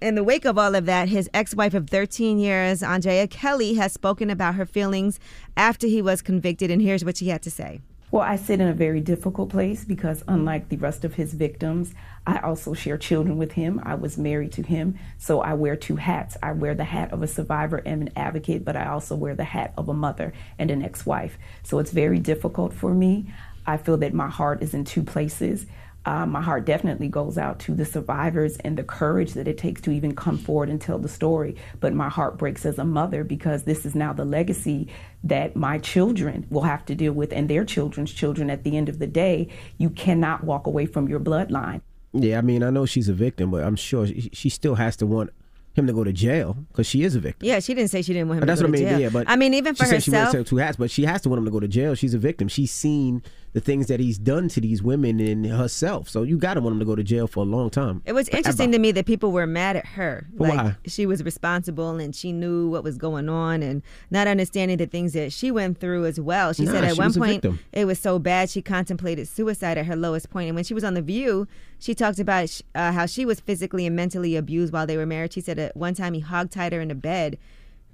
In 0.00 0.14
the 0.14 0.22
wake 0.22 0.44
of 0.44 0.56
all 0.56 0.76
of 0.76 0.86
that, 0.86 1.08
his 1.08 1.28
ex 1.34 1.54
wife 1.56 1.74
of 1.74 1.90
13 1.90 2.38
years, 2.38 2.82
Andrea 2.82 3.26
Kelly, 3.26 3.74
has 3.74 3.92
spoken 3.92 4.30
about 4.30 4.54
her 4.54 4.66
feelings 4.66 5.18
after 5.56 5.88
he 5.88 6.00
was 6.00 6.22
convicted, 6.22 6.70
and 6.70 6.80
here's 6.80 7.04
what 7.04 7.16
she 7.16 7.28
had 7.28 7.42
to 7.42 7.50
say. 7.50 7.80
Well, 8.10 8.22
I 8.22 8.36
sit 8.36 8.62
in 8.62 8.68
a 8.68 8.72
very 8.72 9.02
difficult 9.02 9.50
place 9.50 9.84
because, 9.84 10.24
unlike 10.26 10.70
the 10.70 10.78
rest 10.78 11.04
of 11.04 11.14
his 11.14 11.34
victims, 11.34 11.92
I 12.26 12.38
also 12.38 12.72
share 12.72 12.96
children 12.96 13.36
with 13.36 13.52
him. 13.52 13.82
I 13.84 13.96
was 13.96 14.16
married 14.16 14.50
to 14.52 14.62
him, 14.62 14.98
so 15.18 15.42
I 15.42 15.52
wear 15.52 15.76
two 15.76 15.96
hats. 15.96 16.34
I 16.42 16.52
wear 16.52 16.74
the 16.74 16.84
hat 16.84 17.12
of 17.12 17.22
a 17.22 17.26
survivor 17.28 17.82
and 17.84 18.02
an 18.02 18.12
advocate, 18.16 18.64
but 18.64 18.76
I 18.76 18.86
also 18.86 19.14
wear 19.14 19.34
the 19.34 19.44
hat 19.44 19.74
of 19.76 19.90
a 19.90 19.94
mother 19.94 20.32
and 20.58 20.70
an 20.70 20.82
ex 20.82 21.04
wife. 21.04 21.36
So 21.62 21.80
it's 21.80 21.90
very 21.90 22.18
difficult 22.18 22.72
for 22.72 22.94
me. 22.94 23.30
I 23.66 23.76
feel 23.76 23.98
that 23.98 24.14
my 24.14 24.28
heart 24.28 24.62
is 24.62 24.72
in 24.72 24.86
two 24.86 25.02
places. 25.02 25.66
Uh, 26.08 26.24
my 26.24 26.40
heart 26.40 26.64
definitely 26.64 27.06
goes 27.06 27.36
out 27.36 27.58
to 27.58 27.74
the 27.74 27.84
survivors 27.84 28.56
and 28.64 28.78
the 28.78 28.82
courage 28.82 29.34
that 29.34 29.46
it 29.46 29.58
takes 29.58 29.82
to 29.82 29.90
even 29.90 30.14
come 30.14 30.38
forward 30.38 30.70
and 30.70 30.80
tell 30.80 30.98
the 30.98 31.08
story. 31.08 31.54
But 31.80 31.92
my 31.92 32.08
heart 32.08 32.38
breaks 32.38 32.64
as 32.64 32.78
a 32.78 32.84
mother 32.84 33.24
because 33.24 33.64
this 33.64 33.84
is 33.84 33.94
now 33.94 34.14
the 34.14 34.24
legacy 34.24 34.88
that 35.24 35.54
my 35.54 35.76
children 35.76 36.46
will 36.48 36.62
have 36.62 36.86
to 36.86 36.94
deal 36.94 37.12
with 37.12 37.30
and 37.30 37.46
their 37.50 37.62
children's 37.66 38.10
children 38.10 38.48
at 38.48 38.64
the 38.64 38.74
end 38.74 38.88
of 38.88 39.00
the 39.00 39.06
day. 39.06 39.48
You 39.76 39.90
cannot 39.90 40.44
walk 40.44 40.66
away 40.66 40.86
from 40.86 41.08
your 41.08 41.20
bloodline. 41.20 41.82
Yeah, 42.14 42.38
I 42.38 42.40
mean, 42.40 42.62
I 42.62 42.70
know 42.70 42.86
she's 42.86 43.10
a 43.10 43.12
victim, 43.12 43.50
but 43.50 43.62
I'm 43.62 43.76
sure 43.76 44.06
she, 44.06 44.30
she 44.32 44.48
still 44.48 44.76
has 44.76 44.96
to 44.96 45.06
want 45.06 45.28
him 45.74 45.86
to 45.86 45.92
go 45.92 46.04
to 46.04 46.12
jail 46.12 46.56
because 46.72 46.86
she 46.86 47.02
is 47.02 47.16
a 47.16 47.20
victim. 47.20 47.46
Yeah, 47.46 47.60
she 47.60 47.74
didn't 47.74 47.90
say 47.90 48.00
she 48.00 48.14
didn't 48.14 48.28
want 48.28 48.38
him 48.38 48.40
But 48.40 48.46
that's 48.46 48.60
to 48.62 48.66
go 48.66 48.70
what 48.70 48.78
I 48.78 48.80
to 48.80 48.84
mean. 48.86 48.94
jail. 48.94 49.00
Yeah, 49.02 49.10
but 49.10 49.28
I 49.28 49.36
mean, 49.36 49.52
even 49.52 49.74
for 49.74 49.84
she 49.84 49.90
said 49.90 50.02
she 50.02 50.10
herself, 50.10 50.32
wears 50.32 50.48
two 50.48 50.56
hats, 50.56 50.76
but 50.78 50.90
she 50.90 51.04
has 51.04 51.20
to 51.22 51.28
want 51.28 51.40
him 51.40 51.44
to 51.44 51.50
go 51.50 51.60
to 51.60 51.68
jail. 51.68 51.94
She's 51.94 52.14
a 52.14 52.18
victim. 52.18 52.48
She's 52.48 52.72
seen 52.72 53.22
the 53.58 53.64
things 53.64 53.88
that 53.88 53.98
he's 53.98 54.18
done 54.18 54.48
to 54.48 54.60
these 54.60 54.84
women 54.84 55.18
and 55.18 55.44
herself. 55.44 56.08
So 56.08 56.22
you 56.22 56.38
got 56.38 56.54
to 56.54 56.60
want 56.60 56.74
him 56.74 56.78
to 56.78 56.84
go 56.84 56.94
to 56.94 57.02
jail 57.02 57.26
for 57.26 57.40
a 57.40 57.46
long 57.46 57.70
time. 57.70 58.02
It 58.06 58.12
was 58.12 58.28
interesting 58.28 58.70
to 58.70 58.78
me 58.78 58.92
that 58.92 59.04
people 59.04 59.32
were 59.32 59.48
mad 59.48 59.74
at 59.74 59.84
her. 59.84 60.28
Why? 60.36 60.76
She 60.86 61.06
was 61.06 61.24
responsible 61.24 61.96
and 61.98 62.14
she 62.14 62.32
knew 62.32 62.68
what 62.68 62.84
was 62.84 62.96
going 62.96 63.28
on 63.28 63.64
and 63.64 63.82
not 64.12 64.28
understanding 64.28 64.76
the 64.76 64.86
things 64.86 65.12
that 65.14 65.32
she 65.32 65.50
went 65.50 65.80
through 65.80 66.06
as 66.06 66.20
well. 66.20 66.52
She 66.52 66.66
Nah, 66.66 66.72
said 66.72 66.84
at 66.84 66.94
she 66.94 67.00
one 67.00 67.12
point 67.12 67.44
it 67.72 67.84
was 67.84 67.98
so 67.98 68.20
bad 68.20 68.48
she 68.48 68.62
contemplated 68.62 69.26
suicide 69.26 69.76
at 69.76 69.86
her 69.86 69.96
lowest 69.96 70.30
point. 70.30 70.46
And 70.48 70.54
when 70.54 70.62
she 70.64 70.74
was 70.74 70.84
on 70.84 70.94
The 70.94 71.02
View, 71.02 71.48
she 71.80 71.96
talked 71.96 72.20
about 72.20 72.60
uh, 72.76 72.92
how 72.92 73.06
she 73.06 73.24
was 73.26 73.40
physically 73.40 73.86
and 73.86 73.96
mentally 73.96 74.36
abused 74.36 74.72
while 74.72 74.86
they 74.86 74.96
were 74.96 75.06
married. 75.06 75.32
She 75.32 75.40
said 75.40 75.58
at 75.58 75.76
one 75.76 75.94
time 75.94 76.14
he 76.14 76.22
hogtied 76.22 76.72
her 76.72 76.80
in 76.80 76.88
the 76.88 76.94
bed, 76.94 77.38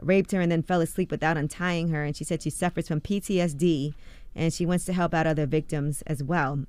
raped 0.02 0.32
her, 0.32 0.42
and 0.42 0.52
then 0.52 0.62
fell 0.62 0.82
asleep 0.82 1.10
without 1.10 1.38
untying 1.38 1.88
her. 1.88 2.04
And 2.04 2.14
she 2.14 2.24
said 2.24 2.42
she 2.42 2.50
suffers 2.50 2.86
from 2.88 3.00
PTSD 3.00 3.94
and 4.34 4.52
she 4.52 4.66
wants 4.66 4.84
to 4.86 4.92
help 4.92 5.14
out 5.14 5.26
other 5.26 5.46
victims 5.46 6.02
as 6.06 6.22
well. 6.22 6.64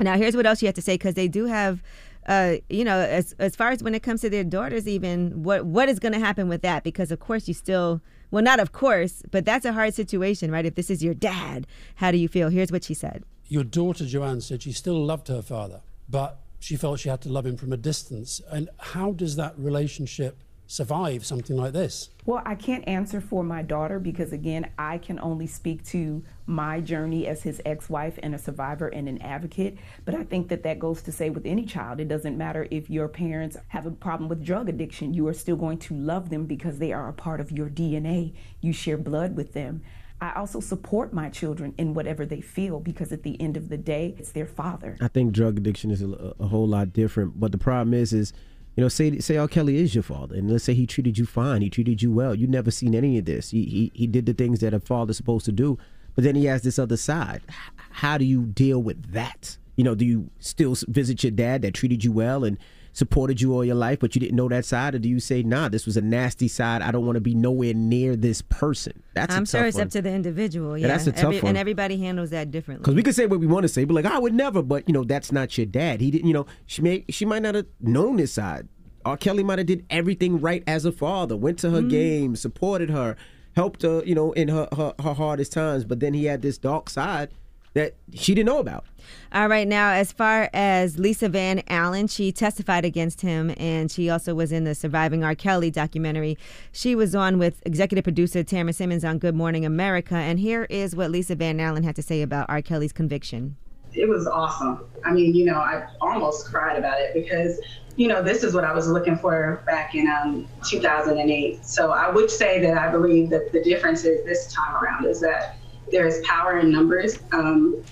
Now, 0.00 0.16
here's 0.16 0.34
what 0.34 0.46
else 0.46 0.62
you 0.62 0.66
have 0.66 0.74
to 0.74 0.82
say 0.82 0.94
because 0.94 1.14
they 1.14 1.28
do 1.28 1.46
have, 1.46 1.82
uh, 2.26 2.56
you 2.68 2.84
know, 2.84 2.98
as 2.98 3.34
as 3.38 3.54
far 3.54 3.70
as 3.70 3.82
when 3.82 3.94
it 3.94 4.02
comes 4.02 4.20
to 4.22 4.30
their 4.30 4.44
daughters, 4.44 4.88
even 4.88 5.42
what 5.42 5.64
what 5.66 5.88
is 5.88 5.98
going 5.98 6.12
to 6.12 6.18
happen 6.18 6.48
with 6.48 6.62
that? 6.62 6.82
Because 6.82 7.12
of 7.12 7.20
course 7.20 7.46
you 7.46 7.54
still, 7.54 8.00
well, 8.30 8.42
not 8.42 8.58
of 8.58 8.72
course, 8.72 9.22
but 9.30 9.44
that's 9.44 9.64
a 9.64 9.72
hard 9.72 9.94
situation, 9.94 10.50
right? 10.50 10.66
If 10.66 10.74
this 10.74 10.90
is 10.90 11.02
your 11.04 11.14
dad, 11.14 11.66
how 11.96 12.10
do 12.10 12.18
you 12.18 12.28
feel? 12.28 12.48
Here's 12.48 12.72
what 12.72 12.84
she 12.84 12.94
said. 12.94 13.24
Your 13.46 13.64
daughter 13.64 14.06
Joanne 14.06 14.40
said 14.40 14.62
she 14.62 14.72
still 14.72 15.04
loved 15.04 15.28
her 15.28 15.42
father, 15.42 15.82
but 16.08 16.40
she 16.58 16.76
felt 16.76 17.00
she 17.00 17.08
had 17.08 17.20
to 17.22 17.28
love 17.28 17.44
him 17.44 17.56
from 17.56 17.72
a 17.72 17.76
distance. 17.76 18.40
And 18.50 18.70
how 18.78 19.12
does 19.12 19.36
that 19.36 19.58
relationship 19.58 20.42
survive 20.66 21.24
something 21.24 21.56
like 21.56 21.72
this? 21.72 22.10
Well, 22.24 22.42
I 22.46 22.54
can't 22.54 22.86
answer 22.86 23.20
for 23.20 23.42
my 23.42 23.62
daughter 23.62 23.98
because, 23.98 24.32
again, 24.32 24.70
I 24.78 24.98
can 24.98 25.18
only 25.18 25.46
speak 25.46 25.84
to 25.86 26.22
my 26.46 26.80
journey 26.80 27.26
as 27.26 27.42
his 27.42 27.60
ex 27.64 27.90
wife 27.90 28.18
and 28.22 28.34
a 28.34 28.38
survivor 28.38 28.88
and 28.88 29.08
an 29.08 29.20
advocate. 29.20 29.76
But 30.04 30.14
I 30.14 30.24
think 30.24 30.48
that 30.48 30.62
that 30.62 30.78
goes 30.78 31.02
to 31.02 31.12
say 31.12 31.30
with 31.30 31.46
any 31.46 31.64
child, 31.64 32.00
it 32.00 32.08
doesn't 32.08 32.38
matter 32.38 32.68
if 32.70 32.88
your 32.88 33.08
parents 33.08 33.56
have 33.68 33.86
a 33.86 33.90
problem 33.90 34.28
with 34.28 34.44
drug 34.44 34.68
addiction, 34.68 35.14
you 35.14 35.26
are 35.28 35.34
still 35.34 35.56
going 35.56 35.78
to 35.78 35.94
love 35.94 36.30
them 36.30 36.46
because 36.46 36.78
they 36.78 36.92
are 36.92 37.08
a 37.08 37.12
part 37.12 37.40
of 37.40 37.50
your 37.50 37.68
DNA. 37.68 38.34
You 38.60 38.72
share 38.72 38.96
blood 38.96 39.36
with 39.36 39.52
them. 39.52 39.82
I 40.22 40.32
also 40.36 40.60
support 40.60 41.12
my 41.12 41.28
children 41.30 41.74
in 41.78 41.94
whatever 41.94 42.24
they 42.24 42.40
feel 42.40 42.78
because 42.78 43.10
at 43.10 43.24
the 43.24 43.40
end 43.40 43.56
of 43.56 43.68
the 43.68 43.76
day, 43.76 44.14
it's 44.18 44.30
their 44.30 44.46
father. 44.46 44.96
I 45.00 45.08
think 45.08 45.32
drug 45.32 45.58
addiction 45.58 45.90
is 45.90 46.00
a, 46.00 46.34
a 46.38 46.46
whole 46.46 46.68
lot 46.68 46.92
different. 46.92 47.40
But 47.40 47.50
the 47.50 47.58
problem 47.58 47.92
is, 47.92 48.12
is 48.12 48.32
you 48.76 48.82
know, 48.82 48.88
say 48.88 49.18
say 49.18 49.36
R. 49.36 49.48
Kelly 49.48 49.76
is 49.76 49.94
your 49.94 50.02
father, 50.02 50.34
and 50.34 50.50
let's 50.50 50.64
say 50.64 50.74
he 50.74 50.86
treated 50.86 51.18
you 51.18 51.26
fine, 51.26 51.62
he 51.62 51.70
treated 51.70 52.02
you 52.02 52.10
well. 52.10 52.34
You 52.34 52.46
never 52.46 52.70
seen 52.70 52.94
any 52.94 53.18
of 53.18 53.24
this. 53.26 53.50
He 53.50 53.64
he, 53.64 53.92
he 53.94 54.06
did 54.06 54.26
the 54.26 54.32
things 54.32 54.60
that 54.60 54.74
a 54.74 54.80
father's 54.80 55.16
supposed 55.16 55.44
to 55.46 55.52
do, 55.52 55.78
but 56.14 56.24
then 56.24 56.34
he 56.34 56.46
has 56.46 56.62
this 56.62 56.78
other 56.78 56.96
side. 56.96 57.42
How 57.90 58.18
do 58.18 58.24
you 58.24 58.42
deal 58.42 58.82
with 58.82 59.12
that? 59.12 59.58
You 59.76 59.84
know, 59.84 59.94
do 59.94 60.04
you 60.04 60.30
still 60.38 60.76
visit 60.88 61.22
your 61.22 61.32
dad 61.32 61.62
that 61.62 61.74
treated 61.74 62.04
you 62.04 62.12
well 62.12 62.44
and 62.44 62.58
supported 62.92 63.40
you 63.40 63.54
all 63.54 63.64
your 63.64 63.74
life, 63.74 63.98
but 64.00 64.14
you 64.14 64.20
didn't 64.20 64.36
know 64.36 64.48
that 64.48 64.64
side, 64.64 64.94
or 64.94 64.98
do 64.98 65.08
you 65.08 65.18
say, 65.20 65.42
nah, 65.42 65.68
this 65.68 65.86
was 65.86 65.96
a 65.96 66.00
nasty 66.02 66.46
side. 66.48 66.82
I 66.82 66.90
don't 66.90 67.06
want 67.06 67.16
to 67.16 67.20
be 67.20 67.34
nowhere 67.34 67.72
near 67.74 68.16
this 68.16 68.42
person. 68.42 69.02
That's 69.14 69.34
I'm 69.34 69.44
sure 69.46 69.64
it's 69.64 69.76
one. 69.76 69.86
up 69.86 69.92
to 69.92 70.02
the 70.02 70.10
individual. 70.12 70.76
Yeah, 70.76 70.86
Yeah, 70.88 70.92
that's 70.94 71.06
a 71.06 71.12
tough 71.12 71.24
Every- 71.24 71.40
one. 71.40 71.48
And 71.50 71.58
everybody 71.58 71.96
handles 71.98 72.30
that 72.30 72.50
differently. 72.50 72.82
Because 72.82 72.94
we 72.94 73.02
could 73.02 73.14
say 73.14 73.26
what 73.26 73.40
we 73.40 73.46
want 73.46 73.62
to 73.64 73.68
say, 73.68 73.84
but 73.84 73.94
like 73.94 74.04
I 74.06 74.18
would 74.18 74.34
never. 74.34 74.62
But 74.62 74.86
you 74.88 74.92
know, 74.92 75.04
that's 75.04 75.32
not 75.32 75.56
your 75.56 75.66
dad. 75.66 76.00
He 76.00 76.10
didn't. 76.10 76.26
You 76.26 76.34
know, 76.34 76.46
she 76.66 76.82
may 76.82 77.04
she 77.08 77.24
might 77.24 77.42
not 77.42 77.54
have 77.54 77.66
known 77.80 78.16
this 78.16 78.32
side. 78.32 78.68
R. 79.04 79.16
Kelly 79.16 79.42
might 79.42 79.58
have 79.58 79.66
did 79.66 79.84
everything 79.90 80.40
right 80.40 80.62
as 80.66 80.84
a 80.84 80.92
father. 80.92 81.36
Went 81.36 81.58
to 81.60 81.70
her 81.70 81.78
Mm-hmm. 81.80 81.88
games, 81.88 82.40
supported 82.40 82.90
her, 82.90 83.16
helped 83.56 83.82
her. 83.82 84.02
You 84.04 84.14
know, 84.14 84.32
in 84.32 84.48
her, 84.48 84.68
her 84.76 84.94
her 85.02 85.14
hardest 85.14 85.52
times. 85.52 85.84
But 85.84 86.00
then 86.00 86.14
he 86.14 86.26
had 86.26 86.42
this 86.42 86.58
dark 86.58 86.88
side 86.90 87.30
that 87.74 87.94
she 88.12 88.34
didn't 88.34 88.46
know 88.46 88.58
about. 88.58 88.84
All 89.32 89.48
right, 89.48 89.66
now 89.66 89.92
as 89.92 90.12
far 90.12 90.50
as 90.52 90.98
Lisa 90.98 91.28
Van 91.28 91.62
Allen, 91.68 92.06
she 92.06 92.32
testified 92.32 92.84
against 92.84 93.22
him, 93.22 93.54
and 93.56 93.90
she 93.90 94.10
also 94.10 94.34
was 94.34 94.52
in 94.52 94.64
the 94.64 94.74
Surviving 94.74 95.24
R. 95.24 95.34
Kelly 95.34 95.70
documentary. 95.70 96.36
She 96.70 96.94
was 96.94 97.14
on 97.14 97.38
with 97.38 97.62
executive 97.64 98.04
producer 98.04 98.42
Tamara 98.42 98.74
Simmons 98.74 99.04
on 99.04 99.18
Good 99.18 99.34
Morning 99.34 99.64
America, 99.64 100.14
and 100.14 100.38
here 100.38 100.64
is 100.64 100.94
what 100.94 101.10
Lisa 101.10 101.34
Van 101.34 101.60
Allen 101.60 101.82
had 101.82 101.96
to 101.96 102.02
say 102.02 102.22
about 102.22 102.46
R. 102.48 102.62
Kelly's 102.62 102.92
conviction. 102.92 103.56
it 103.94 104.08
was 104.08 104.26
awesome. 104.26 104.86
I 105.04 105.12
mean, 105.12 105.34
you 105.34 105.44
know, 105.46 105.56
I 105.56 105.86
almost 106.00 106.46
cried 106.46 106.78
about 106.78 107.00
it 107.00 107.14
because 107.14 107.60
you 107.96 108.08
know, 108.08 108.22
this 108.22 108.42
is 108.42 108.54
what 108.54 108.64
I 108.64 108.72
was 108.72 108.88
looking 108.88 109.16
for 109.16 109.62
back 109.66 109.94
in 109.94 110.08
um, 110.08 110.48
2008. 110.66 111.64
So 111.64 111.90
I 111.90 112.10
would 112.10 112.30
say 112.30 112.60
that 112.62 112.78
I 112.78 112.90
believe 112.90 113.28
that 113.30 113.52
the 113.52 113.62
difference 113.62 114.04
is 114.04 114.24
this 114.24 114.52
time 114.52 114.74
around 114.76 115.04
is 115.04 115.20
that 115.20 115.56
there 115.90 116.06
is 116.06 116.22
power 116.26 116.58
in 116.58 116.70
numbers. 116.70 117.18
Um, 117.32 117.82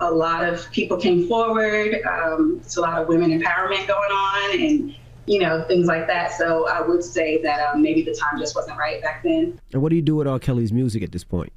a 0.00 0.10
lot 0.10 0.44
of 0.44 0.70
people 0.72 0.96
came 0.96 1.28
forward. 1.28 2.02
Um, 2.04 2.60
it's 2.64 2.76
a 2.76 2.80
lot 2.80 3.00
of 3.00 3.08
women 3.08 3.30
empowerment 3.30 3.86
going 3.86 4.10
on, 4.10 4.58
and 4.60 4.94
you 5.26 5.38
know 5.40 5.64
things 5.68 5.86
like 5.86 6.06
that. 6.08 6.32
So 6.32 6.66
I 6.68 6.80
would 6.80 7.04
say 7.04 7.40
that 7.42 7.60
um, 7.68 7.82
maybe 7.82 8.02
the 8.02 8.14
time 8.14 8.38
just 8.38 8.56
wasn't 8.56 8.78
right 8.78 9.00
back 9.02 9.22
then. 9.22 9.60
And 9.72 9.82
what 9.82 9.90
do 9.90 9.96
you 9.96 10.02
do 10.02 10.16
with 10.16 10.26
R. 10.26 10.38
Kelly's 10.38 10.72
music 10.72 11.02
at 11.02 11.12
this 11.12 11.24
point? 11.24 11.52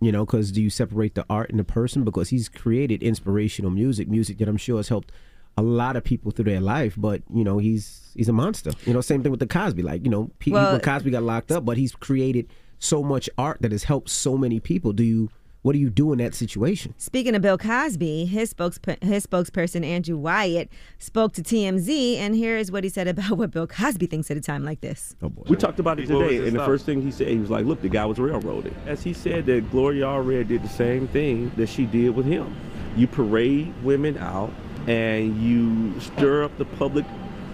You 0.00 0.12
know, 0.12 0.24
because 0.24 0.50
do 0.50 0.62
you 0.62 0.70
separate 0.70 1.14
the 1.14 1.26
art 1.28 1.50
and 1.50 1.58
the 1.58 1.64
person? 1.64 2.04
Because 2.04 2.30
he's 2.30 2.48
created 2.48 3.02
inspirational 3.02 3.70
music, 3.70 4.08
music 4.08 4.38
that 4.38 4.48
I'm 4.48 4.56
sure 4.56 4.78
has 4.78 4.88
helped 4.88 5.12
a 5.58 5.62
lot 5.62 5.94
of 5.94 6.04
people 6.04 6.30
through 6.30 6.46
their 6.46 6.60
life. 6.60 6.94
But 6.96 7.20
you 7.34 7.44
know, 7.44 7.58
he's 7.58 8.10
he's 8.14 8.30
a 8.30 8.32
monster. 8.32 8.70
You 8.86 8.94
know, 8.94 9.02
same 9.02 9.22
thing 9.22 9.30
with 9.30 9.40
the 9.40 9.46
Cosby. 9.46 9.82
Like 9.82 10.04
you 10.04 10.10
know, 10.10 10.30
P- 10.38 10.52
Well- 10.52 10.80
Cosby 10.80 11.10
got 11.10 11.22
locked 11.22 11.52
up, 11.52 11.66
but 11.66 11.76
he's 11.76 11.94
created 11.94 12.48
so 12.80 13.02
much 13.02 13.30
art 13.38 13.62
that 13.62 13.70
has 13.70 13.84
helped 13.84 14.10
so 14.10 14.36
many 14.36 14.58
people. 14.58 14.92
Do 14.92 15.04
you? 15.04 15.30
What 15.62 15.74
do 15.74 15.78
you 15.78 15.90
do 15.90 16.10
in 16.12 16.18
that 16.20 16.34
situation? 16.34 16.94
Speaking 16.96 17.34
of 17.34 17.42
Bill 17.42 17.58
Cosby, 17.58 18.24
his 18.24 18.54
spokesp- 18.54 19.02
his 19.02 19.26
spokesperson 19.26 19.84
Andrew 19.84 20.16
Wyatt 20.16 20.70
spoke 20.98 21.34
to 21.34 21.42
TMZ, 21.42 22.16
and 22.16 22.34
here 22.34 22.56
is 22.56 22.72
what 22.72 22.82
he 22.82 22.88
said 22.88 23.06
about 23.06 23.32
what 23.36 23.50
Bill 23.50 23.66
Cosby 23.66 24.06
thinks 24.06 24.30
at 24.30 24.38
a 24.38 24.40
time 24.40 24.64
like 24.64 24.80
this. 24.80 25.14
Oh 25.22 25.28
boy. 25.28 25.42
We 25.48 25.56
talked 25.56 25.78
about 25.78 26.00
it 26.00 26.06
today, 26.06 26.36
his 26.36 26.48
and 26.48 26.56
the 26.58 26.64
first 26.64 26.86
thing 26.86 27.02
he 27.02 27.10
said, 27.10 27.28
he 27.28 27.36
was 27.36 27.50
like, 27.50 27.66
"Look, 27.66 27.82
the 27.82 27.90
guy 27.90 28.06
was 28.06 28.18
railroaded." 28.18 28.74
As 28.86 29.02
he 29.02 29.12
said 29.12 29.44
that 29.46 29.70
Gloria 29.70 30.06
Allred 30.06 30.48
did 30.48 30.62
the 30.62 30.68
same 30.68 31.06
thing 31.08 31.52
that 31.56 31.68
she 31.68 31.84
did 31.84 32.16
with 32.16 32.24
him. 32.24 32.56
You 32.96 33.06
parade 33.06 33.74
women 33.82 34.16
out, 34.16 34.50
and 34.86 35.36
you 35.42 36.00
stir 36.00 36.42
up 36.42 36.56
the 36.56 36.64
public 36.64 37.04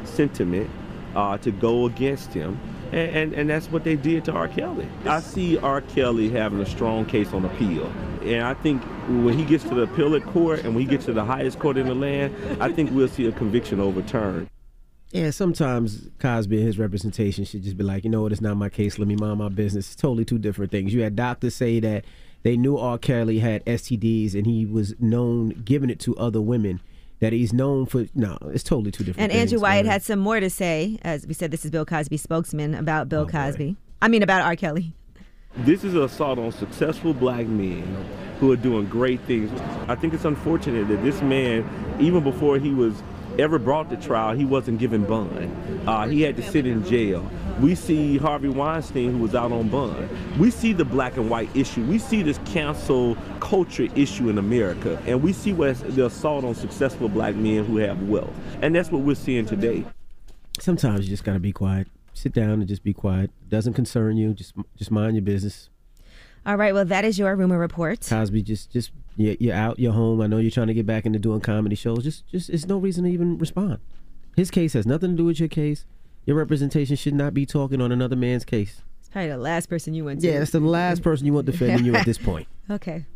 sentiment 0.04 0.70
uh, 1.16 1.38
to 1.38 1.50
go 1.50 1.86
against 1.86 2.32
him, 2.32 2.60
and, 2.96 3.16
and 3.16 3.32
and 3.34 3.50
that's 3.50 3.66
what 3.70 3.84
they 3.84 3.94
did 3.94 4.24
to 4.24 4.32
R. 4.32 4.48
Kelly. 4.48 4.88
I 5.04 5.20
see 5.20 5.58
R. 5.58 5.82
Kelly 5.82 6.30
having 6.30 6.60
a 6.60 6.66
strong 6.66 7.04
case 7.04 7.32
on 7.32 7.44
appeal, 7.44 7.86
and 8.22 8.42
I 8.42 8.54
think 8.54 8.82
when 9.08 9.36
he 9.38 9.44
gets 9.44 9.64
to 9.64 9.74
the 9.74 9.82
appellate 9.82 10.24
court 10.24 10.60
and 10.60 10.74
when 10.74 10.82
he 10.82 10.90
gets 10.90 11.04
to 11.04 11.12
the 11.12 11.24
highest 11.24 11.58
court 11.58 11.76
in 11.76 11.86
the 11.86 11.94
land, 11.94 12.34
I 12.60 12.72
think 12.72 12.90
we'll 12.92 13.08
see 13.08 13.26
a 13.26 13.32
conviction 13.32 13.80
overturned. 13.80 14.48
Yeah, 15.12 15.30
sometimes 15.30 16.08
Cosby 16.18 16.56
and 16.56 16.66
his 16.66 16.78
representation 16.78 17.44
should 17.44 17.62
just 17.62 17.76
be 17.76 17.84
like, 17.84 18.02
you 18.02 18.10
know 18.10 18.22
what, 18.22 18.32
it's 18.32 18.40
not 18.40 18.56
my 18.56 18.68
case. 18.68 18.98
Let 18.98 19.06
me 19.06 19.14
mind 19.14 19.38
my 19.38 19.48
business. 19.48 19.86
It's 19.86 19.96
totally 19.96 20.24
two 20.24 20.38
different 20.38 20.72
things. 20.72 20.92
You 20.92 21.02
had 21.02 21.14
doctors 21.14 21.54
say 21.54 21.78
that 21.80 22.04
they 22.42 22.56
knew 22.56 22.76
R. 22.76 22.98
Kelly 22.98 23.38
had 23.38 23.64
STDs 23.66 24.34
and 24.34 24.46
he 24.46 24.66
was 24.66 24.94
known 24.98 25.50
giving 25.64 25.90
it 25.90 26.00
to 26.00 26.16
other 26.16 26.40
women. 26.40 26.80
That 27.20 27.32
he's 27.32 27.52
known 27.52 27.86
for. 27.86 28.06
No, 28.14 28.36
it's 28.46 28.62
totally 28.62 28.90
two 28.90 29.04
different 29.04 29.22
And 29.22 29.32
things. 29.32 29.52
Andrew 29.52 29.60
Wyatt 29.62 29.86
man. 29.86 29.92
had 29.92 30.02
some 30.02 30.18
more 30.18 30.38
to 30.38 30.50
say, 30.50 30.98
as 31.02 31.26
we 31.26 31.32
said, 31.34 31.50
this 31.50 31.64
is 31.64 31.70
Bill 31.70 31.86
Cosby's 31.86 32.22
spokesman 32.22 32.74
about 32.74 33.02
Oh, 33.02 33.08
Bill 33.08 33.26
Cosby. 33.26 33.76
I 34.02 34.08
mean, 34.08 34.22
about 34.22 34.42
R. 34.42 34.54
Kelly. 34.56 34.92
This 35.58 35.82
is 35.84 35.94
an 35.94 36.02
assault 36.02 36.38
on 36.38 36.52
successful 36.52 37.14
black 37.14 37.46
men 37.46 37.82
who 38.38 38.52
are 38.52 38.56
doing 38.56 38.84
great 38.86 39.20
things. 39.22 39.50
I 39.88 39.94
think 39.94 40.12
it's 40.12 40.26
unfortunate 40.26 40.88
that 40.88 41.02
this 41.02 41.22
man, 41.22 41.64
even 41.98 42.22
before 42.22 42.58
he 42.58 42.72
was 42.74 43.02
ever 43.38 43.58
brought 43.58 43.90
to 43.90 43.96
trial, 43.96 44.34
he 44.34 44.44
wasn't 44.44 44.78
given 44.78 45.04
bond. 45.04 45.88
Uh, 45.88 46.06
he 46.06 46.22
had 46.22 46.36
to 46.36 46.42
sit 46.42 46.66
in 46.66 46.84
jail. 46.84 47.28
We 47.60 47.74
see 47.74 48.18
Harvey 48.18 48.48
Weinstein, 48.48 49.12
who 49.12 49.18
was 49.18 49.34
out 49.34 49.52
on 49.52 49.68
bond. 49.68 50.10
We 50.38 50.50
see 50.50 50.72
the 50.72 50.84
black 50.84 51.16
and 51.16 51.30
white 51.30 51.48
issue. 51.54 51.84
We 51.84 51.98
see 51.98 52.22
this 52.22 52.38
cancel 52.44 53.16
culture 53.40 53.88
issue 53.94 54.28
in 54.28 54.38
America. 54.38 55.00
And 55.06 55.22
we 55.22 55.32
see 55.32 55.52
what's 55.52 55.80
the 55.80 56.06
assault 56.06 56.44
on 56.44 56.54
successful 56.54 57.08
black 57.08 57.34
men 57.34 57.64
who 57.64 57.78
have 57.78 58.02
wealth. 58.08 58.34
And 58.60 58.74
that's 58.74 58.90
what 58.90 59.02
we're 59.02 59.14
seeing 59.14 59.46
today. 59.46 59.84
Sometimes 60.58 61.04
you 61.04 61.08
just 61.08 61.24
gotta 61.24 61.38
be 61.38 61.52
quiet. 61.52 61.88
Sit 62.12 62.32
down 62.32 62.52
and 62.52 62.66
just 62.66 62.82
be 62.82 62.94
quiet. 62.94 63.30
Doesn't 63.48 63.74
concern 63.74 64.16
you. 64.16 64.32
Just 64.32 64.54
just 64.76 64.90
mind 64.90 65.16
your 65.16 65.22
business. 65.22 65.68
All 66.46 66.56
right, 66.56 66.72
well, 66.72 66.84
that 66.84 67.04
is 67.04 67.18
your 67.18 67.34
rumor 67.36 67.58
report. 67.58 68.06
Cosby, 68.08 68.42
just 68.42 68.70
just 68.70 68.90
you're, 69.16 69.36
you're 69.40 69.54
out, 69.54 69.78
you're 69.78 69.92
home. 69.92 70.20
I 70.20 70.26
know 70.26 70.38
you're 70.38 70.50
trying 70.50 70.66
to 70.68 70.74
get 70.74 70.86
back 70.86 71.06
into 71.06 71.18
doing 71.18 71.40
comedy 71.40 71.76
shows. 71.76 72.04
Just 72.04 72.26
just 72.28 72.50
it's 72.50 72.66
no 72.66 72.78
reason 72.78 73.04
to 73.04 73.10
even 73.10 73.38
respond. 73.38 73.78
His 74.36 74.50
case 74.50 74.74
has 74.74 74.86
nothing 74.86 75.12
to 75.12 75.16
do 75.16 75.24
with 75.24 75.40
your 75.40 75.48
case. 75.48 75.84
Your 76.26 76.36
representation 76.36 76.96
should 76.96 77.14
not 77.14 77.32
be 77.34 77.46
talking 77.46 77.80
on 77.80 77.92
another 77.92 78.16
man's 78.16 78.44
case. 78.44 78.82
It's 79.00 79.08
probably 79.08 79.30
the 79.30 79.38
last 79.38 79.68
person 79.68 79.94
you 79.94 80.04
went 80.04 80.20
to. 80.20 80.26
Yeah, 80.26 80.42
it's 80.42 80.50
the 80.50 80.60
last 80.60 81.02
person 81.02 81.26
you 81.26 81.32
want 81.32 81.46
defending 81.46 81.84
you 81.84 81.94
at 81.94 82.04
this 82.04 82.18
point. 82.18 82.48
Okay. 82.68 83.06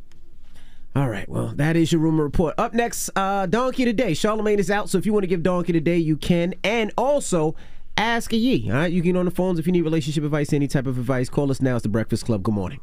All 0.94 1.08
right, 1.08 1.28
well, 1.28 1.48
that 1.56 1.76
is 1.76 1.90
your 1.92 2.00
rumor 2.00 2.22
report. 2.24 2.54
Up 2.58 2.72
next, 2.72 3.10
uh, 3.16 3.46
Donkey 3.46 3.84
Today. 3.84 4.12
Charlamagne 4.12 4.58
is 4.58 4.70
out, 4.70 4.88
so 4.88 4.98
if 4.98 5.06
you 5.06 5.12
want 5.12 5.22
to 5.24 5.28
give 5.28 5.42
Donkey 5.42 5.72
Today, 5.72 5.98
you 5.98 6.16
can. 6.16 6.54
And 6.64 6.92
also, 6.96 7.54
ask 7.96 8.32
a 8.32 8.36
Yee. 8.36 8.68
All 8.70 8.76
right, 8.76 8.92
you 8.92 9.02
can 9.02 9.12
get 9.12 9.18
on 9.18 9.24
the 9.24 9.30
phones 9.30 9.58
if 9.58 9.66
you 9.66 9.72
need 9.72 9.82
relationship 9.82 10.24
advice, 10.24 10.52
any 10.52 10.66
type 10.66 10.86
of 10.86 10.98
advice. 10.98 11.28
Call 11.28 11.50
us 11.50 11.60
now. 11.60 11.76
It's 11.76 11.84
the 11.84 11.88
Breakfast 11.88 12.24
Club. 12.24 12.42
Good 12.42 12.54
morning. 12.54 12.80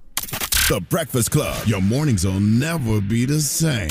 The 0.67 0.81
Breakfast 0.81 1.31
Club. 1.31 1.65
Your 1.65 1.79
mornings 1.79 2.25
will 2.25 2.41
never 2.41 2.99
be 2.99 3.23
the 3.23 3.39
same. 3.39 3.87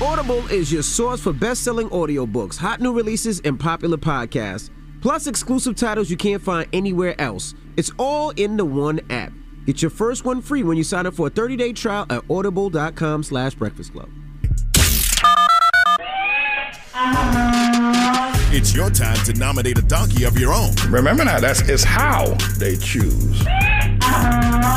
Audible 0.00 0.46
is 0.46 0.72
your 0.72 0.84
source 0.84 1.20
for 1.20 1.32
best-selling 1.32 1.88
audiobooks, 1.88 2.56
hot 2.56 2.80
new 2.80 2.92
releases, 2.92 3.40
and 3.40 3.58
popular 3.58 3.96
podcasts, 3.96 4.70
plus 5.00 5.26
exclusive 5.26 5.74
titles 5.74 6.08
you 6.08 6.16
can't 6.16 6.40
find 6.40 6.68
anywhere 6.72 7.20
else. 7.20 7.54
It's 7.76 7.90
all 7.98 8.30
in 8.30 8.56
the 8.56 8.64
one 8.64 9.00
app. 9.10 9.32
Get 9.66 9.82
your 9.82 9.90
first 9.90 10.24
one 10.24 10.40
free 10.40 10.62
when 10.62 10.76
you 10.76 10.84
sign 10.84 11.06
up 11.06 11.14
for 11.14 11.26
a 11.26 11.30
30-day 11.30 11.72
trial 11.72 12.06
at 12.08 12.22
audible.com 12.30 13.24
slash 13.24 13.56
breakfast 13.56 13.92
club. 13.92 14.08
It's 18.52 18.74
your 18.74 18.90
time 18.90 19.16
to 19.26 19.32
nominate 19.34 19.78
a 19.78 19.82
donkey 19.82 20.24
of 20.24 20.36
your 20.36 20.52
own. 20.52 20.72
Remember 20.88 21.24
now, 21.24 21.38
that's 21.38 21.60
it's 21.68 21.84
how 21.84 22.26
they 22.58 22.74
choose. 22.74 23.44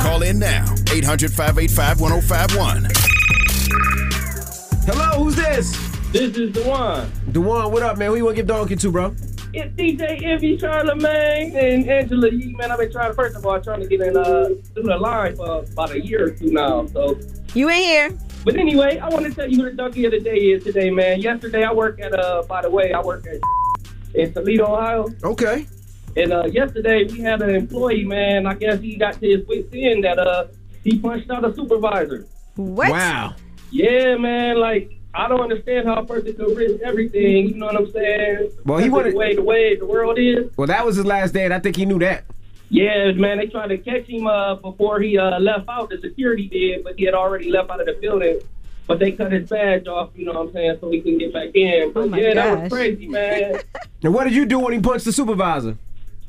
Call 0.04 0.22
in 0.22 0.38
now. 0.38 0.64
800 0.92 1.34
585 1.34 2.00
1051. 2.00 2.88
Hello, 4.86 5.24
who's 5.24 5.36
this? 5.36 5.72
This 6.12 6.38
is 6.38 6.52
Dewan. 6.52 7.12
Dewan, 7.32 7.72
what 7.72 7.82
up, 7.82 7.98
man? 7.98 8.12
Who 8.12 8.18
you 8.18 8.26
want 8.26 8.36
to 8.36 8.44
give 8.44 8.48
donkey 8.48 8.76
to, 8.76 8.92
bro? 8.92 9.16
It's 9.56 9.76
DJ 9.76 10.24
Envy, 10.24 10.56
Charlamagne, 10.56 11.56
and 11.56 11.90
Angela 11.90 12.30
Yee. 12.30 12.54
Man, 12.54 12.72
I've 12.72 12.78
been 12.78 12.92
trying, 12.92 13.14
first 13.16 13.36
of 13.36 13.44
all, 13.44 13.60
trying 13.60 13.80
to 13.80 13.88
get 13.88 14.02
in 14.02 14.16
uh, 14.16 14.50
through 14.76 14.84
the 14.84 14.98
line 14.98 15.36
for 15.36 15.64
about 15.64 15.90
a 15.90 16.00
year 16.00 16.26
or 16.28 16.30
two 16.30 16.52
now. 16.52 16.86
So 16.86 17.18
You 17.56 17.72
ain't 17.72 17.86
here. 17.86 18.20
But 18.46 18.56
anyway, 18.58 19.00
I 19.00 19.10
want 19.10 19.26
to 19.26 19.34
tell 19.34 19.50
you 19.50 19.64
who 19.64 19.70
the 19.72 19.76
donkey 19.76 20.06
of 20.06 20.12
the 20.12 20.20
day 20.20 20.36
is 20.36 20.64
today, 20.64 20.92
man. 20.92 21.22
Yesterday, 21.22 21.64
I 21.64 21.74
work 21.74 22.00
at, 22.00 22.14
uh, 22.14 22.44
by 22.48 22.62
the 22.62 22.70
way, 22.70 22.94
I 22.94 23.02
work 23.02 23.26
at 23.26 23.40
in 24.14 24.34
Toledo, 24.34 24.66
Ohio. 24.66 25.08
Okay. 25.24 25.68
And 26.16 26.32
uh, 26.32 26.46
yesterday, 26.46 27.06
we 27.06 27.20
had 27.22 27.42
an 27.42 27.56
employee, 27.56 28.04
man. 28.04 28.46
I 28.46 28.54
guess 28.54 28.80
he 28.80 28.96
got 28.96 29.20
to 29.20 29.28
his 29.28 29.46
wits 29.48 29.70
end 29.74 30.04
that 30.04 30.20
uh, 30.20 30.48
he 30.84 31.00
punched 31.00 31.30
out 31.32 31.44
a 31.44 31.54
supervisor. 31.56 32.28
What? 32.56 32.92
Wow. 32.92 33.34
Yeah, 33.72 34.16
man. 34.18 34.60
Like, 34.60 34.92
I 35.16 35.28
don't 35.28 35.42
understand 35.42 35.88
how 35.88 35.96
a 35.96 36.06
person 36.06 36.36
could 36.36 36.56
risk 36.56 36.82
everything. 36.84 37.50
You 37.50 37.56
know 37.56 37.66
what 37.68 37.76
I'm 37.78 37.92
saying? 37.92 38.52
Well, 38.66 38.78
he 38.78 38.86
Because 38.90 39.08
of 39.08 39.14
wanted- 39.14 39.14
the 39.14 39.18
way 39.18 39.36
the 39.36 39.42
way 39.44 39.76
the 39.76 39.86
world 39.88 40.20
is. 40.20 40.52
Well, 40.58 40.68
that 40.68 40.86
was 40.86 40.96
his 40.98 41.06
last 41.06 41.34
day, 41.34 41.46
and 41.46 41.54
I 41.54 41.60
think 41.60 41.76
he 41.76 41.86
knew 41.86 42.00
that. 42.00 42.26
Yeah, 42.70 43.12
man, 43.12 43.38
they 43.38 43.48
tried 43.48 43.68
to 43.68 43.78
catch 43.78 44.08
him 44.08 44.26
uh, 44.26 44.56
before 44.56 45.00
he 45.00 45.18
uh, 45.18 45.40
left 45.40 45.68
out. 45.70 45.90
The 45.90 46.00
security 46.02 46.48
did, 46.48 46.84
but 46.84 46.96
he 46.98 47.06
had 47.06 47.14
already 47.14 47.52
left 47.52 47.70
out 47.70 47.80
of 47.80 47.86
the 47.88 47.94
building. 48.02 48.40
But 48.86 49.00
they 49.00 49.14
cut 49.14 49.32
his 49.32 49.50
badge 49.50 49.88
off, 49.88 50.10
you 50.16 50.26
know 50.26 50.34
what 50.34 50.48
I'm 50.48 50.54
saying, 50.54 50.78
so 50.82 50.92
he 50.92 51.00
can 51.02 51.18
get 51.18 51.32
back 51.34 51.56
in. 51.56 51.94
But 51.94 52.12
Oh, 52.12 52.16
yeah, 52.18 52.34
that 52.34 52.64
was 52.64 52.72
crazy, 52.72 53.08
man. 53.08 53.60
And 54.04 54.14
what 54.14 54.26
did 54.26 54.34
you 54.36 54.46
do 54.46 54.60
when 54.60 54.74
he 54.74 54.80
punched 54.82 55.06
the 55.06 55.14
supervisor? 55.14 55.78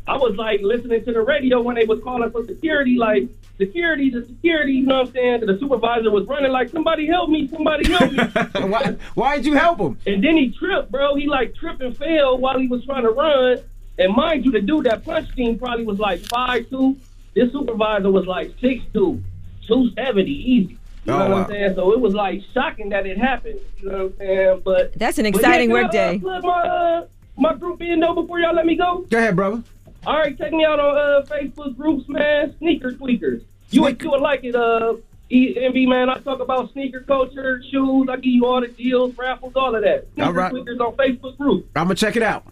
I 0.07 0.17
was 0.17 0.37
like 0.37 0.61
listening 0.63 1.05
to 1.07 1.13
the 1.13 1.23
radio 1.23 1.61
when 1.61 1.75
they 1.75 1.87
was 1.87 2.01
calling 2.05 2.31
for 2.31 2.45
security, 2.47 2.97
like 2.97 3.25
security, 3.59 4.11
the 4.11 4.25
security, 4.25 4.75
you 4.75 4.87
know 4.87 4.99
what 4.99 5.09
I'm 5.09 5.13
saying? 5.13 5.47
The 5.47 5.59
supervisor 5.59 6.11
was 6.13 6.27
running 6.29 6.53
like, 6.53 6.69
somebody 6.69 7.07
help 7.09 7.31
me, 7.31 7.49
somebody 7.49 7.91
help 7.91 8.13
me. 8.13 8.19
why, 8.71 8.97
why 9.15 9.37
did 9.37 9.47
you 9.47 9.55
help 9.55 9.81
him? 9.81 9.99
And 10.07 10.23
then 10.23 10.37
he 10.37 10.51
tripped, 10.53 10.93
bro. 10.93 11.17
He 11.17 11.27
like 11.27 11.57
tripped 11.57 11.83
and 11.83 11.97
fell 11.97 12.39
while 12.39 12.59
he 12.61 12.69
was 12.69 12.85
trying 12.85 13.03
to 13.03 13.11
run. 13.11 13.59
And 13.99 14.15
mind 14.15 14.45
you, 14.45 14.53
the 14.53 14.61
dude 14.61 14.85
that 14.87 15.05
punched 15.05 15.37
him 15.37 15.59
probably 15.59 15.85
was 15.85 15.99
like 15.99 16.21
five 16.27 16.69
two. 16.69 16.97
This 17.35 17.51
supervisor 17.51 18.11
was 18.11 18.27
like 18.27 18.55
six 18.61 18.85
two, 18.93 19.23
two 19.67 19.91
seventy 19.97 20.31
easy. 20.31 20.79
You 21.05 21.13
know 21.13 21.19
Oh, 21.19 21.21
what 21.23 21.31
wow. 21.31 21.43
I'm 21.45 21.51
saying? 21.51 21.75
So 21.77 21.93
it 21.93 22.01
was 22.01 22.15
like 22.15 22.41
shocking 22.55 22.89
that 22.91 23.07
it 23.07 23.19
happened. 23.19 23.61
You 23.79 23.89
know 23.91 23.97
what 24.05 24.05
I'm 24.13 24.17
saying? 24.19 24.63
But 24.65 24.99
That's 24.99 25.19
an 25.19 25.27
exciting 25.27 25.69
yeah, 25.71 25.75
work 25.83 25.93
can 25.93 26.01
I, 26.01 26.05
uh, 26.07 26.13
day. 26.13 26.19
plug 26.19 26.45
my 26.45 26.63
uh, 26.63 27.07
my 27.37 27.55
group 27.55 27.83
in 27.83 28.01
though 28.01 28.15
before 28.15 28.39
y'all 28.41 28.55
let 28.55 28.65
me 28.67 28.77
go. 28.77 29.05
Go 29.11 29.19
ahead, 29.19 29.37
brother. 29.37 29.63
All 30.07 30.17
right, 30.19 30.37
check 30.37 30.53
me 30.53 30.65
out 30.65 30.81
on 30.81 30.97
uh, 30.97 31.27
Facebook 31.27 31.77
groups, 31.77 32.09
man. 32.09 32.55
Sneaker 32.59 32.93
tweakers. 32.93 33.43
You 33.71 33.87
ain't 33.89 34.01
you 34.03 34.11
would 34.11 34.21
like 34.21 34.45
it, 34.45 34.55
uh, 34.55 34.95
EMB, 35.31 35.89
man. 35.89 36.11
I 36.11 36.19
talk 36.19 36.41
about 36.41 36.71
sneaker 36.73 37.01
culture, 37.01 37.63
shoes. 37.71 38.09
I 38.11 38.17
give 38.17 38.27
you 38.27 38.45
all 38.47 38.61
the 38.61 38.69
deals, 38.69 39.17
raffles, 39.17 39.55
all 39.57 39.75
of 39.75 39.83
that. 39.83 40.07
Sneaker 40.15 40.27
All 40.29 40.33
right. 40.35 40.53
tweakers 40.53 40.79
on 40.81 40.95
Facebook 40.97 41.37
group. 41.39 41.67
I'm 41.75 41.85
gonna 41.85 41.95
check 41.95 42.17
it 42.17 42.23
out. 42.23 42.45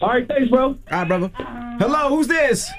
All 0.00 0.08
right, 0.08 0.26
thanks, 0.26 0.48
bro. 0.48 0.66
All 0.68 0.76
right, 0.90 1.06
brother. 1.08 1.30
Hello, 1.36 2.08
who's 2.10 2.26
this? 2.28 2.70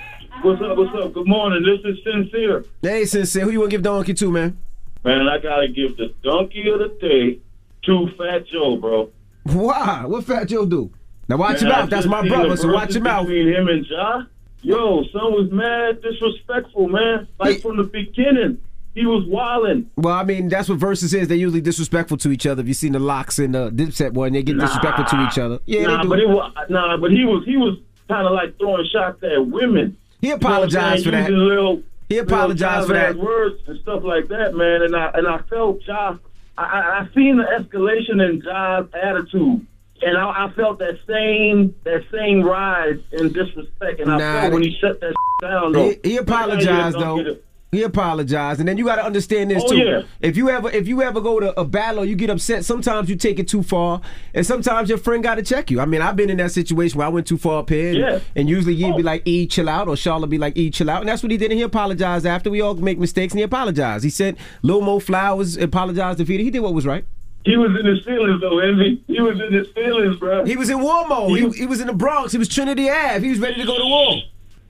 What's 0.42 0.62
up? 0.62 0.78
What's 0.78 0.96
up? 0.96 1.14
Good 1.14 1.28
morning. 1.28 1.64
This 1.64 1.94
is 1.94 2.00
Sincere. 2.04 2.66
Hey, 2.82 3.06
Sincere. 3.06 3.44
Who 3.44 3.52
you 3.52 3.60
want 3.60 3.70
to 3.72 3.78
give 3.78 3.84
donkey 3.84 4.14
to, 4.16 4.32
man? 4.32 4.58
Man, 5.04 5.28
I 5.28 5.40
gotta 5.40 5.68
give 5.68 5.98
the 5.98 6.14
donkey 6.24 6.70
of 6.70 6.80
the 6.80 6.98
day 7.02 7.40
to 7.84 8.08
Fat 8.18 8.46
Joe, 8.48 8.78
bro. 8.78 9.10
Why? 9.44 10.06
What 10.06 10.26
Fat 10.26 10.48
Joe 10.48 10.66
do? 10.66 10.92
Now 11.28 11.38
watch 11.38 11.62
Man, 11.62 11.72
your 11.72 11.80
I. 11.80 11.86
That's 11.88 12.06
my 12.06 12.28
brother, 12.28 12.56
so 12.56 12.72
watch 12.72 12.96
him 12.96 13.08
out. 13.08 13.26
Between 13.26 13.48
him 13.48 13.68
and 13.68 13.86
Ja, 13.88 14.24
yo, 14.62 15.04
son 15.12 15.32
was 15.34 15.50
mad 15.52 16.02
disrespectful, 16.02 16.88
man. 16.88 17.28
Like 17.40 17.62
from 17.62 17.78
the 17.78 17.84
beginning, 17.84 18.62
he 18.94 19.06
was 19.06 19.26
wilding. 19.26 19.90
Well, 19.96 20.14
I 20.14 20.24
mean, 20.24 20.50
that's 20.50 20.70
what 20.70 20.78
Verzuz 20.78 21.14
is. 21.14 21.28
They're 21.28 21.38
usually 21.38 21.62
disrespectful 21.62 22.18
to 22.18 22.32
each 22.32 22.46
other. 22.46 22.62
If 22.62 22.68
you've 22.68 22.78
seen 22.78 22.92
the 22.92 23.00
LOX 23.00 23.40
and 23.40 23.56
the 23.56 23.72
Dipset 23.72 24.14
one, 24.14 24.34
they 24.34 24.44
get 24.44 24.60
disrespectful 24.60 25.06
to 25.06 25.28
each 25.28 25.40
other. 25.40 25.60
Yeah, 25.66 25.88
nah, 25.88 26.04
they 26.04 26.10
but 26.10 26.20
it 26.20 26.30
was 26.30 26.54
nah, 26.70 26.98
but 26.98 27.12
he 27.12 27.26
was 27.26 27.44
he 27.46 27.58
was 27.58 27.78
kind 28.08 28.28
of 28.28 28.34
like 28.34 28.58
throwing 28.60 28.86
shots 28.92 29.24
at 29.24 29.48
women. 29.48 29.98
He 30.20 30.30
apologized 30.30 31.06
for 31.06 31.12
that. 31.12 31.32
Little, 31.32 31.82
He 32.12 32.18
apologized 32.18 32.88
for 32.88 32.94
that. 32.94 33.16
words 33.16 33.62
and 33.68 33.80
stuff 33.80 34.04
like 34.04 34.28
that, 34.28 34.54
man. 34.54 34.82
And 34.84 34.96
I 34.96 35.12
and 35.14 35.28
I 35.28 35.40
felt 35.50 35.80
Ja. 35.88 36.18
I, 36.58 36.64
I, 36.64 37.00
I 37.00 37.08
seen 37.16 37.38
the 37.38 37.44
escalation 37.44 38.22
in 38.28 38.42
Ja's 38.42 38.88
attitude. 38.94 39.66
And 40.04 40.18
I, 40.18 40.48
I 40.48 40.52
felt 40.56 40.80
that 40.80 41.00
same 41.08 41.74
that 41.84 42.04
same 42.12 42.42
rise 42.44 43.00
in 43.12 43.32
disrespect, 43.32 44.00
and 44.00 44.12
I 44.12 44.18
felt 44.42 44.54
when 44.54 44.64
he 44.64 44.76
shut 44.82 45.00
that 45.00 45.14
down. 45.42 45.72
Though, 45.72 45.90
He, 46.04 46.10
he 46.12 46.18
apologized 46.18 46.98
though. 47.00 47.38
He 47.72 47.84
apologized, 47.84 48.60
and 48.60 48.68
then 48.68 48.78
you 48.78 48.84
got 48.84 48.98
to 48.98 49.06
understand 49.06 49.50
this 49.50 49.64
Oh, 49.66 49.70
too. 49.70 49.78
yeah. 49.78 50.02
If 50.20 50.36
you 50.36 50.50
ever, 50.50 50.70
if 50.72 50.90
you 50.90 51.02
ever 51.02 51.22
go 51.22 51.40
to 51.40 51.58
a 51.58 51.64
battle, 51.64 52.04
you 52.04 52.16
get 52.16 52.30
upset. 52.30 52.66
Sometimes 52.66 53.10
you 53.10 53.16
take 53.16 53.40
it 53.40 53.48
too 53.48 53.64
far, 53.64 54.02
and 54.34 54.46
sometimes 54.46 54.90
your 54.90 54.98
friend 54.98 55.24
got 55.24 55.36
to 55.36 55.42
check 55.42 55.72
you. 55.72 55.80
I 55.80 55.86
mean, 55.86 56.02
I've 56.02 56.18
been 56.18 56.30
in 56.30 56.36
that 56.38 56.52
situation 56.52 56.98
where 56.98 57.08
I 57.08 57.10
went 57.10 57.28
too 57.28 57.38
far 57.38 57.60
up 57.60 57.70
here, 57.70 57.90
and, 57.92 57.98
Yeah. 57.98 58.20
and 58.36 58.50
usually 58.50 58.74
you'd 58.74 58.98
be 58.98 59.04
oh. 59.04 59.06
like, 59.06 59.22
"E, 59.26 59.48
chill 59.48 59.70
out," 59.70 59.88
or 59.88 59.96
Charlotte 59.96 60.30
be 60.30 60.38
like, 60.38 60.58
"E, 60.58 60.70
chill 60.70 60.90
out," 60.90 61.00
and 61.00 61.08
that's 61.08 61.24
what 61.24 61.32
he 61.32 61.38
did. 61.38 61.50
And 61.50 61.58
he 61.60 61.64
apologized 61.64 62.26
after 62.26 62.50
we 62.50 62.60
all 62.60 62.74
make 62.76 63.00
mistakes, 63.00 63.32
and 63.32 63.40
he 63.40 63.44
apologized. 63.44 64.04
He 64.04 64.10
said, 64.10 64.36
"Lil 64.64 64.82
Mo 64.82 65.00
Flowers 65.00 65.56
apologized 65.56 66.18
to 66.18 66.26
Vita." 66.26 66.44
He 66.44 66.50
did 66.50 66.60
what 66.60 66.74
was 66.74 66.86
right. 66.86 67.06
He 67.46 67.56
was 67.56 67.72
in 67.80 67.86
his 67.86 68.04
feelings 68.04 68.42
though, 68.42 68.60
Envy. 68.60 69.02
He 69.08 69.22
was 69.22 69.40
in 69.40 69.54
his 69.54 69.68
feelings, 69.70 70.18
bro. 70.18 70.44
He 70.44 70.58
was 70.58 70.70
in 70.70 70.82
war 70.82 71.08
mode. 71.08 71.40
He, 71.40 71.50
he 71.62 71.66
was 71.68 71.80
in 71.80 71.88
the 71.88 71.94
Bronx. 71.94 72.34
He 72.34 72.38
was 72.38 72.50
Trinity 72.50 72.90
Ave. 72.90 73.22
He 73.24 73.30
was 73.30 73.40
ready 73.40 73.62
to 73.62 73.66
go 73.66 73.78
to 73.78 73.86
war. 73.86 74.18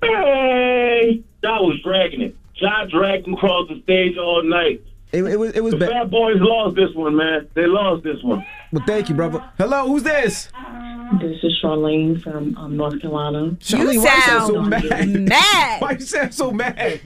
Hey, 0.04 1.22
Ja 1.44 1.62
was 1.62 1.80
dragging 1.84 2.22
it. 2.22 2.36
Ja 2.62 2.86
dragged 2.86 3.28
him 3.28 3.34
across 3.34 3.68
the 3.70 3.82
stage 3.84 4.18
all 4.18 4.44
night. 4.44 4.82
It, 5.12 5.24
it 5.26 5.38
was 5.38 5.52
it 5.54 5.62
was 5.64 5.72
the 5.74 5.80
bad. 5.80 5.90
Fat 5.90 6.12
Boys 6.12 6.38
lost 6.40 6.76
this 6.76 6.94
one, 6.96 7.18
man. 7.18 7.48
They 7.54 7.68
lost 7.68 8.04
this 8.04 8.24
one. 8.24 8.46
Well, 8.72 8.84
thank 8.88 9.10
you, 9.10 9.16
brother. 9.16 9.44
Hello, 9.58 9.88
who's 9.88 10.04
this? 10.04 10.48
This 11.20 11.44
is 11.44 11.60
Charlene 11.62 12.22
from 12.22 12.56
um, 12.56 12.78
North 12.78 13.02
Carolina. 13.02 13.58
Charlene, 13.60 14.02
why 14.02 14.16
you 14.16 14.22
sound 14.22 14.48
so 14.48 14.62
mad? 14.62 15.10
mad. 15.10 15.82
Why 15.82 15.92
you 15.92 16.00
sound 16.00 16.34
so 16.34 16.52
mad? 16.52 17.02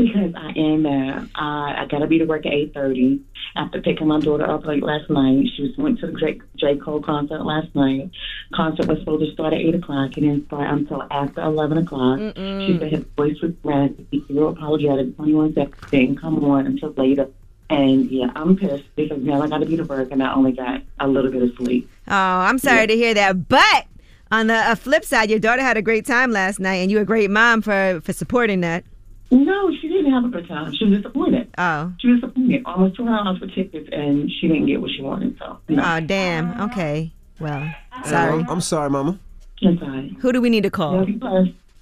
Because 0.00 0.34
I 0.34 0.52
am 0.56 0.82
mad. 0.82 1.28
I, 1.34 1.82
I 1.82 1.86
got 1.86 1.98
to 1.98 2.06
be 2.06 2.18
to 2.18 2.24
work 2.24 2.46
at 2.46 2.52
8.30 2.52 3.20
after 3.56 3.82
picking 3.82 4.06
my 4.06 4.20
daughter 4.20 4.48
up 4.48 4.64
late 4.64 4.82
last 4.82 5.10
night. 5.10 5.46
She 5.56 5.62
was 5.62 5.76
went 5.76 6.00
to 6.00 6.06
the 6.06 6.18
J, 6.18 6.40
J. 6.56 6.76
Cole 6.76 7.02
concert 7.02 7.44
last 7.44 7.74
night. 7.74 8.10
Concert 8.54 8.86
was 8.86 8.98
supposed 9.00 9.24
to 9.26 9.32
start 9.32 9.52
at 9.52 9.60
8 9.60 9.74
o'clock 9.76 10.16
and 10.16 10.26
didn't 10.26 10.46
start 10.46 10.70
until 10.70 11.06
after 11.10 11.42
11 11.42 11.78
o'clock. 11.78 12.18
Mm-mm. 12.18 12.66
She 12.66 12.78
said 12.78 12.92
his 12.92 13.04
voice 13.16 13.40
was 13.42 13.52
raspy, 13.62 14.24
real 14.28 14.48
apologetic, 14.48 15.16
21 15.16 15.54
seconds, 15.54 15.90
didn't 15.90 16.20
come 16.20 16.44
on 16.44 16.66
until 16.66 16.92
later. 16.92 17.28
And 17.68 18.10
yeah, 18.10 18.32
I'm 18.34 18.56
pissed 18.56 18.84
because 18.96 19.22
now 19.22 19.42
I 19.42 19.48
got 19.48 19.58
to 19.58 19.66
be 19.66 19.76
to 19.76 19.84
work 19.84 20.10
and 20.10 20.22
I 20.22 20.34
only 20.34 20.52
got 20.52 20.82
a 20.98 21.06
little 21.06 21.30
bit 21.30 21.42
of 21.42 21.54
sleep. 21.56 21.88
Oh, 22.08 22.14
I'm 22.14 22.58
sorry 22.58 22.88
to 22.88 22.96
hear 22.96 23.14
that. 23.14 23.48
But 23.48 23.86
on 24.32 24.48
the 24.48 24.54
uh, 24.54 24.74
flip 24.74 25.04
side, 25.04 25.30
your 25.30 25.38
daughter 25.38 25.62
had 25.62 25.76
a 25.76 25.82
great 25.82 26.06
time 26.06 26.32
last 26.32 26.58
night, 26.60 26.76
and 26.76 26.90
you're 26.90 27.02
a 27.02 27.06
great 27.06 27.30
mom 27.30 27.62
for 27.62 28.00
for 28.02 28.12
supporting 28.12 28.60
that. 28.60 28.84
No, 29.30 29.70
she 29.80 29.88
didn't 29.88 30.12
have 30.12 30.24
a 30.24 30.28
good 30.28 30.48
time. 30.48 30.74
She 30.74 30.84
was 30.84 30.98
disappointed. 30.98 31.48
Oh. 31.56 31.92
She 31.98 32.08
was 32.08 32.20
disappointed. 32.20 32.62
Almost 32.64 32.96
two 32.96 33.04
hundred 33.04 33.24
dollars 33.24 33.38
for 33.38 33.46
tickets, 33.46 33.88
and 33.92 34.30
she 34.30 34.48
didn't 34.48 34.66
get 34.66 34.80
what 34.80 34.90
she 34.90 35.02
wanted. 35.02 35.38
So, 35.38 35.58
no. 35.68 35.82
Oh, 35.84 36.00
damn. 36.00 36.60
Okay. 36.62 37.12
Well, 37.38 37.72
sorry. 38.04 38.40
I'm, 38.40 38.50
I'm 38.50 38.60
sorry, 38.60 38.90
Mama. 38.90 39.18
It's 39.62 39.80
fine. 39.80 40.16
Who 40.20 40.32
do 40.32 40.40
we 40.40 40.50
need 40.50 40.64
to 40.64 40.70
call? 40.70 41.04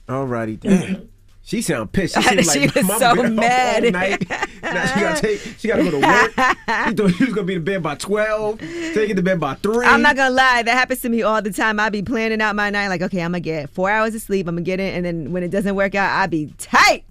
Alrighty, 0.08 0.60
damn. 0.60 1.08
She 1.48 1.62
sound 1.62 1.92
pissed. 1.92 2.14
She, 2.14 2.42
seemed 2.42 2.72
She 2.74 2.80
was 2.82 2.98
so 2.98 3.14
mad." 3.14 3.82
All 3.82 3.90
night. 3.92 4.28
now 4.62 4.86
she 4.86 5.00
gotta 5.00 5.20
take. 5.20 5.40
She 5.58 5.68
gotta 5.68 5.82
go 5.82 5.92
to 5.92 5.98
work. 5.98 6.30
she 6.88 6.94
thought 6.94 7.14
she 7.16 7.24
was 7.24 7.32
gonna 7.32 7.46
be 7.46 7.54
in 7.54 7.64
bed 7.64 7.82
by 7.82 7.94
twelve. 7.94 8.58
Take 8.58 9.08
it 9.08 9.14
to 9.14 9.22
bed 9.22 9.40
by 9.40 9.54
three. 9.54 9.86
I'm 9.86 10.02
not 10.02 10.14
gonna 10.14 10.34
lie, 10.34 10.62
that 10.62 10.74
happens 10.74 11.00
to 11.00 11.08
me 11.08 11.22
all 11.22 11.40
the 11.40 11.50
time. 11.50 11.80
I 11.80 11.88
be 11.88 12.02
planning 12.02 12.42
out 12.42 12.54
my 12.54 12.68
night, 12.68 12.88
like, 12.88 13.00
okay, 13.00 13.22
I'm 13.22 13.30
gonna 13.30 13.40
get 13.40 13.70
four 13.70 13.88
hours 13.90 14.14
of 14.14 14.20
sleep, 14.20 14.46
I'm 14.46 14.56
gonna 14.56 14.64
get 14.64 14.78
it, 14.78 14.94
and 14.94 15.06
then 15.06 15.32
when 15.32 15.42
it 15.42 15.50
doesn't 15.50 15.74
work 15.74 15.94
out, 15.94 16.20
I 16.20 16.26
be 16.26 16.52
tight. 16.58 17.04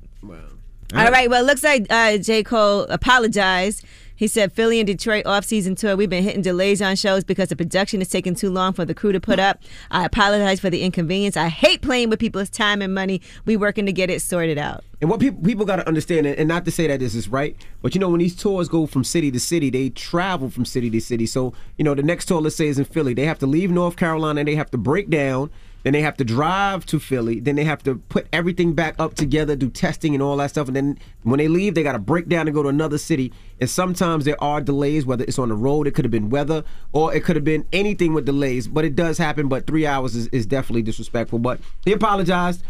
All 0.96 1.12
right, 1.12 1.30
well, 1.30 1.44
it 1.44 1.48
looks 1.48 1.64
like 1.64 1.86
uh, 1.90 2.18
J. 2.18 2.44
Cole 2.44 2.84
apologized. 2.84 3.84
He 4.16 4.26
said 4.26 4.52
Philly 4.52 4.80
and 4.80 4.88
Detroit 4.88 5.28
off-season 5.28 5.76
tour. 5.76 5.96
We've 5.96 6.10
been 6.10 6.24
hitting 6.24 6.42
delays 6.42 6.82
on 6.82 6.96
shows 6.96 7.24
because 7.24 7.50
the 7.50 7.56
production 7.56 8.02
is 8.02 8.08
taking 8.08 8.34
too 8.34 8.50
long 8.50 8.74
for 8.74 8.84
the 8.84 8.96
crew 8.96 9.12
to 9.12 9.20
put 9.20 9.38
up. 9.38 9.62
I 9.92 10.06
apologize 10.06 10.60
for 10.60 10.72
the 10.72 10.82
inconvenience. 10.82 11.38
I 11.38 11.50
hate 11.50 11.84
playing 11.84 12.10
with 12.10 12.20
people's 12.20 12.50
time 12.50 12.82
and 12.82 12.96
money. 12.96 13.22
We 13.46 13.58
working 13.58 13.86
to 13.86 13.92
get 13.92 14.10
it 14.10 14.24
sorted 14.24 14.58
out. 14.58 14.84
And 15.02 15.10
what 15.12 15.20
people 15.20 15.44
people 15.44 15.66
got 15.66 15.76
to 15.76 15.88
understand, 15.88 16.26
and 16.26 16.36
and 16.36 16.48
not 16.48 16.66
to 16.66 16.72
say 16.72 16.88
that 16.88 17.00
this 17.00 17.14
is 17.14 17.30
right, 17.30 17.56
but 17.84 17.94
you 17.94 18.02
know 18.02 18.10
when 18.10 18.20
these 18.20 18.36
tours 18.36 18.68
go 18.68 18.88
from 18.88 19.04
city 19.04 19.30
to 19.30 19.40
city, 19.40 19.70
they 19.70 19.90
travel 19.90 20.50
from 20.50 20.66
city 20.66 20.90
to 20.90 21.00
city. 21.00 21.28
So 21.28 21.54
you 21.78 21.84
know 21.84 21.94
the 21.94 22.02
next 22.02 22.26
tour, 22.26 22.42
let's 22.42 22.56
say, 22.56 22.68
is 22.68 22.80
in 22.80 22.86
Philly. 22.86 23.14
They 23.14 23.26
have 23.26 23.38
to 23.40 23.46
leave 23.46 23.70
North 23.70 23.98
Carolina, 23.98 24.40
and 24.40 24.48
they 24.48 24.56
have 24.56 24.72
to 24.72 24.78
break 24.80 25.12
down. 25.12 25.52
Then 25.88 25.94
they 25.94 26.02
have 26.02 26.18
to 26.18 26.26
drive 26.26 26.86
to 26.88 27.00
Philly. 27.00 27.40
Then 27.40 27.56
they 27.56 27.64
have 27.64 27.82
to 27.84 27.96
put 27.96 28.28
everything 28.34 28.74
back 28.74 28.96
up 29.00 29.14
together, 29.14 29.56
do 29.56 29.70
testing 29.70 30.14
and 30.14 30.22
all 30.22 30.36
that 30.36 30.50
stuff. 30.50 30.68
And 30.68 30.76
then 30.76 31.00
when 31.24 31.38
they 31.38 31.48
leave, 31.48 31.76
they 31.76 31.84
got 31.84 31.94
to 31.94 31.98
break 31.98 32.28
down 32.28 32.46
and 32.46 32.54
go 32.54 32.62
to 32.62 32.68
another 32.68 32.98
city. 32.98 33.32
And 33.62 33.70
sometimes 33.70 34.26
there 34.26 34.36
are 34.44 34.60
delays, 34.60 35.06
whether 35.06 35.24
it's 35.24 35.40
on 35.40 35.48
the 35.48 35.56
road, 35.56 35.88
it 35.88 35.92
could 35.92 36.04
have 36.04 36.12
been 36.12 36.30
weather, 36.30 36.66
or 36.92 37.16
it 37.16 37.24
could 37.24 37.38
have 37.38 37.46
been 37.46 37.66
anything 37.72 38.14
with 38.14 38.26
delays. 38.26 38.68
But 38.68 38.84
it 38.84 38.98
does 38.98 39.18
happen. 39.18 39.48
But 39.48 39.66
three 39.66 39.86
hours 39.86 40.14
is, 40.14 40.28
is 40.28 40.46
definitely 40.46 40.82
disrespectful. 40.82 41.40
But 41.40 41.62
he 41.86 41.94
apologized. 41.94 42.64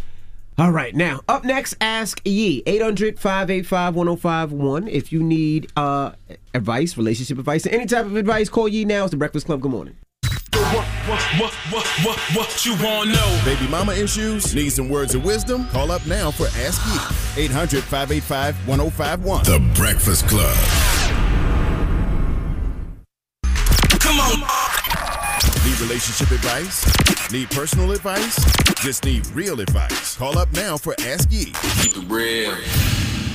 All 0.59 0.72
right, 0.72 0.93
now 0.93 1.22
up 1.28 1.43
next, 1.43 1.76
Ask 1.82 2.22
Yee 2.24 2.61
800 2.68 3.20
585 3.20 3.95
1051. 3.95 4.88
If 4.89 5.11
you 5.11 5.24
need 5.24 5.72
uh, 5.76 6.11
advice, 6.53 6.95
relationship 6.95 7.39
advice, 7.39 7.65
any 7.65 7.88
type 7.88 8.05
of 8.05 8.15
advice, 8.15 8.47
call 8.47 8.68
Yee 8.68 8.86
now. 8.86 9.05
It's 9.05 9.11
the 9.11 9.18
Breakfast 9.18 9.47
Club. 9.47 9.61
Good 9.61 9.72
morning. 9.72 9.95
What, 10.58 11.22
what, 11.39 11.53
what, 11.72 11.86
what, 12.03 12.20
what 12.36 12.66
you 12.66 12.72
want 12.84 13.10
to 13.10 13.16
know? 13.16 13.41
Baby 13.45 13.68
mama 13.70 13.93
issues? 13.93 14.55
Need 14.55 14.72
some 14.72 14.89
words 14.89 15.14
of 15.14 15.24
wisdom? 15.24 15.68
Call 15.68 15.91
up 15.91 16.05
now 16.08 16.32
for 16.32 16.47
Ask 16.60 16.82
Yee. 17.38 17.43
800 17.43 17.84
585 17.84 18.68
1051. 18.68 19.43
The 19.43 19.60
Breakfast 19.76 20.28
Club. 20.28 20.58
Come 23.99 24.20
on. 24.20 24.39
Need 25.64 25.80
relationship 25.80 26.32
advice? 26.32 27.32
Need 27.32 27.51
personal 27.51 27.91
advice? 27.91 28.36
Just 28.82 29.05
need 29.05 29.28
real 29.28 29.62
advice. 29.62 30.18
Call 30.18 30.39
up 30.39 30.51
now 30.53 30.76
for 30.76 30.95
Ask 31.01 31.32
Yee. 31.32 31.53
Keep 31.82 31.97
it 31.97 32.10
real. 32.10 32.58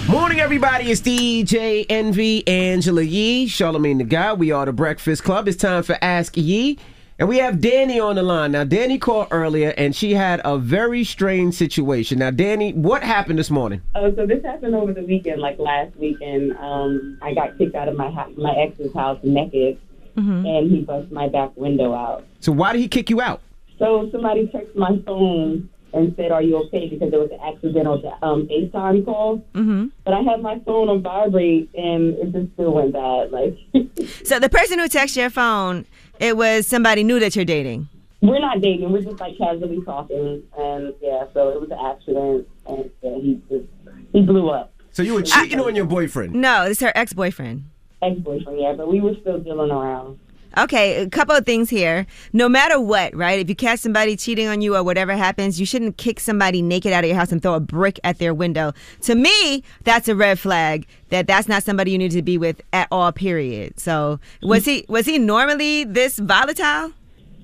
Morning, 0.08 0.40
everybody. 0.40 0.90
It's 0.90 1.00
DJ 1.00 1.86
Envy, 1.88 2.46
Angela 2.48 3.02
Yee, 3.02 3.46
Charlamagne 3.46 3.98
the 3.98 4.04
Guy. 4.04 4.32
We 4.32 4.50
are 4.50 4.66
the 4.66 4.72
Breakfast 4.72 5.22
Club. 5.22 5.46
It's 5.46 5.56
time 5.56 5.84
for 5.84 5.96
Ask 6.02 6.36
Yee. 6.36 6.78
And 7.22 7.28
we 7.28 7.38
have 7.38 7.60
Danny 7.60 8.00
on 8.00 8.16
the 8.16 8.22
line. 8.24 8.50
Now, 8.50 8.64
Danny 8.64 8.98
called 8.98 9.28
earlier 9.30 9.72
and 9.76 9.94
she 9.94 10.14
had 10.14 10.40
a 10.44 10.58
very 10.58 11.04
strange 11.04 11.54
situation. 11.54 12.18
Now, 12.18 12.32
Danny, 12.32 12.72
what 12.72 13.04
happened 13.04 13.38
this 13.38 13.48
morning? 13.48 13.80
Oh, 13.94 14.12
so 14.16 14.26
this 14.26 14.42
happened 14.42 14.74
over 14.74 14.92
the 14.92 15.04
weekend, 15.04 15.40
like 15.40 15.56
last 15.60 15.94
weekend. 15.94 16.56
Um, 16.56 17.18
I 17.22 17.32
got 17.32 17.56
kicked 17.58 17.76
out 17.76 17.86
of 17.86 17.96
my 17.96 18.10
house, 18.10 18.32
my 18.36 18.52
ex's 18.56 18.92
house 18.92 19.20
naked, 19.22 19.78
and 20.16 20.68
he 20.68 20.80
busted 20.80 21.12
my 21.12 21.28
back 21.28 21.56
window 21.56 21.94
out. 21.94 22.26
So, 22.40 22.50
why 22.50 22.72
did 22.72 22.80
he 22.80 22.88
kick 22.88 23.08
you 23.08 23.20
out? 23.20 23.40
So 23.78 24.08
somebody 24.10 24.48
texted 24.48 24.74
my 24.74 24.98
phone 25.06 25.70
and 25.92 26.14
said, 26.16 26.32
"Are 26.32 26.42
you 26.42 26.56
okay?" 26.64 26.88
Because 26.88 27.12
there 27.12 27.20
was 27.20 27.30
an 27.30 27.38
accidental 27.40 28.02
um, 28.22 28.48
FaceTime 28.48 29.04
call. 29.04 29.38
Mm-hmm. 29.54 29.86
But 30.04 30.14
I 30.14 30.22
had 30.22 30.42
my 30.42 30.58
phone 30.66 30.88
on 30.88 31.02
vibrate, 31.02 31.70
and 31.74 32.14
it 32.18 32.32
just 32.32 32.52
still 32.54 32.72
went 32.72 32.92
bad. 32.92 33.30
Like 33.30 33.56
So 34.24 34.40
the 34.40 34.48
person 34.48 34.80
who 34.80 34.88
texted 34.88 35.16
your 35.16 35.30
phone, 35.30 35.86
it 36.22 36.36
was 36.36 36.66
somebody 36.66 37.02
new 37.02 37.18
that 37.20 37.34
you're 37.34 37.44
dating. 37.44 37.88
we're 38.22 38.38
not 38.38 38.60
dating; 38.60 38.92
we're 38.92 39.02
just 39.02 39.20
like 39.20 39.36
casually 39.36 39.82
talking, 39.84 40.42
and 40.56 40.94
yeah. 41.02 41.24
So 41.34 41.48
it 41.50 41.60
was 41.60 41.70
an 41.70 41.78
accident, 41.84 42.48
and 42.66 42.90
yeah, 43.02 43.16
he 43.16 43.42
just 43.50 43.66
he 44.12 44.22
blew 44.22 44.48
up. 44.48 44.72
So, 44.92 45.02
you 45.02 45.14
were 45.14 45.22
cheating 45.22 45.58
on 45.58 45.74
your 45.74 45.86
boyfriend? 45.86 46.34
No, 46.34 46.64
it's 46.66 46.80
her 46.80 46.92
ex-boyfriend. 46.94 47.64
Ex-boyfriend, 48.02 48.60
yeah, 48.60 48.74
but 48.76 48.88
we 48.88 49.00
were 49.00 49.14
still 49.22 49.38
dealing 49.38 49.70
around. 49.70 50.18
Okay, 50.58 51.00
a 51.00 51.08
couple 51.08 51.34
of 51.34 51.46
things 51.46 51.70
here. 51.70 52.06
No 52.34 52.46
matter 52.46 52.78
what, 52.78 53.16
right? 53.16 53.40
If 53.40 53.48
you 53.48 53.56
catch 53.56 53.80
somebody 53.80 54.16
cheating 54.16 54.48
on 54.48 54.60
you 54.60 54.76
or 54.76 54.82
whatever 54.82 55.16
happens, 55.16 55.58
you 55.58 55.64
shouldn't 55.64 55.96
kick 55.96 56.20
somebody 56.20 56.60
naked 56.60 56.92
out 56.92 57.04
of 57.04 57.08
your 57.08 57.16
house 57.16 57.32
and 57.32 57.40
throw 57.42 57.54
a 57.54 57.60
brick 57.60 57.98
at 58.04 58.18
their 58.18 58.34
window. 58.34 58.74
To 59.02 59.14
me, 59.14 59.64
that's 59.84 60.08
a 60.08 60.14
red 60.14 60.38
flag. 60.38 60.86
That 61.08 61.26
that's 61.26 61.48
not 61.48 61.62
somebody 61.62 61.92
you 61.92 61.98
need 61.98 62.10
to 62.10 62.22
be 62.22 62.36
with 62.36 62.60
at 62.72 62.88
all. 62.90 63.12
Period. 63.12 63.80
So 63.80 64.20
was 64.42 64.66
he 64.66 64.84
was 64.88 65.06
he 65.06 65.18
normally 65.18 65.84
this 65.84 66.18
volatile? 66.18 66.92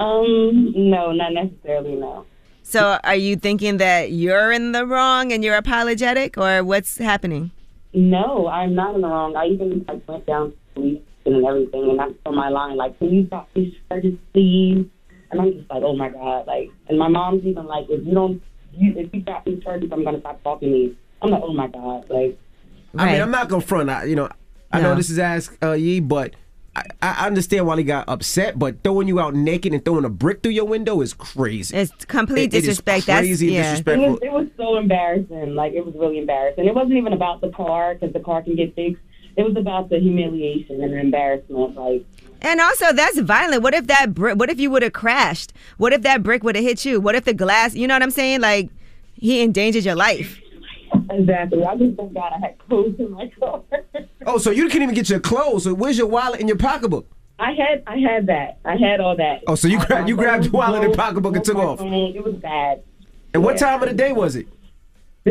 Um, 0.00 0.72
no, 0.76 1.12
not 1.12 1.32
necessarily. 1.32 1.96
No. 1.96 2.26
So 2.62 2.98
are 3.04 3.16
you 3.16 3.36
thinking 3.36 3.78
that 3.78 4.12
you're 4.12 4.52
in 4.52 4.72
the 4.72 4.86
wrong 4.86 5.32
and 5.32 5.42
you're 5.42 5.56
apologetic, 5.56 6.36
or 6.36 6.62
what's 6.62 6.98
happening? 6.98 7.52
No, 7.94 8.48
I'm 8.48 8.74
not 8.74 8.96
in 8.96 9.00
the 9.00 9.08
wrong. 9.08 9.34
I 9.34 9.46
even 9.46 9.84
like 9.88 10.06
went 10.06 10.26
down 10.26 10.50
to 10.50 10.56
police 10.74 11.02
and 11.34 11.44
everything, 11.46 11.90
and 11.90 12.00
I 12.00 12.08
put 12.24 12.34
my 12.34 12.48
line 12.48 12.76
like, 12.76 12.98
"Can 12.98 13.12
you 13.14 13.26
stop 13.26 13.48
these 13.54 13.74
charges, 13.88 14.14
please?" 14.32 14.86
And 15.30 15.40
I'm 15.40 15.52
just 15.52 15.70
like, 15.70 15.82
oh 15.82 15.94
my 15.94 16.08
god, 16.08 16.46
like, 16.46 16.70
and 16.88 16.98
my 16.98 17.08
mom's 17.08 17.44
even 17.44 17.66
like, 17.66 17.84
if 17.90 18.06
you 18.06 18.14
don't, 18.14 18.40
you, 18.72 18.94
if 18.96 19.12
you 19.12 19.20
got 19.20 19.44
these 19.44 19.62
charges, 19.62 19.90
I'm 19.92 20.02
gonna 20.04 20.20
stop 20.20 20.42
talking 20.42 20.70
to 20.72 20.76
you. 20.78 20.96
I'm 21.20 21.30
like, 21.30 21.42
oh 21.44 21.52
my 21.52 21.66
god, 21.68 22.08
like. 22.08 22.38
I 22.96 23.12
mean, 23.12 23.20
I'm 23.20 23.30
not 23.30 23.48
gonna 23.48 23.60
front. 23.60 23.90
I, 23.90 24.04
you 24.04 24.16
know, 24.16 24.30
I 24.72 24.80
know 24.80 24.94
this 24.94 25.10
is 25.10 25.18
Ask 25.18 25.56
uh, 25.62 25.72
Yee, 25.72 26.00
but 26.00 26.34
I, 26.74 26.82
I 27.02 27.26
understand 27.26 27.66
why 27.66 27.76
he 27.76 27.82
got 27.84 28.08
upset. 28.08 28.58
But 28.58 28.82
throwing 28.82 29.06
you 29.08 29.20
out 29.20 29.34
naked 29.34 29.74
and 29.74 29.84
throwing 29.84 30.06
a 30.06 30.08
brick 30.08 30.42
through 30.42 30.52
your 30.52 30.64
window 30.64 31.02
is 31.02 31.12
crazy. 31.12 31.76
It's 31.76 31.92
complete 32.06 32.44
It- 32.44 32.54
it 32.54 32.56
is 32.58 32.62
disrespect. 32.62 33.06
That's- 33.06 33.26
crazy 33.26 33.52
yeah. 33.52 33.58
It 33.60 33.62
disrespectful. 33.64 34.10
was, 34.12 34.20
it 34.22 34.32
was 34.32 34.46
so 34.56 34.78
embarrassing. 34.78 35.54
Like 35.54 35.74
it 35.74 35.84
was 35.84 35.94
really 35.94 36.18
embarrassing. 36.18 36.64
It 36.66 36.74
wasn't 36.74 36.94
even 36.94 37.12
about 37.12 37.42
the 37.42 37.50
car 37.50 37.94
because 37.94 38.14
the 38.14 38.20
car 38.20 38.42
can 38.42 38.56
get 38.56 38.74
fixed. 38.74 39.02
It 39.36 39.42
was 39.44 39.56
about 39.56 39.88
the 39.90 39.98
humiliation 39.98 40.82
and 40.82 40.92
the 40.92 40.98
embarrassment. 40.98 41.76
Like 41.76 42.04
And 42.42 42.60
also, 42.60 42.92
that's 42.92 43.18
violent. 43.20 43.62
What 43.62 43.74
if 43.74 43.86
that 43.86 44.14
brick? 44.14 44.36
What 44.36 44.50
if 44.50 44.58
you 44.58 44.70
would 44.70 44.82
have 44.82 44.92
crashed? 44.92 45.52
What 45.76 45.92
if 45.92 46.02
that 46.02 46.22
brick 46.22 46.42
would 46.42 46.56
have 46.56 46.64
hit 46.64 46.84
you? 46.84 47.00
What 47.00 47.14
if 47.14 47.24
the 47.24 47.34
glass? 47.34 47.74
You 47.74 47.86
know 47.86 47.94
what 47.94 48.02
I'm 48.02 48.10
saying? 48.10 48.40
Like 48.40 48.70
he 49.14 49.40
endangered 49.42 49.84
your 49.84 49.94
life. 49.96 50.40
exactly. 51.10 51.64
I 51.64 51.76
just 51.76 51.96
thank 51.96 52.14
God 52.14 52.32
I 52.34 52.38
had 52.40 52.58
clothes 52.58 52.94
in 52.98 53.10
my 53.12 53.30
car. 53.38 53.62
Oh, 54.26 54.38
so 54.38 54.50
you 54.50 54.68
can't 54.68 54.82
even 54.82 54.94
get 54.94 55.08
your 55.08 55.20
clothes. 55.20 55.64
So 55.64 55.74
where's 55.74 55.98
your 55.98 56.06
wallet 56.06 56.40
and 56.40 56.48
your 56.48 56.58
pocketbook? 56.58 57.06
I 57.38 57.52
had 57.52 57.84
I 57.86 57.98
had 57.98 58.26
that. 58.26 58.58
I 58.64 58.76
had 58.76 59.00
all 59.00 59.16
that. 59.16 59.42
Oh, 59.46 59.54
so 59.54 59.68
you 59.68 59.78
I- 59.78 59.84
grabbed 59.86 60.08
you 60.08 60.16
grabbed 60.16 60.44
your 60.46 60.52
wallet 60.52 60.82
and 60.82 60.94
pocketbook 60.94 61.36
and 61.36 61.44
took 61.44 61.56
my 61.56 61.64
off. 61.64 61.78
phone. 61.78 61.92
It 61.94 62.24
was 62.24 62.34
bad. 62.34 62.82
And 63.32 63.44
what 63.44 63.58
time 63.58 63.80
of 63.82 63.88
the 63.88 63.94
day 63.94 64.12
was 64.12 64.34
it? 64.36 64.48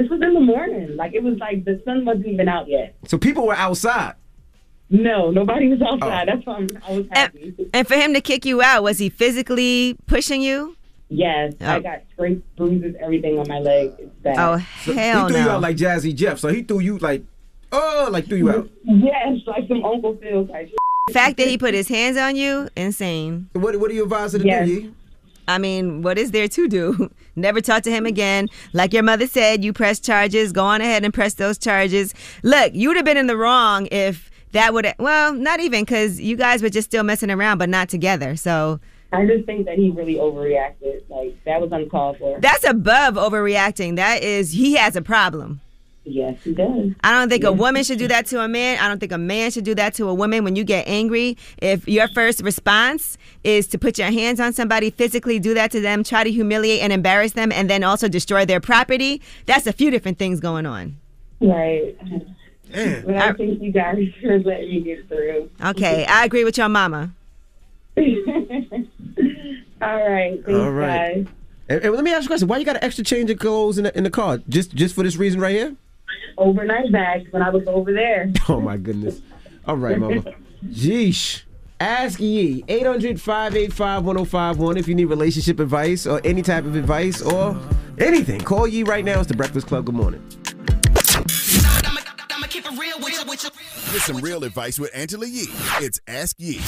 This 0.01 0.09
was 0.09 0.21
in 0.21 0.33
the 0.33 0.39
morning. 0.39 0.95
Like 0.95 1.13
it 1.13 1.23
was 1.23 1.37
like 1.39 1.65
the 1.65 1.81
sun 1.85 2.05
wasn't 2.05 2.27
even 2.27 2.47
out 2.47 2.67
yet. 2.67 2.95
So 3.07 3.17
people 3.17 3.47
were 3.47 3.55
outside. 3.55 4.13
No, 4.89 5.31
nobody 5.31 5.67
was 5.69 5.81
outside. 5.81 6.29
Oh. 6.29 6.35
That's 6.35 6.45
why 6.45 6.55
I'm, 6.57 6.67
I 6.87 6.91
was 6.97 7.07
happy. 7.11 7.55
And 7.73 7.87
for 7.87 7.95
him 7.95 8.13
to 8.13 8.21
kick 8.21 8.45
you 8.45 8.61
out, 8.61 8.83
was 8.83 8.99
he 8.99 9.09
physically 9.09 9.97
pushing 10.05 10.41
you? 10.41 10.77
Yes, 11.09 11.53
I 11.61 11.77
Oh. 11.77 11.79
got 11.81 12.01
scrapes, 12.13 12.41
bruises, 12.57 12.95
everything 13.01 13.39
on 13.39 13.47
my 13.47 13.59
leg. 13.59 13.93
It's 13.97 14.13
bad. 14.21 14.37
Oh 14.37 14.57
So 14.85 14.93
hell 14.93 15.27
he 15.27 15.33
threw 15.33 15.41
you 15.43 15.49
out 15.49 15.61
like 15.61 15.77
Jazzy 15.77 16.13
Jeff. 16.13 16.37
So 16.39 16.49
he 16.49 16.61
threw 16.63 16.79
you 16.79 16.97
like, 16.99 17.23
oh, 17.71 18.09
like 18.11 18.27
threw 18.27 18.37
you 18.37 18.49
out. 18.51 18.69
Yes, 18.83 19.39
like 19.47 19.67
some 19.67 19.83
Uncle 19.83 20.15
Phil 20.21 20.45
type. 20.47 20.69
the 21.07 21.13
fact 21.13 21.37
that 21.37 21.47
he 21.47 21.57
put 21.57 21.73
his 21.73 21.87
hands 21.87 22.17
on 22.17 22.35
you, 22.35 22.69
insane. 22.75 23.49
What 23.53 23.75
What 23.79 23.89
do 23.89 23.95
you 23.95 24.03
advise 24.03 24.33
her 24.33 24.39
to 24.39 24.45
Yes. 24.45 24.67
do? 24.67 24.93
I 25.47 25.57
mean, 25.57 26.01
what 26.01 26.17
is 26.17 26.31
there 26.31 26.47
to 26.47 26.67
do? 26.67 27.11
Never 27.35 27.61
talk 27.61 27.83
to 27.83 27.91
him 27.91 28.05
again. 28.05 28.49
Like 28.73 28.93
your 28.93 29.03
mother 29.03 29.27
said, 29.27 29.63
you 29.63 29.73
press 29.73 29.99
charges. 29.99 30.51
Go 30.51 30.63
on 30.63 30.81
ahead 30.81 31.05
and 31.05 31.13
press 31.13 31.35
those 31.35 31.57
charges. 31.57 32.13
Look, 32.43 32.73
you 32.75 32.89
would 32.89 32.97
have 32.97 33.05
been 33.05 33.17
in 33.17 33.27
the 33.27 33.37
wrong 33.37 33.87
if 33.91 34.29
that 34.51 34.73
would. 34.73 34.93
Well, 34.99 35.33
not 35.33 35.59
even 35.59 35.83
because 35.83 36.19
you 36.19 36.35
guys 36.35 36.61
were 36.61 36.69
just 36.69 36.89
still 36.89 37.03
messing 37.03 37.31
around, 37.31 37.57
but 37.57 37.69
not 37.69 37.89
together. 37.89 38.35
So 38.35 38.79
I 39.13 39.25
just 39.25 39.45
think 39.45 39.65
that 39.65 39.77
he 39.77 39.89
really 39.91 40.15
overreacted. 40.15 41.03
Like 41.09 41.37
that 41.45 41.61
was 41.61 41.71
uncalled 41.71 42.17
for. 42.17 42.39
that's 42.41 42.65
above 42.65 43.15
overreacting. 43.15 43.95
That 43.95 44.23
is, 44.23 44.51
he 44.51 44.75
has 44.75 44.95
a 44.95 45.01
problem. 45.01 45.61
Yes, 46.09 46.41
he 46.43 46.53
does. 46.53 46.91
I 47.03 47.11
don't 47.11 47.27
think 47.27 47.43
a 47.43 47.51
woman 47.51 47.83
should 47.83 47.99
do 47.99 48.07
that 48.07 48.25
to 48.27 48.41
a 48.41 48.47
man. 48.47 48.79
I 48.79 48.87
don't 48.87 48.99
think 48.99 49.11
a 49.11 49.17
man 49.17 49.51
should 49.51 49.65
do 49.65 49.75
that 49.75 49.93
to 49.95 50.07
a 50.07 50.13
woman 50.13 50.45
when 50.45 50.55
you 50.55 50.63
get 50.63 50.87
angry. 50.87 51.37
If 51.57 51.85
your 51.87 52.07
first 52.07 52.41
response 52.41 53.17
is 53.43 53.67
to 53.67 53.77
put 53.77 53.97
your 53.97 54.09
hands 54.09 54.39
on 54.39 54.53
somebody, 54.53 54.89
physically 54.89 55.37
do 55.37 55.53
that 55.55 55.69
to 55.71 55.81
them, 55.81 56.05
try 56.05 56.23
to 56.23 56.31
humiliate 56.31 56.81
and 56.81 56.93
embarrass 56.93 57.33
them, 57.33 57.51
and 57.51 57.69
then 57.69 57.83
also 57.83 58.07
destroy 58.07 58.45
their 58.45 58.61
property, 58.61 59.21
that's 59.45 59.67
a 59.67 59.73
few 59.73 59.91
different 59.91 60.17
things 60.17 60.39
going 60.39 60.65
on. 60.65 60.95
Right. 61.41 61.97
But 62.71 63.15
I 63.15 63.33
think 63.33 63.61
you 63.61 63.71
guys 63.71 63.97
should 64.21 64.45
letting 64.45 64.69
me 64.69 64.81
get 64.81 65.07
through. 65.09 65.49
Okay, 65.63 66.05
I 66.05 66.23
agree 66.25 66.45
with 66.45 66.57
your 66.57 66.69
mama. 66.69 67.11
All 67.97 68.03
right. 69.81 70.43
Thanks, 70.45 70.49
All 70.49 70.71
right. 70.71 71.25
guys. 71.25 71.27
And, 71.69 71.83
and 71.83 71.93
let 71.93 72.03
me 72.03 72.13
ask 72.13 72.23
you 72.23 72.27
a 72.27 72.29
question. 72.29 72.47
Why 72.47 72.57
you 72.57 72.65
got 72.65 72.77
an 72.77 72.83
extra 72.83 73.03
change 73.03 73.29
of 73.29 73.39
clothes 73.39 73.77
in 73.77 73.83
the, 73.83 73.97
in 73.97 74.03
the 74.03 74.09
car? 74.09 74.39
Just 74.47 74.73
just 74.73 74.95
for 74.95 75.03
this 75.03 75.17
reason 75.17 75.39
right 75.41 75.53
here? 75.53 75.75
Overnight 76.37 76.91
bags 76.91 77.31
when 77.31 77.41
I 77.41 77.49
was 77.49 77.67
over 77.67 77.91
there. 77.93 78.31
Oh 78.49 78.61
my 78.61 78.77
goodness. 78.77 79.21
All 79.65 79.75
right, 79.77 79.97
mama. 79.99 80.23
Jeesh. 80.65 81.43
Ask 81.79 82.19
Yee 82.19 82.63
800 82.67 83.21
585 83.21 84.05
1051 84.05 84.77
if 84.77 84.87
you 84.87 84.95
need 84.95 85.05
relationship 85.05 85.59
advice 85.59 86.07
or 86.07 86.19
any 86.23 86.41
type 86.41 86.65
of 86.65 86.75
advice 86.75 87.21
or 87.21 87.59
anything. 87.99 88.41
Call 88.41 88.67
Yee 88.67 88.83
right 88.83 89.05
now. 89.05 89.19
It's 89.19 89.27
the 89.27 89.35
Breakfast 89.35 89.67
Club. 89.67 89.85
Good 89.85 89.95
morning. 89.95 90.23
Get 93.91 94.01
some 94.01 94.17
real 94.17 94.43
advice 94.43 94.79
with 94.79 94.89
Angela 94.95 95.27
Yee. 95.27 95.45
It's 95.79 95.99
Ask 96.07 96.35
Yee. 96.39 96.61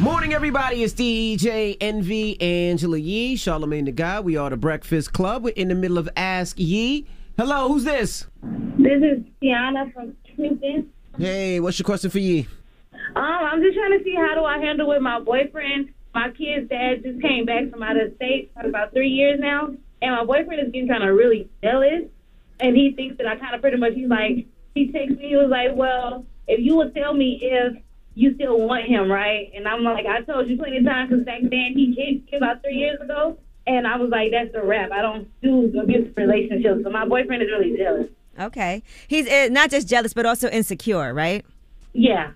Morning, 0.00 0.32
everybody. 0.32 0.82
It's 0.82 0.94
DJ 0.94 1.76
Envy 1.80 2.40
Angela 2.40 2.98
Yee, 2.98 3.36
Charlamagne 3.36 3.84
the 3.86 3.92
Guy. 3.92 4.20
We 4.20 4.36
are 4.36 4.50
the 4.50 4.56
Breakfast 4.56 5.12
Club. 5.12 5.44
We're 5.44 5.50
in 5.50 5.68
the 5.68 5.74
middle 5.74 5.98
of 5.98 6.08
Ask 6.16 6.58
Yee. 6.58 7.06
Hello, 7.40 7.68
who's 7.68 7.84
this? 7.84 8.26
This 8.42 9.02
is 9.02 9.24
Tiana 9.42 9.90
from 9.94 10.14
Houston. 10.36 10.92
Hey, 11.16 11.58
what's 11.58 11.78
your 11.78 11.86
question 11.86 12.10
for 12.10 12.18
you? 12.18 12.44
Um, 12.92 13.24
I'm 13.24 13.62
just 13.62 13.74
trying 13.78 13.98
to 13.98 14.04
see 14.04 14.14
how 14.14 14.34
do 14.34 14.44
I 14.44 14.58
handle 14.58 14.86
with 14.88 15.00
my 15.00 15.20
boyfriend. 15.20 15.94
My 16.14 16.32
kid's 16.32 16.68
dad 16.68 17.02
just 17.02 17.22
came 17.22 17.46
back 17.46 17.70
from 17.70 17.82
out 17.82 17.98
of 17.98 18.14
state 18.16 18.52
for 18.52 18.68
about 18.68 18.92
three 18.92 19.08
years 19.08 19.40
now, 19.40 19.68
and 20.02 20.16
my 20.16 20.22
boyfriend 20.22 20.66
is 20.66 20.70
getting 20.70 20.88
kind 20.88 21.02
of 21.02 21.16
really 21.16 21.48
jealous, 21.62 22.02
and 22.60 22.76
he 22.76 22.92
thinks 22.92 23.16
that 23.16 23.26
I 23.26 23.36
kind 23.36 23.54
of 23.54 23.62
pretty 23.62 23.78
much 23.78 23.94
he's 23.94 24.10
like 24.10 24.46
he 24.74 24.92
texts 24.92 25.18
me 25.18 25.30
he 25.30 25.36
was 25.36 25.48
like, 25.48 25.74
well, 25.74 26.26
if 26.46 26.60
you 26.60 26.76
would 26.76 26.94
tell 26.94 27.14
me 27.14 27.38
if 27.40 27.82
you 28.16 28.34
still 28.34 28.60
want 28.60 28.84
him, 28.84 29.10
right? 29.10 29.50
And 29.56 29.66
I'm 29.66 29.82
like, 29.82 30.04
I 30.04 30.20
told 30.20 30.46
you 30.46 30.58
plenty 30.58 30.76
of 30.76 30.84
times 30.84 31.08
because 31.08 31.24
back 31.24 31.40
then 31.40 31.72
he 31.74 31.94
kicked 31.96 32.32
me 32.32 32.36
about 32.36 32.62
three 32.62 32.76
years 32.76 33.00
ago, 33.00 33.38
and 33.66 33.86
I 33.86 33.96
was 33.96 34.10
like, 34.10 34.30
that's 34.30 34.52
the 34.52 34.62
rap. 34.62 34.90
I 34.92 35.02
don't 35.02 35.28
do 35.42 35.72
abusive 35.78 36.16
relationships, 36.16 36.80
so 36.82 36.90
my 36.90 37.06
boyfriend 37.06 37.42
is 37.42 37.48
really 37.50 37.76
jealous. 37.76 38.06
Okay. 38.38 38.82
He's 39.08 39.28
uh, 39.28 39.48
not 39.50 39.70
just 39.70 39.88
jealous, 39.88 40.12
but 40.12 40.26
also 40.26 40.48
insecure, 40.48 41.12
right? 41.12 41.44
Yeah. 41.92 42.32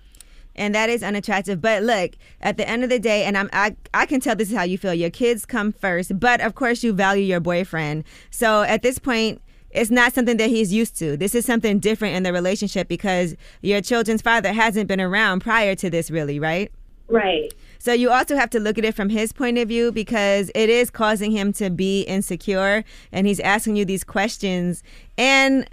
And 0.55 0.73
that 0.73 0.89
is 0.89 1.03
unattractive. 1.03 1.61
But 1.61 1.83
look, 1.83 2.13
at 2.41 2.57
the 2.57 2.67
end 2.67 2.83
of 2.83 2.89
the 2.89 2.99
day, 2.99 3.23
and 3.23 3.37
I'm 3.37 3.49
I, 3.51 3.75
I 3.93 4.05
can 4.05 4.21
tell 4.21 4.35
this 4.35 4.49
is 4.49 4.55
how 4.55 4.63
you 4.63 4.77
feel. 4.77 4.93
Your 4.93 5.09
kids 5.09 5.45
come 5.45 5.73
first, 5.73 6.17
but 6.19 6.39
of 6.41 6.55
course 6.55 6.83
you 6.83 6.93
value 6.93 7.23
your 7.23 7.41
boyfriend. 7.41 8.05
So 8.29 8.61
at 8.61 8.81
this 8.81 8.99
point, 8.99 9.41
it's 9.71 9.91
not 9.91 10.13
something 10.13 10.37
that 10.37 10.49
he's 10.49 10.71
used 10.71 10.97
to. 10.99 11.17
This 11.17 11.35
is 11.35 11.45
something 11.45 11.79
different 11.79 12.15
in 12.15 12.23
the 12.23 12.31
relationship 12.31 12.87
because 12.87 13.35
your 13.61 13.81
children's 13.81 14.21
father 14.21 14.53
hasn't 14.53 14.87
been 14.87 15.01
around 15.01 15.41
prior 15.41 15.75
to 15.75 15.89
this, 15.89 16.09
really, 16.09 16.39
right? 16.39 16.71
Right. 17.09 17.53
So 17.85 17.93
you 17.93 18.09
also 18.09 18.35
have 18.35 18.49
to 18.49 18.59
look 18.59 18.79
at 18.79 18.83
it 18.83 18.95
from 18.95 19.09
his 19.09 19.31
point 19.31 19.59
of 19.59 19.67
view 19.67 19.91
because 19.91 20.49
it 20.55 20.71
is 20.71 20.89
causing 20.89 21.29
him 21.29 21.53
to 21.53 21.69
be 21.69 22.01
insecure 22.01 22.83
and 23.11 23.27
he's 23.27 23.39
asking 23.39 23.75
you 23.75 23.85
these 23.85 24.03
questions. 24.03 24.81
And 25.19 25.69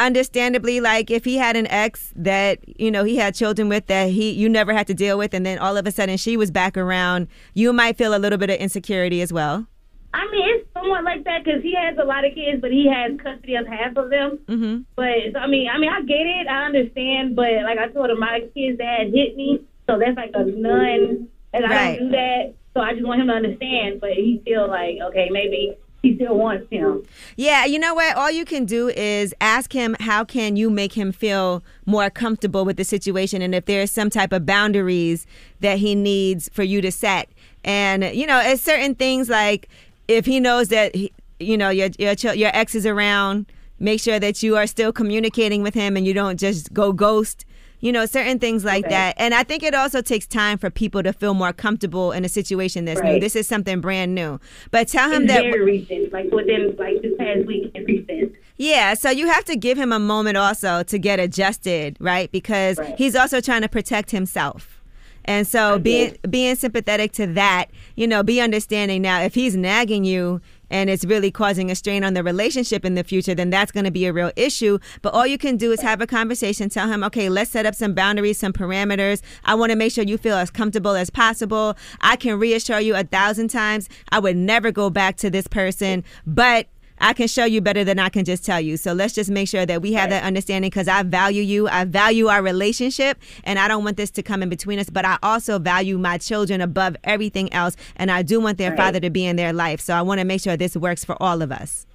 understandably 0.00 0.80
like 0.80 1.08
if 1.08 1.24
he 1.24 1.36
had 1.36 1.54
an 1.54 1.68
ex 1.68 2.12
that 2.16 2.58
you 2.80 2.90
know 2.90 3.04
he 3.04 3.14
had 3.14 3.32
children 3.32 3.68
with 3.68 3.86
that 3.86 4.08
he 4.10 4.32
you 4.32 4.48
never 4.48 4.72
had 4.72 4.88
to 4.88 4.94
deal 4.94 5.16
with 5.16 5.32
and 5.32 5.46
then 5.46 5.56
all 5.58 5.76
of 5.76 5.86
a 5.86 5.92
sudden 5.92 6.16
she 6.16 6.36
was 6.36 6.50
back 6.50 6.76
around 6.76 7.28
you 7.54 7.72
might 7.72 7.96
feel 7.96 8.12
a 8.12 8.18
little 8.18 8.38
bit 8.38 8.50
of 8.50 8.56
insecurity 8.56 9.22
as 9.22 9.32
well. 9.32 9.64
I 10.12 10.28
mean, 10.32 10.42
it's 10.56 10.68
somewhat 10.74 11.04
like 11.04 11.22
that 11.24 11.44
because 11.44 11.62
he 11.62 11.74
has 11.76 11.96
a 11.96 12.04
lot 12.04 12.24
of 12.24 12.34
kids, 12.34 12.60
but 12.60 12.72
he 12.72 12.88
has 12.88 13.12
custody 13.22 13.54
of 13.54 13.68
half 13.68 13.96
of 13.96 14.10
them. 14.10 14.40
mm-hmm. 14.48 14.80
But 14.96 15.38
I 15.38 15.46
mean, 15.46 15.68
I 15.72 15.78
mean, 15.78 15.90
I 15.90 16.00
get 16.02 16.26
it, 16.26 16.48
I 16.48 16.64
understand, 16.64 17.36
but 17.36 17.52
like 17.62 17.78
I 17.78 17.86
told 17.86 18.10
him, 18.10 18.18
my 18.18 18.40
kid's 18.52 18.78
dad 18.78 19.14
hit 19.14 19.36
me, 19.36 19.60
so 19.86 19.98
that's 19.98 20.16
like 20.16 20.32
a 20.34 20.44
none, 20.44 21.28
and 21.52 21.64
I 21.66 21.68
Right. 21.68 21.98
don't 21.98 22.08
do 22.08 22.12
that. 22.12 22.54
So 22.74 22.80
I 22.80 22.94
just 22.94 23.06
want 23.06 23.20
him 23.20 23.28
to 23.28 23.34
understand. 23.34 24.00
But 24.00 24.12
he 24.12 24.40
feel 24.44 24.68
like, 24.68 24.96
okay, 25.02 25.28
maybe 25.30 25.72
he 26.02 26.16
still 26.16 26.36
wants 26.36 26.66
him. 26.70 27.02
Yeah, 27.36 27.64
you 27.64 27.78
know 27.78 27.94
what? 27.94 28.16
All 28.16 28.30
you 28.30 28.44
can 28.44 28.64
do 28.64 28.88
is 28.88 29.34
ask 29.40 29.72
him 29.72 29.94
how 30.00 30.24
can 30.24 30.56
you 30.56 30.68
make 30.68 30.94
him 30.94 31.12
feel 31.12 31.62
more 31.86 32.10
comfortable 32.10 32.64
with 32.64 32.76
the 32.76 32.84
situation 32.84 33.40
and 33.42 33.54
if 33.54 33.66
there's 33.66 33.90
some 33.90 34.10
type 34.10 34.32
of 34.32 34.44
boundaries 34.44 35.26
that 35.60 35.78
he 35.78 35.94
needs 35.94 36.48
for 36.52 36.62
you 36.64 36.80
to 36.80 36.90
set. 36.90 37.28
And 37.64 38.04
you 38.14 38.26
know, 38.26 38.40
it's 38.42 38.62
certain 38.62 38.94
things 38.96 39.28
like 39.28 39.68
if 40.08 40.26
he 40.26 40.40
knows 40.40 40.68
that 40.68 40.94
he, 40.96 41.12
you 41.38 41.56
know 41.56 41.70
your 41.70 41.90
your 41.98 42.14
your 42.34 42.50
ex 42.54 42.74
is 42.74 42.86
around, 42.86 43.46
make 43.78 44.00
sure 44.00 44.18
that 44.18 44.42
you 44.42 44.56
are 44.56 44.66
still 44.66 44.92
communicating 44.92 45.62
with 45.62 45.74
him 45.74 45.96
and 45.96 46.04
you 46.06 46.14
don't 46.14 46.38
just 46.40 46.72
go 46.72 46.92
ghost. 46.92 47.44
You 47.82 47.92
know, 47.92 48.06
certain 48.06 48.38
things 48.38 48.64
like 48.64 48.84
Okay. 48.86 48.94
that. 48.94 49.14
And 49.18 49.34
I 49.34 49.42
think 49.42 49.62
it 49.62 49.74
also 49.74 50.00
takes 50.00 50.26
time 50.26 50.56
for 50.56 50.70
people 50.70 51.02
to 51.02 51.12
feel 51.12 51.34
more 51.34 51.52
comfortable 51.52 52.12
in 52.12 52.24
a 52.24 52.28
situation 52.28 52.84
that's 52.86 53.02
new. 53.02 53.18
This 53.18 53.36
is 53.36 53.46
something 53.46 53.80
brand 53.80 54.14
new. 54.14 54.38
But 54.70 54.86
tell 54.88 55.10
him 55.10 55.24
It's 55.24 55.32
that 55.32 55.42
very 55.42 55.60
recent, 55.64 56.12
like 56.12 56.30
within 56.30 56.74
like 56.78 57.02
this 57.02 57.12
past 57.18 57.44
week, 57.44 57.70
it's 57.74 57.86
recent. 57.86 58.34
yeah, 58.56 58.94
so 58.94 59.10
you 59.10 59.26
have 59.28 59.44
to 59.46 59.56
give 59.56 59.76
him 59.76 59.92
a 59.92 59.98
moment 59.98 60.36
also 60.36 60.82
to 60.84 60.98
get 60.98 61.18
adjusted, 61.20 61.96
right? 62.00 62.30
Because 62.32 62.78
he's 62.96 63.16
also 63.16 63.40
trying 63.40 63.62
to 63.62 63.68
protect 63.68 64.12
himself. 64.12 64.80
And 65.24 65.46
so 65.46 65.78
being 65.78 66.16
being 66.30 66.56
sympathetic 66.56 67.12
to 67.12 67.26
that, 67.28 67.66
you 67.96 68.06
know, 68.08 68.22
be 68.24 68.40
understanding 68.40 69.02
now 69.02 69.20
if 69.22 69.34
he's 69.34 69.56
nagging 69.56 70.04
you 70.04 70.40
and 70.72 70.90
it's 70.90 71.04
really 71.04 71.30
causing 71.30 71.70
a 71.70 71.76
strain 71.76 72.02
on 72.02 72.14
the 72.14 72.24
relationship 72.24 72.84
in 72.84 72.94
the 72.94 73.04
future, 73.04 73.34
then 73.34 73.50
that's 73.50 73.70
going 73.70 73.84
to 73.84 73.90
be 73.90 74.06
a 74.06 74.12
real 74.12 74.32
issue. 74.34 74.78
But 75.02 75.12
all 75.12 75.26
you 75.26 75.38
can 75.38 75.56
do 75.56 75.70
is 75.70 75.82
have 75.82 76.00
a 76.00 76.06
conversation, 76.06 76.70
tell 76.70 76.88
him, 76.88 77.04
okay, 77.04 77.28
let's 77.28 77.50
set 77.50 77.66
up 77.66 77.74
some 77.74 77.94
boundaries, 77.94 78.38
some 78.38 78.54
parameters. 78.54 79.20
I 79.44 79.54
want 79.54 79.70
to 79.70 79.76
make 79.76 79.92
sure 79.92 80.02
you 80.02 80.16
feel 80.18 80.36
as 80.36 80.50
comfortable 80.50 80.96
as 80.96 81.10
possible. 81.10 81.76
I 82.00 82.16
can 82.16 82.38
reassure 82.38 82.80
you 82.80 82.96
a 82.96 83.04
thousand 83.04 83.48
times 83.48 83.88
I 84.10 84.18
would 84.18 84.36
never 84.36 84.72
go 84.72 84.88
back 84.88 85.16
to 85.18 85.30
this 85.30 85.46
person, 85.46 86.04
but 86.26 86.66
I 87.02 87.12
can 87.14 87.26
show 87.26 87.44
you 87.44 87.60
better 87.60 87.82
than 87.82 87.98
I 87.98 88.08
can 88.08 88.24
just 88.24 88.44
tell 88.46 88.60
you. 88.60 88.76
So 88.76 88.92
let's 88.92 89.12
just 89.12 89.28
make 89.28 89.48
sure 89.48 89.66
that 89.66 89.82
we 89.82 89.92
have 89.94 90.08
that 90.10 90.22
understanding 90.22 90.70
because 90.70 90.86
I 90.86 91.02
value 91.02 91.42
you. 91.42 91.68
I 91.68 91.84
value 91.84 92.28
our 92.28 92.42
relationship 92.42 93.18
and 93.42 93.58
I 93.58 93.66
don't 93.68 93.82
want 93.82 93.96
this 93.96 94.10
to 94.12 94.22
come 94.22 94.40
in 94.42 94.48
between 94.48 94.78
us, 94.78 94.88
but 94.88 95.04
I 95.04 95.18
also 95.22 95.58
value 95.58 95.98
my 95.98 96.16
children 96.16 96.60
above 96.60 96.96
everything 97.02 97.52
else. 97.52 97.76
And 97.96 98.10
I 98.10 98.22
do 98.22 98.40
want 98.40 98.56
their 98.56 98.70
Right. 98.70 98.78
father 98.78 99.00
to 99.00 99.10
be 99.10 99.26
in 99.26 99.34
their 99.34 99.52
life. 99.52 99.80
So 99.80 99.94
I 99.94 100.02
want 100.02 100.20
to 100.20 100.24
make 100.24 100.40
sure 100.40 100.56
this 100.56 100.76
works 100.76 101.04
for 101.04 101.20
all 101.20 101.42
of 101.42 101.50
us. 101.50 101.86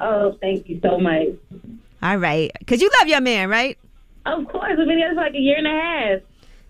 Oh, 0.00 0.36
thank 0.40 0.68
you 0.68 0.80
so 0.82 0.98
much. 0.98 1.28
All 2.02 2.16
right. 2.16 2.50
Because 2.58 2.80
you 2.80 2.90
love 2.98 3.08
your 3.08 3.20
man, 3.20 3.48
right? 3.50 3.76
Of 4.26 4.48
course, 4.48 4.72
we've 4.78 4.86
been 4.86 4.96
together 4.96 5.14
for 5.14 5.20
like 5.20 5.34
a 5.34 5.38
year 5.38 5.56
and 5.58 5.66
a 5.66 5.70
half. 5.70 6.20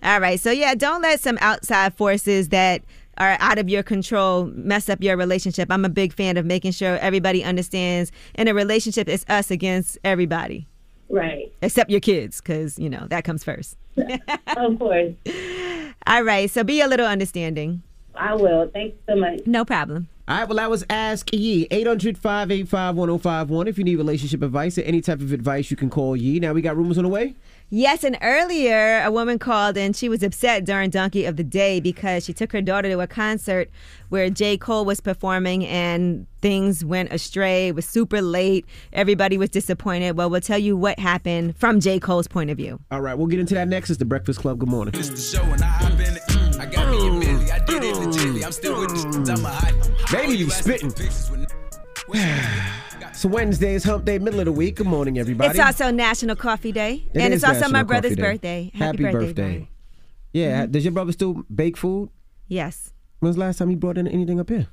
All 0.03 0.21
right. 0.21 0.39
So 0.41 0.51
yeah, 0.51 0.75
don't 0.75 1.01
let 1.01 1.21
some 1.21 1.39
outside 1.41 1.95
forces 1.95 2.49
that 2.49 2.83
are 3.19 3.36
out 3.41 3.59
of 3.59 3.69
your 3.69 3.82
control 3.82 4.47
mess 4.55 4.89
up 4.89 5.03
your 5.03 5.16
relationship. 5.16 5.70
I'm 5.70 5.85
a 5.85 5.89
big 5.89 6.12
fan 6.12 6.36
of 6.36 6.45
making 6.47 6.73
sure 6.73 6.99
everybody 6.99 7.45
understands 7.45 8.12
in 8.35 8.49
a 8.49 8.55
relationship 8.55 9.09
it's 9.09 9.24
us 9.28 9.51
against 9.51 9.99
everybody. 10.05 10.66
Right. 11.09 11.53
Except 11.62 11.91
your 11.91 12.01
kids, 12.01 12.41
because 12.41 12.78
you 12.78 12.91
know 12.91 13.07
that 13.09 13.24
comes 13.24 13.45
first. 13.45 13.77
of 14.57 14.78
course. 14.78 15.15
All 16.07 16.23
right. 16.23 16.51
So 16.51 16.65
be 16.65 16.81
a 16.81 16.89
little 16.89 17.07
understanding. 17.07 17.82
I 18.16 18.35
will. 18.35 18.69
Thanks 18.73 18.97
so 19.09 19.16
much. 19.16 19.41
No 19.47 19.65
problem. 19.65 20.09
All 20.27 20.39
right, 20.39 20.49
well, 20.49 20.57
that 20.57 20.70
was 20.70 20.86
Ask 20.89 21.35
Yee. 21.35 21.66
800 21.70 22.16
585 22.16 22.97
1051. 22.97 23.69
If 23.69 23.77
you 23.77 23.85
need 23.85 23.97
relationship 23.97 24.41
advice 24.41 24.78
or 24.78 24.81
any 24.82 25.03
type 25.03 25.20
of 25.20 25.32
advice, 25.32 25.70
you 25.70 25.77
can 25.77 25.91
call 25.91 26.16
Yee. 26.16 26.41
Now 26.41 26.55
we 26.55 26.62
got 26.62 26.77
rumors 26.78 26.97
on 26.97 27.05
the 27.05 27.11
way. 27.11 27.35
Yes, 27.70 28.05
and 28.05 28.16
earlier 28.23 29.03
a 29.03 29.11
woman 29.11 29.39
called 29.39 29.77
and 29.77 29.97
she 29.97 30.09
was 30.09 30.23
upset 30.23 30.65
during 30.65 30.91
Donkey 30.91 31.24
of 31.24 31.36
the 31.36 31.43
Day 31.43 31.81
because 31.81 32.24
she 32.24 32.32
took 32.32 32.53
her 32.53 32.61
daughter 32.61 32.89
to 32.91 33.01
a 33.01 33.07
concert 33.07 33.69
where 34.11 34.31
J. 34.31 34.57
Cole 34.57 34.85
was 34.85 35.01
performing 35.01 35.66
and 35.66 36.27
things 36.41 36.85
went 36.85 37.12
astray. 37.12 37.69
It 37.69 37.74
was 37.74 37.86
super 37.86 38.23
late. 38.23 38.65
Everybody 38.93 39.39
was 39.39 39.51
disappointed. 39.51 40.16
Well, 40.16 40.31
we'll 40.31 40.41
tell 40.41 40.59
you 40.59 40.77
what 40.77 40.99
happened 40.99 41.57
from 41.57 41.81
J. 41.81 41.99
Cole's 41.99 42.28
point 42.28 42.51
of 42.51 42.57
view. 42.57 42.78
All 42.91 43.01
right, 43.01 43.15
we'll 43.15 43.27
get 43.27 43.41
into 43.41 43.55
that 43.55 43.66
next. 43.66 43.91
It's 43.91 43.99
the 43.99 44.05
Breakfast 44.05 44.41
Club. 44.41 44.59
Good 44.59 44.69
morning. 44.69 44.95
I 44.95 46.66
got 46.66 46.91
me 46.91 47.09
a 47.09 47.11
Billy, 47.11 47.51
I 47.51 47.59
did 47.65 47.82
it 47.82 47.95
legitly. 47.97 48.45
I'm 48.45 48.53
still 48.53 48.81
with 48.81 48.91
the 48.91 49.32
I'm 49.32 49.45
a 49.45 49.49
hot. 49.49 50.12
Baby, 50.12 50.36
you 50.36 50.51
spitting. 50.51 50.93
so 53.15 53.28
Wednesday 53.28 53.74
is 53.74 53.85
Hump 53.85 54.05
Day, 54.05 54.19
middle 54.19 54.41
of 54.41 54.47
the 54.47 54.53
week. 54.53 54.77
Good 54.77 54.86
morning, 54.86 55.19
everybody. 55.19 55.51
It's 55.51 55.59
also 55.59 55.91
National 55.91 56.36
Coffee 56.36 56.73
Day, 56.73 57.05
It 57.15 57.20
and 57.20 57.35
it's 57.35 57.45
also 57.45 57.69
my 57.69 57.82
brother's 57.82 58.16
birthday. 58.16 58.70
Happy, 58.74 59.05
birthday. 59.05 59.32
Brian. 59.32 59.69
Yeah, 60.32 60.66
Mhm. 60.66 60.73
does 60.73 60.85
your 60.85 60.93
brother 60.93 61.12
still 61.12 61.45
bake 61.55 61.77
food? 61.77 62.11
Yes. 62.49 62.93
When's 63.20 63.36
the 63.36 63.41
last 63.41 63.59
time 63.59 63.69
he 63.70 63.77
brought 63.77 63.99
in 63.99 64.09
anything 64.09 64.41
up 64.41 64.49
here? 64.49 64.66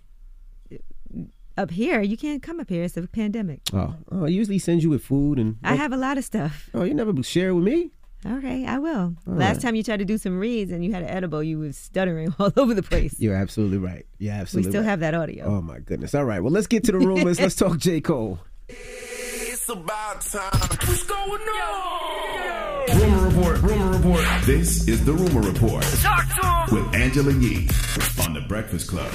Up 1.57 1.69
here, 1.71 2.01
you 2.01 2.17
can't 2.17 2.41
come 2.41 2.59
up 2.59 2.69
here. 2.69 2.83
It's 2.83 2.97
a 2.97 3.05
pandemic. 3.07 3.61
Oh, 3.73 3.95
oh 4.11 4.25
he 4.25 4.33
usually 4.33 4.57
sends 4.57 4.83
you 4.83 4.89
with 4.89 5.03
food 5.03 5.37
and. 5.37 5.57
I 5.63 5.75
have 5.75 5.93
a 5.93 5.97
lot 5.97 6.17
of 6.17 6.23
stuff. 6.23 6.69
Oh, 6.73 6.83
you 6.83 6.93
never 6.93 7.11
share 7.23 7.49
it 7.49 7.53
with 7.53 7.65
me? 7.65 7.91
Okay, 8.25 8.65
I 8.65 8.77
will. 8.77 9.15
All 9.27 9.33
Last 9.33 9.55
right. 9.57 9.61
time 9.63 9.75
you 9.75 9.83
tried 9.83 9.97
to 9.97 10.05
do 10.05 10.17
some 10.17 10.37
reads 10.37 10.71
and 10.71 10.85
you 10.85 10.91
had 10.93 11.01
an 11.03 11.09
edible, 11.09 11.41
you 11.41 11.57
was 11.59 11.75
stuttering 11.75 12.33
all 12.39 12.51
over 12.55 12.73
the 12.73 12.83
place. 12.83 13.15
You're 13.19 13.35
absolutely 13.35 13.77
right. 13.79 14.05
Yeah, 14.19 14.33
absolutely. 14.35 14.67
we 14.67 14.71
still 14.71 14.81
right. 14.83 14.89
have 14.89 14.99
that 14.99 15.13
audio. 15.15 15.45
Oh 15.45 15.61
my 15.61 15.79
goodness. 15.79 16.13
All 16.13 16.25
right. 16.25 16.41
Well, 16.41 16.51
let's 16.51 16.67
get 16.67 16.83
to 16.85 16.91
the 16.91 16.99
rumors. 16.99 17.39
let's 17.39 17.55
talk 17.55 17.77
J. 17.79 17.99
Cole. 18.01 18.39
It's 18.69 19.67
about 19.69 20.21
time. 20.21 20.51
What's 20.87 21.03
going 21.03 21.41
on? 21.41 22.99
Rumor 22.99 23.27
report. 23.27 23.61
Rumor 23.61 23.97
report. 23.97 24.25
This 24.45 24.87
is 24.87 25.03
the 25.05 25.13
rumor 25.13 25.41
report 25.41 25.83
Talk 25.83 26.25
to 26.69 26.75
him. 26.75 26.83
with 26.85 26.95
Angela 26.95 27.31
Yee 27.33 27.67
on 28.23 28.33
the 28.33 28.41
Breakfast 28.47 28.87
Club. 28.87 29.11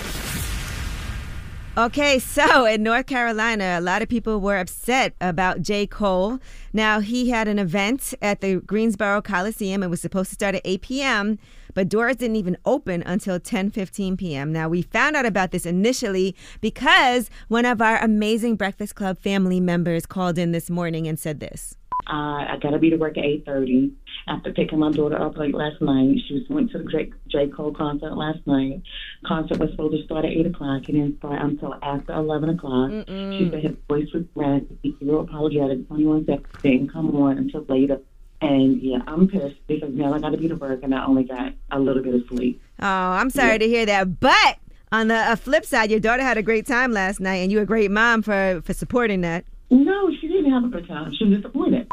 Okay, 1.78 2.18
so 2.18 2.64
in 2.64 2.82
North 2.82 3.04
Carolina, 3.04 3.76
a 3.78 3.82
lot 3.82 4.00
of 4.00 4.08
people 4.08 4.40
were 4.40 4.56
upset 4.56 5.14
about 5.20 5.60
J. 5.60 5.86
Cole. 5.86 6.38
Now, 6.72 7.00
he 7.00 7.28
had 7.28 7.48
an 7.48 7.58
event 7.58 8.14
at 8.22 8.40
the 8.40 8.60
Greensboro 8.60 9.20
Coliseum. 9.20 9.82
It 9.82 9.90
was 9.90 10.00
supposed 10.00 10.30
to 10.30 10.34
start 10.36 10.54
at 10.54 10.62
8 10.64 10.80
p.m., 10.80 11.38
but 11.74 11.90
doors 11.90 12.16
didn't 12.16 12.36
even 12.36 12.56
open 12.64 13.02
until 13.02 13.38
10 13.38 13.72
15 13.72 14.16
p.m. 14.16 14.54
Now, 14.54 14.70
we 14.70 14.80
found 14.80 15.16
out 15.16 15.26
about 15.26 15.50
this 15.50 15.66
initially 15.66 16.34
because 16.62 17.28
one 17.48 17.66
of 17.66 17.82
our 17.82 17.98
amazing 18.02 18.56
Breakfast 18.56 18.94
Club 18.94 19.18
family 19.18 19.60
members 19.60 20.06
called 20.06 20.38
in 20.38 20.52
this 20.52 20.70
morning 20.70 21.06
and 21.06 21.18
said 21.18 21.40
this. 21.40 21.76
Uh, 22.08 22.46
I 22.54 22.58
gotta 22.62 22.78
be 22.78 22.90
to 22.90 22.96
work 22.96 23.18
at 23.18 23.24
eight 23.24 23.44
thirty. 23.44 23.92
After 24.28 24.52
picking 24.52 24.78
my 24.78 24.90
daughter 24.92 25.20
up 25.20 25.36
late 25.36 25.54
last 25.54 25.80
night, 25.80 26.18
she 26.26 26.34
was 26.34 26.42
went 26.48 26.70
to 26.72 26.78
the 26.78 26.84
J. 26.84 27.12
J. 27.28 27.48
Cole 27.48 27.72
concert 27.72 28.16
last 28.16 28.38
night. 28.46 28.82
Concert 29.24 29.58
was 29.58 29.70
supposed 29.70 29.96
to 29.96 30.04
start 30.04 30.24
at 30.24 30.30
eight 30.30 30.46
o'clock. 30.46 30.88
It 30.88 30.92
didn't 30.92 31.18
start 31.18 31.40
until 31.42 31.74
after 31.82 32.12
eleven 32.12 32.50
o'clock. 32.50 32.90
She 33.08 33.48
said 33.50 33.62
his 33.62 33.76
voice 33.88 34.12
was 34.12 34.24
raspy. 34.34 34.78
He 34.82 34.96
real 35.00 35.20
apologetic. 35.20 35.86
Twenty 35.88 36.04
one 36.04 36.24
seconds 36.26 36.46
didn't 36.62 36.92
come 36.92 37.14
on 37.16 37.38
until 37.38 37.64
later. 37.68 38.00
And 38.40 38.80
yeah, 38.82 38.98
I'm 39.06 39.26
pissed 39.26 39.66
because 39.66 39.92
now 39.92 40.12
I 40.12 40.20
gotta 40.20 40.36
be 40.36 40.48
to 40.48 40.56
work 40.56 40.82
and 40.82 40.94
I 40.94 41.04
only 41.06 41.24
got 41.24 41.54
a 41.72 41.78
little 41.80 42.02
bit 42.02 42.14
of 42.14 42.22
sleep. 42.28 42.60
Oh, 42.80 42.86
I'm 42.86 43.30
sorry 43.30 43.58
to 43.58 43.66
hear 43.66 43.86
that. 43.86 44.20
But 44.20 44.58
on 44.92 45.08
the 45.08 45.16
uh, 45.16 45.36
flip 45.36 45.64
side, 45.64 45.90
your 45.90 46.00
daughter 46.00 46.22
had 46.22 46.38
a 46.38 46.42
great 46.42 46.66
time 46.66 46.92
last 46.92 47.18
night, 47.18 47.36
and 47.36 47.50
you're 47.50 47.62
a 47.62 47.66
great 47.66 47.90
mom 47.90 48.22
for, 48.22 48.60
for 48.64 48.72
supporting 48.72 49.22
that. 49.22 49.44
No, 49.70 50.10
she 50.20 50.28
didn't 50.28 50.50
have 50.52 50.64
a 50.64 50.68
good 50.68 50.86
time. 50.86 51.12
She 51.14 51.24
was 51.24 51.38
disappointed. 51.38 51.88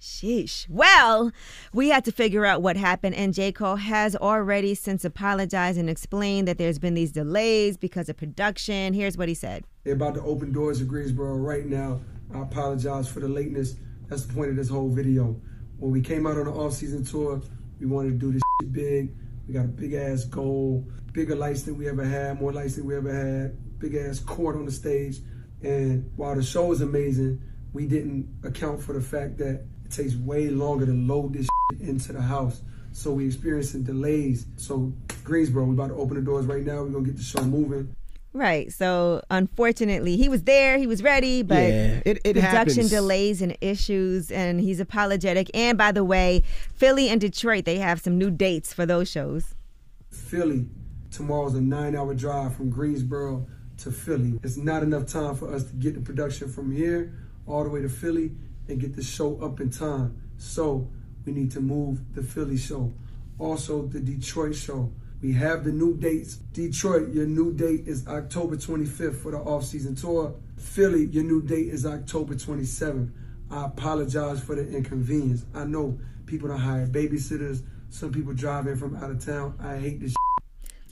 Sheesh. 0.00 0.68
Well, 0.68 1.32
we 1.72 1.88
had 1.88 2.04
to 2.04 2.12
figure 2.12 2.44
out 2.44 2.60
what 2.60 2.76
happened, 2.76 3.14
and 3.14 3.32
J. 3.32 3.52
Cole 3.52 3.76
has 3.76 4.14
already 4.14 4.74
since 4.74 5.02
apologized 5.02 5.78
and 5.78 5.88
explained 5.88 6.46
that 6.46 6.58
there's 6.58 6.78
been 6.78 6.92
these 6.92 7.10
delays 7.10 7.78
because 7.78 8.10
of 8.10 8.18
production. 8.18 8.92
Here's 8.92 9.16
what 9.16 9.28
he 9.28 9.34
said. 9.34 9.64
They're 9.84 9.94
about 9.94 10.14
to 10.16 10.22
open 10.22 10.52
doors 10.52 10.82
at 10.82 10.88
Greensboro 10.88 11.36
right 11.36 11.64
now. 11.64 12.02
I 12.34 12.42
apologize 12.42 13.08
for 13.08 13.20
the 13.20 13.28
lateness. 13.28 13.76
That's 14.08 14.26
the 14.26 14.34
point 14.34 14.50
of 14.50 14.56
this 14.56 14.68
whole 14.68 14.90
video. 14.90 15.40
When 15.78 15.90
we 15.90 16.02
came 16.02 16.26
out 16.26 16.36
on 16.36 16.44
the 16.44 16.52
off-season 16.52 17.04
tour, 17.04 17.40
we 17.80 17.86
wanted 17.86 18.10
to 18.10 18.18
do 18.18 18.32
this 18.32 18.42
shit 18.60 18.72
big. 18.72 19.14
We 19.48 19.54
got 19.54 19.64
a 19.64 19.68
big 19.68 19.94
ass 19.94 20.24
goal, 20.24 20.86
bigger 21.12 21.34
lights 21.34 21.62
than 21.62 21.78
we 21.78 21.88
ever 21.88 22.04
had, 22.04 22.38
more 22.40 22.52
lights 22.52 22.76
than 22.76 22.84
we 22.84 22.94
ever 22.94 23.12
had, 23.12 23.78
big 23.78 23.94
ass 23.94 24.18
court 24.18 24.56
on 24.56 24.66
the 24.66 24.72
stage. 24.72 25.20
And 25.64 26.10
while 26.16 26.34
the 26.34 26.42
show 26.42 26.70
is 26.72 26.80
amazing, 26.82 27.40
we 27.72 27.86
didn't 27.86 28.28
account 28.44 28.82
for 28.82 28.92
the 28.92 29.00
fact 29.00 29.38
that 29.38 29.64
it 29.84 29.90
takes 29.90 30.14
way 30.14 30.48
longer 30.50 30.86
to 30.86 30.92
load 30.92 31.32
this 31.34 31.46
shit 31.72 31.80
into 31.88 32.12
the 32.12 32.20
house. 32.20 32.62
So 32.92 33.12
we 33.12 33.26
experiencing 33.26 33.82
delays. 33.82 34.46
So 34.56 34.92
Greensboro, 35.24 35.64
we 35.64 35.74
about 35.74 35.88
to 35.88 35.94
open 35.94 36.16
the 36.16 36.22
doors 36.22 36.46
right 36.46 36.64
now. 36.64 36.82
We're 36.82 36.90
gonna 36.90 37.04
get 37.06 37.16
the 37.16 37.22
show 37.22 37.42
moving. 37.42 37.94
Right. 38.32 38.72
So, 38.72 39.22
unfortunately, 39.30 40.16
he 40.16 40.28
was 40.28 40.42
there, 40.42 40.76
he 40.76 40.88
was 40.88 41.04
ready, 41.04 41.42
but 41.42 41.54
Yeah, 41.68 42.02
it- 42.04 42.20
it 42.24 42.34
production 42.34 42.42
happens. 42.42 42.90
delays 42.90 43.40
and 43.40 43.56
issues, 43.60 44.30
and 44.32 44.60
he's 44.60 44.80
apologetic. 44.80 45.48
And 45.54 45.78
by 45.78 45.92
the 45.92 46.02
way, 46.02 46.42
Philly 46.74 47.08
and 47.08 47.20
Detroit, 47.20 47.64
they 47.64 47.78
have 47.78 48.00
some 48.00 48.18
new 48.18 48.32
dates 48.32 48.72
for 48.72 48.86
those 48.86 49.08
shows. 49.08 49.54
Philly. 50.10 50.66
Tomorrow's 51.12 51.54
a 51.54 51.60
nine 51.60 51.94
hour 51.94 52.12
drive 52.12 52.56
from 52.56 52.70
Greensboro 52.70 53.46
to 53.84 53.92
Philly. 53.92 54.38
It's 54.42 54.56
not 54.56 54.82
enough 54.82 55.06
time 55.06 55.36
for 55.36 55.54
us 55.54 55.64
to 55.64 55.74
get 55.74 55.94
the 55.94 56.00
production 56.00 56.50
from 56.50 56.72
here 56.72 57.12
all 57.46 57.62
the 57.64 57.70
way 57.70 57.82
to 57.82 57.88
Philly 57.88 58.32
and 58.68 58.80
get 58.80 58.96
the 58.96 59.02
show 59.02 59.38
up 59.40 59.60
in 59.60 59.70
time. 59.70 60.20
So 60.38 60.90
we 61.24 61.32
need 61.32 61.52
to 61.52 61.60
move 61.60 62.00
the 62.14 62.22
Philly 62.22 62.56
show. 62.56 62.92
Also, 63.38 63.86
the 63.86 64.00
Detroit 64.00 64.54
show. 64.54 64.92
We 65.20 65.32
have 65.32 65.64
the 65.64 65.72
new 65.72 65.96
dates. 65.96 66.36
Detroit, 66.36 67.12
your 67.12 67.26
new 67.26 67.52
date 67.52 67.86
is 67.86 68.06
October 68.06 68.56
25th 68.56 69.16
for 69.16 69.32
the 69.32 69.38
off-season 69.38 69.94
tour. 69.94 70.34
Philly, 70.58 71.06
your 71.06 71.24
new 71.24 71.42
date 71.42 71.68
is 71.68 71.86
October 71.86 72.34
27th. 72.34 73.10
I 73.50 73.66
apologize 73.66 74.40
for 74.40 74.54
the 74.54 74.68
inconvenience. 74.68 75.44
I 75.54 75.64
know 75.64 75.98
people 76.26 76.48
don't 76.48 76.58
hire 76.58 76.86
babysitters. 76.86 77.62
Some 77.90 78.12
people 78.12 78.32
drive 78.32 78.66
in 78.66 78.76
from 78.76 78.96
out 78.96 79.10
of 79.10 79.24
town. 79.24 79.56
I 79.60 79.76
hate 79.76 80.00
this. 80.00 80.14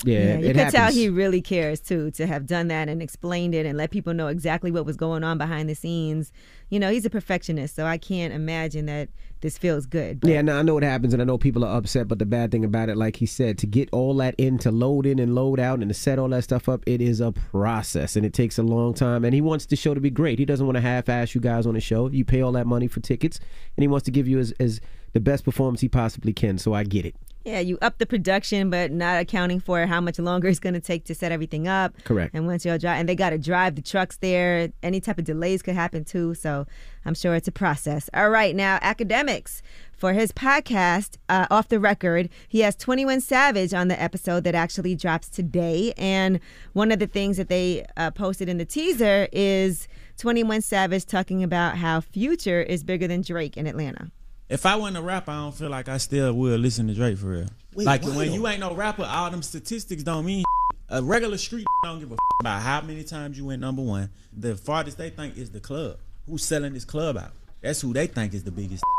Yeah, 0.05 0.39
you 0.39 0.45
it 0.45 0.47
could 0.49 0.57
happens. 0.57 0.73
tell 0.73 0.93
he 0.93 1.09
really 1.09 1.41
cares 1.41 1.81
too 1.81 2.11
to 2.13 2.27
have 2.27 2.47
done 2.47 2.69
that 2.69 2.89
and 2.89 3.01
explained 3.03 3.55
it 3.55 3.67
and 3.67 3.79
let 3.79 3.91
people 3.91 4.15
know 4.15 4.29
exactly 4.29 4.71
what 4.71 4.85
was 4.85 4.97
going 4.97 5.23
on 5.25 5.39
behind 5.39 5.69
the 5.69 5.75
scenes. 5.75 6.33
You 6.71 6.81
know, 6.81 6.91
he's 6.91 7.05
a 7.05 7.11
perfectionist, 7.11 7.77
so 7.77 7.87
I 7.87 7.99
can't 7.99 8.33
imagine 8.33 8.87
that 8.87 9.11
this 9.43 9.59
feels 9.59 9.87
good. 9.87 10.21
But 10.21 10.31
Yeah, 10.31 10.43
no, 10.43 10.59
I 10.59 10.63
know 10.63 10.75
what 10.75 10.83
happens, 10.83 11.13
and 11.13 11.21
I 11.21 11.25
know 11.25 11.37
people 11.37 11.65
are 11.65 11.77
upset. 11.77 12.09
But 12.09 12.19
the 12.19 12.27
bad 12.27 12.51
thing 12.51 12.65
about 12.65 12.89
it, 12.89 12.97
like 12.97 13.17
he 13.17 13.27
said, 13.27 13.59
to 13.59 13.67
get 13.67 13.89
all 13.93 14.17
that 14.17 14.35
in, 14.39 14.59
to 14.59 14.71
load 14.71 15.05
in 15.05 15.19
and 15.19 15.35
load 15.35 15.61
out, 15.61 15.81
and 15.81 15.89
to 15.89 15.95
set 15.95 16.19
all 16.19 16.29
that 16.31 16.45
stuff 16.45 16.69
up, 16.69 16.83
it 16.87 17.01
is 17.01 17.21
a 17.21 17.33
process, 17.33 18.17
and 18.17 18.25
it 18.25 18.33
takes 18.33 18.59
a 18.59 18.63
long 18.63 18.95
time. 18.95 19.25
And 19.25 19.35
he 19.35 19.41
wants 19.41 19.67
the 19.67 19.77
show 19.77 19.95
to 19.95 20.01
be 20.01 20.11
great. 20.11 20.39
He 20.39 20.45
doesn't 20.45 20.67
want 20.67 20.77
to 20.77 20.81
half-ass 20.83 21.35
you 21.35 21.41
guys 21.41 21.67
on 21.67 21.75
the 21.75 21.81
show. 21.81 22.09
You 22.09 22.25
pay 22.25 22.41
all 22.41 22.53
that 22.53 22.67
money 22.67 22.89
for 22.89 23.01
tickets, 23.01 23.39
and 23.77 23.83
he 23.83 23.89
wants 23.89 24.05
to 24.07 24.11
give 24.11 24.27
you 24.27 24.39
as, 24.39 24.53
as 24.59 24.81
the 25.13 25.21
best 25.21 25.45
performance 25.45 25.81
he 25.81 25.89
possibly 25.89 26.33
can. 26.33 26.59
So 26.59 26.73
I 26.73 26.85
get 26.85 27.07
it. 27.07 27.15
Yeah, 27.45 27.59
you 27.59 27.77
up 27.83 27.99
the 27.99 28.07
production, 28.07 28.71
but 28.71 28.93
not 28.93 29.21
accounting 29.21 29.59
for 29.59 29.85
how 29.87 30.01
much 30.01 30.21
longer 30.21 30.47
it's 30.47 30.61
going 30.61 30.75
to 30.75 30.81
take 30.81 31.05
to 31.07 31.15
set 31.15 31.33
everything 31.33 31.67
up. 31.67 31.93
Correct. 32.05 32.35
And 32.35 32.47
once 32.47 32.65
you'll 32.65 32.79
drive, 32.79 33.01
and 33.01 33.09
they 33.09 33.17
got 33.17 33.31
to 33.31 33.39
drive 33.39 33.75
the 33.75 33.83
trucks 33.83 34.17
there. 34.19 34.73
Any 34.83 35.01
type 35.01 35.19
of 35.19 35.25
delays 35.25 35.61
could 35.61 35.75
happen 35.75 36.05
too. 36.05 36.35
So 36.35 36.67
I'm 37.05 37.15
sure 37.15 37.35
it's 37.35 37.49
a 37.49 37.53
process. 37.53 38.09
All 38.15 38.31
right, 38.31 38.55
now 38.55 38.79
Akademiks 38.79 39.61
for 39.93 40.13
his 40.13 40.31
podcast, 40.31 41.17
uh, 41.29 41.47
Off 41.51 41.69
the 41.69 41.81
Record. 41.81 42.29
He 42.47 42.61
has 42.61 42.77
21 42.77 43.21
Savage 43.21 43.75
on 43.75 43.89
the 43.89 44.01
episode 44.01 44.45
that 44.45 44.55
actually 44.55 44.95
drops 44.95 45.29
today. 45.29 45.95
And 45.97 46.39
one 46.75 46.93
of 46.93 47.01
the 47.01 47.09
things 47.09 47.39
that 47.39 47.49
they 47.49 47.85
uh, 47.97 48.13
posted 48.13 48.49
in 48.49 48.59
the 48.59 48.65
teaser 48.65 49.29
is 49.33 49.89
21 50.19 50.61
Savage 50.63 51.07
talking 51.07 51.43
about 51.43 51.77
how 51.77 52.01
Future 52.01 52.63
is 52.63 52.85
bigger 52.85 53.09
than 53.09 53.23
Drake 53.23 53.57
in 53.57 53.67
Atlanta. 53.67 54.13
If 54.53 54.67
I 54.67 54.77
wasn't 54.77 54.99
a 54.99 55.01
rapper, 55.01 55.31
I 55.31 55.37
don't 55.37 55.55
feel 55.55 55.71
like 55.71 55.89
I 55.89 55.97
still 55.97 56.31
would 56.35 56.61
listen 56.61 56.87
to 56.89 56.95
Drake 56.95 57.17
for 57.17 57.29
real. 57.29 57.47
Wait, 57.73 57.87
like 57.87 58.03
when 58.03 58.15
though? 58.17 58.23
you 58.25 58.47
ain't 58.47 58.61
no 58.61 58.75
rapper, 58.75 59.03
all 59.03 59.31
them 59.31 59.43
statistics 59.43 60.03
don't 60.03 60.27
mean 60.27 60.45
a 60.91 61.03
regular 61.03 61.39
street 61.39 61.65
don't 61.85 62.01
give 62.01 62.13
a 62.13 62.17
about 62.39 62.61
how 62.61 62.83
many 62.83 63.03
times 63.03 63.39
you 63.39 63.47
went 63.47 63.63
number 63.63 63.81
one. 63.81 64.11
The 64.31 64.55
farthest 64.55 64.99
they 64.99 65.09
think 65.09 65.39
is 65.39 65.51
the 65.51 65.61
club. 65.61 65.97
Who's 66.27 66.45
selling 66.45 66.75
this 66.75 66.85
club 66.85 67.17
out? 67.17 67.31
That's 67.63 67.81
who 67.81 67.95
they 67.95 68.07
think 68.07 68.35
is 68.35 68.45
the 68.45 68.51
biggest. 68.51 68.85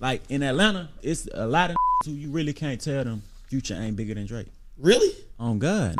Like 0.00 0.22
in 0.28 0.44
Atlanta, 0.44 0.90
it's 1.02 1.26
a 1.34 1.44
lot 1.44 1.70
of 1.70 1.76
who 2.04 2.12
you 2.12 2.30
really 2.30 2.52
can't 2.52 2.80
tell 2.80 3.02
them 3.02 3.22
Future 3.48 3.74
ain't 3.74 3.96
bigger 3.96 4.14
than 4.14 4.26
Drake. 4.26 4.46
Really? 4.76 5.10
On 5.40 5.58
God, 5.58 5.96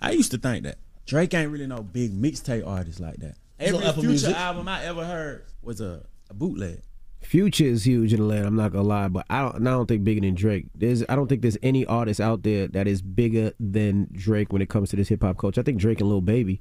I 0.00 0.12
used 0.12 0.30
to 0.30 0.38
think 0.38 0.62
that 0.64 0.78
Drake 1.04 1.34
ain't 1.34 1.50
really 1.50 1.66
no 1.66 1.82
big 1.82 2.12
mixtape 2.12 2.66
artist 2.66 2.98
like 2.98 3.16
that. 3.16 3.34
Every 3.60 3.80
Future 3.80 4.06
Music. 4.06 4.36
album 4.36 4.68
I 4.68 4.84
ever 4.84 5.04
heard 5.04 5.44
was 5.62 5.82
a, 5.82 6.00
a 6.30 6.34
bootleg. 6.34 6.80
Future 7.22 7.64
is 7.64 7.86
huge 7.86 8.12
in 8.12 8.20
Atlanta. 8.20 8.46
I'm 8.46 8.56
not 8.56 8.72
gonna 8.72 8.86
lie, 8.86 9.08
but 9.08 9.26
I 9.30 9.42
don't. 9.42 9.66
I 9.66 9.70
don't 9.70 9.86
think 9.86 10.04
bigger 10.04 10.20
than 10.20 10.34
Drake. 10.34 10.66
There's. 10.74 11.04
I 11.08 11.16
don't 11.16 11.28
think 11.28 11.42
there's 11.42 11.58
any 11.62 11.86
artist 11.86 12.20
out 12.20 12.42
there 12.42 12.68
that 12.68 12.86
is 12.86 13.00
bigger 13.02 13.52
than 13.58 14.08
Drake 14.12 14.52
when 14.52 14.62
it 14.62 14.68
comes 14.68 14.90
to 14.90 14.96
this 14.96 15.08
hip 15.08 15.22
hop 15.22 15.38
culture. 15.38 15.60
I 15.60 15.64
think 15.64 15.78
Drake 15.78 16.00
and 16.00 16.08
Lil 16.08 16.20
Baby. 16.20 16.60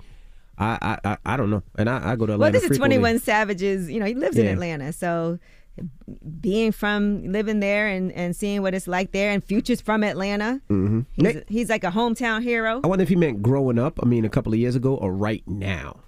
I. 0.57 0.77
I. 0.81 1.09
I, 1.11 1.17
I 1.25 1.37
don't 1.37 1.49
know. 1.49 1.63
And 1.77 1.89
I, 1.89 2.11
I 2.11 2.15
go 2.15 2.25
to 2.25 2.33
Atlanta. 2.33 2.39
Well, 2.39 2.51
this 2.51 2.63
is 2.63 2.67
frequently. 2.69 2.97
21 2.97 3.19
Savages. 3.19 3.89
You 3.89 3.99
know, 3.99 4.05
he 4.05 4.13
lives 4.15 4.37
in 4.37 4.47
Atlanta, 4.47 4.93
so 4.93 5.39
being 6.39 6.71
from 6.71 7.31
living 7.31 7.59
there 7.59 7.87
and, 7.87 8.11
and 8.11 8.35
seeing 8.35 8.61
what 8.61 8.73
it's 8.73 8.87
like 8.87 9.11
there, 9.11 9.31
and 9.31 9.43
Future's 9.43 9.81
from 9.81 10.03
Atlanta. 10.03 10.61
mm-hmm. 10.69 11.01
He's, 11.15 11.43
he's 11.47 11.69
like 11.69 11.83
a 11.83 11.91
hometown 11.91 12.43
hero. 12.43 12.81
I 12.83 12.87
wonder 12.87 13.03
if 13.03 13.09
he 13.09 13.15
meant 13.15 13.41
growing 13.41 13.79
up. 13.79 13.99
I 14.01 14.05
mean, 14.05 14.25
a 14.25 14.29
couple 14.29 14.53
of 14.53 14.59
years 14.59 14.75
ago 14.75 14.95
or 14.95 15.13
right 15.13 15.43
now. 15.47 16.01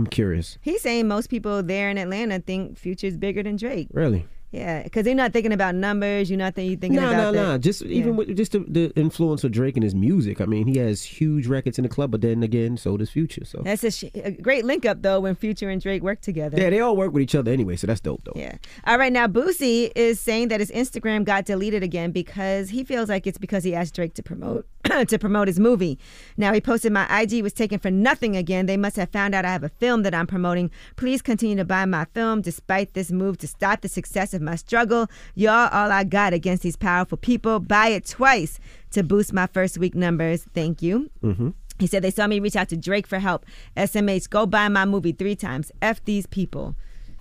I'm 0.00 0.06
curious. 0.06 0.56
He's 0.62 0.80
saying 0.80 1.08
most 1.08 1.28
people 1.28 1.62
there 1.62 1.90
in 1.90 1.98
Atlanta 1.98 2.38
think 2.38 2.78
Future's 2.78 3.18
bigger 3.18 3.42
than 3.42 3.56
Drake. 3.56 3.88
Really? 3.92 4.26
Yeah, 4.50 4.82
because 4.82 5.04
they're 5.04 5.14
not 5.14 5.32
thinking 5.32 5.52
about 5.52 5.76
numbers. 5.76 6.28
You're 6.28 6.38
not 6.38 6.56
think, 6.56 6.80
thinking 6.80 6.98
about 6.98 7.10
that. 7.10 7.16
No, 7.16 7.32
no, 7.32 7.52
no. 7.52 7.58
Just 7.58 7.82
yeah. 7.82 7.98
even 7.98 8.16
with 8.16 8.36
just 8.36 8.52
the, 8.52 8.64
the 8.68 8.92
influence 8.96 9.44
of 9.44 9.52
Drake 9.52 9.76
and 9.76 9.84
his 9.84 9.94
music. 9.94 10.40
I 10.40 10.44
mean, 10.46 10.66
he 10.66 10.78
has 10.78 11.02
huge 11.04 11.46
records 11.46 11.78
in 11.78 11.84
the 11.84 11.88
club, 11.88 12.10
but 12.10 12.20
then 12.20 12.42
again, 12.42 12.76
so 12.76 12.96
does 12.96 13.10
Future. 13.10 13.44
So 13.44 13.62
That's 13.64 13.84
a, 13.84 13.90
sh- 13.92 14.04
a 14.14 14.32
great 14.32 14.64
link 14.64 14.84
up 14.84 15.02
though 15.02 15.20
when 15.20 15.36
Future 15.36 15.70
and 15.70 15.80
Drake 15.80 16.02
work 16.02 16.20
together. 16.20 16.60
yeah, 16.60 16.70
they 16.70 16.80
all 16.80 16.96
work 16.96 17.12
with 17.12 17.22
each 17.22 17.34
other 17.34 17.52
anyway. 17.52 17.76
So 17.76 17.86
that's 17.86 18.00
dope, 18.00 18.22
though. 18.24 18.32
Yeah. 18.34 18.56
All 18.86 18.98
right. 18.98 19.12
Now, 19.12 19.28
Boosie 19.28 19.92
is 19.94 20.18
saying 20.18 20.48
that 20.48 20.58
his 20.58 20.70
Instagram 20.72 21.24
got 21.24 21.44
deleted 21.44 21.84
again 21.84 22.10
because 22.10 22.70
he 22.70 22.82
feels 22.82 23.08
like 23.08 23.28
it's 23.28 23.38
because 23.38 23.62
he 23.62 23.74
asked 23.74 23.94
Drake 23.94 24.14
to 24.14 24.22
promote 24.22 24.66
to 25.08 25.18
promote 25.18 25.46
his 25.46 25.60
movie. 25.60 25.98
Now, 26.36 26.52
he 26.52 26.60
posted 26.60 26.92
my 26.92 27.06
IG 27.20 27.42
was 27.42 27.52
taken 27.52 27.78
for 27.78 27.90
nothing 27.90 28.36
again. 28.36 28.66
They 28.66 28.76
must 28.76 28.96
have 28.96 29.10
found 29.10 29.34
out 29.34 29.44
I 29.44 29.52
have 29.52 29.64
a 29.64 29.68
film 29.68 30.02
that 30.02 30.14
I'm 30.14 30.26
promoting. 30.26 30.70
Please 30.96 31.22
continue 31.22 31.56
to 31.56 31.64
buy 31.64 31.84
my 31.84 32.06
film 32.06 32.42
despite 32.42 32.94
this 32.94 33.12
move 33.12 33.38
to 33.38 33.46
stop 33.46 33.82
the 33.82 33.88
success 33.88 34.34
of 34.34 34.39
my 34.40 34.56
struggle. 34.56 35.08
Y'all, 35.34 35.68
all 35.72 35.90
I 35.90 36.04
got 36.04 36.32
against 36.32 36.62
these 36.62 36.76
powerful 36.76 37.18
people. 37.18 37.60
Buy 37.60 37.88
it 37.88 38.06
twice 38.06 38.58
to 38.92 39.02
boost 39.02 39.32
my 39.32 39.46
first 39.46 39.78
week 39.78 39.94
numbers. 39.94 40.46
Thank 40.54 40.82
you. 40.82 41.10
Mm-hmm. 41.22 41.50
He 41.78 41.86
said 41.86 42.02
they 42.02 42.10
saw 42.10 42.26
me 42.26 42.40
reach 42.40 42.56
out 42.56 42.68
to 42.68 42.76
Drake 42.76 43.06
for 43.06 43.18
help. 43.18 43.46
SMH, 43.76 44.28
go 44.28 44.46
buy 44.46 44.68
my 44.68 44.84
movie 44.84 45.12
three 45.12 45.36
times. 45.36 45.72
F 45.80 46.04
these 46.04 46.26
people. 46.26 46.76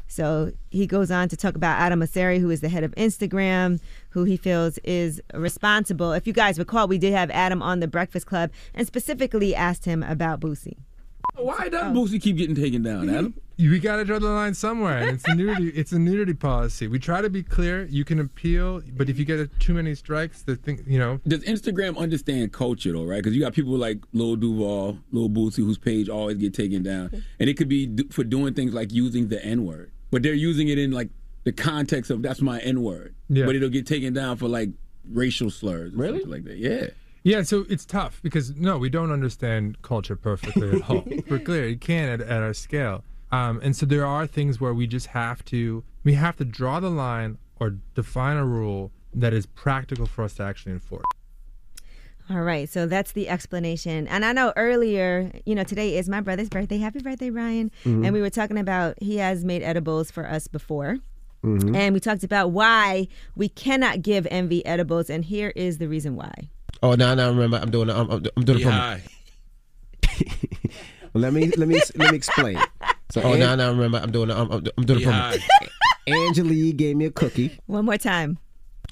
So 0.07 0.51
he 0.71 0.87
goes 0.87 1.11
on 1.11 1.29
to 1.29 1.37
talk 1.37 1.55
about 1.55 1.79
Adam 1.79 1.99
Mosseri, 1.99 2.39
who 2.39 2.49
is 2.49 2.61
the 2.61 2.67
head 2.67 2.83
of 2.83 2.93
Instagram, 2.95 3.79
who 4.09 4.23
he 4.23 4.37
feels 4.37 4.79
is 4.79 5.21
responsible. 5.35 6.13
If 6.13 6.25
you 6.25 6.33
guys 6.33 6.57
recall, 6.57 6.87
we 6.87 6.97
did 6.97 7.13
have 7.13 7.29
Adam 7.29 7.61
on 7.61 7.79
the 7.79 7.87
Breakfast 7.87 8.25
Club 8.25 8.49
and 8.73 8.87
specifically 8.87 9.53
asked 9.53 9.85
him 9.85 10.01
about 10.01 10.41
Boosie. 10.41 10.77
Why 11.35 11.69
does 11.69 11.95
Boosie 11.95 12.19
keep 12.19 12.37
getting 12.37 12.55
taken 12.55 12.81
down, 12.81 13.07
Adam? 13.07 13.35
We 13.59 13.77
got 13.79 13.97
to 13.97 14.05
draw 14.05 14.19
the 14.19 14.29
line 14.29 14.53
somewhere, 14.53 14.99
and 14.99 15.09
it's 15.11 15.27
a 15.27 15.35
nudity. 15.35 15.67
it's 15.75 15.91
a 15.91 15.99
nudity 15.99 16.33
policy. 16.33 16.87
We 16.87 16.97
try 16.97 17.21
to 17.21 17.29
be 17.29 17.43
clear. 17.43 17.85
You 17.87 18.05
can 18.05 18.19
appeal, 18.19 18.81
but 18.95 19.09
if 19.09 19.19
you 19.19 19.25
get 19.25 19.49
too 19.59 19.73
many 19.73 19.95
strikes, 19.95 20.43
the 20.43 20.55
thing, 20.55 20.81
you 20.87 20.97
know. 20.97 21.19
Does 21.27 21.43
Instagram 21.43 21.97
understand 21.97 22.53
culture 22.53 22.93
though, 22.93 23.03
right? 23.03 23.17
Because 23.21 23.35
you 23.35 23.41
got 23.41 23.51
people 23.53 23.73
like 23.73 23.99
Lil 24.13 24.37
Duval, 24.37 24.97
Lil 25.11 25.29
Boosie, 25.29 25.57
whose 25.57 25.77
page 25.77 26.07
always 26.07 26.37
get 26.37 26.53
taken 26.53 26.83
down, 26.83 27.23
and 27.39 27.49
it 27.49 27.57
could 27.57 27.67
be 27.67 27.85
do- 27.85 28.07
for 28.09 28.23
doing 28.23 28.53
things 28.53 28.73
like 28.73 28.93
using 28.93 29.27
the 29.27 29.43
N 29.43 29.65
word, 29.65 29.91
but 30.09 30.23
they're 30.23 30.33
using 30.33 30.69
it 30.69 30.77
in 30.77 30.91
like 30.91 31.09
the 31.43 31.51
context 31.51 32.09
of 32.11 32.21
that's 32.21 32.41
my 32.41 32.59
N 32.61 32.81
word, 32.81 33.13
Yeah. 33.27 33.45
but 33.45 33.55
it'll 33.57 33.67
get 33.69 33.85
taken 33.85 34.13
down 34.13 34.37
for 34.37 34.47
like 34.47 34.69
racial 35.11 35.49
slurs, 35.49 35.93
or 35.93 36.05
something 36.07 36.29
like 36.29 36.45
that. 36.45 36.57
Yeah. 36.57 36.87
Yeah, 37.23 37.41
so 37.43 37.65
it's 37.69 37.85
tough 37.85 38.21
because 38.23 38.55
no, 38.55 38.77
we 38.77 38.89
don't 38.89 39.11
understand 39.11 39.81
culture 39.81 40.15
perfectly 40.15 40.71
at 40.79 40.89
all. 40.89 41.03
We're 41.29 41.39
clear, 41.39 41.67
you 41.67 41.77
can 41.77 42.07
at, 42.07 42.21
at 42.21 42.41
our 42.41 42.53
scale, 42.53 43.03
um, 43.31 43.59
and 43.63 43.75
so 43.75 43.85
there 43.85 44.05
are 44.05 44.25
things 44.27 44.59
where 44.59 44.73
we 44.73 44.87
just 44.87 45.07
have 45.07 45.43
to 45.45 45.83
we 46.03 46.13
have 46.13 46.37
to 46.37 46.45
draw 46.45 46.79
the 46.79 46.89
line 46.89 47.37
or 47.59 47.75
define 47.95 48.37
a 48.37 48.45
rule 48.45 48.91
that 49.13 49.33
is 49.33 49.45
practical 49.45 50.05
for 50.05 50.23
us 50.23 50.35
to 50.35 50.43
actually 50.43 50.71
enforce. 50.71 51.03
All 52.29 52.41
right, 52.41 52.69
so 52.69 52.85
that's 52.85 53.11
the 53.13 53.27
explanation. 53.27 54.07
And 54.07 54.23
I 54.23 54.33
know 54.33 54.53
earlier, 54.55 55.31
you 55.45 55.55
know, 55.55 55.63
today 55.63 55.97
is 55.97 56.07
my 56.07 56.21
brother's 56.21 56.47
birthday. 56.47 56.77
Happy 56.77 56.99
birthday, 56.99 57.31
Ryan. 57.31 57.71
Mhm. 57.85 58.05
And 58.05 58.13
we 58.13 58.21
were 58.21 58.29
talking 58.29 58.57
about 58.59 59.01
he 59.01 59.17
has 59.17 59.43
made 59.43 59.63
edibles 59.63 60.11
for 60.11 60.27
us 60.27 60.47
before. 60.47 60.97
Mhm. 61.43 61.75
And 61.75 61.93
we 61.93 61.99
talked 61.99 62.23
about 62.23 62.51
why 62.51 63.07
we 63.35 63.49
cannot 63.49 64.03
give 64.03 64.27
Envy 64.29 64.63
edibles. 64.65 65.09
And 65.09 65.25
here 65.25 65.51
is 65.55 65.79
the 65.79 65.87
reason 65.87 66.15
why. 66.15 66.49
Oh, 66.83 66.93
now, 66.93 67.15
now 67.15 67.29
remember, 67.29 67.57
I'm 67.57 67.71
doing. 67.71 67.89
I'm, 67.89 68.09
I'm, 68.11 68.23
I'm 68.37 68.45
doing 68.45 68.63
a 68.63 68.69
promo. 68.69 69.01
Well, 71.13 71.23
let 71.23 71.33
me 71.33 71.47
let 71.57 71.67
me 71.67 71.81
let 71.95 72.11
me 72.11 72.15
explain. 72.17 72.59
So, 73.11 73.21
oh, 73.23 73.33
An- 73.33 73.39
now, 73.39 73.55
now 73.55 73.69
remember, 73.71 73.97
I'm 73.97 74.11
doing. 74.11 74.29
I'm, 74.31 74.51
I'm 74.51 74.65
I'm 74.77 74.85
doing 74.85 75.03
a 75.03 75.07
promo. 75.07 75.39
Angela 76.07 76.53
gave 76.73 76.95
me 76.95 77.05
a 77.05 77.11
cookie. 77.11 77.57
One 77.65 77.85
more 77.85 77.97
time. 77.97 78.37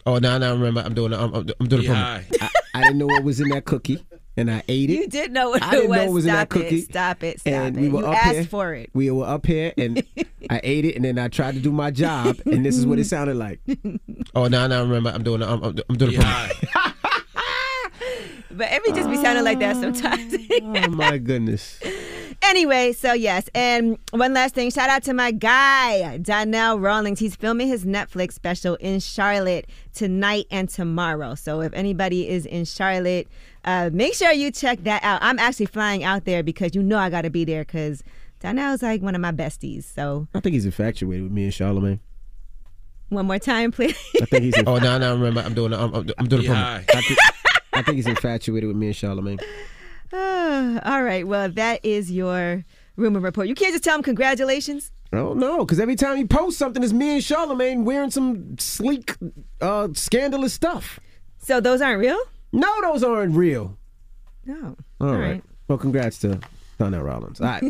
Oh, 0.05 0.17
now, 0.17 0.37
now 0.37 0.53
remember, 0.53 0.81
I'm 0.81 0.93
doing. 0.93 1.13
I'm, 1.13 1.33
I'm 1.33 1.47
I'm 1.59 1.67
doing 1.67 1.85
a 1.85 1.89
promo. 1.89 2.25
I, 2.41 2.49
I 2.73 2.81
didn't 2.81 2.97
know 2.97 3.05
what 3.07 3.23
was 3.23 3.39
in 3.39 3.49
that 3.49 3.65
cookie, 3.65 4.03
and 4.35 4.49
I 4.49 4.63
ate 4.67 4.89
it. 4.89 4.93
You 4.93 5.07
did 5.07 5.31
know 5.31 5.49
what 5.51 5.61
I 5.61 5.69
it 5.69 5.71
didn't 5.71 5.89
was. 5.89 5.97
know 5.97 6.05
what 6.05 6.13
was 6.13 6.25
in 6.25 6.31
that 6.33 6.49
Stop 6.51 6.57
it, 6.59 6.63
cookie. 6.63 6.81
stop 6.81 7.23
it, 7.23 7.39
stop 7.41 7.53
and 7.53 7.77
it. 7.77 7.81
we 7.81 7.89
were 7.89 8.01
You 8.01 8.07
up 8.07 8.15
asked 8.25 8.33
here. 8.33 8.43
for 8.45 8.73
it. 8.73 8.89
We 8.93 9.11
were 9.11 9.25
up 9.25 9.45
here, 9.45 9.73
and 9.77 10.03
I 10.49 10.61
ate 10.63 10.85
it, 10.85 10.95
and 10.95 11.05
then 11.05 11.19
I 11.19 11.27
tried 11.27 11.53
to 11.55 11.59
do 11.59 11.71
my 11.71 11.91
job, 11.91 12.37
and 12.45 12.65
this 12.65 12.75
is 12.77 12.85
what 12.87 12.97
it 12.99 13.05
sounded 13.05 13.35
like. 13.37 13.59
Oh, 14.35 14.47
now, 14.47 14.67
now 14.67 14.81
remember, 14.83 15.09
I'm 15.09 15.23
doing. 15.23 15.41
I'm, 15.41 15.63
I'm 15.63 15.75
I'm 15.89 15.95
doing 15.97 16.15
a 16.15 16.19
promo. 16.19 16.93
But 18.51 18.71
Envy 18.71 18.91
just 18.91 19.09
be 19.09 19.17
sounding 19.17 19.43
like 19.43 19.59
that 19.59 19.75
sometimes. 19.75 20.35
Oh 20.63 20.89
my 20.89 21.17
goodness. 21.17 21.79
Anyway, 22.43 22.93
so 22.93 23.13
yes, 23.13 23.49
and 23.55 23.97
one 24.11 24.33
last 24.33 24.53
thing. 24.53 24.69
Shout 24.69 24.89
out 24.89 25.03
to 25.03 25.13
my 25.13 25.31
guy, 25.31 26.17
Donnell 26.17 26.79
Rawlings. 26.79 27.19
He's 27.19 27.35
filming 27.35 27.67
his 27.67 27.83
Netflix 27.83 28.33
special 28.33 28.75
in 28.75 28.99
Charlotte 28.99 29.67
tonight 29.93 30.45
and 30.51 30.69
tomorrow. 30.69 31.35
So 31.35 31.61
if 31.61 31.73
anybody 31.73 32.29
is 32.29 32.45
in 32.45 32.65
Charlotte, 32.65 33.27
uh, 33.65 33.89
make 33.91 34.13
sure 34.13 34.31
you 34.31 34.51
check 34.51 34.83
that 34.83 35.03
out. 35.03 35.19
I'm 35.21 35.39
actually 35.39 35.65
flying 35.65 36.03
out 36.03 36.25
there 36.25 36.43
because 36.43 36.75
you 36.75 36.83
know 36.83 36.97
I 36.97 37.09
got 37.09 37.23
to 37.23 37.29
be 37.29 37.43
there 37.43 37.65
because 37.65 38.03
Donnell's 38.39 38.83
like 38.83 39.01
one 39.01 39.15
of 39.15 39.21
my 39.21 39.31
besties. 39.31 39.83
So 39.83 40.27
I 40.33 40.39
think 40.39 40.53
he's 40.53 40.65
infatuated 40.65 41.23
with 41.23 41.31
me 41.31 41.45
and 41.45 41.53
Charlamagne. 41.53 41.99
one 43.09 43.25
more 43.25 43.39
time, 43.39 43.71
please. 43.71 43.97
I 44.21 44.25
think 44.25 44.43
he's. 44.43 44.63
oh, 44.67 44.77
now, 44.77 44.97
now 44.99 45.13
remember, 45.13 45.41
I'm 45.41 45.53
doing. 45.55 45.73
I'm, 45.73 45.93
I'm, 45.93 46.09
I'm 46.17 46.27
doing 46.27 46.45
a 46.45 46.49
promo. 46.49 46.55
I 46.55 47.01
think, 47.01 47.19
I 47.73 47.81
think 47.81 47.95
he's 47.95 48.07
infatuated 48.07 48.67
with 48.67 48.77
me 48.77 48.87
and 48.87 48.95
Charlamagne. 48.95 49.41
All 50.13 51.03
right. 51.03 51.27
Well, 51.27 51.49
that 51.49 51.83
is 51.83 52.11
your 52.11 52.63
rumor 52.95 53.19
report. 53.19 53.47
You 53.47 53.55
can't 53.55 53.73
just 53.73 53.83
tell 53.83 53.95
them 53.95 54.03
congratulations. 54.03 54.91
Oh 55.13 55.33
no, 55.33 55.59
because 55.59 55.79
every 55.79 55.95
time 55.95 56.17
you 56.17 56.27
post 56.27 56.57
something, 56.57 56.83
it's 56.83 56.91
me 56.91 57.13
and 57.13 57.21
Charlamagne 57.21 57.85
wearing 57.85 58.11
some 58.11 58.57
sleek, 58.59 59.15
uh, 59.61 59.87
scandalous 59.93 60.53
stuff. 60.53 60.99
So 61.37 61.61
those 61.61 61.81
aren't 61.81 61.99
real? 61.99 62.19
No, 62.51 62.81
those 62.81 63.03
aren't 63.03 63.35
real. 63.35 63.77
No. 64.45 64.75
All 64.99 65.15
right. 65.15 65.43
Well, 65.67 65.77
congrats 65.77 66.19
to 66.19 66.39
Donnell 66.77 67.03
Rawlings. 67.03 67.39
All 67.39 67.47
right. 67.47 67.63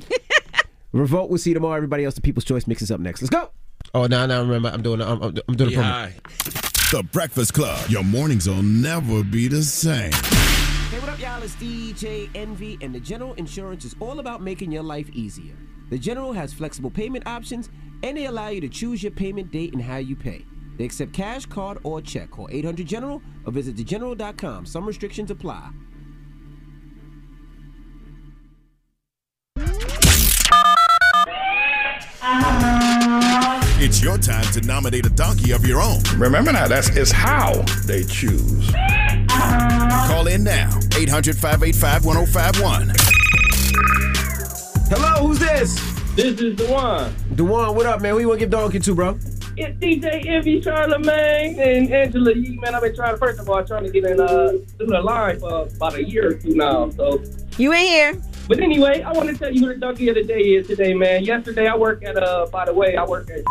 Revolt. 0.92 1.30
We'll 1.30 1.38
see 1.38 1.52
you 1.52 1.56
tomorrow. 1.56 1.76
Everybody 1.76 2.06
else, 2.06 2.16
the 2.16 2.22
People's 2.22 2.46
Choice 2.46 2.66
mixes 2.66 2.90
up 2.92 3.00
next. 3.00 3.22
Let's 3.22 3.30
go. 3.30 3.52
Oh, 3.94 4.08
now, 4.08 4.26
now 4.26 4.42
remember, 4.42 4.70
I'm 4.70 4.82
doing. 4.82 5.02
I'm, 5.02 5.22
I'm, 5.22 5.36
I'm 5.48 5.56
doing 5.56 5.76
a 5.76 5.78
promo. 5.78 6.92
The 6.92 7.04
Breakfast 7.04 7.54
Club. 7.54 7.90
Your 7.90 8.04
mornings 8.04 8.48
will 8.48 8.64
never 8.64 9.24
be 9.24 9.48
the 9.48 9.62
same. 9.62 10.12
Hey, 10.90 11.00
what 11.00 11.10
up, 11.10 11.20
y'all? 11.20 11.44
It's 11.44 11.54
DJ 11.56 12.30
Envy, 12.34 12.78
and 12.80 12.96
the 12.96 13.00
General 13.02 13.34
Insurance 13.34 13.84
is 13.84 13.94
all 14.00 14.20
about 14.20 14.42
making 14.42 14.72
your 14.72 14.84
life 14.84 15.10
easier. 15.10 15.54
The 15.90 15.98
General 15.98 16.32
has 16.32 16.54
flexible 16.54 16.90
payment 16.90 17.28
options, 17.28 17.70
and 18.04 18.16
they 18.16 18.28
allow 18.28 18.48
you 18.48 18.62
to 18.62 18.70
choose 18.70 19.04
your 19.04 19.12
payment 19.12 19.52
date 19.52 19.74
and 19.74 19.82
how 19.82 19.98
you 19.98 20.16
pay. 20.16 20.46
They 20.78 20.86
accept 20.86 21.12
cash, 21.12 21.46
card, 21.46 21.80
or 21.84 22.00
check. 22.00 22.32
Call 22.32 22.48
800 22.50 22.88
General 22.88 23.22
or 23.46 23.52
visit 23.52 23.76
thegeneral.com. 23.76 24.66
Some 24.66 24.86
restrictions 24.86 25.30
apply. 25.30 25.72
It's 33.80 34.02
your 34.02 34.18
time 34.18 34.46
to 34.54 34.62
nominate 34.62 35.06
a 35.06 35.10
donkey 35.10 35.52
of 35.52 35.66
your 35.66 35.82
own. 35.82 36.00
Remember 36.16 36.54
now, 36.54 36.70
that's 36.70 36.96
is 36.96 37.12
how 37.12 37.62
they 37.86 38.06
choose. 38.06 38.72
Call 40.08 40.28
in 40.28 40.42
now, 40.42 40.70
800 40.96 41.36
585 41.36 42.06
1051. 42.06 42.94
Hello, 44.90 45.28
who's 45.28 45.38
this? 45.38 45.76
This 46.16 46.40
is 46.40 46.56
Dewan. 46.56 47.14
Dewan, 47.36 47.76
what 47.76 47.86
up, 47.86 48.02
man? 48.02 48.14
Who 48.14 48.22
you 48.22 48.30
want 48.30 48.40
to 48.40 48.46
give 48.46 48.50
donkey 48.50 48.80
to, 48.80 48.96
bro? 48.96 49.20
It's 49.58 49.78
DJ 49.80 50.26
Envy, 50.26 50.62
Charlamagne, 50.62 51.60
and 51.60 51.92
Angela 51.94 52.34
Yee. 52.34 52.58
Man, 52.58 52.74
I've 52.74 52.84
been 52.84 52.96
trying. 52.96 53.18
First 53.18 53.42
of 53.42 53.50
all, 53.50 53.62
trying 53.66 53.84
to 53.84 53.92
get 53.92 54.06
in 54.06 54.22
uh, 54.22 54.54
through 54.78 54.88
the 54.88 55.02
line 55.02 55.42
for 55.42 55.68
about 55.76 55.96
a 55.96 56.04
year 56.04 56.30
or 56.30 56.34
two 56.36 56.56
now. 56.56 56.90
So 56.92 57.22
You 57.58 57.74
ain't 57.74 57.90
here. 57.90 58.22
But 58.48 58.62
anyway, 58.62 59.02
I 59.02 59.12
want 59.12 59.28
to 59.28 59.38
tell 59.38 59.54
you 59.54 59.60
who 59.60 59.74
the 59.74 59.80
donkey 59.80 60.08
of 60.08 60.16
the 60.16 60.24
day 60.24 60.40
is 60.40 60.68
today, 60.68 60.94
man. 60.94 61.26
Yesterday, 61.26 61.68
I 61.68 61.76
work 61.76 62.02
at 62.06 62.16
uh. 62.16 62.46
By 62.50 62.64
the 62.64 62.74
way, 62.74 62.96
I 62.96 63.04
work 63.04 63.30
at 63.30 63.42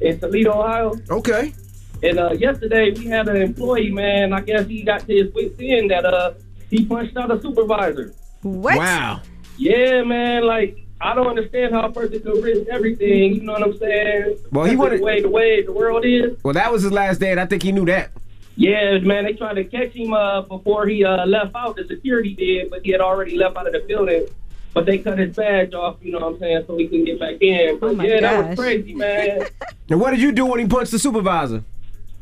in 0.00 0.20
Toledo, 0.20 0.52
Ohio. 0.52 0.94
Okay. 1.10 1.52
And 2.02 2.18
uh, 2.18 2.32
yesterday, 2.32 2.90
we 2.92 3.06
had 3.06 3.28
an 3.28 3.36
employee, 3.36 3.90
man. 3.90 4.32
I 4.32 4.40
guess 4.40 4.66
he 4.66 4.82
got 4.82 5.00
to 5.06 5.14
his 5.14 5.32
wits 5.34 5.54
end 5.60 5.90
that 5.90 6.04
uh 6.04 6.32
he 6.70 6.84
punched 6.86 7.16
out 7.16 7.30
a 7.30 7.40
supervisor. 7.40 8.14
What? 8.42 8.78
Wow. 8.78 9.20
Yeah, 9.58 10.02
man. 10.02 10.44
Like 10.46 10.78
I 11.00 11.14
don't 11.14 11.26
understand 11.26 11.74
how 11.74 11.82
a 11.82 11.92
person 11.92 12.20
could 12.22 12.42
risk 12.42 12.68
everything. 12.70 13.34
You 13.36 13.42
know 13.42 13.52
what 13.52 13.62
I'm 13.62 13.78
saying? 13.78 14.38
Well, 14.50 14.64
he 14.64 14.70
That's 14.70 14.78
wanted- 14.78 15.00
the 15.00 15.04
way 15.04 15.20
the 15.22 15.30
way 15.30 15.62
the 15.62 15.72
world 15.72 16.04
is. 16.04 16.38
Well, 16.42 16.54
that 16.54 16.72
was 16.72 16.82
his 16.82 16.92
last 16.92 17.20
day, 17.20 17.30
and 17.32 17.40
I 17.40 17.46
think 17.46 17.62
he 17.62 17.72
knew 17.72 17.84
that. 17.86 18.10
Yeah, 18.56 18.98
man, 18.98 19.24
they 19.24 19.32
tried 19.32 19.54
to 19.54 19.64
catch 19.64 19.92
him 19.92 20.12
uh, 20.12 20.42
before 20.42 20.86
he 20.86 21.04
uh, 21.04 21.24
left 21.24 21.54
out. 21.54 21.76
The 21.76 21.86
security 21.86 22.34
did, 22.34 22.68
but 22.70 22.82
he 22.84 22.90
had 22.92 23.00
already 23.00 23.36
left 23.36 23.56
out 23.56 23.66
of 23.66 23.72
the 23.72 23.80
building. 23.80 24.26
But 24.74 24.86
they 24.86 24.98
cut 24.98 25.18
his 25.18 25.34
badge 25.34 25.72
off, 25.74 25.96
you 26.02 26.12
know 26.12 26.18
what 26.18 26.34
I'm 26.34 26.38
saying, 26.38 26.64
so 26.66 26.76
he 26.76 26.86
couldn't 26.86 27.06
get 27.06 27.18
back 27.18 27.36
in. 27.40 27.78
But 27.78 27.90
Oh 27.90 27.94
my 27.94 28.06
yeah, 28.06 28.20
that 28.20 28.48
was 28.50 28.58
crazy, 28.58 28.94
man. 28.94 29.46
And 29.90 30.00
what 30.00 30.10
did 30.12 30.20
you 30.20 30.30
do 30.30 30.46
when 30.46 30.60
he 30.60 30.66
punched 30.66 30.92
the 30.92 30.98
supervisor? 31.00 31.64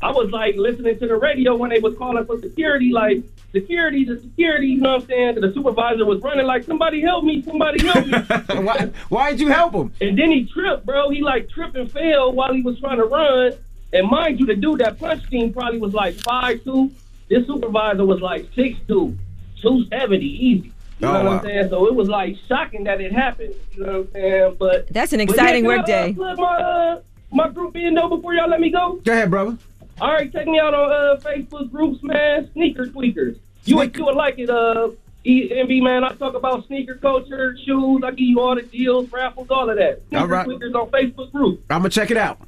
I 0.01 0.11
was 0.11 0.31
like 0.31 0.55
listening 0.55 0.97
to 0.99 1.07
the 1.07 1.15
radio 1.17 1.55
when 1.55 1.69
they 1.71 1.79
was 1.79 1.97
calling 1.97 2.25
for 2.25 2.39
security, 2.39 2.91
like 2.93 3.21
security, 3.51 4.05
the 4.05 4.19
security, 4.19 4.67
you 4.67 4.77
know 4.81 4.93
what 4.93 5.01
I'm 5.03 5.07
saying? 5.07 5.35
The 5.41 5.51
supervisor 5.53 6.05
was 6.05 6.21
running 6.21 6.45
like, 6.45 6.63
somebody 6.63 7.01
help 7.01 7.25
me, 7.25 7.41
somebody 7.41 7.85
help 7.85 8.05
me. 8.07 8.13
why, 8.63 8.89
why 9.09 9.31
did 9.31 9.41
you 9.41 9.49
help 9.49 9.73
him? 9.73 9.91
And 9.99 10.17
then 10.17 10.31
he 10.31 10.45
tripped, 10.45 10.85
bro. 10.85 11.09
He 11.09 11.21
like 11.21 11.49
tripped 11.49 11.75
and 11.75 11.91
fell 11.91 12.31
while 12.31 12.53
he 12.53 12.61
was 12.61 12.79
trying 12.79 12.97
to 12.97 13.05
run. 13.05 13.53
And 13.91 14.07
mind 14.09 14.39
you, 14.39 14.45
the 14.45 14.55
dude 14.55 14.79
that 14.79 14.99
punched 14.99 15.33
him 15.33 15.51
probably 15.51 15.79
was 15.79 15.93
like 15.93 16.15
five 16.15 16.63
two. 16.63 16.91
This 17.27 17.45
supervisor 17.47 18.05
was 18.05 18.21
like 18.21 18.47
six 18.55 18.79
two, 18.87 19.17
two 19.61 19.85
seventy 19.89 20.25
easy. 20.25 20.71
You 20.99 21.07
know 21.07 21.09
Oh, 21.11 21.13
what 21.13 21.25
wow. 21.25 21.37
I'm 21.39 21.45
saying? 21.45 21.69
So 21.69 21.87
it 21.87 21.95
was 21.95 22.07
like 22.07 22.35
shocking 22.47 22.83
that 22.85 23.01
it 23.01 23.11
happened. 23.11 23.53
You 23.73 23.83
know 23.85 23.91
what 23.91 23.99
I'm 24.07 24.11
saying? 24.13 24.55
But 24.59 24.87
That's 24.93 25.11
an 25.13 25.19
but 25.19 25.29
exciting 25.29 25.63
yeah, 25.63 25.67
work 25.77 25.85
can 25.87 25.95
uh, 25.95 26.05
day. 26.07 26.13
plug 26.13 26.37
my 26.37 26.55
uh, 26.57 27.01
my 27.31 27.49
group 27.49 27.75
in 27.75 27.95
though 27.95 28.09
before 28.09 28.33
y'all 28.33 28.49
let 28.49 28.59
me 28.61 28.69
go. 28.69 28.99
Go 29.03 29.11
ahead, 29.11 29.29
brother. 29.31 29.57
All 30.01 30.11
right, 30.13 30.31
check 30.31 30.47
me 30.47 30.59
out 30.59 30.73
on 30.73 30.91
uh, 30.91 31.19
Facebook 31.21 31.71
groups, 31.71 32.01
man. 32.03 32.49
Sneaker 32.53 32.85
tweakers. 32.85 33.37
You 33.65 33.75
would 33.77 33.95
you 33.95 34.05
would 34.05 34.15
like 34.15 34.39
it, 34.39 34.49
uh, 34.49 34.89
EMB 35.25 35.83
man. 35.83 36.03
I 36.05 36.13
talk 36.13 36.33
about 36.35 36.65
sneaker 36.67 36.95
culture, 36.95 37.55
shoes. 37.65 38.01
I 38.03 38.11
give 38.11 38.19
you 38.19 38.39
all 38.39 38.55
the 38.55 38.61
deals, 38.61 39.11
raffles, 39.11 39.47
all 39.49 39.69
of 39.69 39.75
that. 39.77 40.01
Sneaker 40.07 40.21
All 40.21 40.27
right. 40.27 40.47
tweakers 40.47 40.73
on 40.75 40.89
Facebook 40.91 41.31
group. 41.31 41.61
I'm 41.69 41.79
gonna 41.79 41.89
check 41.89 42.11
it 42.11 42.17
out. 42.17 42.39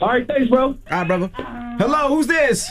All 0.00 0.08
right, 0.08 0.26
thanks, 0.26 0.48
bro. 0.48 0.66
All 0.68 0.76
right, 0.90 1.06
brother. 1.06 1.30
Hello, 1.36 2.08
who's 2.14 2.26
this? 2.26 2.70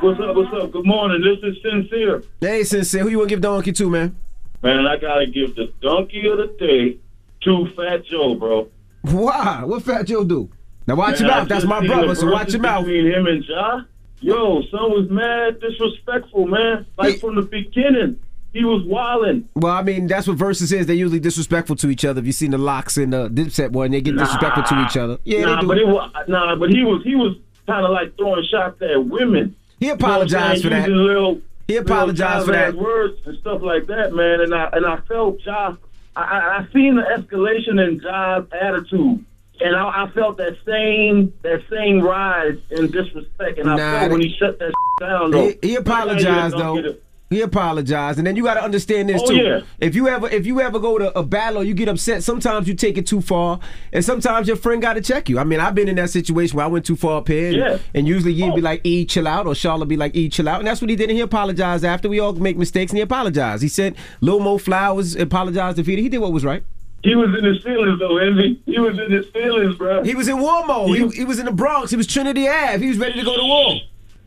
What's 0.00 0.20
up? 0.20 0.36
What's 0.36 0.52
up? 0.54 0.70
Good 0.70 0.86
morning. 0.86 1.20
This 1.22 1.38
is 1.52 1.60
Sincere. 1.62 2.22
Hey, 2.40 2.62
Sincere. 2.64 3.02
Who 3.02 3.08
you 3.08 3.18
want 3.18 3.28
to 3.28 3.34
give 3.34 3.42
donkey 3.42 3.72
to, 3.72 3.90
man? 3.90 4.16
Man, 4.62 4.86
I 4.86 4.96
gotta 4.98 5.26
give 5.26 5.56
the 5.56 5.72
donkey 5.82 6.26
of 6.28 6.38
the 6.38 6.54
day 6.58 6.98
to 7.42 7.66
Fat 7.74 8.04
Joe, 8.06 8.34
bro. 8.36 8.68
Why? 9.02 9.62
What 9.64 9.82
Fat 9.82 10.06
Joe 10.06 10.22
do? 10.24 10.50
Now 10.90 10.96
watch 10.96 11.20
Man, 11.20 11.28
your 11.28 11.36
mouth. 11.36 11.48
That's 11.48 11.64
my 11.64 11.86
brother, 11.86 12.14
so 12.16 12.28
watch 12.32 12.52
your 12.52 12.62
mouth. 12.62 12.84
Between 12.84 13.06
him 13.12 13.28
and 13.28 13.44
Ja, 13.44 13.82
yo, 14.18 14.60
son 14.72 14.90
was 14.90 15.08
mad 15.08 15.60
disrespectful, 15.60 16.48
man. 16.48 16.84
Like 16.98 17.20
from 17.20 17.36
the 17.36 17.42
beginning, 17.42 18.18
he 18.52 18.64
was 18.64 18.82
wilding. 18.86 19.48
Well, 19.54 19.72
I 19.72 19.82
mean, 19.82 20.08
that's 20.08 20.26
what 20.26 20.36
Verzuz 20.36 20.72
is. 20.72 20.86
They're 20.86 20.96
usually 20.96 21.20
disrespectful 21.20 21.76
to 21.76 21.90
each 21.90 22.04
other. 22.04 22.18
If 22.18 22.26
you've 22.26 22.34
seen 22.34 22.50
the 22.50 22.58
LOX 22.58 22.96
and 22.96 23.12
the 23.12 23.28
dipset 23.28 23.70
one, 23.70 23.92
they 23.92 24.00
get 24.00 24.16
disrespectful 24.16 24.64
to 24.64 24.84
each 24.84 24.96
other. 24.96 25.18
Yeah, 25.22 25.42
nah, 25.42 25.54
they 25.54 25.60
do. 25.60 25.66
but 25.68 25.78
it 25.78 25.86
was 25.86 26.12
nah, 26.26 26.56
but 26.56 26.70
he 26.70 26.82
was 26.82 27.04
he 27.04 27.14
was 27.14 27.36
kind 27.68 27.84
of 27.84 27.92
like 27.92 28.16
throwing 28.16 28.44
shots 28.50 28.82
at 28.82 29.04
women. 29.06 29.54
He 29.78 29.86
You 29.86 29.92
know 29.92 29.94
apologized 29.94 30.64
for 30.64 30.70
that. 30.70 30.88
Little, 30.88 31.40
He 31.68 31.76
apologized 31.76 32.46
for 32.46 32.52
that. 32.52 32.74
Words 32.74 33.16
and 33.26 33.38
stuff 33.38 33.62
like 33.62 33.86
that, 33.86 34.12
man. 34.12 34.40
And 34.40 34.52
I 34.52 34.70
and 34.72 34.84
I 34.84 34.96
felt 35.06 35.38
Ja. 35.46 35.76
I, 36.16 36.22
I, 36.22 36.58
I 36.58 36.72
seen 36.72 36.96
the 36.96 37.02
escalation 37.02 37.78
in 37.80 38.00
Ja's 38.00 38.44
attitude. 38.60 39.24
And 39.62 39.76
I, 39.76 40.04
I 40.04 40.10
felt 40.12 40.36
that 40.38 40.56
same 40.66 41.32
that 41.42 41.62
same 41.70 42.00
rise 42.00 42.56
in 42.70 42.90
disrespect, 42.90 43.58
and 43.58 43.70
I 43.70 43.76
Nah, 43.76 43.98
felt 44.00 44.12
when 44.12 44.20
he 44.22 44.34
shut 44.38 44.58
that 44.58 44.72
down. 45.00 45.30
Though, 45.30 45.48
He, 45.62 45.68
he 45.70 45.74
apologized 45.76 46.56
though. 46.56 46.96
He 47.28 47.42
apologized, 47.42 48.18
and 48.18 48.26
then 48.26 48.34
you 48.34 48.42
got 48.42 48.54
to 48.54 48.62
understand 48.64 49.08
this 49.08 49.22
Oh, 49.24 49.28
too. 49.28 49.36
yeah. 49.36 49.60
If 49.78 49.94
you 49.94 50.08
ever 50.08 50.28
if 50.30 50.46
you 50.46 50.60
ever 50.60 50.80
go 50.80 50.98
to 50.98 51.16
a 51.16 51.22
battle, 51.22 51.60
or 51.60 51.64
you 51.64 51.74
get 51.74 51.86
upset. 51.86 52.24
Sometimes 52.24 52.66
you 52.66 52.74
take 52.74 52.98
it 52.98 53.06
too 53.06 53.20
far, 53.20 53.60
and 53.92 54.04
sometimes 54.04 54.48
your 54.48 54.56
friend 54.56 54.82
got 54.82 54.94
to 54.94 55.00
check 55.00 55.28
you. 55.28 55.38
I 55.38 55.44
mean, 55.44 55.60
I've 55.60 55.76
been 55.76 55.86
in 55.88 55.94
that 55.94 56.10
situation 56.10 56.56
where 56.56 56.66
I 56.66 56.68
went 56.68 56.84
too 56.86 56.96
far 56.96 57.18
up 57.18 57.28
here, 57.28 57.46
and, 57.48 57.56
Yeah. 57.56 57.78
and 57.94 58.08
usually 58.08 58.32
you'd 58.32 58.56
be 58.56 58.60
oh. 58.60 58.64
like, 58.64 58.80
"E, 58.82 59.04
chill 59.04 59.28
out," 59.28 59.46
or 59.46 59.54
Charlotte 59.54 59.86
be 59.86 59.96
like, 59.96 60.16
"E, 60.16 60.28
chill 60.28 60.48
out," 60.48 60.58
and 60.58 60.66
that's 60.66 60.80
what 60.80 60.90
he 60.90 60.96
did. 60.96 61.08
And 61.08 61.16
he 61.16 61.20
apologized 61.22 61.84
after 61.84 62.08
we 62.08 62.18
all 62.18 62.32
make 62.32 62.56
mistakes, 62.56 62.90
and 62.90 62.96
he 62.98 63.02
apologized. 63.02 63.62
He 63.62 63.68
said, 63.68 63.94
"Lil 64.20 64.40
Mo 64.40 64.58
Flowers 64.58 65.14
apologized 65.14 65.76
to 65.76 65.84
Vita." 65.84 66.02
He 66.02 66.08
did 66.08 66.18
what 66.18 66.32
was 66.32 66.44
right. 66.44 66.64
He 67.02 67.14
was 67.14 67.36
in 67.36 67.44
his 67.44 67.62
feelings 67.62 67.98
though, 67.98 68.18
Envy. 68.18 68.60
He 68.66 68.78
was 68.78 68.98
in 68.98 69.10
his 69.10 69.26
feelings, 69.28 69.76
bro. 69.76 70.02
He 70.02 70.14
was 70.14 70.28
in 70.28 70.38
war 70.38 70.66
mode. 70.66 70.96
He, 70.96 71.08
he 71.08 71.24
was 71.24 71.38
in 71.38 71.46
the 71.46 71.52
Bronx. 71.52 71.90
He 71.90 71.96
was 71.96 72.06
Trinity 72.06 72.48
Ave. 72.48 72.78
He 72.78 72.88
was 72.88 72.98
ready 72.98 73.18
to 73.18 73.24
go 73.24 73.36
to 73.36 73.44
war. 73.44 73.74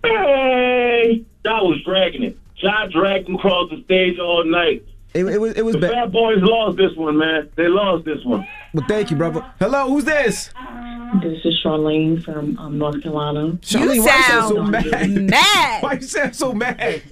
Hey, 0.03 1.23
Ja 1.45 1.63
was 1.63 1.81
dragging 1.83 2.23
it. 2.23 2.37
Ja 2.57 2.87
dragged 2.87 3.29
him 3.29 3.35
across 3.35 3.69
the 3.69 3.81
stage 3.83 4.19
all 4.19 4.43
night. 4.43 4.83
It, 5.13 5.25
it 5.25 5.37
was 5.39 5.53
it 5.53 5.63
was 5.63 5.73
the 5.73 5.81
bad. 5.81 5.91
Bad 5.91 6.11
Boys 6.11 6.41
lost 6.41 6.77
this 6.77 6.95
one, 6.95 7.17
man. 7.17 7.49
They 7.55 7.67
lost 7.67 8.05
this 8.05 8.23
one. 8.25 8.47
Well, 8.73 8.85
thank 8.87 9.11
you, 9.11 9.17
brother. 9.17 9.45
Hello, 9.59 9.87
who's 9.87 10.05
this? 10.05 10.49
This 11.21 11.45
is 11.45 11.61
Charlene 11.63 12.23
from 12.23 12.57
um, 12.57 12.79
North 12.79 13.03
Carolina. 13.03 13.51
Charlene, 13.61 14.03
why 14.03 14.17
you 14.17 14.23
sound 14.23 14.47
so 14.47 14.63
mad? 14.63 15.11
mad. 15.29 15.83
Why 15.83 15.93
you 15.93 16.01
sound 16.01 16.35
so 16.35 16.53
mad? 16.53 17.03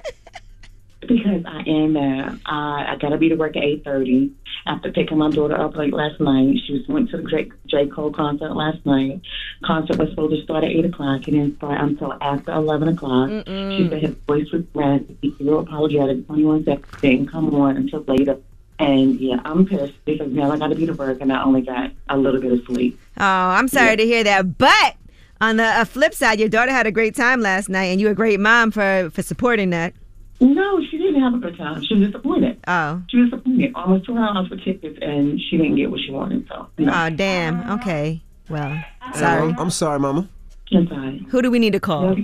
Because 1.01 1.43
I 1.45 1.63
am 1.67 1.93
mad. 1.93 2.39
I, 2.45 2.93
I 2.93 2.95
got 2.97 3.09
to 3.09 3.17
be 3.17 3.29
to 3.29 3.35
work 3.35 3.57
at 3.57 3.63
8.30. 3.63 4.31
After 4.67 4.91
picking 4.91 5.17
my 5.17 5.31
daughter 5.31 5.59
up 5.59 5.75
late 5.75 5.93
last 5.93 6.19
night, 6.19 6.57
she 6.65 6.73
was 6.73 6.87
went 6.87 7.09
to 7.09 7.17
the 7.17 7.23
J, 7.23 7.51
J. 7.65 7.87
Cole 7.87 8.11
concert 8.11 8.53
last 8.53 8.85
night. 8.85 9.21
Concert 9.63 9.97
was 9.97 10.09
supposed 10.11 10.35
to 10.35 10.43
start 10.43 10.63
at 10.63 10.69
8 10.69 10.85
o'clock. 10.85 11.27
It 11.27 11.31
didn't 11.31 11.57
start 11.57 11.81
until 11.81 12.13
after 12.21 12.51
11 12.51 12.89
o'clock. 12.89 13.29
Mm-mm. 13.29 13.77
She 13.77 13.89
said 13.89 14.01
his 14.03 14.15
voice 14.27 14.51
was 14.51 14.63
raspy. 14.75 15.17
He 15.21 15.29
was 15.29 15.39
real 15.39 15.59
apologetic. 15.61 16.27
21 16.27 16.65
seconds 16.65 17.01
didn't 17.01 17.27
come 17.27 17.53
on 17.55 17.77
until 17.77 18.03
later. 18.03 18.37
And 18.77 19.19
yeah, 19.19 19.39
I'm 19.45 19.65
pissed 19.65 19.93
because 20.05 20.31
now 20.31 20.51
I 20.51 20.57
got 20.57 20.67
to 20.67 20.75
be 20.75 20.85
to 20.85 20.93
work 20.93 21.21
and 21.21 21.31
I 21.31 21.43
only 21.43 21.61
got 21.61 21.91
a 22.09 22.17
little 22.17 22.41
bit 22.41 22.51
of 22.51 22.65
sleep. 22.65 22.99
Oh, 23.17 23.23
I'm 23.23 23.67
sorry 23.67 23.95
to 23.95 24.05
hear 24.05 24.23
that. 24.23 24.57
But 24.57 24.95
on 25.39 25.57
the 25.57 25.65
uh, 25.65 25.85
flip 25.85 26.13
side, 26.13 26.39
your 26.39 26.49
daughter 26.49 26.71
had 26.71 26.87
a 26.87 26.91
great 26.91 27.15
time 27.15 27.41
last 27.41 27.67
night, 27.67 27.85
and 27.85 27.99
you're 27.99 28.11
a 28.11 28.15
great 28.15 28.39
mom 28.39 28.71
for 28.71 29.09
for 29.11 29.21
supporting 29.21 29.71
that. 29.71 29.93
No, 30.41 30.81
she 30.89 30.97
didn't 30.97 31.22
have 31.22 31.35
a 31.35 31.38
good 31.38 31.55
time. 31.57 31.84
She 31.84 31.93
was 31.93 32.07
disappointed. 32.07 32.59
Oh. 32.68 33.01
She 33.09 33.18
was 33.18 33.30
disappointed. 33.30 33.72
Almost 33.76 34.05
two 34.05 34.18
hours 34.18 34.47
for 34.47 34.57
tickets, 34.57 34.97
and 35.01 35.39
she 35.39 35.57
didn't 35.57 35.76
get 35.76 35.91
what 35.91 35.99
she 35.99 36.11
wanted. 36.11 36.47
So, 36.47 36.68
Oh, 36.80 37.09
damn. 37.11 37.80
Okay. 37.80 38.22
Well, 38.49 38.84
sorry. 39.13 39.53
I'm 39.57 39.69
sorry, 39.69 39.99
Mama. 39.99 40.27
It's 40.72 40.89
fine. 40.89 41.19
Who 41.30 41.41
do 41.41 41.51
we 41.51 41.59
need 41.59 41.73
to 41.73 41.80
call? 41.80 42.15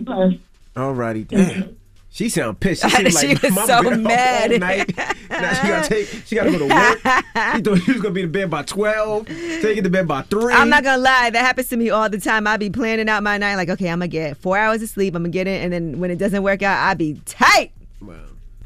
Alrighty, 0.76 1.28
damn. 1.28 1.76
She 2.10 2.30
sound 2.30 2.60
pissed. 2.60 2.82
She, 2.90 2.90
seemed 3.12 3.14
She 3.14 3.28
like 3.36 3.42
was 3.44 3.52
Mama 3.54 3.68
so 3.68 3.82
mad. 3.98 4.52
All 4.54 4.60
night. 4.60 4.98
now 5.30 5.54
she 5.54 5.68
gotta 5.68 5.88
take. 5.90 6.08
She 6.26 6.36
gotta 6.36 6.52
go 6.52 6.58
to 6.60 6.66
work. 6.68 7.00
She 7.56 7.62
thought 7.62 7.78
she 7.84 7.92
was 7.92 8.02
gonna 8.02 8.14
be 8.16 8.24
in 8.24 8.32
bed 8.32 8.50
by 8.50 8.64
twelve. 8.64 9.28
Take 9.28 9.78
it 9.78 9.84
to 9.84 9.90
bed 9.92 10.08
by 10.08 10.24
three. 10.24 10.54
I'm 10.54 10.70
not 10.70 10.84
gonna 10.84 11.02
lie, 11.02 11.30
that 11.30 11.46
happens 11.46 11.70
to 11.70 11.78
me 11.78 11.92
all 11.92 12.10
the 12.10 12.20
time. 12.20 12.48
I 12.48 12.58
be 12.58 12.70
planning 12.72 13.08
out 13.10 13.22
my 13.22 13.38
night, 13.38 13.56
like, 13.58 13.70
okay, 13.70 13.90
I'm 13.90 14.00
gonna 14.00 14.08
get 14.08 14.38
four 14.38 14.58
hours 14.58 14.82
of 14.82 14.90
sleep, 14.90 15.14
I'm 15.16 15.22
gonna 15.24 15.30
get 15.32 15.48
it, 15.48 15.62
and 15.64 15.72
then 15.72 16.00
when 16.00 16.10
it 16.10 16.18
doesn't 16.18 16.42
work 16.42 16.64
out, 16.64 16.80
I 16.90 16.96
be 16.96 17.22
tight. 17.26 17.72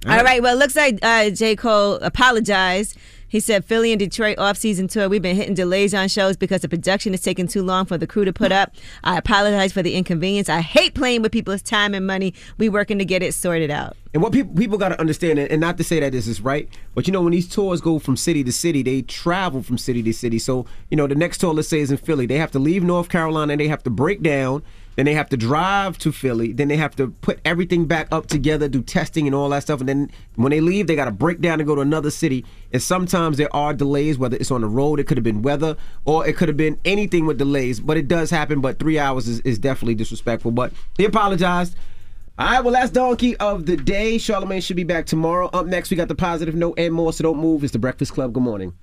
All 0.08 0.24
right, 0.24 0.42
well, 0.42 0.56
it 0.56 0.60
looks 0.60 0.76
like 0.76 0.98
uh, 1.04 1.30
J. 1.30 1.56
Cole 1.56 1.96
apologized. 1.96 2.98
He 3.28 3.40
said 3.40 3.64
Philly 3.64 3.94
and 3.94 4.00
Detroit 4.00 4.38
off-season 4.40 4.90
tour. 4.90 5.08
We've 5.08 5.22
been 5.22 5.38
hitting 5.38 5.54
delays 5.54 5.94
on 5.94 6.10
shows 6.10 6.36
because 6.36 6.62
the 6.62 6.68
production 6.68 7.14
is 7.14 7.22
taking 7.22 7.48
too 7.48 7.64
long 7.64 7.86
for 7.86 7.98
the 7.98 8.06
crew 8.06 8.26
to 8.26 8.34
put 8.34 8.52
up. 8.52 8.76
I 9.06 9.18
apologize 9.18 9.72
for 9.72 9.82
the 9.82 9.96
inconvenience. 9.96 10.50
I 10.50 10.60
hate 10.60 10.96
playing 10.96 11.22
with 11.22 11.32
people's 11.32 11.62
time 11.62 11.94
and 11.94 12.06
money. 12.06 12.34
We 12.58 12.68
working 12.68 13.00
to 13.00 13.06
get 13.06 13.24
it 13.24 13.34
sorted 13.34 13.72
out. 13.72 13.96
And 14.14 14.22
what 14.22 14.34
people 14.34 14.54
people 14.54 14.78
got 14.78 14.90
to 14.90 15.00
understand, 15.00 15.40
and 15.40 15.50
and 15.50 15.62
not 15.62 15.78
to 15.78 15.84
say 15.86 16.02
that 16.02 16.12
this 16.12 16.28
is 16.28 16.42
right, 16.42 16.68
but 16.94 17.08
you 17.08 17.14
know 17.14 17.22
when 17.22 17.32
these 17.32 17.48
tours 17.48 17.80
go 17.80 18.00
from 18.00 18.18
city 18.18 18.44
to 18.44 18.52
city, 18.52 18.84
they 18.84 19.02
travel 19.02 19.64
from 19.64 19.78
city 19.78 20.04
to 20.04 20.12
city. 20.12 20.38
So 20.38 20.66
you 20.90 20.98
know 20.98 21.08
the 21.08 21.16
next 21.16 21.38
tour, 21.38 21.54
let's 21.54 21.70
say, 21.70 21.80
is 21.80 21.90
in 21.90 21.98
Philly. 21.98 22.26
They 22.26 22.38
have 22.38 22.52
to 22.52 22.60
leave 22.60 22.84
North 22.84 23.08
Carolina. 23.08 23.54
And 23.54 23.62
they 23.62 23.70
have 23.70 23.84
to 23.84 23.90
break 23.90 24.22
down. 24.22 24.64
Then 25.02 25.08
they 25.08 25.16
have 25.16 25.30
to 25.30 25.38
drive 25.38 25.98
to 25.98 26.12
Philly, 26.12 26.54
then 26.54 26.68
they 26.68 26.78
have 26.78 26.96
to 26.98 27.08
put 27.08 27.40
everything 27.44 27.86
back 27.86 28.08
up 28.12 28.28
together, 28.28 28.68
do 28.68 28.84
testing 28.84 29.26
and 29.26 29.36
all 29.36 29.50
that 29.50 29.64
stuff, 29.64 29.80
and 29.80 29.90
then 29.90 30.12
when 30.36 30.52
they 30.52 30.62
leave, 30.62 30.86
they 30.86 30.96
got 30.96 31.06
to 31.06 31.12
break 31.12 31.42
down 31.42 31.60
and 31.60 31.66
go 31.66 31.74
to 31.74 31.82
another 31.82 32.12
city. 32.12 32.46
And 32.72 32.80
sometimes 32.80 33.38
there 33.38 33.50
are 33.52 33.74
delays, 33.74 34.20
whether 34.20 34.38
it's 34.38 34.52
on 34.52 34.62
the 34.62 34.68
road, 34.68 35.00
it 35.00 35.08
could 35.08 35.18
have 35.18 35.24
been 35.24 35.42
weather, 35.42 35.76
or 36.06 36.28
it 36.28 36.38
could 36.38 36.50
have 36.50 36.58
been 36.58 36.80
anything 36.86 37.26
with 37.26 37.40
delays. 37.40 37.80
But 37.80 37.98
it 37.98 38.08
does 38.08 38.30
happen. 38.30 38.62
But 38.62 38.78
three 38.78 39.00
hours 39.00 39.28
is, 39.28 39.40
is 39.40 39.58
definitely 39.58 39.96
disrespectful. 39.96 40.52
But 40.52 40.72
he 41.00 41.06
apologized. 41.06 41.76
All 42.38 42.46
right, 42.46 42.64
well, 42.64 42.76
that's 42.76 42.92
Donkey 42.92 43.36
of 43.38 43.66
the 43.66 43.78
Day. 43.78 44.18
Charlamagne 44.18 44.62
should 44.62 44.76
be 44.76 44.84
back 44.84 45.08
tomorrow. 45.08 45.50
Up 45.52 45.66
next, 45.66 45.90
we 45.90 45.98
got 45.98 46.10
the 46.10 46.16
positive 46.16 46.54
note 46.54 46.78
and 46.78 46.94
more, 46.94 47.12
so 47.12 47.24
don't 47.24 47.40
move. 47.40 47.64
It's 47.64 47.74
the 47.74 47.80
Breakfast 47.80 48.14
Club. 48.14 48.34
Good 48.34 48.44
morning. 48.44 48.76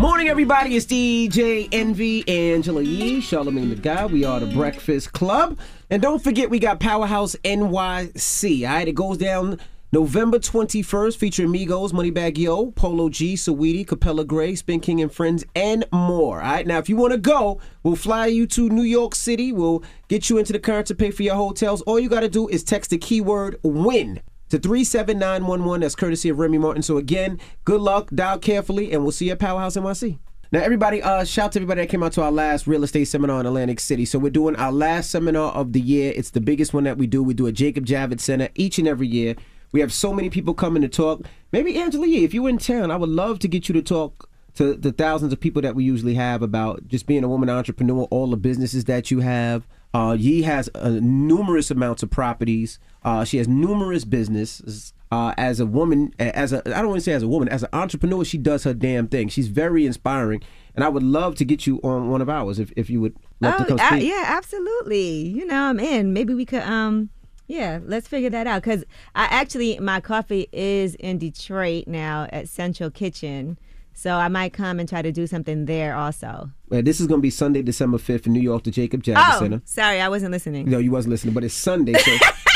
Morning, 0.00 0.30
everybody. 0.30 0.76
It's 0.76 0.86
DJ 0.86 1.68
Envy, 1.72 2.26
Angela 2.26 2.80
Yee, 2.80 3.20
Charlamagne 3.20 3.68
the 3.68 3.76
Guy. 3.76 4.06
We 4.06 4.24
are 4.24 4.40
the 4.40 4.46
Breakfast 4.46 5.12
Club. 5.12 5.58
And 5.90 6.00
don't 6.00 6.24
forget, 6.24 6.48
we 6.48 6.58
got 6.58 6.80
Powerhouse 6.80 7.36
NYC. 7.44 8.66
All 8.66 8.74
right, 8.76 8.88
it 8.88 8.94
goes 8.94 9.18
down 9.18 9.60
November 9.92 10.38
21st, 10.38 11.18
featuring 11.18 11.52
Migos, 11.52 11.92
Moneybagg 11.92 12.38
Yo, 12.38 12.70
Polo 12.70 13.10
G, 13.10 13.34
Saweetie, 13.34 13.86
Capella 13.86 14.24
Gray, 14.24 14.54
Spin 14.54 14.80
King 14.80 15.02
and 15.02 15.12
Friends, 15.12 15.44
and 15.54 15.84
more. 15.92 16.40
All 16.40 16.50
right, 16.50 16.66
now 16.66 16.78
if 16.78 16.88
you 16.88 16.96
want 16.96 17.12
to 17.12 17.18
go, 17.18 17.60
we'll 17.82 17.94
fly 17.94 18.24
you 18.24 18.46
to 18.46 18.70
New 18.70 18.84
York 18.84 19.14
City. 19.14 19.52
We'll 19.52 19.84
get 20.08 20.30
you 20.30 20.38
into 20.38 20.54
the 20.54 20.82
to 20.82 20.94
pay 20.94 21.10
for 21.10 21.24
your 21.24 21.34
hotels. 21.34 21.82
All 21.82 22.00
you 22.00 22.08
got 22.08 22.20
to 22.20 22.30
do 22.30 22.48
is 22.48 22.64
text 22.64 22.88
the 22.88 22.96
keyword 22.96 23.58
WIN 23.62 24.22
to 24.50 24.58
37911. 24.58 25.80
That's 25.80 25.94
courtesy 25.94 26.28
of 26.28 26.38
Remy 26.38 26.58
Martin. 26.58 26.82
So 26.82 26.96
again, 26.96 27.40
good 27.64 27.80
luck, 27.80 28.10
dial 28.14 28.38
carefully, 28.38 28.92
and 28.92 29.02
we'll 29.02 29.12
see 29.12 29.26
you 29.26 29.32
at 29.32 29.38
Powerhouse 29.38 29.76
NYC. 29.76 30.18
Now, 30.52 30.60
everybody, 30.62 31.00
uh, 31.00 31.24
shout 31.24 31.46
out 31.46 31.52
to 31.52 31.58
everybody 31.60 31.82
that 31.82 31.90
came 31.90 32.02
out 32.02 32.12
to 32.14 32.22
our 32.22 32.32
last 32.32 32.66
real 32.66 32.82
estate 32.82 33.04
seminar 33.04 33.38
in 33.38 33.46
Atlantic 33.46 33.78
City. 33.78 34.04
So 34.04 34.18
we're 34.18 34.30
doing 34.30 34.56
our 34.56 34.72
last 34.72 35.10
seminar 35.10 35.52
of 35.52 35.72
the 35.72 35.80
year. 35.80 36.12
It's 36.16 36.30
the 36.30 36.40
biggest 36.40 36.74
one 36.74 36.82
that 36.84 36.98
we 36.98 37.06
do. 37.06 37.22
We 37.22 37.34
do 37.34 37.46
a 37.46 37.52
Jacob 37.52 37.86
Javits 37.86 38.22
Center 38.22 38.48
each 38.56 38.76
and 38.76 38.88
every 38.88 39.06
year. 39.06 39.36
We 39.70 39.78
have 39.78 39.92
so 39.92 40.12
many 40.12 40.28
people 40.28 40.52
coming 40.54 40.82
to 40.82 40.88
talk. 40.88 41.22
Maybe 41.52 41.78
Angela 41.78 42.08
if 42.08 42.34
you're 42.34 42.48
in 42.48 42.58
town, 42.58 42.90
I 42.90 42.96
would 42.96 43.08
love 43.08 43.38
to 43.40 43.48
get 43.48 43.68
you 43.68 43.72
to 43.74 43.82
talk 43.82 44.28
to 44.54 44.74
the 44.74 44.90
thousands 44.90 45.32
of 45.32 45.38
people 45.38 45.62
that 45.62 45.76
we 45.76 45.84
usually 45.84 46.14
have 46.14 46.42
about 46.42 46.88
just 46.88 47.06
being 47.06 47.22
a 47.22 47.28
woman 47.28 47.48
entrepreneur, 47.48 48.08
all 48.10 48.26
the 48.26 48.36
businesses 48.36 48.86
that 48.86 49.12
you 49.12 49.20
have. 49.20 49.68
Uh, 49.92 50.16
Yee 50.18 50.42
has 50.42 50.68
uh, 50.74 50.98
numerous 51.02 51.70
amounts 51.70 52.02
of 52.02 52.10
properties. 52.10 52.78
Uh, 53.02 53.24
she 53.24 53.38
has 53.38 53.48
numerous 53.48 54.04
businesses. 54.04 54.92
Uh, 55.12 55.34
as 55.36 55.58
a 55.58 55.66
woman, 55.66 56.14
as 56.20 56.52
a 56.52 56.58
I 56.68 56.78
don't 56.80 56.90
want 56.90 57.00
to 57.00 57.04
say 57.04 57.12
as 57.12 57.24
a 57.24 57.28
woman, 57.28 57.48
as 57.48 57.64
an 57.64 57.68
entrepreneur, 57.72 58.24
she 58.24 58.38
does 58.38 58.62
her 58.62 58.72
damn 58.72 59.08
thing. 59.08 59.28
She's 59.28 59.48
very 59.48 59.84
inspiring, 59.84 60.40
and 60.76 60.84
I 60.84 60.88
would 60.88 61.02
love 61.02 61.34
to 61.36 61.44
get 61.44 61.66
you 61.66 61.80
on 61.82 62.08
one 62.10 62.20
of 62.22 62.28
ours 62.28 62.60
if, 62.60 62.72
if 62.76 62.88
you 62.88 63.00
would 63.00 63.16
love 63.40 63.56
to 63.56 63.62
Oh, 63.64 63.66
come 63.66 63.80
uh, 63.80 63.88
speak. 63.88 64.08
yeah, 64.08 64.22
absolutely. 64.28 65.10
You 65.26 65.46
know, 65.46 65.64
I'm 65.64 65.80
in. 65.80 66.12
Maybe 66.12 66.32
we 66.32 66.44
could, 66.46 66.62
um, 66.62 67.10
yeah, 67.48 67.80
let's 67.84 68.06
figure 68.06 68.30
that 68.30 68.46
out. 68.46 68.62
Cause 68.62 68.84
I 69.16 69.24
actually, 69.24 69.80
my 69.80 70.00
coffee 70.00 70.46
is 70.52 70.94
in 70.94 71.18
Detroit 71.18 71.88
now 71.88 72.28
at 72.30 72.48
Central 72.48 72.88
Kitchen, 72.92 73.58
so 73.94 74.14
I 74.14 74.28
might 74.28 74.52
come 74.52 74.80
and 74.80 74.88
try 74.88 75.02
to 75.02 75.12
do 75.12 75.26
something 75.26 75.66
there 75.66 75.94
also. 75.94 76.50
Well, 76.68 76.82
this 76.82 77.00
is 77.00 77.06
going 77.06 77.20
to 77.20 77.22
be 77.22 77.30
Sunday, 77.30 77.62
December 77.62 77.98
fifth 77.98 78.26
in 78.26 78.32
New 78.32 78.40
York, 78.40 78.64
the 78.64 78.70
Jacob 78.70 79.02
Javits 79.02 79.34
oh, 79.34 79.38
Center. 79.40 79.62
sorry, 79.64 80.00
I 80.00 80.08
wasn't 80.08 80.32
listening. 80.32 80.70
No, 80.70 80.78
you 80.78 80.90
wasn't 80.90 81.10
listening, 81.10 81.34
but 81.34 81.44
it's 81.44 81.54
Sunday, 81.54 81.94
so 81.94 82.16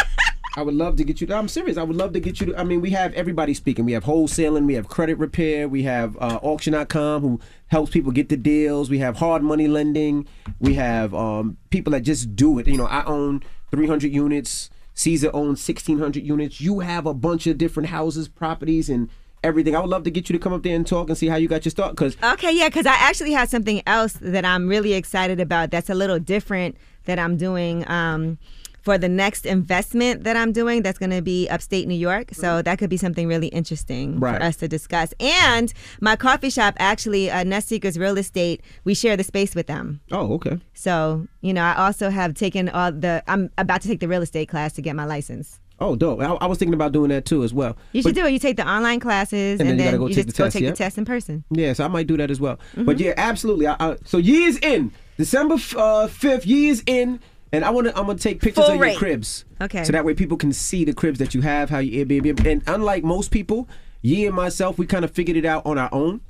I 0.57 0.63
would 0.63 0.75
love 0.75 0.97
to 0.97 1.05
get 1.05 1.21
you. 1.21 1.27
To, 1.27 1.37
I'm 1.37 1.49
serious. 1.49 1.77
I 1.77 1.83
would 1.83 1.97
love 1.97 2.13
to 2.13 2.21
get 2.21 2.41
you. 2.41 2.47
To, 2.47 2.57
I 2.57 2.65
mean, 2.65 2.81
we 2.81 2.91
have 2.91 3.13
everybody 3.15 3.55
speaking. 3.55 3.85
We 3.85 3.93
have 3.93 4.05
wholesaling. 4.05 4.67
We 4.67 4.75
have 4.75 4.89
credit 4.89 5.19
repair. 5.19 5.69
We 5.69 5.83
have 5.83 6.17
uh, 6.19 6.39
auction.com 6.43 7.23
who 7.23 7.41
helps 7.69 7.91
people 7.91 8.13
get 8.13 8.29
the 8.29 8.37
deals. 8.37 8.89
We 8.89 8.99
have 8.99 9.17
hard 9.17 9.43
money 9.43 9.67
lending. 9.67 10.29
We 10.61 10.75
have 10.75 11.13
um, 11.13 11.57
people 11.71 11.91
that 11.93 12.03
just 12.03 12.37
do 12.37 12.59
it. 12.59 12.69
You 12.69 12.77
know, 12.77 12.87
I 12.87 13.05
own 13.05 13.43
300 13.73 14.13
units. 14.13 14.71
Caesar 14.95 15.31
owns 15.35 15.67
1,600 15.67 16.23
units. 16.23 16.61
You 16.61 16.81
have 16.81 17.05
a 17.05 17.15
bunch 17.15 17.49
of 17.49 17.59
different 17.59 17.89
houses, 17.89 18.29
properties, 18.29 18.89
and 18.89 19.11
everything. 19.45 19.77
I 19.77 19.81
would 19.81 19.91
love 19.91 20.03
to 20.05 20.11
get 20.11 20.29
you 20.29 20.33
to 20.33 20.39
come 20.43 20.53
up 20.53 20.63
there 20.63 20.75
and 20.75 20.87
talk 20.87 21.09
and 21.09 21.17
see 21.19 21.29
how 21.29 21.37
you 21.37 21.47
got 21.49 21.65
your 21.65 21.71
start. 21.71 21.93
Because 21.93 22.17
Okay, 22.23 22.53
yeah, 22.57 22.69
because 22.69 22.87
I 22.87 22.95
actually 22.95 23.33
have 23.33 23.49
something 23.49 23.83
else 23.87 24.15
that 24.21 24.45
I'm 24.45 24.67
really 24.67 24.95
excited 24.95 25.39
about 25.41 25.71
that's 25.71 25.91
a 25.91 25.95
little 25.95 26.19
different 26.19 26.77
that 27.05 27.19
I'm 27.19 27.37
doing 27.37 27.89
um, 27.91 28.39
for 28.81 28.99
the 28.99 29.09
next 29.09 29.47
investment 29.47 30.25
that 30.25 30.37
I'm 30.37 30.53
doing 30.53 30.83
that's 30.83 30.99
going 30.99 31.11
to 31.11 31.23
be 31.23 31.49
upstate 31.49 31.87
New 31.89 31.95
York. 31.95 32.31
So 32.33 32.61
that 32.63 32.79
could 32.79 32.91
be 32.91 32.97
something 32.99 33.27
really 33.29 33.49
interesting 33.49 34.21
Right. 34.21 34.37
for 34.39 34.43
us 34.43 34.57
to 34.57 34.69
discuss. 34.69 35.13
And 35.21 35.73
my 36.01 36.17
coffee 36.17 36.51
shop, 36.51 36.75
actually, 36.79 37.31
uh, 37.31 37.45
Nest 37.45 37.69
Seekers 37.69 37.99
Real 37.99 38.19
Estate, 38.19 38.63
we 38.85 38.95
share 38.95 39.17
the 39.17 39.25
space 39.25 39.55
with 39.55 39.67
them. 39.69 40.01
oh, 40.13 40.35
okay. 40.35 40.59
So, 40.75 41.27
you 41.41 41.53
know, 41.55 41.63
I 41.63 41.75
also 41.77 42.11
have 42.11 42.35
taken 42.35 42.69
all 42.69 42.93
the, 42.93 43.23
I'm 43.27 43.51
about 43.59 43.81
to 43.83 43.89
take 43.89 44.01
the 44.01 44.09
real 44.09 44.23
estate 44.23 44.49
class 44.49 44.73
to 44.75 44.83
get 44.83 44.95
my 44.97 45.05
license. 45.07 45.61
Oh, 45.81 45.97
dope. 45.97 46.21
I, 46.21 46.27
I 46.27 46.47
was 46.47 46.59
thinking 46.59 46.75
about 46.75 46.93
doing 46.93 47.09
that 47.11 47.25
too 47.25 47.43
as 47.43 47.53
well. 47.53 47.77
You 47.93 48.03
should 48.03 48.15
But- 48.15 48.23
do 48.23 48.27
it. 48.27 48.33
You 48.33 48.39
take 48.39 48.57
the 48.57 48.69
online 48.69 49.01
classes 49.01 49.61
And 49.61 49.69
and, 49.69 49.79
then 49.81 49.87
you 49.87 49.91
then, 49.93 50.01
go 50.01 50.07
you 50.07 50.15
take 50.15 50.27
just 50.27 50.37
the 50.37 50.43
go 50.43 50.45
test, 50.47 50.55
take 50.55 50.63
yeah? 50.63 50.71
the 50.71 50.77
test 50.77 50.99
in 50.99 51.05
person. 51.05 51.45
Yes, 51.51 51.81
I 51.81 51.89
might 51.89 52.07
do 52.07 52.17
that 52.17 52.31
as 52.31 52.41
well. 52.41 52.57
Mm-hmm. 52.57 52.85
But 52.85 52.99
yeah, 53.01 53.13
absolutely. 53.17 53.67
I, 53.67 53.77
I, 53.81 53.97
so 54.05 54.19
years 54.19 54.57
in 54.59 54.93
December 55.19 55.57
uh, 55.77 56.07
fifth. 56.07 56.47
Yee 56.47 56.69
is 56.69 56.83
in, 56.87 57.21
and 57.53 57.65
I 57.65 57.71
want 57.71 57.89
to. 57.89 57.99
I'm 57.99 58.07
gonna 58.07 58.19
take 58.19 58.41
pictures 58.41 58.65
Full 58.67 58.75
of 58.75 58.87
your 58.87 58.95
cribs. 58.97 59.45
Okay. 59.61 59.85
So 59.85 59.93
that 59.93 60.05
way 60.05 60.15
people 60.15 60.37
can 60.37 60.53
see 60.53 60.85
the 60.85 60.93
cribs 60.93 61.19
that 61.19 61.35
you 61.35 61.41
have, 61.43 61.71
how 61.71 61.79
you 61.79 62.05
Airbnb. 62.05 62.47
And 62.47 62.63
unlike 62.67 63.03
most 63.05 63.31
people, 63.31 63.69
Yee 64.03 64.27
and 64.27 64.35
myself, 64.35 64.79
we 64.79 64.87
kind 64.87 65.05
of 65.05 65.11
figured 65.11 65.37
it 65.37 65.45
out 65.45 65.65
on 65.67 65.77
our 65.79 65.89
own. 65.93 66.21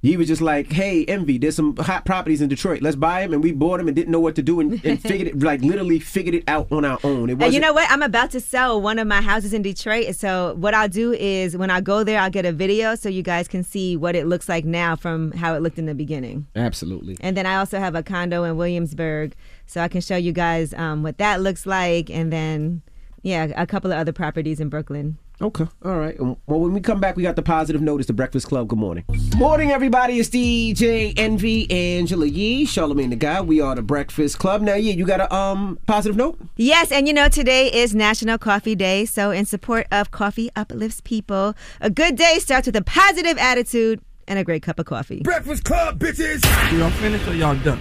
Yee 0.00 0.16
was 0.16 0.28
just 0.28 0.40
like, 0.40 0.72
"Hey, 0.72 1.04
Envy, 1.06 1.38
there's 1.38 1.56
some 1.56 1.76
hot 1.76 2.04
properties 2.04 2.40
in 2.40 2.48
Detroit. 2.48 2.82
Let's 2.82 2.94
buy 2.94 3.22
them." 3.22 3.32
And 3.32 3.42
we 3.42 3.50
bought 3.50 3.78
them 3.78 3.88
and 3.88 3.96
didn't 3.96 4.12
know 4.12 4.20
what 4.20 4.36
to 4.36 4.42
do, 4.42 4.60
and, 4.60 4.80
and 4.84 5.02
figured 5.08 5.28
it 5.28 5.42
like 5.42 5.60
literally 5.62 5.98
figured 5.98 6.36
it 6.36 6.44
out 6.46 6.70
on 6.70 6.84
our 6.84 6.98
own. 7.02 7.30
It 7.30 7.52
you 7.52 7.58
know 7.58 7.72
what? 7.72 7.90
I'm 7.90 8.02
about 8.02 8.30
to 8.32 8.40
sell 8.40 8.80
one 8.80 9.00
of 9.00 9.08
my 9.08 9.20
houses 9.20 9.52
in 9.52 9.62
Detroit. 9.62 10.14
So 10.14 10.54
what 10.54 10.72
I'll 10.72 10.88
do 10.88 11.12
is 11.14 11.56
when 11.56 11.70
I 11.70 11.80
go 11.80 12.04
there, 12.04 12.20
I'll 12.20 12.30
get 12.30 12.46
a 12.46 12.52
video 12.52 12.94
so 12.94 13.08
you 13.08 13.22
guys 13.22 13.48
can 13.48 13.64
see 13.64 13.96
what 13.96 14.14
it 14.14 14.26
looks 14.26 14.48
like 14.48 14.64
now 14.64 14.94
from 14.94 15.32
how 15.32 15.54
it 15.54 15.62
looked 15.62 15.78
in 15.78 15.86
the 15.86 15.94
beginning. 15.94 16.46
Absolutely. 16.54 17.16
And 17.20 17.36
then 17.36 17.46
I 17.46 17.56
also 17.56 17.80
have 17.80 17.96
a 17.96 18.02
condo 18.04 18.44
in 18.44 18.56
Williamsburg, 18.56 19.34
so 19.66 19.80
I 19.80 19.88
can 19.88 20.00
show 20.00 20.16
you 20.16 20.30
guys 20.30 20.72
um, 20.74 21.02
what 21.02 21.18
that 21.18 21.40
looks 21.40 21.66
like. 21.66 22.08
And 22.08 22.32
then, 22.32 22.82
yeah, 23.22 23.48
a 23.56 23.66
couple 23.66 23.90
of 23.90 23.98
other 23.98 24.12
properties 24.12 24.60
in 24.60 24.68
Brooklyn. 24.68 25.18
Okay. 25.40 25.66
All 25.84 25.96
right. 25.96 26.18
Well, 26.18 26.36
when 26.46 26.72
we 26.72 26.80
come 26.80 26.98
back, 26.98 27.16
we 27.16 27.22
got 27.22 27.36
the 27.36 27.42
positive 27.42 27.80
notice. 27.80 28.06
The 28.06 28.12
Breakfast 28.12 28.48
Club. 28.48 28.68
Good 28.68 28.78
morning. 28.78 29.04
Morning, 29.36 29.70
everybody. 29.70 30.18
It's 30.18 30.28
DJ 30.28 31.14
Envy, 31.16 31.70
Angela 31.70 32.26
Yee, 32.26 32.66
Charlamagne 32.66 33.10
the 33.10 33.16
Guy. 33.16 33.40
We 33.40 33.60
are 33.60 33.76
the 33.76 33.82
Breakfast 33.82 34.38
Club. 34.40 34.62
Now, 34.62 34.74
yeah, 34.74 34.92
you 34.92 35.06
got 35.06 35.20
a 35.20 35.32
um 35.32 35.78
positive 35.86 36.16
note? 36.16 36.38
Yes, 36.56 36.90
and 36.90 37.06
you 37.06 37.14
know, 37.14 37.28
today 37.28 37.72
is 37.72 37.94
National 37.94 38.36
Coffee 38.36 38.74
Day. 38.74 39.04
So, 39.04 39.30
in 39.30 39.44
support 39.46 39.86
of 39.92 40.10
Coffee 40.10 40.50
Uplifts 40.56 41.00
People, 41.02 41.54
a 41.80 41.90
good 41.90 42.16
day 42.16 42.38
starts 42.40 42.66
with 42.66 42.74
a 42.74 42.82
positive 42.82 43.38
attitude 43.38 44.00
and 44.26 44.40
a 44.40 44.44
great 44.44 44.62
cup 44.62 44.80
of 44.80 44.86
coffee. 44.86 45.20
Breakfast 45.22 45.62
Club, 45.62 46.00
bitches! 46.00 46.42
Y'all 46.76 46.90
finished 46.90 47.28
or 47.28 47.34
y'all 47.34 47.56
done? 47.62 47.80